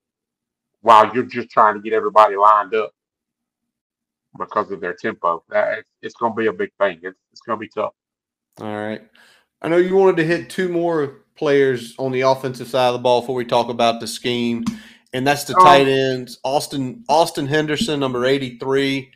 while 0.82 1.14
you're 1.14 1.24
just 1.24 1.50
trying 1.50 1.76
to 1.76 1.82
get 1.82 1.94
everybody 1.94 2.36
lined 2.36 2.74
up 2.74 2.94
because 4.38 4.72
of 4.72 4.82
their 4.82 4.94
tempo. 4.94 5.44
That 5.50 5.80
it's, 5.80 5.90
it's 6.02 6.16
going 6.16 6.34
to 6.34 6.38
be 6.38 6.48
a 6.48 6.54
big 6.54 6.72
thing. 6.80 7.00
It's, 7.04 7.20
it's 7.32 7.42
going 7.42 7.58
to 7.58 7.62
be 7.62 7.70
tough. 7.70 7.94
All 8.60 8.76
right. 8.76 9.02
I 9.62 9.70
know 9.70 9.78
you 9.78 9.96
wanted 9.96 10.18
to 10.18 10.26
hit 10.26 10.50
two 10.50 10.70
more 10.70 11.22
players 11.36 11.96
on 11.98 12.12
the 12.12 12.22
offensive 12.22 12.68
side 12.68 12.88
of 12.88 12.94
the 12.94 13.00
ball 13.00 13.22
before 13.22 13.36
we 13.36 13.46
talk 13.46 13.70
about 13.70 14.00
the 14.00 14.08
scheme, 14.08 14.64
and 15.14 15.26
that's 15.26 15.44
the 15.46 15.56
Oh. 15.58 15.64
tight 15.64 15.88
ends. 15.88 16.40
Austin 16.44 17.04
Austin 17.08 17.48
Henderson, 17.48 18.00
number 18.00 18.26
83, 18.26 19.12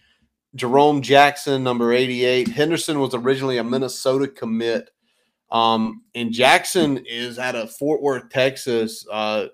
Jerome 0.56 1.02
Jackson, 1.02 1.64
number 1.64 1.92
88. 1.94 2.48
Henderson 2.48 3.00
was 3.00 3.14
originally 3.14 3.58
a 3.58 3.64
Minnesota 3.64 4.28
commit. 4.28 4.90
Um, 5.52 6.04
and 6.16 6.32
Jackson 6.32 6.98
is 7.06 7.38
out 7.40 7.56
of 7.56 7.72
Fort 7.76 8.02
Worth, 8.02 8.30
Texas, 8.30 9.06
uh, 9.12 9.48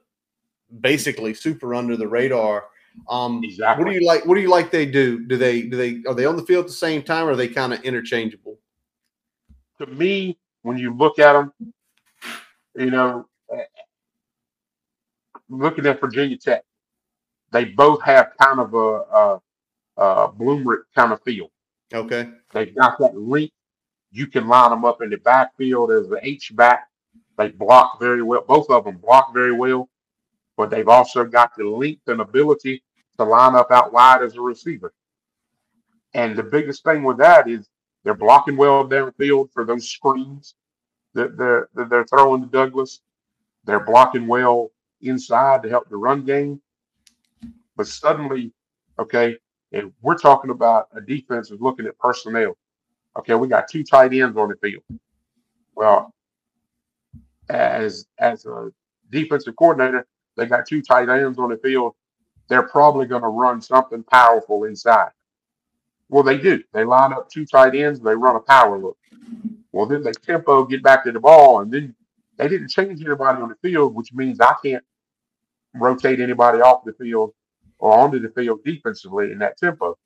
basically 0.79 1.33
super 1.33 1.75
under 1.75 1.97
the 1.97 2.07
radar. 2.07 2.65
Um, 3.09 3.41
Exactly. 3.43 3.83
What 3.83 3.91
do 3.91 3.99
you 3.99 4.05
like? 4.05 4.25
What 4.25 4.35
do 4.35 4.41
you 4.41 4.49
like? 4.49 4.71
They 4.71 4.85
do? 4.85 5.25
Do 5.25 5.37
they? 5.37 5.63
Do 5.63 5.77
they? 5.77 6.01
Are 6.07 6.13
they 6.13 6.25
on 6.25 6.35
the 6.35 6.43
field 6.43 6.65
at 6.65 6.67
the 6.67 6.73
same 6.73 7.01
time, 7.01 7.27
or 7.27 7.31
are 7.31 7.35
they 7.35 7.47
kind 7.47 7.73
of 7.73 7.81
interchangeable? 7.83 8.57
To 9.79 9.87
me, 9.87 10.37
when 10.61 10.77
you 10.77 10.93
look 10.93 11.19
at 11.19 11.33
them, 11.33 11.51
you 12.75 12.91
know, 12.91 13.27
eh, 13.53 13.63
looking 15.49 15.85
at 15.85 15.99
Virginia 15.99 16.37
Tech, 16.37 16.63
they 17.51 17.65
both 17.65 18.01
have 18.03 18.31
kind 18.39 18.59
of 18.59 18.73
a, 18.73 18.77
a, 18.77 19.41
a 19.97 20.31
Bloomrick 20.31 20.81
kind 20.95 21.11
of 21.11 21.21
feel. 21.23 21.51
Okay. 21.93 22.29
They've 22.53 22.75
got 22.75 22.97
that 22.99 23.17
length. 23.17 23.53
You 24.11 24.27
can 24.27 24.47
line 24.47 24.71
them 24.71 24.85
up 24.85 25.01
in 25.01 25.09
the 25.09 25.17
backfield 25.17 25.91
as 25.91 26.09
the 26.09 26.19
H 26.21 26.55
back. 26.55 26.87
They 27.37 27.49
block 27.49 27.99
very 27.99 28.21
well. 28.21 28.43
Both 28.47 28.69
of 28.69 28.85
them 28.85 28.97
block 28.97 29.33
very 29.33 29.53
well, 29.53 29.89
but 30.61 30.69
they've 30.69 30.87
also 30.87 31.25
got 31.25 31.55
the 31.57 31.63
length 31.63 32.07
and 32.07 32.21
ability 32.21 32.83
to 33.17 33.23
line 33.23 33.55
up 33.55 33.71
out 33.71 33.91
wide 33.91 34.21
as 34.21 34.35
a 34.35 34.41
receiver. 34.41 34.93
And 36.13 36.35
the 36.35 36.43
biggest 36.43 36.83
thing 36.83 37.01
with 37.01 37.17
that 37.17 37.49
is 37.49 37.67
they're 38.03 38.13
blocking 38.13 38.55
well 38.57 38.87
downfield 38.87 39.51
for 39.51 39.65
those 39.65 39.89
screens 39.89 40.53
that 41.15 41.35
they're, 41.35 41.67
that 41.73 41.89
they're 41.89 42.05
throwing 42.05 42.43
to 42.43 42.47
Douglas. 42.47 43.01
They're 43.65 43.83
blocking 43.83 44.27
well 44.27 44.69
inside 45.01 45.63
to 45.63 45.69
help 45.69 45.89
the 45.89 45.97
run 45.97 46.25
game. 46.25 46.61
But 47.75 47.87
suddenly, 47.87 48.53
okay, 48.99 49.37
and 49.71 49.91
we're 50.03 50.15
talking 50.15 50.51
about 50.51 50.89
a 50.95 51.01
defense 51.01 51.49
is 51.49 51.59
looking 51.59 51.87
at 51.87 51.97
personnel. 51.97 52.55
Okay, 53.17 53.33
we 53.33 53.47
got 53.47 53.67
two 53.67 53.83
tight 53.83 54.13
ends 54.13 54.37
on 54.37 54.49
the 54.49 54.55
field. 54.57 54.83
Well, 55.73 56.13
as 57.49 58.05
as 58.19 58.45
a 58.45 58.69
defensive 59.09 59.55
coordinator, 59.55 60.05
they 60.41 60.47
got 60.47 60.67
two 60.67 60.81
tight 60.81 61.07
ends 61.07 61.37
on 61.37 61.49
the 61.49 61.57
field. 61.57 61.93
They're 62.49 62.67
probably 62.67 63.05
going 63.05 63.21
to 63.21 63.27
run 63.27 63.61
something 63.61 64.03
powerful 64.03 64.63
inside. 64.63 65.11
Well, 66.09 66.23
they 66.23 66.37
do. 66.37 66.63
They 66.73 66.83
line 66.83 67.13
up 67.13 67.29
two 67.29 67.45
tight 67.45 67.75
ends. 67.75 67.99
They 67.99 68.15
run 68.15 68.35
a 68.35 68.39
power 68.39 68.77
look. 68.77 68.97
Well, 69.71 69.85
then 69.85 70.03
they 70.03 70.11
tempo 70.11 70.65
get 70.65 70.81
back 70.81 71.03
to 71.03 71.11
the 71.11 71.19
ball, 71.19 71.61
and 71.61 71.71
then 71.71 71.95
they 72.37 72.47
didn't 72.47 72.69
change 72.69 73.01
anybody 73.05 73.39
on 73.41 73.49
the 73.49 73.55
field, 73.61 73.93
which 73.93 74.13
means 74.13 74.39
I 74.39 74.55
can't 74.63 74.83
rotate 75.75 76.19
anybody 76.19 76.59
off 76.59 76.83
the 76.83 76.93
field 76.93 77.33
or 77.77 77.93
onto 77.93 78.19
the 78.19 78.29
field 78.29 78.63
defensively 78.65 79.31
in 79.31 79.37
that 79.39 79.57
tempo. 79.57 79.97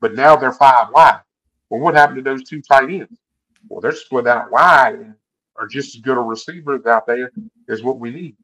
But 0.00 0.14
now 0.14 0.34
they're 0.34 0.52
five 0.52 0.88
wide. 0.92 1.20
Well, 1.68 1.80
what 1.80 1.94
happened 1.94 2.16
to 2.16 2.22
those 2.22 2.42
two 2.42 2.62
tight 2.62 2.90
ends? 2.90 3.20
Well, 3.68 3.80
they're 3.82 3.92
split 3.92 4.26
out 4.26 4.50
wide 4.50 4.94
and 4.94 5.14
are 5.56 5.66
just 5.66 5.94
as 5.94 6.00
good 6.00 6.16
a 6.16 6.20
receivers 6.20 6.86
out 6.86 7.06
there 7.06 7.30
as 7.68 7.82
what 7.82 7.98
we 7.98 8.10
need. 8.10 8.36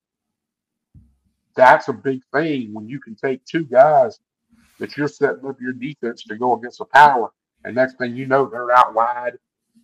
That's 1.56 1.89
a 1.89 1.93
big 1.93 2.22
thing 2.32 2.72
when 2.72 2.89
you 2.89 3.01
can 3.01 3.14
take 3.14 3.44
two 3.44 3.64
guys 3.64 4.18
that 4.78 4.97
you're 4.97 5.09
setting 5.09 5.47
up 5.47 5.60
your 5.60 5.72
defense 5.72 6.24
to 6.24 6.36
go 6.36 6.56
against 6.56 6.81
a 6.81 6.85
power, 6.85 7.31
and 7.64 7.74
next 7.74 7.97
thing 7.97 8.16
you 8.16 8.26
know, 8.26 8.47
they're 8.47 8.72
out 8.72 8.94
wide 8.94 9.39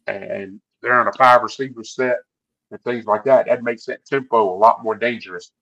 and 0.07 0.61
they're 0.83 1.01
in 1.01 1.09
a 1.09 1.13
five 1.13 1.43
receiver 1.43 1.85
set 1.85 2.19
and 2.71 2.81
things 2.83 3.07
like 3.07 3.25
that. 3.25 3.47
That 3.47 3.63
makes 3.63 3.85
that 3.87 4.05
tempo 4.05 4.55
a 4.55 4.57
lot 4.57 4.83
more 4.83 4.95
dangerous 4.95 5.53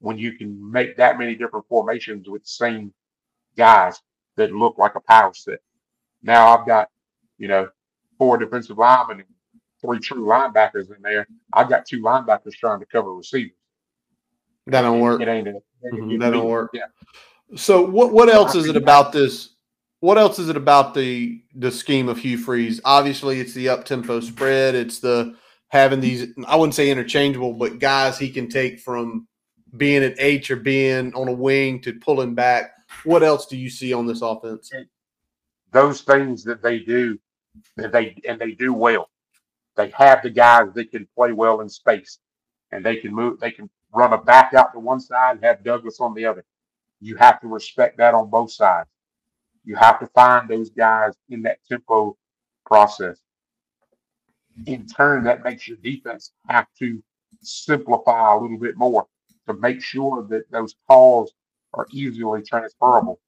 when 0.00 0.18
you 0.18 0.32
can 0.32 0.70
make 0.70 0.96
that 0.96 1.18
many 1.18 1.34
different 1.34 1.66
formations 1.68 2.28
with 2.28 2.42
the 2.42 2.48
same 2.48 2.92
guys 3.56 4.00
that 4.36 4.52
look 4.52 4.76
like 4.78 4.96
a 4.96 5.00
power 5.00 5.32
set. 5.34 5.60
Now 6.22 6.48
I've 6.48 6.66
got, 6.66 6.88
you 7.38 7.48
know, 7.48 7.68
four 8.18 8.36
defensive 8.36 8.78
linemen 8.78 9.20
and 9.20 9.28
three 9.80 9.98
true 9.98 10.26
linebackers 10.26 10.94
in 10.94 11.00
there. 11.02 11.26
I've 11.52 11.68
got 11.68 11.86
two 11.86 12.00
linebackers 12.00 12.52
trying 12.52 12.80
to 12.80 12.86
cover 12.86 13.14
receivers. 13.14 13.56
That 14.66 14.82
don't 14.82 15.00
work. 15.00 15.20
It 15.20 15.28
ain't 15.28 15.48
it 15.48 15.56
ain't 15.84 15.94
Mhm, 15.94 16.20
that 16.20 16.30
don't 16.30 16.48
work. 16.48 16.70
Yeah. 16.72 16.86
So 17.56 17.82
what 17.84 18.12
what 18.12 18.28
else 18.28 18.54
is 18.54 18.66
it 18.66 18.76
about 18.76 19.12
this? 19.12 19.50
What 20.00 20.18
else 20.18 20.38
is 20.38 20.48
it 20.48 20.56
about 20.56 20.94
the 20.94 21.42
the 21.54 21.70
scheme 21.70 22.08
of 22.08 22.18
Hugh 22.18 22.38
Freeze? 22.38 22.80
Obviously, 22.84 23.40
it's 23.40 23.54
the 23.54 23.68
up 23.68 23.84
tempo 23.84 24.20
spread. 24.20 24.74
It's 24.74 24.98
the 24.98 25.36
having 25.68 26.00
these 26.00 26.32
I 26.46 26.56
wouldn't 26.56 26.74
say 26.74 26.90
interchangeable, 26.90 27.52
but 27.52 27.78
guys 27.78 28.18
he 28.18 28.30
can 28.30 28.48
take 28.48 28.80
from 28.80 29.28
being 29.76 30.02
at 30.02 30.14
H 30.18 30.50
or 30.50 30.56
being 30.56 31.12
on 31.14 31.28
a 31.28 31.32
wing 31.32 31.80
to 31.82 31.92
pulling 31.94 32.34
back. 32.34 32.72
What 33.04 33.22
else 33.22 33.46
do 33.46 33.56
you 33.56 33.68
see 33.68 33.92
on 33.92 34.06
this 34.06 34.22
offense? 34.22 34.70
those 35.74 36.02
things 36.02 36.44
that 36.44 36.62
they 36.62 36.78
do 36.78 37.18
that 37.76 37.92
they 37.92 38.16
and 38.26 38.40
they 38.40 38.52
do 38.52 38.72
well. 38.72 39.10
They 39.76 39.90
have 39.90 40.22
the 40.22 40.30
guys 40.30 40.68
that 40.74 40.90
can 40.92 41.06
play 41.16 41.32
well 41.32 41.60
in 41.60 41.68
space 41.68 42.18
and 42.70 42.84
they 42.84 42.96
can 42.96 43.12
move 43.12 43.40
they 43.40 43.50
can 43.50 43.68
run 43.94 44.12
a 44.12 44.18
back 44.18 44.54
out 44.54 44.72
to 44.72 44.80
one 44.80 45.00
side 45.00 45.36
and 45.36 45.44
have 45.44 45.64
Douglas 45.64 46.00
on 46.00 46.14
the 46.14 46.26
other. 46.26 46.44
You 47.00 47.16
have 47.16 47.40
to 47.40 47.48
respect 47.48 47.98
that 47.98 48.14
on 48.14 48.30
both 48.30 48.50
sides. 48.50 48.88
You 49.64 49.76
have 49.76 49.98
to 50.00 50.06
find 50.08 50.48
those 50.48 50.70
guys 50.70 51.12
in 51.28 51.42
that 51.42 51.58
tempo 51.68 52.16
process. 52.66 53.18
In 54.66 54.86
turn, 54.86 55.24
that 55.24 55.42
makes 55.42 55.66
your 55.66 55.78
defense 55.78 56.32
have 56.48 56.66
to 56.78 57.02
simplify 57.40 58.34
a 58.34 58.38
little 58.38 58.58
bit 58.58 58.76
more 58.76 59.06
to 59.46 59.54
make 59.54 59.82
sure 59.82 60.26
that 60.28 60.50
those 60.50 60.74
calls 60.88 61.32
are 61.72 61.86
easily 61.92 62.42
transferable, 62.42 63.20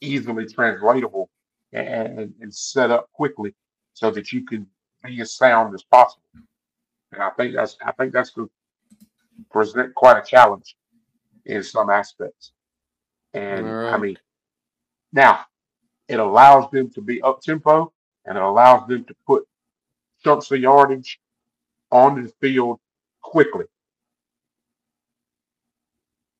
easily 0.00 0.46
translatable, 0.46 1.30
and, 1.72 2.34
and 2.40 2.54
set 2.54 2.90
up 2.90 3.10
quickly 3.12 3.54
so 3.94 4.10
that 4.10 4.32
you 4.32 4.44
can 4.44 4.66
be 5.04 5.20
as 5.20 5.34
sound 5.34 5.74
as 5.74 5.82
possible. 5.84 6.22
And 7.12 7.22
I 7.22 7.30
think 7.30 7.54
that's 7.54 7.76
I 7.84 7.92
think 7.92 8.12
that's 8.12 8.32
to 8.34 8.50
present 9.50 9.94
quite 9.94 10.18
a 10.18 10.24
challenge 10.24 10.76
in 11.44 11.62
some 11.62 11.90
aspects. 11.90 12.52
And 13.34 13.66
All 13.66 13.94
I 13.94 13.96
mean, 13.98 14.18
now 15.12 15.40
it 16.08 16.18
allows 16.18 16.70
them 16.70 16.90
to 16.90 17.00
be 17.00 17.20
up 17.22 17.40
tempo 17.40 17.92
and 18.24 18.36
it 18.36 18.42
allows 18.42 18.86
them 18.88 19.04
to 19.04 19.14
put 19.26 19.46
chunks 20.24 20.50
of 20.50 20.60
yardage 20.60 21.20
on 21.90 22.22
the 22.22 22.28
field 22.40 22.80
quickly. 23.22 23.64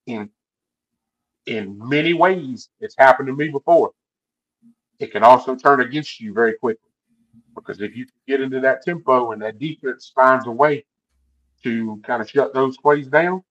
In 0.07 0.31
in 1.47 1.79
many 1.89 2.13
ways, 2.13 2.71
it's 2.81 2.97
happened 2.99 3.29
to 3.29 3.33
me 3.33 3.49
before. 3.49 3.93
It 4.99 5.13
can 5.13 5.23
also 5.23 5.55
turn 5.55 5.81
against 5.81 6.21
you 6.21 6.33
very 6.33 6.55
quickly 6.55 6.91
because 7.55 7.81
if 7.81 7.97
you 7.97 8.07
get 8.27 8.41
into 8.41 8.61
that 8.61 8.83
tempo 8.83 9.33
and 9.33 9.43
that 9.43 9.59
defense 9.59 10.11
finds 10.15 10.47
a 10.47 10.51
way 10.51 10.85
to 11.67 12.01
kind 12.05 12.23
of 12.23 12.31
shut 12.31 12.55
those 12.55 12.77
plays 12.77 13.09
down, 13.09 13.43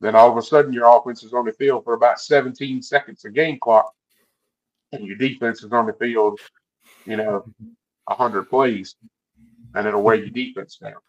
then 0.00 0.14
all 0.14 0.30
of 0.30 0.36
a 0.36 0.42
sudden 0.42 0.74
your 0.74 0.94
offense 0.94 1.22
is 1.22 1.32
on 1.32 1.46
the 1.46 1.52
field 1.54 1.84
for 1.84 1.94
about 1.94 2.20
17 2.20 2.82
seconds 2.82 3.24
of 3.24 3.32
game 3.32 3.58
clock, 3.58 3.94
and 4.92 5.06
your 5.06 5.16
defense 5.16 5.62
is 5.62 5.72
on 5.72 5.86
the 5.86 5.94
field, 5.94 6.38
you 7.06 7.16
know, 7.16 7.42
100 8.04 8.44
plays, 8.44 8.96
and 9.74 9.86
it'll 9.86 10.02
wear 10.02 10.16
your 10.16 10.28
defense 10.28 10.76
down. 10.76 11.00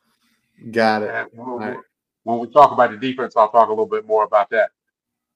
Got 0.71 1.01
it. 1.03 1.27
When, 1.33 1.47
right. 1.57 1.77
when 2.23 2.39
we 2.39 2.47
talk 2.47 2.71
about 2.71 2.91
the 2.91 2.97
defense, 2.97 3.35
I'll 3.35 3.51
talk 3.51 3.67
a 3.67 3.71
little 3.71 3.85
bit 3.85 4.07
more 4.07 4.23
about 4.23 4.49
that. 4.51 4.71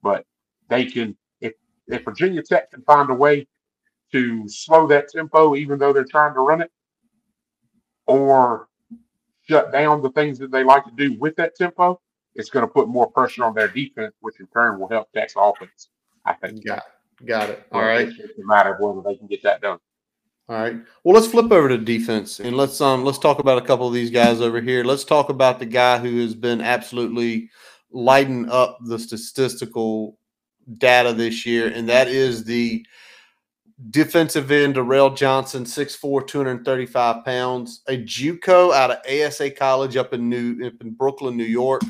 But 0.01 0.26
they 0.69 0.85
can, 0.85 1.17
if 1.41 1.53
if 1.88 2.05
Virginia 2.05 2.41
Tech 2.41 2.72
can 2.72 2.84
find 2.84 3.09
a 3.09 3.13
way 3.13 3.47
to 4.13 4.47
slow 4.47 4.88
that 4.88 5.09
tempo, 5.09 5.55
even 5.57 5.77
though 5.77 5.91
they're 5.91 6.05
trying 6.05 6.35
to 6.35 6.39
run 6.39 6.61
it, 6.61 6.72
or 8.05 8.69
shut 9.47 9.72
down 9.72 10.01
the 10.01 10.11
things 10.11 10.38
that 10.39 10.51
they 10.51 10.63
like 10.63 10.84
to 10.85 10.91
do 10.91 11.17
with 11.19 11.35
that 11.38 11.55
tempo, 11.55 11.99
it's 12.35 12.49
going 12.49 12.65
to 12.65 12.72
put 12.72 12.88
more 12.88 13.09
pressure 13.09 13.45
on 13.45 13.53
their 13.53 13.67
defense, 13.67 14.13
which 14.22 14.39
in 14.39 14.47
turn 14.47 14.80
will 14.80 14.89
help 14.89 15.11
Tech's 15.13 15.35
offense. 15.38 15.89
I 16.26 16.34
think. 16.34 16.65
Got 16.65 16.80
it. 16.80 17.26
Got 17.26 17.49
it. 17.49 17.65
All 17.72 17.81
right. 17.81 18.07
It's 18.07 18.39
a 18.39 18.45
matter 18.45 18.73
of 18.73 18.80
whether 18.80 19.01
they 19.01 19.17
can 19.17 19.27
get 19.27 19.43
that 19.43 19.61
done. 19.61 19.80
All 20.47 20.57
right. 20.57 20.76
Well, 21.03 21.15
let's 21.15 21.27
flip 21.27 21.51
over 21.51 21.69
to 21.69 21.77
defense 21.77 22.39
and 22.39 22.55
let's 22.55 22.80
um 22.80 23.03
let's 23.03 23.17
talk 23.17 23.39
about 23.39 23.57
a 23.57 23.65
couple 23.65 23.88
of 23.88 23.93
these 23.93 24.11
guys 24.11 24.41
over 24.41 24.61
here. 24.61 24.84
Let's 24.84 25.03
talk 25.03 25.30
about 25.30 25.57
the 25.57 25.65
guy 25.65 25.97
who 25.97 26.22
has 26.22 26.35
been 26.35 26.61
absolutely 26.61 27.49
lighting 27.91 28.47
up 28.49 28.77
the 28.85 28.99
statistical 28.99 30.19
data 30.77 31.13
this 31.13 31.45
year, 31.47 31.69
and 31.69 31.89
that 31.89 32.07
is 32.07 32.43
the 32.43 32.85
defensive 33.89 34.52
end 34.52 34.76
Durrell 34.76 35.14
Johnson, 35.14 35.64
6'4", 35.64 36.26
235 36.27 37.26
pounds, 37.26 37.81
a 37.88 37.97
JUCO 37.97 38.73
out 38.73 38.91
of 38.91 38.97
ASA 39.10 39.52
College 39.52 39.97
up 39.97 40.14
in 40.14 40.30
New 40.30 40.65
up 40.65 40.81
in 40.81 40.91
Brooklyn, 40.91 41.38
New 41.38 41.43
York. 41.43 41.81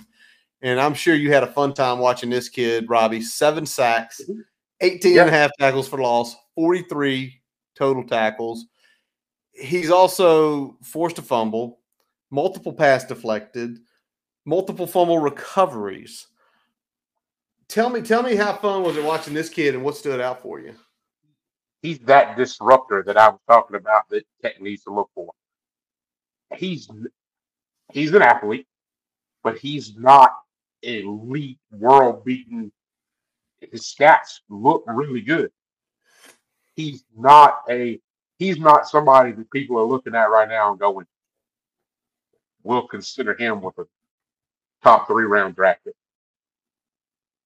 And 0.62 0.80
I'm 0.80 0.94
sure 0.94 1.14
you 1.14 1.32
had 1.32 1.44
a 1.44 1.52
fun 1.52 1.74
time 1.74 2.00
watching 2.00 2.30
this 2.30 2.50
kid, 2.50 2.90
Robbie. 2.90 3.22
Seven 3.22 3.66
sacks, 3.66 4.22
mm-hmm. 4.24 4.42
18 4.82 5.14
yep. 5.14 5.28
and 5.28 5.36
a 5.36 5.38
half 5.38 5.52
tackles 5.60 5.88
for 5.88 6.02
loss, 6.02 6.36
43 6.56 7.40
total 7.76 8.04
tackles. 8.04 8.66
He's 9.52 9.92
also 9.92 10.78
forced 10.82 11.20
a 11.20 11.22
fumble, 11.22 11.80
multiple 12.32 12.74
pass 12.74 13.06
deflected, 13.06 13.80
multiple 14.44 14.88
fumble 14.88 15.20
recoveries. 15.20 16.28
Tell 17.68 17.90
me, 17.90 18.02
tell 18.02 18.22
me 18.22 18.36
how 18.36 18.54
fun 18.54 18.84
was 18.84 18.98
it 18.98 19.04
watching 19.04 19.34
this 19.34 19.50
kid 19.50 19.76
and 19.76 19.84
what 19.84 19.98
stood 19.98 20.20
out 20.20 20.42
for 20.42 20.60
you? 20.60 20.76
He's 21.86 22.00
that 22.00 22.38
disruptor 22.38 23.04
that 23.04 23.18
I 23.18 23.30
was 23.30 23.40
talking 23.48 23.76
about 23.76 24.10
that 24.10 24.26
Tech 24.42 24.62
needs 24.62 24.84
to 24.84 24.94
look 24.94 25.10
for. 25.14 25.32
He's 26.56 26.90
he's 27.92 28.14
an 28.14 28.22
athlete, 28.22 28.68
but 29.44 29.58
he's 29.58 29.96
not 29.96 30.32
elite, 30.82 31.60
world 31.72 32.26
beating. 32.26 32.72
His 33.72 33.82
stats 33.82 34.42
look 34.50 34.84
really 34.88 35.22
good 35.22 35.52
he's 36.76 37.04
not 37.18 37.62
a 37.70 38.00
he's 38.38 38.60
not 38.60 38.88
somebody 38.88 39.32
that 39.32 39.50
people 39.52 39.78
are 39.80 39.86
looking 39.86 40.16
at 40.16 40.30
right 40.30 40.48
now 40.48 40.72
and 40.72 40.80
going, 40.80 41.06
we'll 42.64 42.88
consider 42.88 43.34
him 43.34 43.62
with 43.62 43.78
a 43.80 43.86
top 44.84 45.08
three 45.08 45.26
round 45.26 45.56
draft 45.56 45.84
pick. 45.86 45.96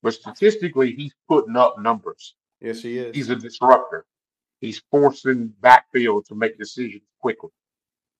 But 0.01 0.13
statistically, 0.13 0.93
he's 0.93 1.13
putting 1.27 1.55
up 1.55 1.79
numbers. 1.79 2.35
Yes, 2.61 2.81
he 2.81 2.97
is. 2.97 3.15
He's 3.15 3.29
a 3.29 3.35
disruptor. 3.35 4.05
He's 4.61 4.81
forcing 4.91 5.53
backfield 5.61 6.25
to 6.27 6.35
make 6.35 6.57
decisions 6.57 7.03
quickly, 7.21 7.51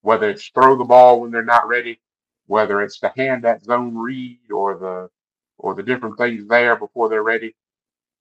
whether 0.01 0.29
it's 0.29 0.47
throw 0.49 0.77
the 0.77 0.85
ball 0.85 1.21
when 1.21 1.31
they're 1.31 1.43
not 1.43 1.67
ready, 1.67 1.99
whether 2.47 2.81
it's 2.81 2.99
to 2.99 3.11
hand 3.15 3.43
that 3.43 3.63
zone 3.63 3.97
read 3.97 4.39
or 4.53 4.77
the 4.77 5.09
or 5.57 5.75
the 5.75 5.83
different 5.83 6.17
things 6.17 6.47
there 6.47 6.75
before 6.77 7.09
they're 7.09 7.23
ready 7.23 7.53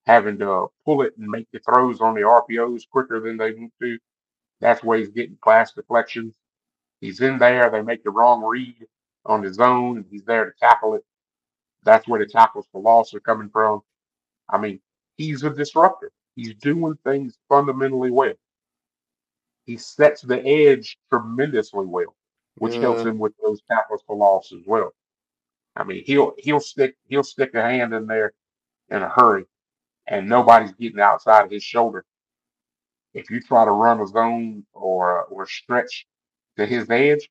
having 0.08 0.38
to 0.38 0.66
pull 0.86 1.02
it 1.02 1.12
and 1.18 1.28
make 1.28 1.46
the 1.52 1.60
throws 1.60 2.00
on 2.00 2.14
the 2.14 2.22
RPOs 2.22 2.88
quicker 2.90 3.20
than 3.20 3.36
they 3.36 3.52
want 3.52 3.72
to. 3.82 3.98
That's 4.60 4.82
where 4.82 4.98
he's 4.98 5.10
getting 5.10 5.36
class 5.36 5.72
deflections. 5.72 6.34
He's 7.00 7.20
in 7.20 7.38
there. 7.38 7.70
They 7.70 7.82
make 7.82 8.02
the 8.02 8.10
wrong 8.10 8.42
read 8.42 8.86
on 9.26 9.42
the 9.42 9.52
zone, 9.52 9.98
and 9.98 10.06
he's 10.10 10.24
there 10.24 10.46
to 10.46 10.52
tackle 10.58 10.94
it. 10.94 11.04
That's 11.84 12.08
where 12.08 12.18
the 12.18 12.26
tackles 12.26 12.66
for 12.72 12.80
loss 12.80 13.12
are 13.14 13.20
coming 13.20 13.50
from. 13.50 13.82
I 14.48 14.58
mean, 14.58 14.80
he's 15.16 15.44
a 15.44 15.50
disruptor. 15.50 16.10
He's 16.38 16.54
doing 16.54 16.96
things 17.02 17.36
fundamentally 17.48 18.12
well. 18.12 18.34
He 19.66 19.76
sets 19.76 20.22
the 20.22 20.40
edge 20.46 20.96
tremendously 21.10 21.84
well, 21.84 22.14
which 22.58 22.74
yeah. 22.74 22.82
helps 22.82 23.00
him 23.00 23.18
with 23.18 23.32
those 23.42 23.60
tackles 23.68 24.04
for 24.06 24.14
loss 24.14 24.52
as 24.52 24.62
well. 24.64 24.92
I 25.74 25.82
mean, 25.82 26.04
he'll 26.06 26.34
he'll 26.38 26.60
stick 26.60 26.94
he'll 27.08 27.24
stick 27.24 27.54
a 27.54 27.62
hand 27.62 27.92
in 27.92 28.06
there 28.06 28.34
in 28.88 29.02
a 29.02 29.08
hurry 29.08 29.46
and 30.06 30.28
nobody's 30.28 30.70
getting 30.74 31.00
outside 31.00 31.44
of 31.44 31.50
his 31.50 31.64
shoulder. 31.64 32.04
If 33.14 33.30
you 33.30 33.40
try 33.40 33.64
to 33.64 33.72
run 33.72 34.00
a 34.00 34.06
zone 34.06 34.64
or 34.72 35.24
or 35.24 35.44
stretch 35.44 36.06
to 36.56 36.66
his 36.66 36.88
edge, 36.88 37.28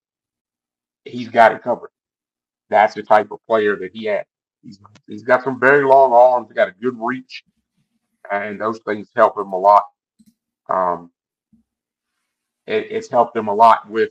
he's 1.06 1.30
got 1.30 1.54
it 1.54 1.64
covered. 1.64 1.92
That's 2.70 2.94
the 2.94 3.04
type 3.04 3.32
of 3.32 3.40
player 3.48 3.78
that 3.78 3.94
he 3.94 4.04
had. 4.04 4.26
He's 4.62 4.82
he's 5.08 5.24
got 5.24 5.46
some 5.46 5.62
very 5.62 5.86
long 5.86 6.12
arms, 6.12 6.50
He's 6.50 6.58
got 6.58 6.68
a 6.68 6.74
good 6.74 6.98
reach, 7.00 7.46
and 8.32 8.60
those 8.60 8.80
things 8.80 9.10
help 9.16 9.38
him 9.38 9.54
a 9.54 9.60
lot. 9.60 9.84
Um, 10.70 11.12
it, 12.66 12.88
it's 12.92 13.10
helped 13.10 13.36
him 13.36 13.48
a 13.48 13.54
lot 13.54 13.90
with 13.90 14.10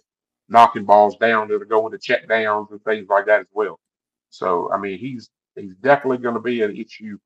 knocking 0.48 0.84
balls 0.84 1.16
down 1.16 1.48
that 1.48 1.60
are 1.60 1.66
going 1.66 1.92
to 1.92 1.98
check 1.98 2.28
downs 2.28 2.68
and 2.70 2.82
things 2.84 3.08
like 3.08 3.26
that 3.26 3.40
as 3.40 3.46
well. 3.52 3.78
So 4.30 4.70
I 4.72 4.78
mean, 4.78 4.98
he's 4.98 5.30
he's 5.54 5.74
definitely 5.76 6.18
going 6.18 6.34
to 6.34 6.40
be 6.40 6.62
an 6.62 6.76
issue 6.76 7.18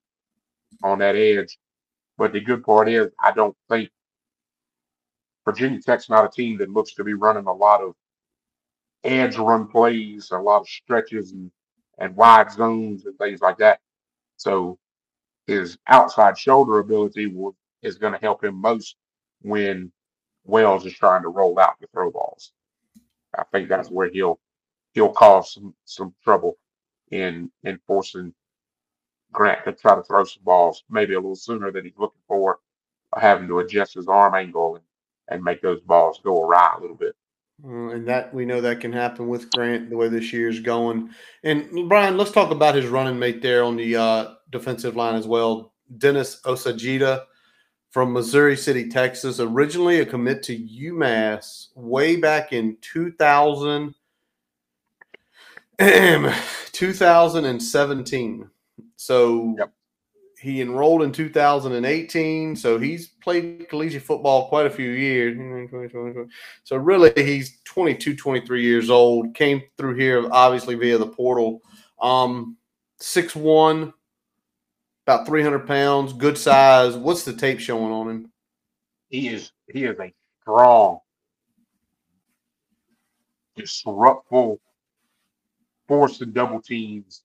on 0.83 0.99
that 0.99 1.17
edge. 1.17 1.59
But 2.19 2.33
the 2.33 2.41
good 2.41 2.65
part 2.65 2.89
is, 2.89 3.09
I 3.23 3.33
don't 3.33 3.57
think 3.69 3.91
Virginia 5.45 5.81
Tech's 5.81 6.11
not 6.11 6.25
a 6.25 6.29
team 6.29 6.59
that 6.59 6.71
looks 6.71 6.95
to 6.95 7.05
be 7.05 7.15
running 7.15 7.47
a 7.47 7.53
lot 7.53 7.81
of 7.81 7.95
edge 9.05 9.37
run 9.39 9.67
plays, 9.67 10.31
a 10.31 10.39
lot 10.39 10.61
of 10.61 10.69
stretches 10.69 11.33
and, 11.33 11.51
and 11.99 12.15
wide 12.15 12.53
zones 12.53 13.07
and 13.07 13.17
things 13.19 13.41
like 13.41 13.59
that. 13.59 13.81
So 14.37 14.79
his 15.51 15.79
outside 15.89 16.39
shoulder 16.39 16.79
ability 16.79 17.27
will, 17.27 17.57
is 17.83 17.99
going 17.99 18.13
to 18.13 18.21
help 18.21 18.45
him 18.45 18.55
most 18.55 18.97
when 19.43 19.91
Wells 20.45 20.87
is 20.87 20.95
trying 20.95 21.23
to 21.23 21.29
roll 21.29 21.59
out 21.59 21.75
the 21.81 21.89
throw 21.93 22.11
balls. 22.11 22.53
I 23.37 23.45
think 23.53 23.69
that's 23.69 23.91
where 23.91 24.11
he'll 24.11 24.39
he'll 24.95 25.13
cause 25.13 25.55
some 25.55 25.75
some 25.85 26.15
trouble 26.25 26.57
in 27.11 27.51
in 27.65 27.81
forcing 27.87 28.33
Grant 29.33 29.65
to 29.65 29.73
try 29.73 29.95
to 29.97 30.03
throw 30.03 30.25
some 30.25 30.43
balls 30.45 30.85
maybe 30.91 31.15
a 31.15 31.21
little 31.21 31.37
sooner 31.37 31.73
than 31.73 31.85
he's 31.85 31.99
looking 31.99 32.23
for, 32.29 32.59
having 33.17 33.49
to 33.49 33.61
adjust 33.61 33.95
his 33.95 34.09
arm 34.09 34.35
angle 34.35 34.77
and, 34.77 34.85
and 35.29 35.45
make 35.45 35.63
those 35.63 35.81
balls 35.81 36.21
go 36.25 36.43
awry 36.45 36.75
a 36.77 36.81
little 36.81 36.97
bit. 36.97 37.15
Uh, 37.63 37.89
and 37.89 38.09
that 38.09 38.33
we 38.33 38.45
know 38.45 38.61
that 38.61 38.81
can 38.81 38.93
happen 38.93 39.29
with 39.29 39.51
Grant 39.51 39.91
the 39.91 39.97
way 39.97 40.09
this 40.09 40.33
year's 40.33 40.61
going. 40.61 41.11
And 41.45 41.89
Brian, 41.89 42.17
let's 42.17 42.31
talk 42.31 42.51
about 42.51 42.75
his 42.75 42.87
running 42.87 43.19
mate 43.19 43.43
there 43.43 43.65
on 43.65 43.77
the 43.77 43.97
uh, 43.97 44.35
defensive 44.51 44.97
line 44.97 45.15
as 45.15 45.27
well. 45.27 45.75
Dennis 45.99 46.41
Osagiede 46.45 47.23
from 47.91 48.13
Missouri 48.13 48.57
City, 48.57 48.89
Texas, 48.89 49.41
originally 49.41 50.01
a 50.01 50.07
commit 50.07 50.43
to 50.45 50.57
UMass 50.57 51.69
way 51.75 52.17
back 52.17 52.53
in 52.53 52.77
2000, 52.81 53.95
2017. 56.73 58.51
So 58.97 59.55
yep. 59.59 59.73
He 60.41 60.61
enrolled 60.61 61.03
in 61.03 61.13
2018. 61.13 62.57
So 62.57 62.79
he's 62.79 63.09
played 63.09 63.69
collegiate 63.69 64.03
football 64.03 64.49
quite 64.49 64.67
a 64.67 64.71
few 64.71 64.91
years. 64.91 65.37
So 66.65 66.77
really, 66.77 67.13
he's 67.15 67.61
22, 67.65 68.17
23 68.17 68.63
years 68.63 68.91
old. 68.91 69.35
Came 69.35 69.63
through 69.77 69.97
here 69.97 70.29
obviously 70.33 70.75
via 70.75 70.99
the 70.99 71.07
portal. 71.07 71.61
Um, 72.01 72.57
6'1, 73.01 73.93
about 75.07 75.27
300 75.27 75.67
pounds, 75.67 76.13
good 76.13 76.39
size. 76.39 76.97
What's 76.97 77.25
the 77.25 77.35
tape 77.35 77.61
showing 77.61 77.93
on 77.93 78.09
him? 78.09 78.33
He 79.09 79.29
is 79.29 79.53
he 79.69 79.85
is 79.85 79.99
a 79.99 80.13
strong, 80.41 81.01
disruptful, 83.57 84.61
force 85.89 86.21
and 86.21 86.33
double 86.33 86.63
teams 86.63 87.25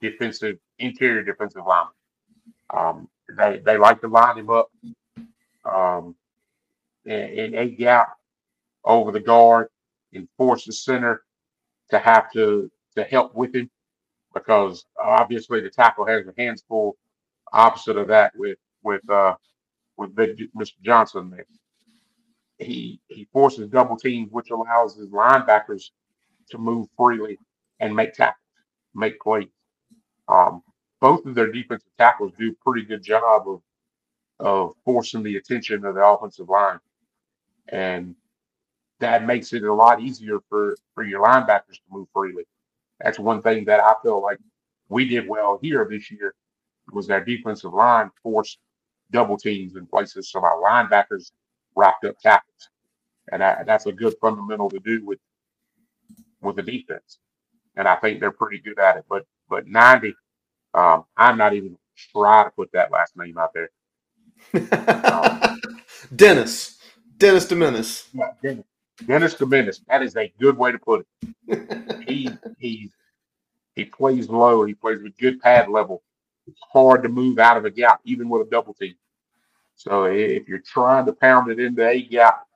defensive 0.00 0.58
interior 0.78 1.22
defensive 1.22 1.62
lineman. 1.66 1.92
Um, 2.72 3.08
they 3.36 3.60
they 3.64 3.76
like 3.76 4.00
to 4.00 4.08
line 4.08 4.38
him 4.38 4.50
up 4.50 4.70
um, 5.64 6.14
in, 7.04 7.54
a 7.54 7.68
gap 7.68 8.14
over 8.84 9.12
the 9.12 9.20
guard 9.20 9.68
and 10.12 10.28
force 10.36 10.64
the 10.64 10.72
center 10.72 11.22
to 11.90 11.98
have 11.98 12.30
to 12.32 12.70
to 12.96 13.04
help 13.04 13.34
with 13.34 13.54
him 13.54 13.70
because 14.34 14.84
obviously 15.02 15.60
the 15.60 15.70
tackle 15.70 16.06
has 16.06 16.26
a 16.26 16.34
hands 16.40 16.64
full 16.68 16.96
opposite 17.52 17.96
of 17.96 18.08
that 18.08 18.32
with 18.36 18.58
with 18.82 19.08
uh, 19.10 19.34
with 19.96 20.14
Mr. 20.14 20.72
Johnson. 20.82 21.30
There. 21.30 21.46
He 22.58 23.00
he 23.08 23.26
forces 23.32 23.68
double 23.68 23.96
teams, 23.96 24.30
which 24.30 24.50
allows 24.50 24.96
his 24.96 25.08
linebackers 25.08 25.90
to 26.50 26.58
move 26.58 26.88
freely 26.96 27.38
and 27.80 27.94
make 27.94 28.12
tackles, 28.14 28.36
make 28.94 29.20
plays. 29.20 29.48
Um, 30.28 30.62
both 31.00 31.26
of 31.26 31.34
their 31.34 31.52
defensive 31.52 31.90
tackles 31.98 32.32
do 32.38 32.50
a 32.50 32.64
pretty 32.70 32.86
good 32.86 33.02
job 33.02 33.48
of 33.48 33.62
of 34.40 34.74
forcing 34.84 35.22
the 35.22 35.36
attention 35.36 35.84
of 35.84 35.94
the 35.94 36.04
offensive 36.04 36.48
line, 36.48 36.80
and 37.68 38.14
that 39.00 39.26
makes 39.26 39.52
it 39.52 39.64
a 39.64 39.74
lot 39.74 40.00
easier 40.00 40.38
for 40.48 40.76
for 40.94 41.04
your 41.04 41.24
linebackers 41.24 41.74
to 41.76 41.82
move 41.90 42.08
freely. 42.14 42.44
That's 43.00 43.18
one 43.18 43.42
thing 43.42 43.64
that 43.66 43.80
I 43.80 43.94
feel 44.02 44.22
like 44.22 44.38
we 44.88 45.08
did 45.08 45.28
well 45.28 45.58
here 45.62 45.86
this 45.90 46.10
year 46.10 46.34
was 46.92 47.10
our 47.10 47.24
defensive 47.24 47.74
line 47.74 48.10
forced 48.22 48.58
double 49.12 49.36
teams 49.36 49.76
in 49.76 49.86
places 49.86 50.30
so 50.30 50.40
our 50.40 50.60
linebackers 50.62 51.32
wrapped 51.76 52.04
up 52.04 52.18
tackles, 52.20 52.70
and 53.32 53.42
that, 53.42 53.66
that's 53.66 53.86
a 53.86 53.92
good 53.92 54.14
fundamental 54.20 54.70
to 54.70 54.80
do 54.80 55.04
with 55.04 55.20
with 56.42 56.56
the 56.56 56.62
defense. 56.62 57.18
And 57.76 57.88
I 57.88 57.96
think 57.96 58.20
they're 58.20 58.32
pretty 58.32 58.60
good 58.60 58.78
at 58.78 58.98
it. 58.98 59.04
But 59.08 59.24
but 59.48 59.66
ninety, 59.68 60.14
um, 60.74 61.04
I'm 61.16 61.38
not 61.38 61.54
even 61.54 61.76
try 62.12 62.44
to 62.44 62.50
put 62.50 62.70
that 62.72 62.90
last 62.90 63.16
name 63.16 63.38
out 63.38 63.52
there. 63.52 63.70
um, 65.04 65.60
Dennis, 66.16 66.78
Dennis 67.18 67.46
Dominus. 67.46 68.08
Yeah, 68.12 68.32
Dennis. 68.42 69.34
Dennis. 69.34 69.80
That 69.88 70.02
is 70.02 70.16
a 70.16 70.32
good 70.40 70.56
way 70.56 70.72
to 70.72 70.78
put 70.78 71.06
it. 71.48 72.04
he 72.08 72.30
he 72.58 72.90
he 73.74 73.84
plays 73.84 74.28
low. 74.28 74.64
He 74.64 74.74
plays 74.74 75.02
with 75.02 75.16
good 75.18 75.40
pad 75.40 75.68
level. 75.68 76.02
It's 76.46 76.60
hard 76.72 77.02
to 77.02 77.08
move 77.08 77.38
out 77.38 77.56
of 77.56 77.64
a 77.64 77.70
gap, 77.70 78.00
even 78.04 78.28
with 78.28 78.46
a 78.46 78.50
double 78.50 78.74
team. 78.74 78.94
So 79.76 80.04
if 80.04 80.48
you're 80.48 80.58
trying 80.58 81.06
to 81.06 81.12
pound 81.12 81.50
it 81.50 81.58
into 81.58 81.86
a 81.86 82.02
gap, 82.02 82.46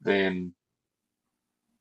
then 0.00 0.54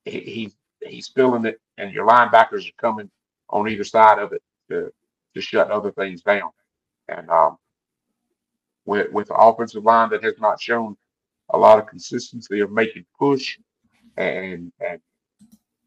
he, 0.03 0.19
he 0.19 0.53
he's 0.85 1.07
filling 1.07 1.45
it, 1.45 1.61
and 1.77 1.93
your 1.93 2.07
linebackers 2.07 2.67
are 2.67 2.81
coming 2.81 3.09
on 3.49 3.69
either 3.69 3.83
side 3.83 4.19
of 4.19 4.33
it 4.33 4.41
to 4.69 4.91
to 5.37 5.41
shut 5.41 5.71
other 5.71 5.91
things 5.91 6.21
down. 6.21 6.49
And 7.07 7.29
um, 7.29 7.57
with 8.85 9.11
with 9.11 9.27
the 9.27 9.35
offensive 9.35 9.83
line 9.83 10.09
that 10.09 10.23
has 10.23 10.35
not 10.39 10.61
shown 10.61 10.97
a 11.51 11.57
lot 11.57 11.79
of 11.79 11.87
consistency 11.87 12.59
of 12.59 12.71
making 12.71 13.05
push 13.17 13.57
and 14.17 14.71
and 14.79 14.99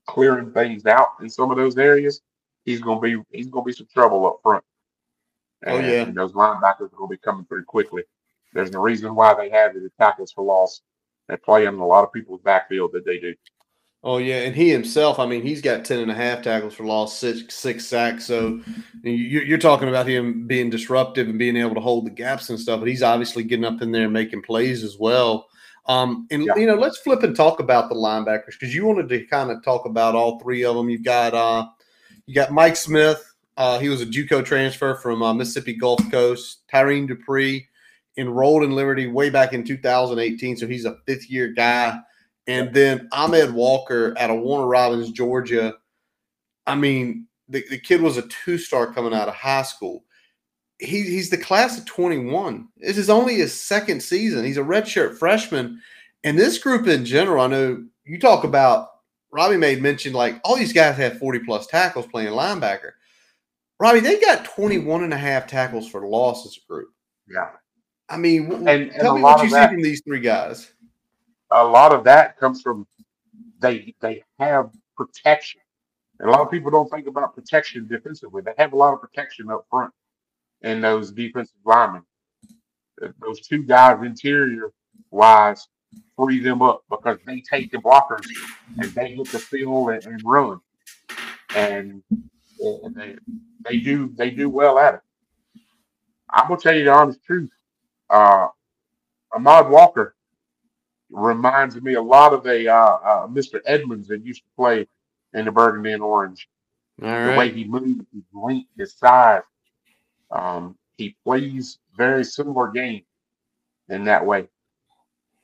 clearing 0.07 0.53
things 0.53 0.87
out 0.87 1.09
in 1.21 1.29
some 1.29 1.51
of 1.51 1.57
those 1.57 1.77
areas, 1.77 2.23
he's 2.65 2.81
gonna 2.81 3.01
be 3.01 3.17
he's 3.31 3.49
gonna 3.49 3.65
be 3.65 3.73
some 3.73 3.89
trouble 3.93 4.27
up 4.27 4.39
front. 4.43 4.65
And, 5.63 5.77
oh 5.77 5.89
yeah, 5.89 6.03
and 6.05 6.15
those 6.15 6.33
linebackers 6.33 6.93
are 6.93 6.97
gonna 6.97 7.09
be 7.09 7.19
coming 7.19 7.45
through 7.47 7.65
quickly. 7.65 8.03
There's 8.53 8.75
a 8.75 8.79
reason 8.79 9.15
why 9.15 9.35
they 9.35 9.51
have 9.51 9.75
the 9.75 9.91
tackles 9.99 10.33
for 10.33 10.45
loss. 10.45 10.81
They 11.29 11.37
play 11.37 11.67
in 11.67 11.75
a 11.75 11.87
lot 11.87 12.05
of 12.05 12.13
people's 12.13 12.41
backfield 12.41 12.91
that 12.93 13.05
they 13.05 13.19
do. 13.19 13.35
Oh 14.03 14.17
yeah, 14.17 14.43
and 14.43 14.57
he 14.57 14.71
himself, 14.71 15.19
I 15.19 15.27
mean, 15.27 15.43
he's 15.43 15.61
got 15.61 15.85
10 15.85 15.99
and 15.99 16.11
a 16.11 16.15
half 16.15 16.43
tackles 16.43 16.73
for 16.73 16.85
loss, 16.85 17.19
six 17.19 17.55
six 17.55 17.85
sacks. 17.85 18.25
So 18.25 18.61
you're 19.03 19.59
talking 19.59 19.89
about 19.89 20.07
him 20.09 20.47
being 20.47 20.71
disruptive 20.71 21.29
and 21.29 21.39
being 21.39 21.57
able 21.57 21.75
to 21.75 21.83
hold 21.83 22.07
the 22.07 22.11
gaps 22.11 22.49
and 22.49 22.59
stuff, 22.59 22.81
but 22.81 22.89
he's 22.89 23.03
obviously 23.03 23.45
getting 23.45 23.67
up 23.67 23.83
in 23.83 23.93
there 23.93 24.05
and 24.05 24.13
making 24.13 24.41
plays 24.43 24.83
as 24.83 24.97
well. 24.99 25.49
Um, 25.87 26.27
and 26.31 26.45
yeah. 26.45 26.57
you 26.57 26.67
know, 26.67 26.77
let's 26.77 26.99
flip 26.99 27.23
and 27.25 27.37
talk 27.37 27.61
about 27.61 27.91
the 27.91 27.95
linebackers 27.95 28.53
because 28.59 28.75
you 28.75 28.87
wanted 28.87 29.09
to 29.11 29.27
kind 29.27 29.51
of 29.51 29.63
talk 29.63 29.85
about 29.85 30.15
all 30.15 30.41
three 30.41 30.65
of 30.65 30.77
them. 30.77 30.89
You've 30.89 31.05
got 31.05 31.35
uh, 31.35 31.67
you 32.25 32.35
got 32.35 32.53
Mike 32.53 32.77
Smith. 32.77 33.23
Uh, 33.59 33.79
he 33.79 33.91
was 33.91 34.01
a 34.01 34.07
JUCO 34.07 34.43
transfer 34.43 34.95
from 34.95 35.23
uh, 35.23 35.35
Mississippi 35.35 35.75
Gulf 35.75 36.01
Coast. 36.11 36.63
Tyrene 36.73 37.07
Dupree 37.07 37.69
enrolled 38.17 38.63
in 38.63 38.73
Liberty 38.73 39.07
way 39.09 39.29
back 39.29 39.53
in 39.53 39.63
2018, 39.63 40.57
so 40.57 40.67
he's 40.67 40.87
a 40.87 40.97
fifth 41.07 41.29
year 41.29 41.49
guy. 41.49 41.99
And 42.51 42.75
then 42.75 43.09
Ahmad 43.13 43.53
Walker 43.53 44.13
out 44.19 44.31
of 44.31 44.41
Warner 44.41 44.67
Robins, 44.67 45.13
Georgia. 45.13 45.75
I 46.67 46.75
mean, 46.75 47.29
the, 47.49 47.65
the 47.71 47.79
kid 47.79 48.03
was 48.03 48.17
a 48.17 48.27
two 48.27 48.59
star 48.59 48.93
coming 48.93 49.15
out 49.15 49.29
of 49.29 49.35
high 49.35 49.63
school. 49.63 50.05
He, 50.81 51.03
he's 51.03 51.31
the 51.31 51.39
class 51.39 51.79
of 51.79 51.85
21. 51.85 52.67
This 52.79 52.99
is 52.99 53.09
only 53.09 53.37
his 53.37 53.55
second 53.55 54.03
season. 54.03 54.45
He's 54.45 54.57
a 54.57 54.63
redshirt 54.63 55.17
freshman. 55.17 55.81
And 56.25 56.37
this 56.37 56.59
group 56.59 56.89
in 56.89 57.05
general, 57.05 57.45
I 57.45 57.47
know 57.47 57.85
you 58.05 58.19
talk 58.19 58.43
about, 58.43 58.89
Robbie 59.31 59.57
made 59.57 59.81
mention 59.81 60.13
like 60.13 60.41
all 60.43 60.57
these 60.57 60.73
guys 60.73 60.97
have 60.97 61.21
40 61.21 61.41
plus 61.41 61.69
tackles 61.69 62.09
playing 62.09 62.33
linebacker. 62.33 62.93
Robbie, 63.79 64.01
they 64.01 64.19
got 64.19 64.45
21 64.45 65.05
and 65.05 65.15
a 65.15 65.19
half 65.19 65.47
tackles 65.47 65.89
for 65.89 66.05
loss 66.05 66.45
as 66.47 66.57
a 66.57 66.67
group. 66.69 66.89
Yeah. 67.29 67.51
I 68.09 68.17
mean, 68.17 68.51
and, 68.51 68.69
and 68.69 68.93
tell 68.95 69.15
me 69.15 69.23
what 69.23 69.45
you 69.45 69.51
that, 69.51 69.71
see 69.71 69.75
from 69.77 69.83
these 69.85 70.03
three 70.05 70.19
guys 70.19 70.73
a 71.51 71.65
lot 71.65 71.93
of 71.93 72.05
that 72.05 72.39
comes 72.39 72.63
from 72.63 72.87
they 73.61 73.95
they 74.01 74.23
have 74.39 74.71
protection. 74.97 75.61
And 76.19 76.29
a 76.29 76.33
lot 76.33 76.43
of 76.43 76.51
people 76.51 76.71
don't 76.71 76.91
think 76.91 77.07
about 77.07 77.35
protection 77.35 77.89
defensively. 77.89 78.43
They 78.43 78.53
have 78.59 78.73
a 78.73 78.77
lot 78.77 78.93
of 78.93 79.01
protection 79.01 79.51
up 79.51 79.65
front 79.71 79.93
in 80.63 80.81
those 80.81 81.13
defensive 81.13 81.57
linemen. 81.65 82.03
Those 83.21 83.41
two 83.41 83.63
guys 83.63 84.03
interior 84.03 84.73
wise 85.11 85.67
free 86.17 86.41
them 86.41 86.61
up 86.61 86.85
because 86.91 87.19
they 87.27 87.41
take 87.41 87.73
the 87.73 87.79
blockers 87.79 88.27
and 88.79 88.91
they 88.93 89.15
hit 89.15 89.33
the 89.33 89.39
field 89.39 89.91
and, 89.91 90.05
and 90.05 90.21
run. 90.25 90.61
And, 91.57 92.03
and 92.61 92.95
they 92.95 93.17
they 93.65 93.79
do 93.79 94.13
they 94.17 94.31
do 94.31 94.51
well 94.51 94.79
at 94.79 94.95
it. 94.95 95.01
I'm 96.31 96.49
gonna 96.49 96.61
tell 96.61 96.75
you 96.75 96.85
the 96.85 96.93
honest 96.93 97.25
truth. 97.25 97.51
Uh, 98.11 98.49
Ahmad 99.35 99.71
Walker 99.71 100.15
reminds 101.11 101.81
me 101.81 101.95
a 101.95 102.03
lot 102.03 102.33
of 102.33 102.47
a 102.47 102.67
uh, 102.69 102.75
uh, 102.75 103.27
Mr. 103.27 103.61
Edmunds 103.67 104.09
that 104.09 104.25
used 104.25 104.43
to 104.43 104.49
play 104.57 104.87
in 105.35 105.45
the 105.45 105.53
burgundy 105.53 105.93
and 105.93 106.03
orange. 106.03 106.49
The 106.99 107.07
right. 107.07 107.39
way 107.39 107.51
he 107.51 107.65
moves, 107.65 108.05
his 108.13 108.23
length, 108.35 108.69
his 108.77 108.95
size. 108.95 109.43
Um, 110.31 110.77
he 110.97 111.17
plays 111.25 111.79
very 111.97 112.25
similar 112.25 112.71
game 112.71 113.03
in 113.89 114.05
that 114.05 114.25
way. 114.25 114.49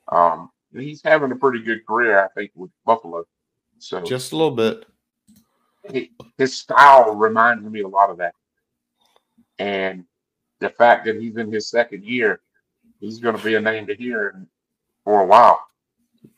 Um, 0.09 0.51
he's 0.73 1.01
having 1.03 1.31
a 1.31 1.35
pretty 1.35 1.63
good 1.63 1.85
career, 1.85 2.23
I 2.23 2.27
think, 2.29 2.51
with 2.55 2.71
Buffalo. 2.85 3.25
So 3.79 4.01
just 4.01 4.31
a 4.31 4.37
little 4.37 4.51
bit. 4.51 4.85
He, 5.91 6.11
his 6.37 6.55
style 6.55 7.15
reminds 7.15 7.67
me 7.67 7.81
a 7.81 7.87
lot 7.87 8.09
of 8.09 8.17
that, 8.17 8.35
and 9.57 10.03
the 10.59 10.69
fact 10.69 11.05
that 11.05 11.15
he's 11.15 11.37
in 11.37 11.51
his 11.51 11.69
second 11.69 12.03
year, 12.03 12.41
he's 12.99 13.19
going 13.19 13.37
to 13.37 13.43
be 13.43 13.55
a 13.55 13.61
name 13.61 13.87
to 13.87 13.95
hear 13.95 14.47
for 15.07 15.21
a 15.21 15.25
while. 15.25 15.65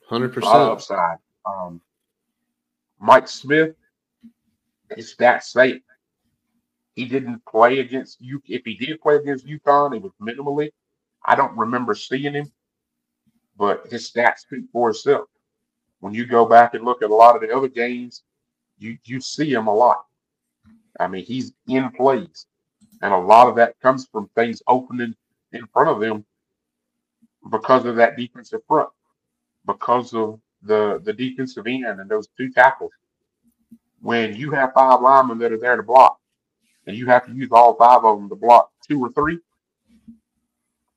Hundred 0.07 0.31
percent 0.31 0.53
upside. 0.53 1.17
Um, 1.43 1.81
Mike 2.99 3.27
Smith 3.27 3.73
is 4.95 5.15
that 5.17 5.43
safe. 5.43 5.81
He 6.93 7.05
didn't 7.05 7.43
play 7.47 7.79
against 7.79 8.21
you. 8.21 8.39
If 8.45 8.61
he 8.65 8.75
did 8.75 9.01
play 9.01 9.15
against 9.15 9.47
UConn, 9.47 9.95
it 9.95 10.03
was 10.03 10.11
minimally. 10.21 10.69
I 11.25 11.35
don't 11.35 11.57
remember 11.57 11.95
seeing 11.95 12.35
him, 12.35 12.51
but 13.57 13.87
his 13.89 14.11
stats 14.11 14.41
speak 14.41 14.65
for 14.71 14.91
itself. 14.91 15.27
When 15.99 16.13
you 16.13 16.27
go 16.27 16.45
back 16.45 16.75
and 16.75 16.85
look 16.85 17.01
at 17.01 17.09
a 17.09 17.15
lot 17.15 17.35
of 17.35 17.41
the 17.41 17.51
other 17.51 17.69
games, 17.69 18.21
you 18.77 18.99
you 19.03 19.19
see 19.19 19.51
him 19.51 19.65
a 19.65 19.73
lot. 19.73 20.05
I 20.99 21.07
mean, 21.07 21.25
he's 21.25 21.53
in 21.67 21.89
plays, 21.89 22.45
and 23.01 23.15
a 23.15 23.17
lot 23.17 23.47
of 23.47 23.55
that 23.55 23.79
comes 23.81 24.07
from 24.11 24.29
things 24.35 24.61
opening 24.67 25.15
in 25.53 25.65
front 25.73 25.89
of 25.89 25.99
them 25.99 26.23
because 27.49 27.85
of 27.85 27.95
that 27.95 28.17
defensive 28.17 28.61
front, 28.67 28.89
because 29.65 30.13
of 30.13 30.39
the 30.63 31.01
the 31.03 31.13
defensive 31.13 31.67
end 31.67 31.85
and 31.85 32.09
those 32.09 32.27
two 32.37 32.51
tackles. 32.51 32.91
When 34.01 34.35
you 34.35 34.51
have 34.51 34.73
five 34.73 35.01
linemen 35.01 35.39
that 35.39 35.51
are 35.51 35.59
there 35.59 35.75
to 35.75 35.83
block, 35.83 36.19
and 36.87 36.95
you 36.95 37.05
have 37.07 37.25
to 37.25 37.33
use 37.33 37.49
all 37.51 37.75
five 37.75 38.03
of 38.03 38.17
them 38.17 38.29
to 38.29 38.35
block 38.35 38.71
two 38.87 38.99
or 39.01 39.11
three, 39.11 39.39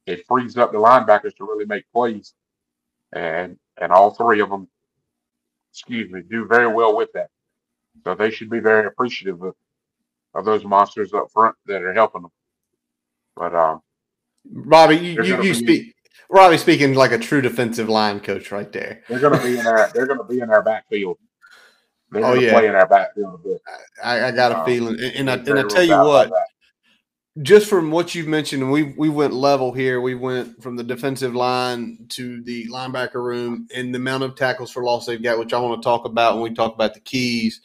it 0.06 0.26
frees 0.26 0.56
up 0.56 0.72
the 0.72 0.78
linebackers 0.78 1.36
to 1.36 1.44
really 1.44 1.66
make 1.66 1.84
plays, 1.92 2.34
and 3.12 3.58
and 3.80 3.92
all 3.92 4.10
three 4.12 4.40
of 4.40 4.50
them, 4.50 4.68
excuse 5.72 6.10
me, 6.10 6.22
do 6.22 6.46
very 6.46 6.68
well 6.68 6.96
with 6.96 7.12
that. 7.14 7.30
So 8.04 8.14
they 8.14 8.30
should 8.30 8.50
be 8.50 8.60
very 8.60 8.86
appreciative 8.86 9.42
of, 9.42 9.54
of 10.34 10.44
those 10.44 10.64
monsters 10.64 11.12
up 11.12 11.30
front 11.32 11.56
that 11.66 11.82
are 11.82 11.92
helping 11.92 12.22
them. 12.22 12.32
But 13.36 13.54
um, 13.54 13.82
Bobby, 14.44 14.96
you, 14.96 15.22
you, 15.22 15.42
you 15.42 15.54
speak 15.54 15.94
Robbie 16.28 16.58
speaking 16.58 16.94
like 16.94 17.12
a 17.12 17.18
true 17.18 17.40
defensive 17.40 17.88
line 17.88 18.20
coach 18.20 18.50
right 18.50 18.70
there. 18.72 19.02
They're 19.08 19.20
going 19.20 19.38
to 19.38 19.44
be 19.44 19.58
in 19.58 19.66
our. 19.66 19.90
They're 19.94 20.06
going 20.06 20.18
to 20.18 20.24
be 20.24 20.40
in 20.40 20.50
our 20.50 20.62
backfield. 20.62 21.18
They're 22.10 22.24
oh 22.24 22.34
yeah, 22.34 22.52
play 22.52 22.66
in 22.66 22.74
our 22.74 22.86
backfield 22.86 23.34
a 23.34 23.38
bit. 23.38 23.62
I, 24.02 24.28
I 24.28 24.30
got 24.32 24.52
a 24.52 24.58
um, 24.60 24.66
feeling, 24.66 24.94
and, 25.00 25.28
and 25.28 25.30
I, 25.30 25.34
and 25.34 25.58
I 25.58 25.62
tell 25.62 25.82
you 25.82 25.96
what, 25.96 26.30
just 27.40 27.68
from 27.68 27.90
what 27.90 28.14
you've 28.14 28.28
mentioned, 28.28 28.70
we 28.70 28.82
we 28.82 29.08
went 29.08 29.32
level 29.32 29.72
here. 29.72 30.00
We 30.00 30.14
went 30.14 30.62
from 30.62 30.76
the 30.76 30.84
defensive 30.84 31.34
line 31.34 32.06
to 32.10 32.42
the 32.42 32.68
linebacker 32.68 33.14
room, 33.14 33.66
and 33.74 33.94
the 33.94 33.98
amount 33.98 34.24
of 34.24 34.36
tackles 34.36 34.70
for 34.70 34.84
loss 34.84 35.06
they've 35.06 35.22
got, 35.22 35.38
which 35.38 35.54
I 35.54 35.58
want 35.58 35.80
to 35.80 35.86
talk 35.86 36.04
about 36.04 36.34
when 36.34 36.42
we 36.42 36.54
talk 36.54 36.74
about 36.74 36.92
the 36.92 37.00
keys. 37.00 37.62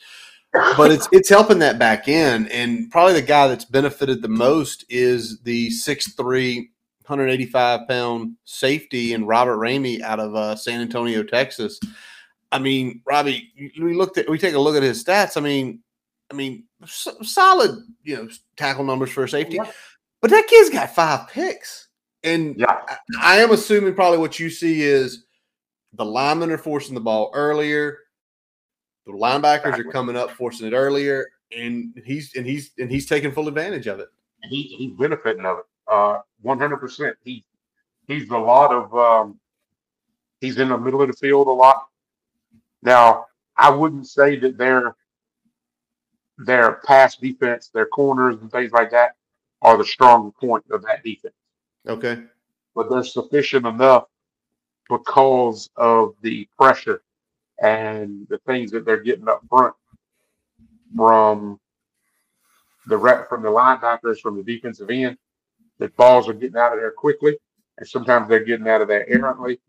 but 0.78 0.92
it's 0.92 1.10
it's 1.12 1.28
helping 1.28 1.60
that 1.60 1.78
back 1.78 2.08
end, 2.08 2.50
and 2.50 2.90
probably 2.90 3.14
the 3.14 3.22
guy 3.22 3.50
that's 3.50 3.66
benefited 3.66 4.22
the 4.22 4.30
most 4.30 4.86
is 4.88 5.42
the 5.42 5.68
6'3", 5.70 6.70
185 7.08 7.88
pound 7.88 8.36
safety 8.44 9.14
and 9.14 9.28
Robert 9.28 9.58
Rahimi 9.58 10.02
out 10.02 10.20
of 10.20 10.36
uh, 10.36 10.56
San 10.56 10.82
Antonio, 10.82 11.24
Texas. 11.24 11.80
I 12.52 12.60
mean, 12.60 13.02
Robbie, 13.06 13.52
we 13.80 13.94
looked 13.94 14.18
at 14.18 14.30
we 14.30 14.38
take 14.38 14.56
a 14.56 14.60
look 14.60 14.76
at 14.76 14.84
his 14.84 15.04
stats. 15.04 15.38
I 15.38 15.42
mean, 15.42 15.82
I 16.32 16.36
mean, 16.36 16.66
solid, 16.86 17.80
you 18.04 18.16
know, 18.16 18.30
tackle 18.58 18.84
numbers 18.84 19.12
for 19.12 19.24
a 19.24 19.30
safety. 19.30 19.56
Yeah. 19.56 19.72
But 20.22 20.32
that 20.32 20.48
kid's 20.48 20.70
got 20.70 20.94
five 20.94 21.30
picks. 21.30 21.88
And 22.24 22.58
yeah. 22.58 22.80
I, 22.88 22.98
I, 23.22 23.36
am 23.38 23.52
assuming 23.52 23.94
probably 23.94 24.18
what 24.18 24.40
you 24.40 24.50
see 24.50 24.82
is 24.82 25.26
the 25.94 26.04
linemen 26.04 26.52
are 26.52 26.58
forcing 26.58 26.96
the 26.96 27.02
ball 27.02 27.32
earlier. 27.34 28.00
The 29.06 29.14
linebackers 29.14 29.80
are 29.80 29.92
coming 29.92 30.18
up, 30.18 30.32
forcing 30.32 30.68
it 30.68 30.74
earlier, 30.74 31.28
and 31.56 31.94
he's 32.06 32.36
and 32.36 32.46
he's 32.46 32.72
and 32.78 32.92
he's 32.92 33.06
taking 33.06 33.32
full 33.32 33.48
advantage 33.48 33.88
of 33.88 34.00
it. 34.00 34.10
He 34.50 34.64
he's 34.64 34.92
benefiting 34.92 35.46
of 35.46 35.60
it. 35.60 35.66
Uh, 35.88 36.20
one 36.42 36.60
hundred 36.60 36.78
percent. 36.78 37.16
He 37.24 37.44
he's 38.08 38.30
a 38.30 38.38
lot 38.38 38.72
of 38.72 38.96
um, 38.96 39.40
he's 40.42 40.58
in 40.58 40.70
the 40.70 40.78
middle 40.78 41.02
of 41.02 41.08
the 41.08 41.14
field 41.14 41.48
a 41.48 41.52
lot. 41.52 41.88
Now, 42.82 43.28
I 43.56 43.70
wouldn't 43.70 44.08
say 44.08 44.38
that 44.40 44.58
they're 44.58 44.96
their 46.38 46.82
pass 46.86 47.16
defense, 47.18 47.70
their 47.74 47.88
corners 47.88 48.38
and 48.42 48.52
things 48.52 48.72
like 48.72 48.92
that 48.92 49.16
are 49.62 49.78
the 49.78 49.86
strong 49.86 50.32
point 50.40 50.64
of 50.70 50.84
that 50.84 51.04
defense. 51.04 51.34
Okay. 51.88 52.22
But 52.76 52.90
they're 52.90 53.04
sufficient 53.04 53.66
enough 53.66 54.06
because 54.90 55.70
of 55.76 56.14
the 56.22 56.48
pressure 56.58 57.02
and 57.62 58.28
the 58.30 58.38
things 58.40 58.72
that 58.72 58.86
they're 58.86 59.02
getting 59.02 59.28
up 59.28 59.42
front 59.50 59.74
from 60.96 61.60
the 62.86 62.98
rep 62.98 63.28
from 63.28 63.42
the 63.42 63.50
linebackers 63.50 64.20
from 64.20 64.38
the 64.38 64.44
defensive 64.44 64.90
end 64.90 65.18
that 65.80 65.96
balls 65.96 66.28
are 66.28 66.34
getting 66.34 66.58
out 66.58 66.74
of 66.74 66.80
there 66.80 66.92
quickly 66.92 67.38
and 67.78 67.88
sometimes 67.88 68.28
they're 68.28 68.44
getting 68.44 68.68
out 68.68 68.82
of 68.82 68.88
there 68.88 69.08
errantly 69.10 69.60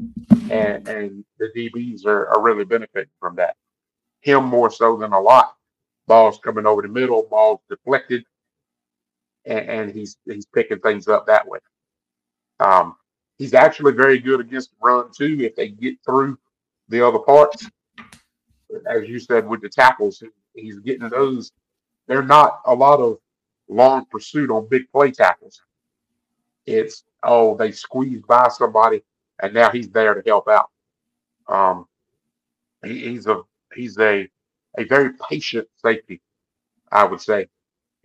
and 0.50 0.88
and 0.88 1.24
the 1.38 1.50
DBs 1.56 2.06
are, 2.06 2.28
are 2.28 2.42
really 2.42 2.64
benefiting 2.64 3.10
from 3.20 3.36
that. 3.36 3.56
Him 4.20 4.44
more 4.44 4.70
so 4.70 4.96
than 4.96 5.12
a 5.12 5.20
lot 5.20 5.54
balls 6.08 6.40
coming 6.42 6.66
over 6.66 6.82
the 6.82 6.88
middle, 6.88 7.22
balls 7.30 7.60
deflected, 7.70 8.24
and, 9.44 9.68
and 9.68 9.90
he's 9.92 10.16
he's 10.24 10.46
picking 10.46 10.80
things 10.80 11.06
up 11.06 11.26
that 11.26 11.46
way. 11.46 11.60
Um, 12.58 12.96
he's 13.36 13.54
actually 13.54 13.92
very 13.92 14.18
good 14.18 14.40
against 14.40 14.70
the 14.70 14.76
run 14.82 15.10
too 15.16 15.38
if 15.40 15.54
they 15.54 15.68
get 15.68 15.94
through 16.04 16.38
the 16.88 17.06
other 17.06 17.20
parts. 17.20 17.68
As 18.90 19.08
you 19.08 19.18
said 19.20 19.46
with 19.46 19.60
the 19.60 19.68
tackles, 19.68 20.22
he's 20.54 20.78
getting 20.80 21.08
those. 21.08 21.52
They're 22.08 22.22
not 22.22 22.60
a 22.64 22.74
lot 22.74 23.00
of 23.00 23.18
long 23.68 24.06
pursuit 24.06 24.50
on 24.50 24.66
big 24.68 24.90
play 24.90 25.10
tackles. 25.10 25.60
It's 26.68 27.04
oh 27.22 27.56
they 27.56 27.72
squeezed 27.72 28.26
by 28.26 28.48
somebody 28.48 29.02
and 29.42 29.54
now 29.54 29.70
he's 29.70 29.88
there 29.90 30.14
to 30.14 30.22
help 30.26 30.48
out. 30.48 30.70
Um, 31.48 31.86
he, 32.84 33.10
he's 33.10 33.26
a 33.26 33.42
he's 33.74 33.98
a 33.98 34.28
a 34.78 34.84
very 34.84 35.10
patient 35.28 35.66
safety, 35.84 36.20
I 36.92 37.04
would 37.04 37.20
say, 37.20 37.48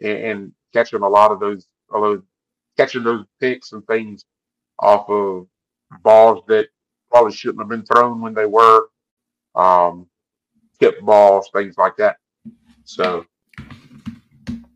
and, 0.01 0.17
and 0.17 0.51
catching 0.73 1.01
a 1.01 1.07
lot 1.07 1.31
of 1.31 1.39
those, 1.39 1.67
those 1.91 2.21
catching 2.77 3.03
those 3.03 3.25
picks 3.39 3.73
and 3.73 3.85
things 3.85 4.25
off 4.79 5.09
of 5.09 5.47
balls 6.01 6.43
that 6.47 6.67
probably 7.11 7.31
shouldn't 7.31 7.59
have 7.61 7.69
been 7.69 7.85
thrown 7.85 8.21
when 8.21 8.33
they 8.33 8.47
were, 8.47 8.87
um, 9.55 10.07
tip 10.79 10.99
balls, 11.01 11.49
things 11.53 11.77
like 11.77 11.95
that. 11.97 12.17
So 12.85 13.25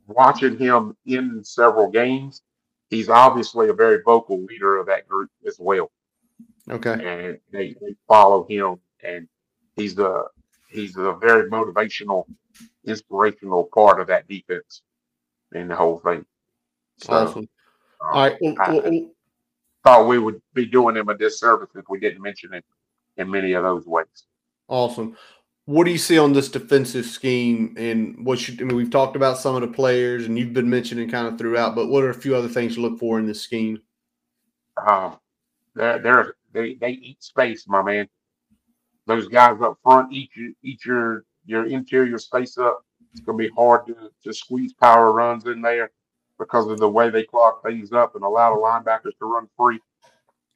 watching 0.07 0.57
him 0.57 0.95
in 1.05 1.43
several 1.43 1.89
games, 1.89 2.43
he's 2.89 3.09
obviously 3.09 3.69
a 3.69 3.73
very 3.73 4.01
vocal 4.03 4.43
leader 4.43 4.77
of 4.77 4.87
that 4.87 5.07
group 5.07 5.29
as 5.45 5.57
well. 5.59 5.91
Okay. 6.69 6.91
And 6.91 7.39
they, 7.51 7.75
they 7.81 7.95
follow 8.07 8.45
him 8.47 8.79
and 9.03 9.27
he's 9.75 9.97
a 9.99 10.23
he's 10.69 10.97
a 10.97 11.13
very 11.13 11.49
motivational, 11.49 12.25
inspirational 12.85 13.69
part 13.73 14.01
of 14.01 14.07
that 14.07 14.27
defense 14.27 14.81
and 15.53 15.69
the 15.69 15.75
whole 15.75 15.99
thing. 15.99 16.25
So, 16.97 17.13
awesome. 17.13 17.39
Um, 17.39 17.47
All 18.01 18.21
right. 18.21 18.37
Well, 18.41 18.85
I, 18.85 19.07
thought 19.83 20.07
we 20.07 20.19
would 20.19 20.41
be 20.53 20.65
doing 20.65 20.97
him 20.97 21.07
a 21.07 21.17
disservice 21.17 21.69
if 21.75 21.85
we 21.87 21.99
didn't 21.99 22.21
mention 22.21 22.53
it 22.53 22.65
in 23.15 23.29
many 23.29 23.53
of 23.53 23.63
those 23.63 23.85
ways. 23.85 24.25
Awesome. 24.67 25.15
What 25.67 25.83
do 25.83 25.91
you 25.91 25.97
see 25.97 26.17
on 26.17 26.33
this 26.33 26.49
defensive 26.49 27.05
scheme? 27.05 27.75
And 27.77 28.25
what 28.25 28.39
should 28.39 28.59
I 28.61 28.65
mean? 28.65 28.75
We've 28.75 28.89
talked 28.89 29.15
about 29.15 29.37
some 29.37 29.55
of 29.55 29.61
the 29.61 29.67
players, 29.67 30.25
and 30.25 30.37
you've 30.37 30.53
been 30.53 30.69
mentioning 30.69 31.09
kind 31.09 31.27
of 31.27 31.37
throughout. 31.37 31.75
But 31.75 31.87
what 31.87 32.03
are 32.03 32.09
a 32.09 32.13
few 32.15 32.35
other 32.35 32.47
things 32.47 32.75
to 32.75 32.81
look 32.81 32.97
for 32.97 33.19
in 33.19 33.27
this 33.27 33.41
scheme? 33.41 33.81
Um, 34.87 35.19
they're, 35.75 35.99
they're 35.99 36.35
they 36.53 36.75
they 36.75 36.91
eat 36.91 37.21
space, 37.21 37.67
my 37.67 37.81
man 37.81 38.07
those 39.07 39.27
guys 39.29 39.59
up 39.61 39.79
front 39.81 40.11
eat 40.11 40.29
your 40.35 40.51
eat 40.63 40.85
your 40.85 41.25
your 41.45 41.65
interior 41.65 42.17
space 42.19 42.57
up. 42.57 42.83
It's 43.11 43.21
gonna 43.21 43.37
be 43.37 43.49
hard 43.49 43.87
to, 43.87 44.11
to 44.23 44.33
squeeze 44.33 44.73
power 44.73 45.11
runs 45.13 45.47
in 45.47 45.61
there 45.61 45.91
because 46.37 46.67
of 46.67 46.77
the 46.77 46.89
way 46.89 47.09
they 47.09 47.23
clock 47.23 47.63
things 47.63 47.91
up 47.93 48.15
and 48.15 48.23
allow 48.23 48.53
the 48.53 48.61
linebackers 48.61 49.17
to 49.17 49.25
run 49.25 49.47
free. 49.57 49.79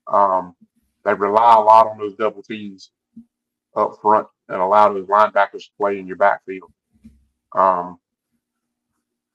Um, 0.07 0.55
they 1.03 1.13
rely 1.13 1.55
a 1.55 1.61
lot 1.61 1.87
on 1.87 1.97
those 1.97 2.15
double 2.15 2.43
teams 2.43 2.91
up 3.75 3.97
front 4.01 4.27
and 4.51 4.61
allow 4.61 4.93
those 4.93 5.07
linebackers 5.07 5.63
to 5.63 5.69
play 5.77 5.97
in 5.97 6.05
your 6.05 6.17
backfield. 6.17 6.71
Um, 7.53 7.99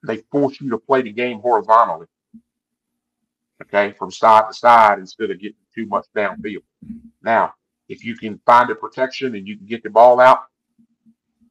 they 0.06 0.18
force 0.30 0.60
you 0.60 0.70
to 0.70 0.78
play 0.78 1.02
the 1.02 1.10
game 1.10 1.40
horizontally, 1.40 2.06
okay, 3.62 3.92
from 3.98 4.10
side 4.10 4.44
to 4.48 4.54
side 4.54 4.98
instead 4.98 5.30
of 5.30 5.40
getting 5.40 5.56
too 5.74 5.86
much 5.86 6.04
downfield. 6.14 6.62
Now, 7.22 7.54
if 7.88 8.04
you 8.04 8.16
can 8.16 8.38
find 8.44 8.70
a 8.70 8.74
protection 8.74 9.34
and 9.34 9.48
you 9.48 9.56
can 9.56 9.66
get 9.66 9.82
the 9.82 9.90
ball 9.90 10.20
out, 10.20 10.40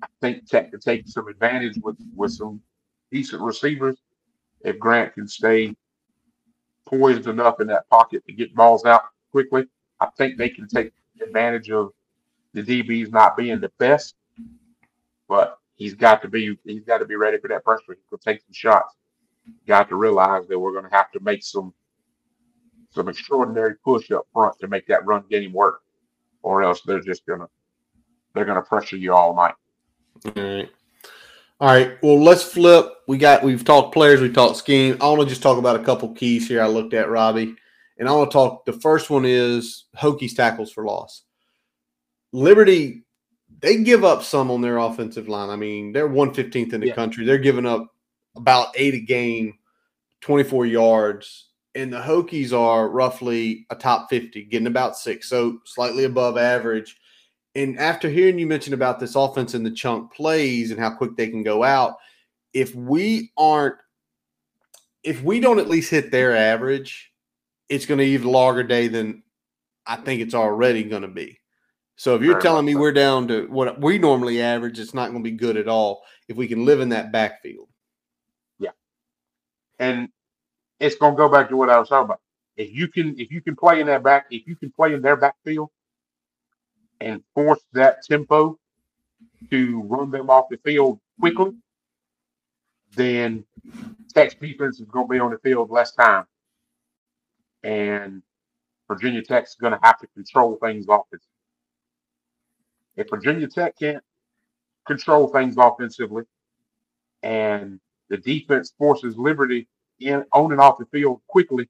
I 0.01 0.07
think 0.21 0.47
Tech 0.47 0.69
can 0.69 0.79
take 0.79 1.07
some 1.07 1.27
advantage 1.27 1.79
with 1.81 1.97
with 2.15 2.33
some 2.33 2.61
decent 3.11 3.41
receivers. 3.41 3.97
If 4.61 4.77
Grant 4.77 5.15
can 5.15 5.27
stay 5.27 5.75
poised 6.87 7.27
enough 7.27 7.59
in 7.61 7.67
that 7.67 7.89
pocket 7.89 8.23
to 8.27 8.33
get 8.33 8.53
balls 8.53 8.85
out 8.85 9.03
quickly, 9.31 9.65
I 9.99 10.07
think 10.17 10.37
they 10.37 10.49
can 10.49 10.67
take 10.67 10.91
advantage 11.21 11.71
of 11.71 11.91
the 12.55 12.63
DBs 12.63 13.11
not 13.11 13.37
being 13.37 13.59
the 13.59 13.71
best. 13.77 14.15
But 15.27 15.59
he's 15.75 15.93
got 15.93 16.21
to 16.23 16.27
be 16.27 16.57
he's 16.63 16.85
got 16.85 16.99
to 16.99 17.05
be 17.05 17.15
ready 17.15 17.37
for 17.37 17.47
that 17.49 17.63
pressure. 17.63 17.83
He 17.89 17.95
could 18.09 18.21
take 18.21 18.41
some 18.41 18.53
shots. 18.53 18.95
Got 19.67 19.89
to 19.89 19.95
realize 19.95 20.47
that 20.47 20.57
we're 20.57 20.71
going 20.71 20.89
to 20.89 20.95
have 20.95 21.11
to 21.11 21.19
make 21.19 21.43
some 21.43 21.73
some 22.91 23.09
extraordinary 23.09 23.75
push 23.83 24.09
up 24.11 24.25
front 24.33 24.57
to 24.59 24.67
make 24.67 24.87
that 24.87 25.05
run 25.05 25.23
game 25.29 25.51
work 25.51 25.81
or 26.45 26.63
else 26.63 26.81
they're 26.85 27.01
just 27.01 27.25
gonna 27.25 27.47
they're 28.33 28.45
gonna 28.45 28.61
pressure 28.61 28.95
you 28.95 29.13
all 29.13 29.35
night. 29.35 29.55
All 30.25 30.43
right. 30.43 30.69
All 31.59 31.69
right. 31.69 31.97
Well, 32.01 32.21
let's 32.21 32.43
flip. 32.43 32.93
We 33.07 33.17
got 33.17 33.43
we've 33.43 33.65
talked 33.65 33.93
players, 33.93 34.21
we 34.21 34.31
talked 34.31 34.57
scheme. 34.57 34.97
I 35.01 35.07
want 35.09 35.21
to 35.21 35.27
just 35.27 35.41
talk 35.41 35.57
about 35.57 35.79
a 35.79 35.83
couple 35.83 36.13
keys 36.13 36.47
here. 36.47 36.61
I 36.61 36.67
looked 36.67 36.93
at 36.93 37.09
Robbie, 37.09 37.55
and 37.97 38.07
I 38.07 38.11
want 38.13 38.31
to 38.31 38.33
talk. 38.33 38.65
The 38.65 38.73
first 38.73 39.09
one 39.09 39.25
is 39.25 39.85
Hokies 39.97 40.35
tackles 40.35 40.71
for 40.71 40.85
loss. 40.85 41.23
Liberty, 42.35 43.03
they 43.61 43.77
give 43.77 44.03
up 44.03 44.23
some 44.23 44.51
on 44.51 44.61
their 44.61 44.77
offensive 44.77 45.27
line. 45.27 45.49
I 45.49 45.55
mean, 45.55 45.93
they're 45.93 46.09
115th 46.09 46.73
in 46.73 46.81
the 46.81 46.87
yeah. 46.87 46.93
country. 46.93 47.25
They're 47.25 47.37
giving 47.37 47.65
up 47.65 47.93
about 48.35 48.67
eight 48.75 48.93
a 48.93 48.99
game, 48.99 49.57
24 50.21 50.65
yards 50.65 51.45
and 51.75 51.91
the 51.91 51.99
Hokies 51.99 52.57
are 52.57 52.89
roughly 52.89 53.67
a 53.69 53.75
top 53.75 54.09
50, 54.09 54.45
getting 54.45 54.67
about 54.67 54.97
six, 54.97 55.27
so 55.27 55.59
slightly 55.65 56.05
above 56.05 56.37
average. 56.37 56.97
And 57.53 57.77
after 57.77 58.09
hearing 58.09 58.39
you 58.39 58.47
mention 58.47 58.73
about 58.73 58.99
this 58.99 59.15
offense 59.15 59.53
and 59.53 59.65
the 59.65 59.71
chunk 59.71 60.13
plays 60.13 60.71
and 60.71 60.79
how 60.79 60.91
quick 60.91 61.15
they 61.15 61.27
can 61.27 61.43
go 61.43 61.63
out, 61.63 61.97
if 62.53 62.73
we 62.73 63.31
aren't, 63.37 63.75
if 65.03 65.21
we 65.21 65.39
don't 65.41 65.59
at 65.59 65.69
least 65.69 65.91
hit 65.91 66.11
their 66.11 66.35
average, 66.35 67.11
it's 67.67 67.85
going 67.85 67.97
to 67.97 68.05
be 68.05 68.11
even 68.11 68.31
longer 68.31 68.63
day 68.63 68.87
than 68.87 69.23
I 69.85 69.97
think 69.97 70.21
it's 70.21 70.33
already 70.33 70.83
going 70.83 71.01
to 71.01 71.07
be. 71.09 71.39
So 71.97 72.15
if 72.15 72.21
you're 72.21 72.41
telling 72.41 72.65
me 72.65 72.75
we're 72.75 72.91
down 72.91 73.27
to 73.29 73.47
what 73.47 73.79
we 73.79 73.97
normally 73.97 74.41
average, 74.41 74.79
it's 74.79 74.93
not 74.93 75.11
going 75.11 75.23
to 75.23 75.29
be 75.29 75.35
good 75.35 75.55
at 75.55 75.67
all 75.67 76.03
if 76.27 76.35
we 76.35 76.47
can 76.47 76.65
live 76.65 76.81
in 76.81 76.89
that 76.89 77.11
backfield. 77.11 77.69
Yeah. 78.59 78.71
And 79.79 80.09
it's 80.79 80.95
going 80.95 81.13
to 81.13 81.17
go 81.17 81.29
back 81.29 81.49
to 81.49 81.57
what 81.57 81.69
I 81.69 81.79
was 81.79 81.89
talking 81.89 82.05
about. 82.05 82.19
If 82.57 82.73
you 82.73 82.89
can, 82.89 83.17
if 83.17 83.31
you 83.31 83.41
can 83.41 83.55
play 83.55 83.79
in 83.79 83.87
that 83.87 84.03
back, 84.03 84.25
if 84.29 84.45
you 84.45 84.55
can 84.55 84.71
play 84.71 84.93
in 84.93 85.01
their 85.01 85.15
backfield 85.15 85.69
and 86.99 87.23
force 87.33 87.61
that 87.73 88.03
tempo 88.03 88.59
to 89.49 89.81
run 89.83 90.11
them 90.11 90.29
off 90.29 90.49
the 90.49 90.57
field 90.57 90.99
quickly, 91.19 91.53
then 92.95 93.43
Tech's 94.13 94.35
defense 94.35 94.79
is 94.79 94.87
going 94.87 95.07
to 95.07 95.11
be 95.11 95.19
on 95.19 95.31
the 95.31 95.37
field 95.39 95.69
less 95.69 95.91
time, 95.91 96.25
and 97.63 98.21
Virginia 98.87 99.21
Tech's 99.21 99.55
going 99.55 99.73
to 99.73 99.79
have 99.83 99.99
to 99.99 100.07
control 100.07 100.57
things 100.61 100.85
offensively. 100.87 101.34
If 102.97 103.09
Virginia 103.09 103.47
Tech 103.47 103.77
can't 103.77 104.03
control 104.87 105.27
things 105.27 105.55
offensively, 105.57 106.23
and 107.23 107.79
the 108.09 108.17
defense 108.17 108.73
forces 108.77 109.17
Liberty 109.17 109.67
in 109.99 110.23
on 110.31 110.51
and 110.51 110.61
off 110.61 110.77
the 110.77 110.85
field 110.85 111.21
quickly, 111.27 111.67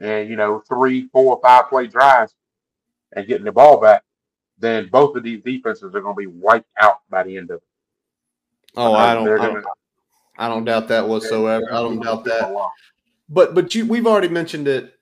and 0.00 0.28
you 0.28 0.36
know 0.36 0.62
three, 0.68 1.08
four, 1.12 1.38
five 1.42 1.68
play 1.68 1.86
drives, 1.86 2.34
and 3.14 3.26
getting 3.26 3.44
the 3.44 3.52
ball 3.52 3.80
back, 3.80 4.02
then 4.58 4.88
both 4.88 5.16
of 5.16 5.22
these 5.22 5.42
defenses 5.42 5.94
are 5.94 6.00
going 6.00 6.14
to 6.14 6.20
be 6.20 6.26
wiped 6.26 6.70
out 6.80 7.00
by 7.10 7.22
the 7.22 7.36
end 7.36 7.50
of 7.50 7.58
it. 7.58 7.62
Oh, 8.76 8.94
I 8.94 9.14
don't, 9.14 9.28
I 9.28 9.36
gonna- 9.36 9.52
don't, 9.54 9.66
I 10.36 10.48
don't 10.48 10.64
doubt 10.64 10.88
that 10.88 11.06
whatsoever. 11.06 11.66
I 11.70 11.76
don't 11.76 12.00
doubt 12.00 12.24
that. 12.24 12.52
But 13.28 13.54
but 13.54 13.74
you 13.74 13.86
we've 13.86 14.06
already 14.06 14.28
mentioned 14.28 14.66
it 14.68 14.93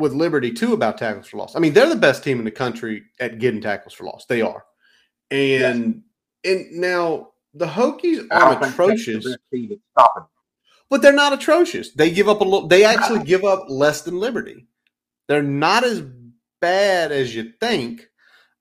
with 0.00 0.12
Liberty 0.12 0.52
too 0.52 0.72
about 0.72 0.98
tackles 0.98 1.28
for 1.28 1.36
loss. 1.36 1.54
I 1.54 1.58
mean, 1.58 1.72
they're 1.72 1.88
the 1.88 1.96
best 1.96 2.24
team 2.24 2.38
in 2.38 2.44
the 2.44 2.50
country 2.50 3.04
at 3.20 3.38
getting 3.38 3.60
tackles 3.60 3.94
for 3.94 4.04
loss. 4.04 4.26
They 4.26 4.40
are. 4.42 4.64
And 5.30 6.02
and 6.44 6.72
now 6.72 7.28
the 7.54 7.66
Hokies 7.66 8.28
the 8.28 8.68
atrocious, 8.68 9.24
best 9.24 9.38
team 9.52 9.68
that's 9.70 9.80
stopping. 9.92 10.22
them. 10.22 10.28
but 10.88 11.02
they're 11.02 11.12
not 11.12 11.32
atrocious. 11.32 11.92
They 11.92 12.10
give 12.10 12.28
up 12.28 12.40
a 12.40 12.44
little 12.44 12.66
they 12.66 12.84
actually 12.84 13.24
give 13.24 13.44
up 13.44 13.66
less 13.68 14.02
than 14.02 14.18
Liberty. 14.18 14.66
They're 15.28 15.42
not 15.42 15.84
as 15.84 16.02
bad 16.60 17.12
as 17.12 17.34
you 17.34 17.52
think. 17.60 18.08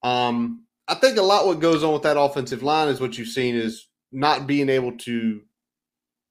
Um, 0.04 0.66
I 0.88 0.96
think 0.96 1.18
a 1.18 1.22
lot 1.22 1.46
what 1.46 1.60
goes 1.60 1.84
on 1.84 1.94
with 1.94 2.04
that 2.04 2.20
offensive 2.20 2.64
line 2.64 2.88
is 2.88 3.00
what 3.00 3.18
you've 3.18 3.28
seen 3.28 3.56
is 3.56 3.88
not 4.12 4.48
being 4.48 4.70
able 4.70 4.98
to 5.00 5.42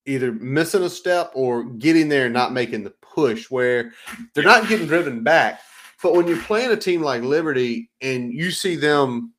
either 0.06 0.32
missing 0.32 0.82
a 0.82 0.90
step 0.90 1.30
or 1.35 1.64
getting 1.64 2.09
there 2.09 2.24
and 2.24 2.35
not 2.35 2.52
making 2.52 2.82
the 2.82 2.90
push 3.19 3.51
where 3.51 3.93
they're 4.32 4.45
not 4.45 4.69
getting 4.69 4.86
driven 4.86 5.24
back. 5.24 5.61
But 6.01 6.15
when 6.15 6.28
you're 6.28 6.40
playing 6.43 6.70
a 6.70 6.77
team 6.77 7.03
like 7.03 7.23
Liberty 7.23 7.90
and 8.01 8.32
you 8.32 8.53
see 8.53 8.77
them, 8.77 9.32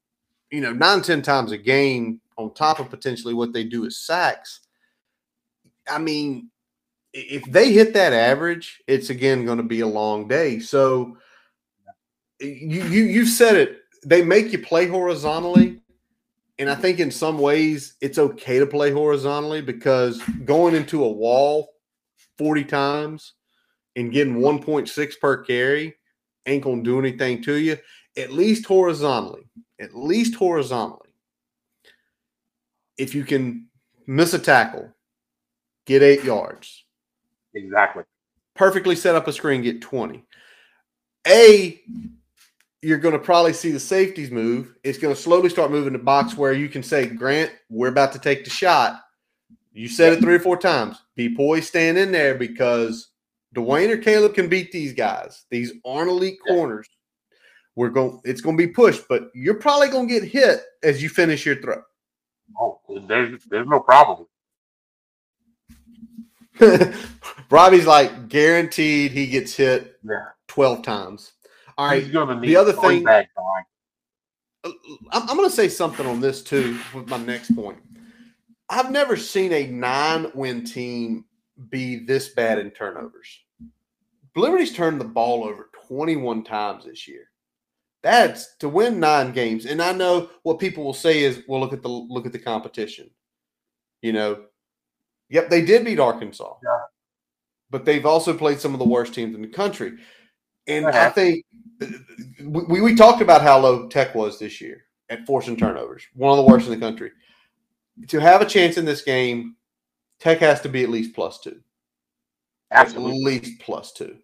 you 0.52 0.60
know, 0.60 0.74
nine, 0.74 1.02
ten 1.02 1.22
times 1.22 1.54
a 1.54 1.58
game 1.58 2.20
on 2.38 2.54
top 2.54 2.80
of 2.80 2.90
potentially 2.90 3.34
what 3.34 3.54
they 3.54 3.64
do 3.64 3.86
as 3.86 3.98
sacks, 3.98 4.60
I 5.90 5.98
mean, 5.98 6.50
if 7.14 7.46
they 7.46 7.72
hit 7.72 7.94
that 7.94 8.12
average, 8.12 8.82
it's 8.86 9.10
again 9.10 9.46
going 9.46 9.58
to 9.58 9.64
be 9.64 9.80
a 9.80 9.88
long 9.88 10.28
day. 10.28 10.60
So 10.60 11.18
you 12.42 12.84
you 12.84 13.04
you 13.06 13.26
said 13.26 13.56
it. 13.56 13.78
They 14.06 14.22
make 14.22 14.52
you 14.52 14.60
play 14.60 14.88
horizontally, 14.88 15.80
and 16.58 16.70
I 16.70 16.76
think 16.76 17.00
in 17.00 17.12
some 17.12 17.40
ways 17.40 17.96
it's 18.02 18.20
okay 18.20 18.60
to 18.60 18.68
play 18.68 18.92
horizontally 18.92 19.62
because 19.62 20.22
going 20.44 20.76
into 20.76 21.04
a 21.04 21.10
wall 21.10 21.70
forty 22.38 22.66
times 22.66 23.34
and 24.00 24.14
getting 24.14 24.42
one 24.42 24.62
point 24.62 24.88
six 24.88 25.16
per 25.18 25.44
carry 25.44 25.96
ain't 26.46 26.64
gonna 26.64 26.82
do 26.82 27.00
anything 27.00 27.42
to 27.44 27.56
you. 27.56 27.78
At 28.18 28.32
least 28.32 28.66
horizontally, 28.66 29.48
at 29.80 29.96
least 29.96 30.36
horizontally. 30.36 31.10
If 32.98 33.14
you 33.14 33.24
can 33.24 33.68
miss 34.08 34.34
a 34.34 34.40
tackle, 34.40 34.94
get 35.86 36.02
eight 36.02 36.24
yards 36.24 36.86
Exactly. 37.54 38.04
perfectly 38.56 38.96
set 38.96 39.16
up 39.16 39.28
a 39.28 39.34
screen, 39.34 39.62
get 39.62 39.82
20. 39.82 40.24
A, 41.28 41.82
you're 42.82 42.98
going 42.98 43.14
to 43.14 43.20
probably 43.20 43.54
see 43.54 43.72
the 43.72 43.80
safeties 43.80 44.32
move. 44.32 44.76
It's 44.84 44.98
going 44.98 45.14
to 45.14 45.22
slowly 45.22 45.50
start 45.50 45.72
moving 45.72 45.94
the 45.94 46.00
box 46.00 46.36
where 46.36 46.54
you 46.54 46.70
can 46.70 46.84
say, 46.84 47.06
Grant, 47.06 47.52
we're 47.70 47.90
about 47.90 48.14
to 48.14 48.20
take 48.20 48.44
the 48.44 48.50
shot. 48.50 49.02
You 49.74 49.88
said 49.88 50.14
it 50.14 50.22
three 50.22 50.36
or 50.36 50.40
four 50.40 50.58
times. 50.58 50.98
Be 51.16 51.36
poised, 51.36 51.68
stand 51.68 51.98
in 51.98 52.12
there 52.12 52.36
because 52.36 53.09
Da'Wain 53.56 53.90
or 53.90 53.98
Kaleb 53.98 54.36
can 54.36 54.48
beat 54.48 54.72
these 54.72 54.94
guys. 54.94 55.46
These 55.50 55.74
aren't 55.86 56.10
elite 56.10 56.38
corners. 56.48 56.88
We're 57.76 57.90
going, 57.90 58.20
it's 58.26 58.42
going 58.42 58.58
to 58.58 58.68
be 58.68 58.72
pushed, 58.72 59.04
but 59.08 59.30
you're 59.34 59.56
probably 59.56 59.88
going 59.88 60.08
to 60.08 60.14
get 60.20 60.24
hit 60.30 60.62
as 60.84 61.02
you 61.02 61.10
finish 61.10 61.46
your 61.46 61.62
throw. 61.62 61.82
Oh, 62.60 62.80
there's 63.08 63.44
there's 63.50 63.68
no 63.68 63.80
problem. 63.80 64.26
Robbie's 67.50 67.86
like 67.88 68.28
guaranteed 68.28 69.12
he 69.12 69.28
gets 69.28 69.56
hit 69.56 69.98
Yeah. 70.04 70.26
12 70.48 70.82
times. 70.82 71.32
All 71.78 71.88
right. 71.88 72.04
He's 72.04 72.12
gonna 72.12 72.40
need 72.40 72.48
the 72.48 72.56
other 72.58 72.74
thing- 72.74 73.04
bag 73.04 73.28
time. 73.36 73.64
Uh, 74.66 74.72
I'm, 75.14 75.30
I'm 75.30 75.38
going 75.38 75.50
to 75.50 75.56
say 75.56 75.70
something 75.70 76.06
on 76.06 76.20
this 76.20 76.44
too 76.44 76.78
with 76.94 77.08
my 77.08 77.18
next 77.18 77.56
point. 77.56 77.78
I've 78.70 78.92
never 78.92 79.16
seen 79.16 79.54
a 79.54 79.66
nine 79.68 80.32
win 80.36 80.66
team 80.66 81.24
be 81.70 82.06
this 82.06 82.30
bad 82.30 82.60
in 82.60 82.72
turnovers. 82.72 83.28
Liberty's 84.36 84.74
turned 84.74 85.02
the 85.02 85.06
ball 85.06 85.44
over 85.44 85.70
21 85.88 86.44
times 86.44 86.86
this 86.86 87.08
year. 87.08 87.30
That's 88.02 88.56
to 88.58 88.70
win 88.70 89.00
nine 89.00 89.34
games. 89.34 89.66
And 89.66 89.82
I 89.82 89.92
know 89.92 90.30
what 90.44 90.60
people 90.60 90.86
will 90.86 90.94
say 90.94 91.24
is, 91.24 91.44
well, 91.48 91.60
look 91.60 91.74
at 91.74 91.82
the 91.82 91.90
look 91.90 92.26
at 92.26 92.32
the 92.32 92.40
competition. 92.40 93.10
You 94.02 94.14
know, 94.14 94.46
yep, 95.28 95.50
they 95.50 95.62
did 95.62 95.84
beat 95.84 96.00
Arkansas. 96.00 96.56
Yeah. 96.64 96.80
But 97.70 97.84
they've 97.84 98.06
also 98.06 98.34
played 98.34 98.60
some 98.60 98.74
of 98.74 98.80
the 98.80 98.88
worst 98.88 99.14
teams 99.14 99.36
in 99.36 99.42
the 99.42 99.48
country. 99.50 99.98
And 100.68 100.86
They 100.86 100.92
I 100.92 101.08
uh-huh. 101.08 101.12
think 101.12 101.46
we, 102.42 102.82
we 102.82 102.96
talked 102.96 103.22
about 103.22 103.42
how 103.42 103.60
low 103.60 103.88
Tech 103.90 104.16
was 104.16 104.40
this 104.40 104.62
year 104.62 104.86
at 105.10 105.26
forcing 105.26 105.58
turnovers, 105.58 106.04
one 106.14 106.32
of 106.32 106.38
the 106.38 106.50
worst 106.50 106.68
in 106.68 106.72
the 106.72 106.86
country. 106.86 107.12
To 108.08 108.20
have 108.20 108.42
a 108.42 108.46
chance 108.46 108.78
in 108.78 108.86
this 108.86 109.02
game, 109.02 109.56
Tech 110.20 110.40
has 110.40 110.62
to 110.62 110.70
be 110.70 110.84
at 110.84 110.90
least 110.90 111.14
plus 111.16 111.40
two. 111.40 111.60
Absolutely. 112.72 113.12
At 113.18 113.24
least 113.44 113.60
plus 113.62 113.94
two. 113.94 114.18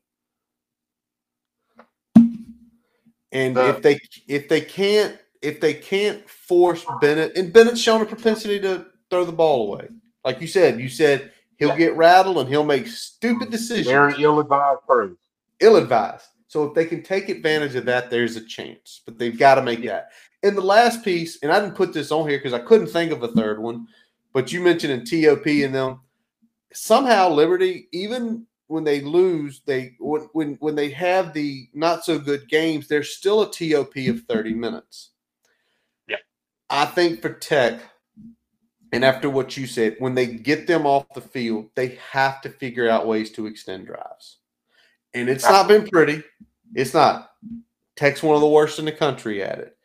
And 3.31 3.55
The- 3.55 3.69
if 3.69 3.81
they 3.81 3.99
if 4.27 4.47
they 4.49 4.61
can't 4.61 5.17
if 5.41 5.59
they 5.59 5.73
can't 5.73 6.27
force 6.30 6.85
Bennett 7.01 7.38
and 7.38 7.51
Bennett's 7.53 7.81
shown 7.81 8.01
a 8.01 8.05
propensity 8.05 8.59
to 8.61 8.85
throw 9.09 9.26
the 9.26 9.31
ball 9.31 9.67
away, 9.73 9.89
like 10.23 10.41
you 10.41 10.47
said, 10.47 10.80
you 10.80 10.89
said 10.89 11.31
he'll 11.57 11.69
Yeah. 11.69 11.77
get 11.77 11.97
rattled 11.97 12.38
and 12.39 12.49
he'll 12.49 12.63
make 12.65 12.88
stupid 12.88 13.51
decisions 13.51 13.88
Very 13.88 14.15
ill-advised 14.23 14.81
throws. 14.88 15.17
ill 15.59 15.76
advised. 15.76 16.26
So 16.47 16.63
if 16.63 16.73
they 16.73 16.85
can 16.85 17.03
take 17.03 17.30
advantage 17.30 17.76
of 17.76 17.85
that, 17.85 18.09
there's 18.09 18.35
a 18.38 18.41
chance. 18.45 19.01
But 19.05 19.17
they've 19.19 19.38
got 19.38 19.55
to 19.55 19.61
make 19.61 19.84
that. 19.84 20.11
And 20.41 20.55
the 20.55 20.61
last 20.61 21.03
piece, 21.03 21.38
and 21.43 21.51
I 21.51 21.59
didn't 21.59 21.76
put 21.76 21.91
this 21.93 22.11
on 22.11 22.27
here 22.30 22.38
because 22.38 22.53
I 22.53 22.59
couldn't 22.59 22.88
think 22.88 23.11
of 23.11 23.22
a 23.23 23.27
third 23.30 23.59
one, 23.59 23.88
but 24.36 24.52
you 24.52 24.60
mentioned 24.60 24.91
in 24.91 25.06
TOP 25.06 25.48
and 25.48 25.74
them 25.74 26.02
somehow 26.74 27.30
Liberty, 27.30 27.88
even 27.94 28.45
when 28.68 28.84
they 28.84 28.99
lose, 28.99 29.62
they 29.66 29.95
when 29.98 30.28
when 30.34 30.56
when 30.56 30.76
they 30.76 30.90
have 30.90 31.32
the 31.32 31.70
not 31.74 32.03
so 32.03 32.20
good 32.20 32.49
games, 32.49 32.90
there's 32.90 33.16
still 33.16 33.44
a 33.44 33.49
TOP 33.49 33.95
of 34.10 34.24
30 34.26 34.53
minutes. 34.53 35.12
Yeah. 36.10 36.18
I 36.70 36.84
think 36.84 37.22
for 37.22 37.30
Tech, 37.30 37.80
and 38.91 39.06
after 39.06 39.30
what 39.30 39.56
you 39.56 39.68
said, 39.68 39.95
when 39.99 40.16
they 40.16 40.28
get 40.28 40.68
them 40.68 40.86
off 40.86 41.06
the 41.16 41.22
field, 41.22 41.70
they 41.76 41.98
have 42.12 42.41
to 42.41 42.49
figure 42.49 42.90
out 42.90 43.07
ways 43.07 43.32
to 43.32 43.48
extend 43.48 43.88
drives. 43.88 44.40
And 45.14 45.30
it's 45.30 45.45
not 45.45 45.70
been 45.70 45.88
pretty. 45.88 46.22
It's 46.74 46.94
not. 46.94 47.32
Tech's 47.95 48.22
one 48.22 48.36
of 48.36 48.41
the 48.41 48.49
worst 48.49 48.80
in 48.80 48.86
the 48.86 48.91
country 48.91 49.41
at 49.41 49.60
it. 49.60 49.78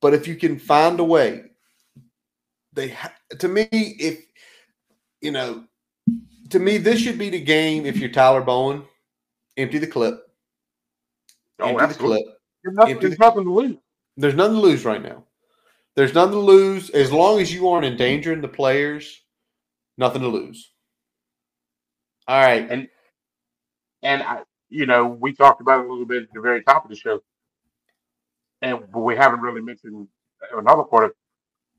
But 0.00 0.14
if 0.14 0.26
you 0.26 0.36
can 0.36 0.58
find 0.58 0.98
a 1.00 1.04
way, 1.04 1.50
they 2.74 2.88
ha- 2.90 3.14
to 3.38 3.48
me, 3.48 3.68
if 3.70 4.24
you 5.20 5.30
know, 5.30 5.64
to 6.50 6.58
me, 6.58 6.78
this 6.78 7.00
should 7.00 7.18
be 7.18 7.30
the 7.30 7.40
game. 7.40 7.86
If 7.86 7.96
you're 7.96 8.10
Tyler 8.10 8.42
Bowen, 8.42 8.82
empty 9.56 9.78
the 9.78 9.86
clip. 9.86 10.20
Oh, 11.60 11.68
empty 11.68 11.76
the 11.76 11.82
absolutely. 11.84 12.22
clip. 12.24 12.36
There's 12.62 12.76
nothing, 12.76 12.98
there's 13.00 13.16
the- 13.16 13.24
nothing 13.24 13.44
to 13.44 13.52
lose. 13.52 13.76
There's 14.16 14.34
nothing 14.34 14.54
to 14.56 14.60
lose 14.60 14.84
right 14.84 15.02
now. 15.02 15.24
There's 15.96 16.14
nothing 16.14 16.32
to 16.32 16.40
lose 16.40 16.90
as 16.90 17.12
long 17.12 17.40
as 17.40 17.52
you 17.52 17.68
aren't 17.68 17.86
endangering 17.86 18.40
the 18.40 18.48
players. 18.48 19.20
Nothing 19.96 20.22
to 20.22 20.28
lose. 20.28 20.72
All 22.26 22.40
right. 22.40 22.68
And 22.68 22.88
and 24.02 24.22
I, 24.22 24.42
you 24.68 24.86
know, 24.86 25.06
we 25.06 25.32
talked 25.32 25.60
about 25.60 25.80
it 25.80 25.86
a 25.86 25.90
little 25.90 26.06
bit 26.06 26.24
at 26.24 26.28
the 26.32 26.40
very 26.40 26.62
top 26.62 26.84
of 26.84 26.90
the 26.90 26.96
show, 26.96 27.20
and 28.60 28.80
we 28.92 29.14
haven't 29.14 29.40
really 29.40 29.60
mentioned 29.60 30.08
another 30.52 30.82
part 30.82 31.04
of 31.04 31.12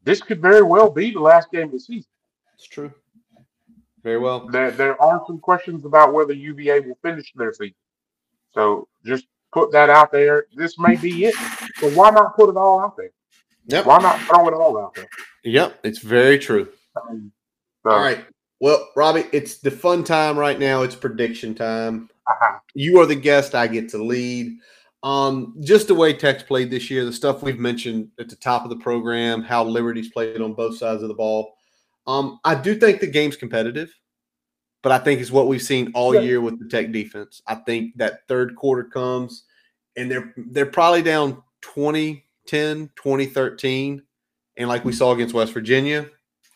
this. 0.06 0.22
Could 0.22 0.42
very 0.42 0.62
well 0.62 0.90
be 0.90 1.12
the 1.12 1.20
last 1.20 1.52
game 1.52 1.66
of 1.66 1.72
the 1.74 1.80
season. 1.80 2.10
It's 2.54 2.68
true. 2.68 2.94
Very 4.04 4.20
well. 4.20 4.48
There 4.48 4.72
there 4.72 5.02
are 5.02 5.24
some 5.28 5.40
questions 5.40 5.84
about 5.84 6.14
whether 6.14 6.32
UVA 6.34 6.80
will 6.80 6.98
finish 7.02 7.34
their 7.36 7.52
season. 7.52 7.76
So 8.54 8.88
just 9.06 9.26
put 9.52 9.72
that 9.72 9.90
out 9.90 10.12
there. 10.12 10.46
This 10.56 10.78
may 10.80 10.96
be 10.96 11.26
it. 11.26 11.36
So 11.80 11.90
why 11.92 12.12
not 12.12 12.36
put 12.36 12.50
it 12.50 12.56
all 12.58 12.80
out 12.82 12.96
there? 12.96 13.12
Yep. 13.68 13.86
Why 13.86 13.98
not 14.00 14.20
throw 14.22 14.48
it 14.48 14.54
all 14.54 14.78
out 14.78 14.94
there? 14.94 15.08
Yep. 15.44 15.80
It's 15.84 16.00
very 16.00 16.38
true. 16.38 16.70
Um, 16.96 17.32
so, 17.84 17.90
All 17.92 18.00
right. 18.00 18.24
Well, 18.60 18.90
Robbie, 18.96 19.26
it's 19.32 19.58
the 19.58 19.72
fun 19.72 20.04
time 20.04 20.38
right 20.38 20.60
now. 20.60 20.84
It's 20.84 20.96
prediction 20.96 21.54
time. 21.56 22.10
uh-huh. 22.28 22.60
You 22.74 23.00
are 23.02 23.06
the 23.06 23.16
guest. 23.16 23.56
I 23.56 23.68
get 23.68 23.90
to 23.90 23.98
lead. 24.04 24.58
Um, 25.06 25.56
just 25.62 25.88
the 25.88 25.94
way 25.94 26.14
Tech's 26.14 26.42
played 26.42 26.72
this 26.72 26.90
year, 26.90 27.06
the 27.06 27.14
stuff 27.14 27.44
we've 27.44 27.60
mentioned 27.60 28.10
at 28.20 28.28
the 28.28 28.36
top 28.36 28.64
of 28.64 28.72
the 28.72 28.78
program, 28.78 29.44
how 29.44 29.64
Liberty's 29.64 30.10
played 30.10 30.42
on 30.42 30.56
both 30.56 30.78
sides 30.80 31.04
of 31.04 31.10
the 31.10 31.14
ball. 31.14 31.54
Um, 32.08 32.40
I 32.44 32.56
do 32.56 32.74
think 32.76 33.00
the 33.00 33.08
game's 33.08 33.36
competitive, 33.36 33.94
but 34.82 34.92
I 34.92 34.98
think 34.98 35.22
it's 35.22 35.30
what 35.30 35.48
we've 35.48 35.62
seen 35.62 35.92
all 35.94 36.16
Yeah. 36.16 36.22
year 36.22 36.42
with 36.42 36.58
the 36.58 36.68
Tech 36.68 36.92
defense. 36.92 37.44
I 37.46 37.54
think 37.54 37.96
that 37.98 38.28
third 38.28 38.56
quarter 38.56 38.84
comes 38.84 39.44
and 39.96 40.10
they're 40.10 40.34
they're 40.38 40.66
probably 40.66 41.04
down 41.04 41.44
20, 41.62 42.26
10, 42.48 42.90
20, 42.96 43.26
13. 43.28 44.02
And 44.58 44.68
like 44.68 44.86
we 44.86 44.92
saw 44.92 45.12
against 45.12 45.36
West 45.36 45.54
Virginia, 45.54 46.10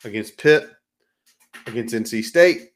against 0.03 0.37
Pitt, 0.39 0.67
against 1.67 1.93
NC 1.93 2.23
State 2.23 2.71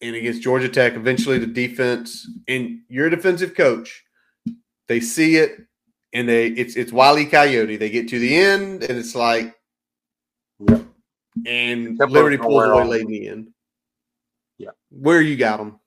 and 0.00 0.16
against 0.16 0.40
Georgia 0.40 0.68
Tech. 0.68 0.94
Eventually, 0.94 1.38
the 1.38 1.46
defense 1.46 2.26
and 2.48 2.80
you're 2.88 3.08
a 3.08 3.10
defensive 3.10 3.54
coach. 3.54 4.02
They 4.90 4.98
see 4.98 5.36
it 5.36 5.56
and 6.12 6.28
they 6.28 6.48
it's 6.48 6.74
it's 6.74 6.90
Wiley 6.90 7.24
Coyote. 7.24 7.76
They 7.76 7.90
get 7.90 8.08
to 8.08 8.18
the 8.18 8.34
end 8.34 8.82
and 8.82 8.98
it's 8.98 9.14
like, 9.14 9.54
Yep. 10.58 10.84
and 11.46 11.96
Tempo 11.96 12.12
Liberty 12.12 12.36
pulls 12.38 12.64
away 12.64 12.84
late 12.84 13.00
in 13.02 13.06
the 13.06 13.28
end. 13.28 13.52
Yeah. 14.58 14.70
where 14.88 15.20
you 15.20 15.36
got 15.36 15.58
them? 15.58 15.78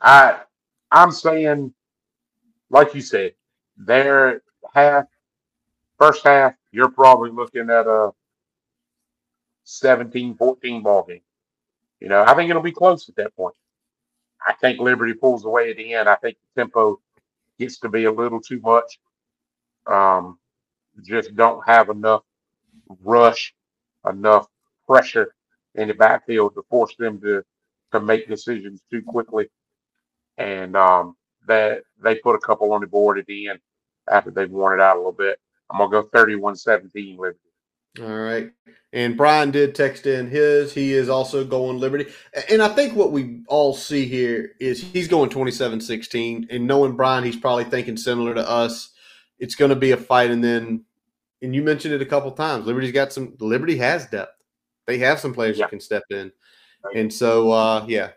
I 0.00 0.42
I'm 0.92 1.10
saying, 1.10 1.74
like 2.70 2.94
you 2.94 3.00
said, 3.00 3.34
their 3.76 4.42
half 4.72 5.06
first 5.98 6.22
half, 6.22 6.54
you're 6.70 6.92
probably 6.92 7.30
looking 7.32 7.70
at 7.70 7.88
a 7.88 8.12
17-14 9.66 10.80
ball 10.84 11.02
game. 11.02 11.22
You 11.98 12.08
know, 12.08 12.22
I 12.24 12.34
think 12.34 12.50
it'll 12.50 12.62
be 12.62 12.70
close 12.70 13.08
at 13.08 13.16
that 13.16 13.34
point. 13.34 13.56
I 14.46 14.52
think 14.52 14.78
Liberty 14.78 15.14
pulls 15.14 15.44
away 15.44 15.72
at 15.72 15.76
the 15.76 15.92
end. 15.94 16.08
I 16.08 16.14
think 16.14 16.36
the 16.54 16.60
tempo 16.62 17.00
gets 17.58 17.78
to 17.80 17.88
be 17.88 18.04
a 18.04 18.12
little 18.12 18.40
too 18.40 18.60
much. 18.60 18.98
Um, 19.86 20.38
just 21.02 21.34
don't 21.36 21.66
have 21.66 21.88
enough 21.90 22.22
rush, 23.02 23.54
enough 24.08 24.46
pressure 24.86 25.34
in 25.74 25.88
the 25.88 25.94
backfield 25.94 26.54
to 26.54 26.62
force 26.70 26.94
them 26.96 27.20
to 27.20 27.42
to 27.92 28.00
make 28.00 28.28
decisions 28.28 28.82
too 28.90 29.02
quickly. 29.02 29.48
And 30.38 30.76
um, 30.76 31.16
that 31.46 31.82
they 32.02 32.16
put 32.16 32.34
a 32.34 32.40
couple 32.40 32.72
on 32.72 32.80
the 32.80 32.86
board 32.86 33.18
at 33.18 33.26
the 33.26 33.48
end 33.48 33.60
after 34.10 34.30
they've 34.30 34.50
worn 34.50 34.80
it 34.80 34.82
out 34.82 34.96
a 34.96 34.98
little 34.98 35.12
bit. 35.12 35.38
I'm 35.70 35.78
gonna 35.78 35.90
go 35.90 36.08
31-17 36.08 37.18
Liberty. 37.18 37.38
All 38.00 38.06
right. 38.18 38.50
And 38.92 39.16
Brian 39.16 39.50
did 39.50 39.74
text 39.74 40.06
in 40.06 40.28
his. 40.28 40.72
He 40.72 40.92
is 40.92 41.08
also 41.08 41.44
going 41.44 41.78
Liberty. 41.78 42.06
And 42.48 42.62
I 42.62 42.68
think 42.68 42.94
what 42.94 43.10
we 43.10 43.40
all 43.48 43.74
see 43.74 44.06
here 44.06 44.52
is 44.60 44.80
he's 44.80 45.08
going 45.08 45.30
27 45.30 45.80
16. 45.80 46.46
And 46.50 46.66
knowing 46.66 46.92
Brian, 46.96 47.24
he's 47.24 47.36
probably 47.36 47.64
thinking 47.64 47.96
similar 47.96 48.34
to 48.34 48.48
us. 48.48 48.90
It's 49.40 49.56
going 49.56 49.70
to 49.70 49.76
be 49.76 49.90
a 49.90 49.96
fight. 49.96 50.30
And 50.30 50.42
then, 50.44 50.84
and 51.42 51.54
you 51.54 51.62
mentioned 51.62 51.92
it 51.92 52.02
a 52.02 52.06
couple 52.06 52.30
times 52.30 52.66
Liberty's 52.66 52.92
got 52.92 53.12
some, 53.12 53.34
Liberty 53.40 53.76
has 53.78 54.06
depth. 54.06 54.40
They 54.86 54.98
have 54.98 55.18
some 55.18 55.34
players 55.34 55.58
Yeah. 55.58 55.64
that 55.64 55.70
can 55.70 55.80
step 55.80 56.04
in. 56.10 56.30
Right. 56.84 56.96
And 56.96 57.12
so, 57.12 57.50
uh, 57.50 57.84
yeah. 57.88 58.10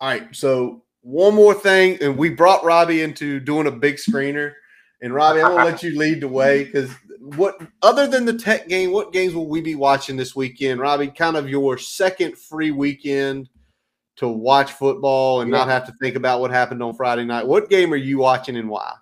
All 0.00 0.10
right. 0.10 0.28
So, 0.36 0.84
one 1.00 1.34
more 1.34 1.54
thing. 1.54 1.96
And 2.02 2.18
we 2.18 2.28
brought 2.28 2.64
Robbie 2.64 3.00
into 3.02 3.40
doing 3.40 3.66
a 3.66 3.70
big 3.70 3.96
screener. 3.96 4.52
And 5.00 5.14
Robbie, 5.14 5.40
I'm 5.40 5.52
going 5.52 5.64
to 5.64 5.70
let 5.72 5.82
you 5.82 5.98
lead 5.98 6.20
the 6.20 6.28
way 6.28 6.64
because 6.64 6.90
what 7.20 7.60
other 7.82 8.06
than 8.06 8.24
the 8.24 8.32
tech 8.32 8.68
game, 8.68 8.92
what 8.92 9.12
games 9.12 9.34
will 9.34 9.48
we 9.48 9.60
be 9.60 9.74
watching 9.74 10.16
this 10.16 10.36
weekend? 10.36 10.80
Robbie, 10.80 11.08
kind 11.08 11.36
of 11.36 11.48
your 11.48 11.78
second 11.78 12.38
free 12.38 12.70
weekend 12.70 13.48
to 14.16 14.28
watch 14.28 14.72
football 14.72 15.40
and 15.40 15.50
not 15.50 15.68
have 15.68 15.86
to 15.86 15.92
think 16.00 16.16
about 16.16 16.40
what 16.40 16.50
happened 16.50 16.82
on 16.82 16.94
Friday 16.94 17.24
night. 17.24 17.46
What 17.46 17.70
game 17.70 17.92
are 17.92 17.96
you 17.96 18.18
watching 18.18 18.56
and 18.56 18.68
why? 18.68 18.94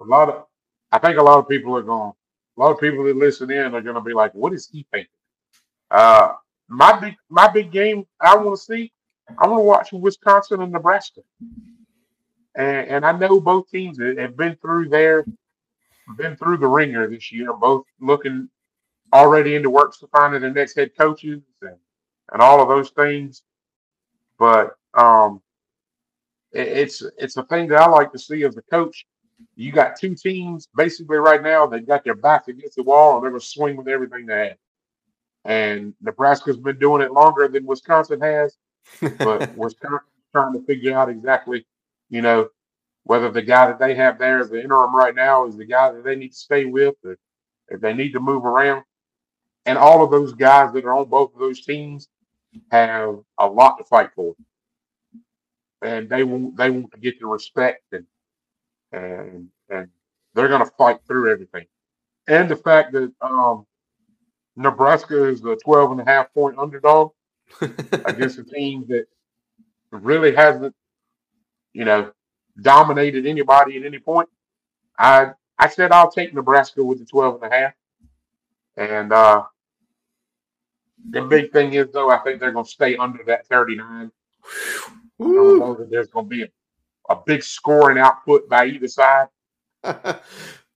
A 0.00 0.04
lot 0.04 0.28
of 0.28 0.44
I 0.90 0.98
think 0.98 1.18
a 1.18 1.22
lot 1.22 1.38
of 1.38 1.48
people 1.48 1.76
are 1.76 1.82
going 1.82 2.12
a 2.56 2.60
lot 2.60 2.72
of 2.72 2.80
people 2.80 3.04
that 3.04 3.16
listen 3.16 3.50
in 3.50 3.74
are 3.74 3.80
gonna 3.80 4.00
be 4.00 4.14
like, 4.14 4.32
what 4.34 4.52
is 4.52 4.68
he 4.70 4.86
thinking? 4.92 5.10
Uh 5.90 6.32
my 6.68 6.98
big 6.98 7.14
my 7.28 7.48
big 7.48 7.70
game 7.70 8.04
I 8.20 8.36
want 8.36 8.58
to 8.58 8.64
see, 8.64 8.92
I 9.38 9.46
want 9.46 9.60
to 9.60 9.64
watch 9.64 9.92
Wisconsin 9.92 10.62
and 10.62 10.72
Nebraska. 10.72 11.20
And 12.56 12.88
and 12.88 13.06
I 13.06 13.12
know 13.12 13.40
both 13.40 13.70
teams 13.70 14.00
have 14.00 14.18
have 14.18 14.36
been 14.36 14.56
through 14.56 14.88
their 14.88 15.24
been 16.16 16.36
through 16.36 16.58
the 16.58 16.66
ringer 16.66 17.08
this 17.08 17.30
year, 17.32 17.52
both 17.52 17.84
looking 18.00 18.48
already 19.12 19.54
into 19.54 19.70
works 19.70 19.98
to 19.98 20.06
finding 20.08 20.40
their 20.40 20.52
next 20.52 20.76
head 20.76 20.90
coaches 20.96 21.40
and, 21.62 21.76
and 22.32 22.42
all 22.42 22.60
of 22.60 22.68
those 22.68 22.90
things. 22.90 23.42
But 24.38 24.76
um 24.94 25.42
it, 26.52 26.68
it's 26.68 27.02
it's 27.18 27.36
a 27.36 27.44
thing 27.44 27.68
that 27.68 27.80
I 27.80 27.86
like 27.88 28.12
to 28.12 28.18
see 28.18 28.44
as 28.44 28.56
a 28.56 28.62
coach. 28.62 29.06
You 29.54 29.70
got 29.70 29.98
two 29.98 30.14
teams 30.14 30.68
basically 30.76 31.18
right 31.18 31.42
now 31.42 31.66
that 31.68 31.86
got 31.86 32.04
their 32.04 32.14
backs 32.14 32.48
against 32.48 32.76
the 32.76 32.82
wall 32.82 33.14
and 33.14 33.22
they're 33.24 33.30
gonna 33.30 33.40
swing 33.40 33.76
with 33.76 33.88
everything 33.88 34.26
they 34.26 34.48
have. 34.48 34.56
And 35.44 35.94
Nebraska's 36.02 36.56
been 36.56 36.78
doing 36.78 37.02
it 37.02 37.12
longer 37.12 37.48
than 37.48 37.64
Wisconsin 37.64 38.20
has, 38.20 38.56
but 39.18 39.54
Wisconsin's 39.56 40.02
trying 40.32 40.52
to 40.54 40.62
figure 40.66 40.96
out 40.96 41.08
exactly, 41.08 41.66
you 42.10 42.20
know, 42.20 42.48
whether 43.08 43.30
the 43.30 43.40
guy 43.40 43.66
that 43.66 43.78
they 43.78 43.94
have 43.94 44.18
there 44.18 44.38
as 44.38 44.50
the 44.50 44.60
interim 44.60 44.94
right 44.94 45.14
now 45.14 45.46
is 45.46 45.56
the 45.56 45.64
guy 45.64 45.90
that 45.90 46.04
they 46.04 46.14
need 46.14 46.28
to 46.28 46.36
stay 46.36 46.66
with, 46.66 46.94
or 47.02 47.16
if 47.68 47.80
they 47.80 47.94
need 47.94 48.12
to 48.12 48.20
move 48.20 48.44
around. 48.44 48.84
And 49.64 49.78
all 49.78 50.04
of 50.04 50.10
those 50.10 50.34
guys 50.34 50.74
that 50.74 50.84
are 50.84 50.92
on 50.92 51.08
both 51.08 51.32
of 51.32 51.40
those 51.40 51.64
teams 51.64 52.08
have 52.70 53.16
a 53.38 53.46
lot 53.46 53.78
to 53.78 53.84
fight 53.84 54.10
for, 54.14 54.34
and 55.80 56.06
they 56.10 56.22
want 56.22 56.58
they 56.58 56.68
want 56.68 56.92
to 56.92 57.00
get 57.00 57.18
the 57.18 57.26
respect 57.26 57.82
and 57.92 58.04
and 58.92 59.48
and 59.70 59.88
they're 60.34 60.48
going 60.48 60.64
to 60.64 60.72
fight 60.76 60.98
through 61.06 61.32
everything. 61.32 61.64
And 62.26 62.46
the 62.46 62.56
fact 62.56 62.92
that 62.92 63.10
um, 63.22 63.64
Nebraska 64.54 65.24
is 65.28 65.42
a 65.46 65.56
12 65.56 65.92
and 65.92 66.00
a 66.02 66.04
half 66.04 66.34
point 66.34 66.58
underdog 66.58 67.12
against 68.04 68.38
a 68.38 68.44
team 68.44 68.84
that 68.88 69.06
really 69.92 70.34
hasn't, 70.34 70.74
you 71.72 71.86
know, 71.86 72.12
dominated 72.60 73.26
anybody 73.26 73.76
at 73.76 73.84
any 73.84 73.98
point. 73.98 74.28
I 74.98 75.30
I 75.58 75.68
said 75.68 75.92
I'll 75.92 76.10
take 76.10 76.34
Nebraska 76.34 76.82
with 76.82 76.98
the 76.98 77.04
12 77.04 77.42
and 77.42 77.52
a 77.52 77.56
half. 77.56 77.72
And 78.76 79.12
uh 79.12 79.44
the 81.10 81.22
big 81.22 81.52
thing 81.52 81.72
is 81.74 81.88
though, 81.92 82.10
I 82.10 82.18
think 82.18 82.40
they're 82.40 82.52
gonna 82.52 82.66
stay 82.66 82.96
under 82.96 83.22
that 83.24 83.46
39. 83.46 84.10
I 85.20 85.24
don't 85.24 85.58
know 85.58 85.74
that 85.74 85.90
there's 85.90 86.08
gonna 86.08 86.28
be 86.28 86.42
a, 86.42 86.48
a 87.10 87.16
big 87.26 87.42
scoring 87.42 87.98
output 87.98 88.48
by 88.48 88.66
either 88.66 88.88
side. 88.88 89.28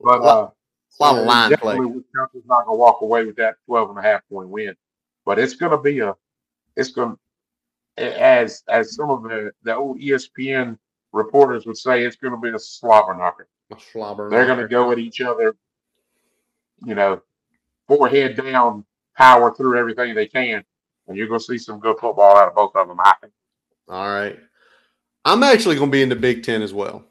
But 0.05 0.21
uh 0.23 0.51
a 1.01 1.03
lot 1.03 1.19
of 1.19 1.27
line 1.27 1.55
play. 1.57 1.75
definitely 1.75 1.87
Wisconsin's 1.87 2.45
not 2.47 2.67
gonna 2.67 2.77
walk 2.77 3.03
away 3.03 3.25
with 3.25 3.37
that 3.37 3.55
12 3.67 3.91
and 3.91 3.99
a 4.01 4.03
half 4.03 4.23
point 4.29 4.49
win. 4.49 4.75
But 5.25 5.39
it's 5.39 5.55
gonna 5.55 5.81
be 5.81 6.01
a 6.01 6.17
it's 6.77 6.91
gonna 6.91 7.17
as 7.97 8.65
as 8.69 8.97
some 8.97 9.11
of 9.11 9.23
the, 9.23 9.53
the 9.63 9.77
old 9.77 10.01
ESPN 10.01 10.77
reporters 11.13 11.67
would 11.67 11.77
say, 11.77 12.05
it's 12.05 12.17
gonna 12.17 12.39
be 12.39 12.51
a 12.51 12.59
slobber 12.59 13.15
knocker. 13.15 13.49
A 13.73 13.81
slobber 13.81 14.29
They're 14.29 14.47
going 14.47 14.59
to 14.59 14.69
go 14.69 14.91
at 14.93 14.99
each 14.99 15.21
other, 15.21 15.57
you 16.85 16.95
know, 16.95 17.23
forehead 17.89 18.37
down, 18.37 18.85
power 19.17 19.55
through 19.55 19.79
everything 19.79 20.15
they 20.15 20.27
can, 20.27 20.65
and 21.07 21.17
you're 21.17 21.29
going 21.29 21.41
to 21.41 21.45
see 21.45 21.59
some 21.59 21.81
good 21.81 21.97
football 21.99 22.37
out 22.37 22.49
of 22.49 22.55
both 22.55 22.75
of 22.75 22.89
them. 22.89 23.01
I 23.01 23.15
think. 23.21 23.33
All 23.89 24.07
right. 24.07 24.39
I'm 25.25 25.43
actually 25.43 25.77
going 25.77 25.91
to 25.91 25.93
be 25.93 26.03
in 26.03 26.09
the 26.09 26.17
Big 26.17 26.43
Ten 26.43 26.63
as 26.63 26.75
well. 26.75 27.05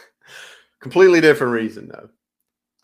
Completely 0.80 1.20
different 1.20 1.52
reason, 1.52 1.88
though. 1.88 2.08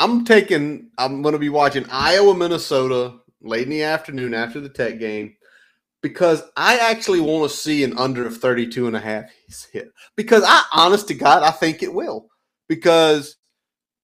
I'm 0.01 0.25
taking, 0.25 0.91
I'm 0.99 1.23
going 1.23 1.33
to 1.33 1.39
be 1.39 1.49
watching 1.49 1.87
Iowa, 1.91 2.35
Minnesota 2.35 3.15
late 3.41 3.65
in 3.65 3.71
the 3.71 3.85
afternoon 3.85 4.35
after 4.35 4.61
the 4.61 4.69
tech 4.69 4.99
game 4.99 5.37
because 6.03 6.43
I 6.57 6.79
actually 6.79 7.21
want 7.21 7.51
to 7.51 7.57
see 7.57 7.85
an 7.85 7.99
under 7.99 8.27
of 8.27 8.37
32 8.37 8.87
and 8.87 8.97
a 8.97 9.01
half 9.01 9.25
hit. 9.73 9.91
Because 10.17 10.45
I, 10.47 10.63
honest 10.73 11.09
to 11.09 11.15
God, 11.15 11.43
I 11.43 11.51
think 11.51 11.83
it 11.83 11.93
will. 11.93 12.29
Because 12.69 13.37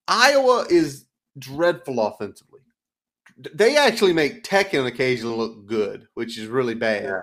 Iowa 0.08 0.66
is 0.70 1.06
dreadful 1.38 2.00
offensively. 2.00 2.60
They 3.36 3.76
actually 3.76 4.12
make 4.12 4.44
Tech 4.44 4.74
and 4.74 4.86
occasionally 4.86 5.36
look 5.36 5.66
good, 5.66 6.06
which 6.14 6.38
is 6.38 6.46
really 6.46 6.74
bad. 6.74 7.04
Yeah. 7.04 7.22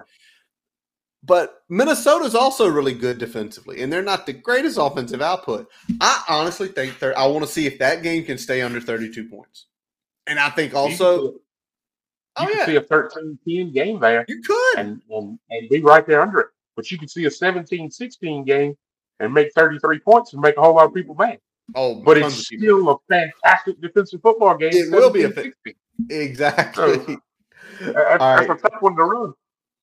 But 1.24 1.62
Minnesota's 1.70 2.34
also 2.34 2.68
really 2.68 2.94
good 2.96 3.20
defensively, 3.20 3.82
and 3.82 3.94
they're 3.94 4.02
not 4.02 4.26
the 4.26 4.34
greatest 4.34 4.78
offensive 4.82 5.22
output. 5.22 5.70
I 6.02 6.24
honestly 6.28 6.68
think 6.68 6.98
they're. 6.98 7.18
I 7.18 7.28
want 7.28 7.46
to 7.46 7.52
see 7.52 7.68
if 7.68 7.78
that 7.78 8.02
game 8.02 8.26
can 8.26 8.40
stay 8.40 8.62
under 8.62 8.82
32 8.82 9.30
points. 9.30 9.68
And 10.26 10.40
I 10.40 10.50
think 10.50 10.74
also, 10.74 11.36
you 12.40 12.46
oh 12.46 12.48
can 12.48 12.58
yeah, 12.58 12.66
see 12.66 12.76
a 12.78 12.82
13-10 12.82 13.74
game 13.74 14.00
there 14.00 14.26
you 14.28 14.42
could. 14.42 14.80
and, 14.80 15.02
and 15.10 15.40
and 15.50 15.70
be 15.70 15.82
right 15.82 16.06
there 16.08 16.22
under 16.22 16.40
it. 16.42 16.48
But 16.76 16.90
you 16.92 16.98
can 16.98 17.08
see 17.08 17.26
a 17.26 17.30
17-16 17.30 18.46
game 18.46 18.76
and 19.20 19.34
make 19.34 19.52
33 19.54 20.00
points 20.00 20.34
and 20.34 20.42
make 20.42 20.58
a 20.58 20.62
whole 20.62 20.76
lot 20.76 20.86
of 20.86 20.94
people 20.94 21.16
mad. 21.16 21.40
Oh, 21.76 22.02
But 22.04 22.18
it's 22.18 22.36
still 22.48 22.90
a 22.90 22.96
fantastic 23.10 23.82
defensive 23.82 24.22
football 24.22 24.58
game. 24.58 24.72
It 24.74 24.92
will 24.92 25.10
be 25.12 25.24
a 25.24 25.30
17-16. 25.30 25.54
exactly, 26.10 27.18
That's, 27.80 27.98
All 28.20 28.38
that's 28.38 28.50
right. 28.50 28.50
a 28.50 28.56
tough 28.56 28.82
one 28.82 28.96
to 28.96 29.04
run. 29.04 29.34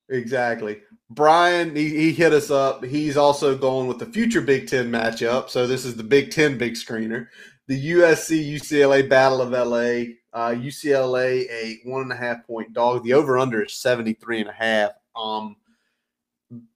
exactly. 0.09 0.81
Brian, 1.11 1.75
he, 1.75 1.89
he 1.91 2.13
hit 2.13 2.33
us 2.33 2.51
up. 2.51 2.85
He's 2.85 3.17
also 3.17 3.57
going 3.57 3.89
with 3.89 3.99
the 3.99 4.07
future 4.07 4.41
Big 4.43 4.69
Ten 4.69 4.91
matchup. 4.91 5.49
So 5.51 5.67
this 5.67 5.85
is 5.85 5.97
the 5.97 6.03
Big 6.05 6.31
Ten 6.31 6.59
big 6.59 6.75
screener. 6.75 7.29
The 7.67 7.93
USC 7.93 8.47
UCLA 8.55 9.09
Battle 9.09 9.41
of 9.41 9.51
LA. 9.53 10.15
Uh, 10.33 10.51
UCLA 10.51 11.49
a 11.51 11.81
one 11.85 12.03
and 12.03 12.13
a 12.13 12.17
half 12.17 12.47
point 12.47 12.73
dog. 12.73 13.03
The 13.05 13.15
over 13.15 13.39
under 13.39 13.63
is 13.63 13.73
73 13.75 14.41
and 14.41 14.51
a 14.51 14.53
half. 14.53 14.93
Um, 15.17 15.57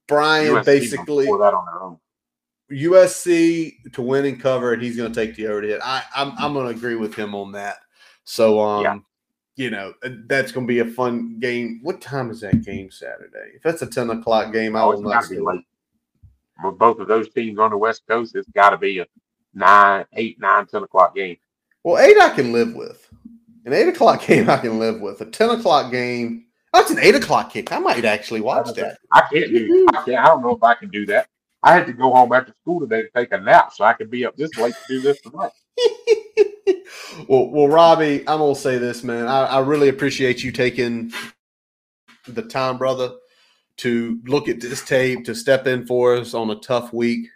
Brian 0.07 0.53
USC 0.55 0.65
basically 0.65 1.25
that 1.25 1.53
on 1.53 1.65
their 1.65 1.81
own. 1.83 1.97
USC 2.71 3.91
to 3.93 4.01
win 4.01 4.25
and 4.25 4.39
cover, 4.41 4.73
and 4.73 4.81
he's 4.81 4.97
going 4.97 5.11
to 5.11 5.25
take 5.25 5.35
the 5.35 5.47
over 5.47 5.61
to 5.61 5.67
hit. 5.67 5.81
I, 5.83 6.03
I'm 6.15 6.33
I'm 6.37 6.53
going 6.53 6.67
to 6.71 6.77
agree 6.77 6.95
with 6.95 7.13
him 7.15 7.35
on 7.35 7.51
that. 7.53 7.77
So 8.23 8.59
um, 8.59 8.83
Yeah. 8.83 8.97
you 9.55 9.69
know, 9.69 9.93
uh, 10.03 10.09
that's 10.27 10.51
going 10.51 10.65
to 10.65 10.71
be 10.73 10.79
a 10.79 10.85
fun 10.85 11.37
game. 11.39 11.79
What 11.83 12.01
time 12.01 12.31
is 12.31 12.41
that 12.41 12.63
game 12.63 12.89
Saturday? 12.89 13.51
If 13.55 13.61
that's 13.63 13.81
a 13.81 13.87
10 13.87 14.09
o'clock 14.09 14.51
game, 14.53 14.75
I 14.75 14.81
Oh, 14.81 14.91
will 14.91 15.01
not 15.01 15.23
gotta 15.23 15.29
be 15.29 15.39
late. 15.39 15.65
With 16.63 16.77
both 16.77 16.99
of 16.99 17.07
those 17.07 17.29
teams 17.29 17.59
on 17.59 17.71
the 17.71 17.77
West 17.77 18.03
Coast, 18.07 18.35
it's 18.35 18.49
got 18.49 18.69
to 18.71 18.77
be 18.77 18.99
a 18.99 19.07
nine, 19.53 20.05
eight, 20.13 20.39
nine, 20.39 20.65
ten 20.65 20.83
o'clock 20.83 21.15
game. 21.15 21.37
Well, 21.83 21.97
eight 22.03 22.17
I 22.17 22.29
can 22.29 22.53
live 22.53 22.73
with. 22.73 23.07
An 23.65 23.73
eight 23.73 23.87
o'clock 23.87 24.25
game 24.25 24.49
I 24.49 24.57
can 24.57 24.79
live 24.79 24.99
with. 24.99 25.21
A 25.21 25.25
10 25.25 25.49
o'clock 25.51 25.91
game, 25.91 26.45
that's 26.73 26.91
an 26.91 26.99
eight 26.99 27.15
o'clock 27.15 27.51
kick. 27.51 27.71
I 27.71 27.79
might 27.79 28.03
actually 28.03 28.41
watch 28.41 28.73
that. 28.75 28.97
I 29.11 29.21
can't 29.21 29.51
do. 29.51 29.87
I 29.93 30.03
can't. 30.03 30.17
I 30.17 30.25
don't 30.25 30.41
know 30.41 30.55
if 30.55 30.63
I 30.63 30.73
can 30.73 30.89
do 30.89 31.05
that. 31.05 31.27
I 31.61 31.73
had 31.73 31.85
to 31.87 31.93
go 31.93 32.11
home 32.11 32.33
after 32.33 32.53
school 32.61 32.81
today 32.81 33.03
to 33.03 33.09
take 33.15 33.31
a 33.31 33.39
nap, 33.39 33.71
so 33.71 33.85
I 33.85 33.93
could 33.93 34.11
be 34.11 34.25
up 34.25 34.35
this 34.35 34.53
late 34.57 34.73
to 34.73 34.93
do 34.95 35.01
this 35.01 35.21
tonight. 35.21 35.51
well, 37.29 37.47
well, 37.49 37.67
Robbie, 37.69 38.19
I'm 38.27 38.39
gonna 38.39 38.55
say 38.55 38.79
this, 38.79 39.03
man. 39.03 39.27
I, 39.27 39.45
I 39.45 39.59
really 39.59 39.87
appreciate 39.87 40.43
you 40.43 40.51
taking 40.51 41.13
the 42.27 42.41
time, 42.41 42.77
brother, 42.77 43.13
to 43.77 44.19
look 44.25 44.49
at 44.49 44.59
this 44.59 44.83
tape, 44.83 45.23
to 45.25 45.35
step 45.35 45.67
in 45.67 45.85
for 45.85 46.15
us 46.17 46.33
on 46.33 46.49
a 46.49 46.55
tough 46.55 46.91
week. 46.91 47.27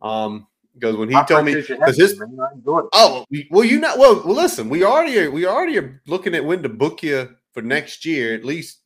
Um, 0.00 0.46
because 0.74 0.96
when 0.96 1.08
he 1.08 1.14
I 1.16 1.24
told 1.24 1.46
me, 1.46 1.54
because 1.54 1.96
his 1.96 2.18
man. 2.18 2.36
I 2.40 2.52
enjoyed 2.54 2.84
it. 2.84 2.90
oh, 2.92 3.24
well, 3.50 3.64
you 3.64 3.78
not 3.80 3.98
well, 3.98 4.22
well, 4.24 4.34
listen, 4.34 4.68
we 4.68 4.84
already 4.84 5.18
are, 5.20 5.30
we 5.30 5.46
already 5.46 5.78
are 5.78 6.00
looking 6.06 6.34
at 6.34 6.44
when 6.44 6.62
to 6.62 6.68
book 6.68 7.02
you 7.02 7.34
for 7.52 7.62
next 7.62 8.04
year, 8.04 8.34
at 8.34 8.44
least 8.44 8.80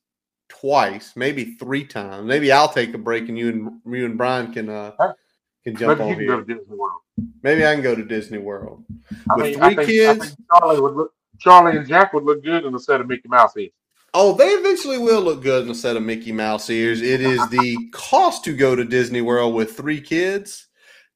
twice, 0.49 1.15
maybe 1.17 1.57
three 1.57 1.85
times. 1.85 2.27
Maybe 2.27 2.53
I'll 2.53 2.69
take 2.69 2.95
a 2.95 2.99
break 2.99 3.29
and 3.29 3.39
you 3.39 3.49
and 3.49 3.95
you 3.97 4.05
and 4.05 4.19
Brian 4.19 4.53
can 4.53 4.69
uh 4.69 4.93
can 5.65 5.77
jump 5.77 5.99
Maybe 5.99 6.15
can 6.15 6.21
here. 6.21 6.37
to 6.37 6.45
Disney 6.45 6.77
World. 6.77 7.01
Maybe 7.43 7.67
I 7.67 7.75
can 7.75 7.83
go 7.83 7.95
to 7.95 8.05
Disney 8.05 8.39
World. 8.39 8.85
I 9.31 9.37
With 9.37 9.45
mean, 9.47 9.61
I 9.63 9.75
three 9.75 9.77
think, 9.77 9.81
I 9.81 10.15
kids? 10.15 10.27
think 10.35 10.39
Charlie 10.53 10.81
would 10.81 10.95
look. 10.95 11.13
Charlie 11.41 11.77
and 11.77 11.87
Jack 11.87 12.13
would 12.13 12.25
look 12.25 12.43
good 12.43 12.65
in 12.65 12.75
a 12.75 12.79
set 12.79 13.01
of 13.01 13.07
Mickey 13.07 13.29
Mouse 13.29 13.57
ears. 13.57 13.73
Oh, 14.15 14.33
they 14.35 14.49
eventually 14.49 14.99
will 14.99 15.21
look 15.21 15.43
good 15.43 15.65
in 15.65 15.71
a 15.71 15.75
set 15.75 15.97
of 15.97 16.03
Mickey 16.03 16.33
Mouse 16.33 16.71
ears. 16.71 17.03
It 17.03 17.21
is 17.21 17.47
the 17.51 17.77
cost 17.93 18.45
to 18.45 18.57
go 18.57 18.75
to 18.75 18.85
Disney 18.85 19.21
World 19.21 19.55
with 19.55 19.77
three 19.77 20.01
kids. 20.01 20.67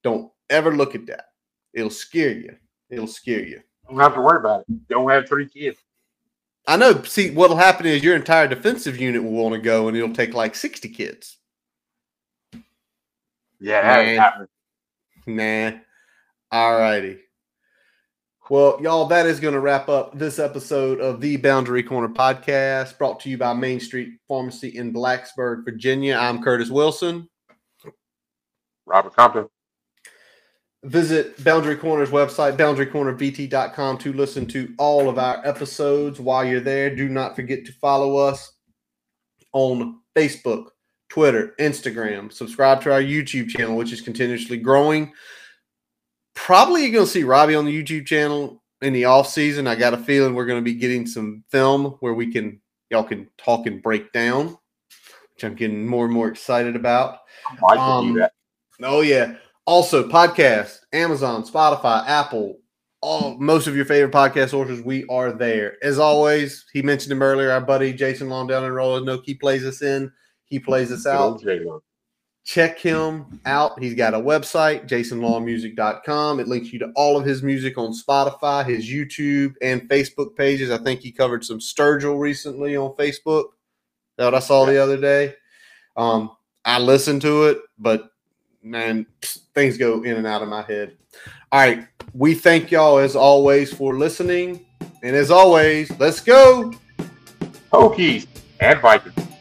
Don't 0.03 0.31
ever 0.53 0.77
look 0.77 0.95
at 0.95 1.07
that. 1.07 1.25
It'll 1.73 1.91
scare 1.91 2.33
you. 2.33 2.55
It'll 2.91 3.07
scare 3.07 3.45
you. 3.45 3.61
Don't 3.89 3.99
have 3.99 4.15
to 4.15 4.21
worry 4.21 4.39
about 4.39 4.61
it. 4.61 4.89
Don't 4.89 5.11
have 5.11 5.27
three 5.27 5.49
kids. 5.49 5.79
I 6.69 6.77
know. 6.77 7.03
See, 7.03 7.33
what'll 7.33 7.57
happen 7.57 7.87
is 7.87 8.05
your 8.05 8.15
entire 8.15 8.47
defensive 8.47 9.01
unit 9.01 9.23
will 9.25 9.33
want 9.33 9.55
to 9.55 9.61
go, 9.61 9.89
and 9.89 9.97
it'll 9.97 10.13
take 10.15 10.35
like 10.35 10.55
sixty 10.55 10.89
kids. 10.89 11.39
Yeah, 13.59 13.99
ain't. 13.99 14.49
Nah. 15.27 15.79
All 16.51 16.79
righty. 16.79 17.19
Well, 18.51 18.79
y'all, 18.83 19.07
that 19.07 19.27
is 19.27 19.41
going 19.41 19.55
to 19.55 19.61
wrap 19.61 19.89
up 19.89 20.19
this 20.19 20.39
episode 20.39 21.01
of 21.01 21.21
the 21.21 21.37
Boundary 21.39 21.83
Corner 21.83 22.09
podcast 22.09 22.99
brought 22.99 23.21
to 23.21 23.31
you 23.31 23.39
by 23.39 23.55
Main 23.55 23.81
Street 23.81 24.11
Pharmacy 24.29 24.77
in 24.77 24.93
Blacksburg, 24.93 25.65
Virginia. 25.65 26.17
I'm 26.17 26.43
Curtis 26.43 26.69
Wilson. 26.69 27.31
Robert 28.85 29.15
Compton. 29.15 29.49
Visit 30.85 31.43
Boundary 31.45 31.77
Corner's 31.77 32.11
website, 32.11 32.57
boundarycornervt.com, 32.57 33.99
to 33.99 34.13
listen 34.13 34.47
to 34.47 34.75
all 34.79 35.09
of 35.09 35.17
our 35.19 35.41
episodes. 35.47 36.19
While 36.19 36.45
you're 36.45 36.61
there, 36.61 36.95
do 36.95 37.09
not 37.09 37.37
forget 37.37 37.65
to 37.67 37.73
follow 37.75 38.17
us 38.17 38.53
on 39.53 40.01
Facebook, 40.17 40.67
Twitter, 41.09 41.55
Instagram. 41.61 42.33
Subscribe 42.33 42.81
to 42.83 42.93
our 42.93 43.01
YouTube 43.01 43.49
channel, 43.49 43.77
which 43.77 43.93
is 43.93 44.01
continuously 44.01 44.57
growing. 44.57 45.13
Probably 46.35 46.83
you're 46.83 46.93
going 46.93 47.07
to 47.07 47.11
see 47.11 47.23
Robbie 47.23 47.55
on 47.55 47.65
the 47.65 47.83
YouTube 47.83 48.07
channel 48.07 48.61
in 48.81 48.93
the 48.93 49.05
off 49.05 49.29
season. 49.29 49.69
I 49.69 49.77
got 49.77 49.95
a 49.95 49.99
feeling 49.99 50.35
we're 50.35 50.47
going 50.47 50.59
to 50.61 50.65
be 50.65 50.75
getting 50.75 51.07
some 51.07 51.45
film 51.51 51.97
where 52.01 52.15
we 52.15 52.33
can 52.33 52.61
y'all 52.91 53.05
can 53.05 53.29
talk 53.39 53.67
and 53.67 53.81
break 53.83 54.13
down, 54.13 54.59
which 55.35 55.45
I'm 55.45 55.55
getting 55.55 55.87
more 55.87 56.07
and 56.07 56.13
more 56.15 56.29
excited 56.29 56.75
about. 56.75 57.19
I 57.49 57.57
might 57.61 57.79
Um, 57.79 58.15
do 58.15 58.21
that. 58.21 58.33
Oh 58.83 59.03
yeah. 59.03 59.37
Also, 59.65 60.09
podcast, 60.09 60.79
Amazon, 60.93 61.45
Spotify, 61.45 62.05
Apple, 62.07 62.59
all 63.01 63.37
most 63.39 63.67
of 63.67 63.77
your 63.77 63.85
favorite 63.85 64.13
podcast 64.13 64.51
sources, 64.51 64.83
we 64.83 65.05
are 65.07 65.33
there. 65.33 65.77
As 65.83 65.99
always, 65.99 66.65
he 66.73 66.83
mentioned 66.83 67.13
him 67.13 67.23
earlier. 67.23 67.51
Our 67.51 67.61
buddy 67.61 67.93
Jason 67.93 68.29
Long 68.29 68.47
down 68.47 68.65
in 68.65 68.73
Roanoke, 68.73 69.25
he 69.25 69.35
plays 69.35 69.65
us 69.65 69.83
in. 69.83 70.11
He 70.47 70.59
plays 70.59 70.91
us 70.91 71.07
out. 71.07 71.43
Check 72.45 72.79
him 72.79 73.41
out. 73.47 73.81
He's 73.81 73.95
got 73.95 74.15
a 74.15 74.19
website, 74.19 74.89
jasonlawmusic.com. 74.89 76.41
It 76.41 76.49
links 76.49 76.73
you 76.73 76.81
to 76.81 76.93
all 76.97 77.17
of 77.17 77.25
his 77.25 77.43
music 77.43 77.79
on 77.79 77.93
Spotify, 77.93 78.67
his 78.67 78.91
YouTube, 78.91 79.55
and 79.63 79.89
Facebook 79.89 80.35
pages. 80.37 80.71
I 80.71 80.79
think 80.79 81.01
he 81.01 81.13
covered 81.13 81.45
some 81.45 81.61
Sturgill 81.61 82.19
recently 82.19 82.77
on 82.77 82.97
Facebook. 82.97 83.45
That 84.19 84.35
I 84.35 84.41
saw 84.41 84.67
the 84.67 84.83
other 84.83 85.01
day. 85.01 85.35
Um, 85.97 86.33
I 86.65 86.79
listened 86.79 87.23
to 87.23 87.45
it, 87.45 87.59
but 87.79 88.12
man, 88.63 89.07
things 89.55 89.77
go 89.77 90.03
in 90.03 90.17
and 90.17 90.27
out 90.27 90.43
of 90.43 90.49
my 90.49 90.63
head. 90.63 90.97
All 91.51 91.61
right. 91.61 91.87
We 92.15 92.35
thank 92.35 92.71
y'all 92.71 92.99
as 92.99 93.17
always 93.17 93.73
for 93.73 93.97
listening. 93.97 94.65
And 95.03 95.17
as 95.17 95.31
always, 95.31 95.91
let's 95.99 96.21
go. 96.21 96.73
Hokies 97.73 98.27
and 98.61 98.81
Vikings. 98.81 99.32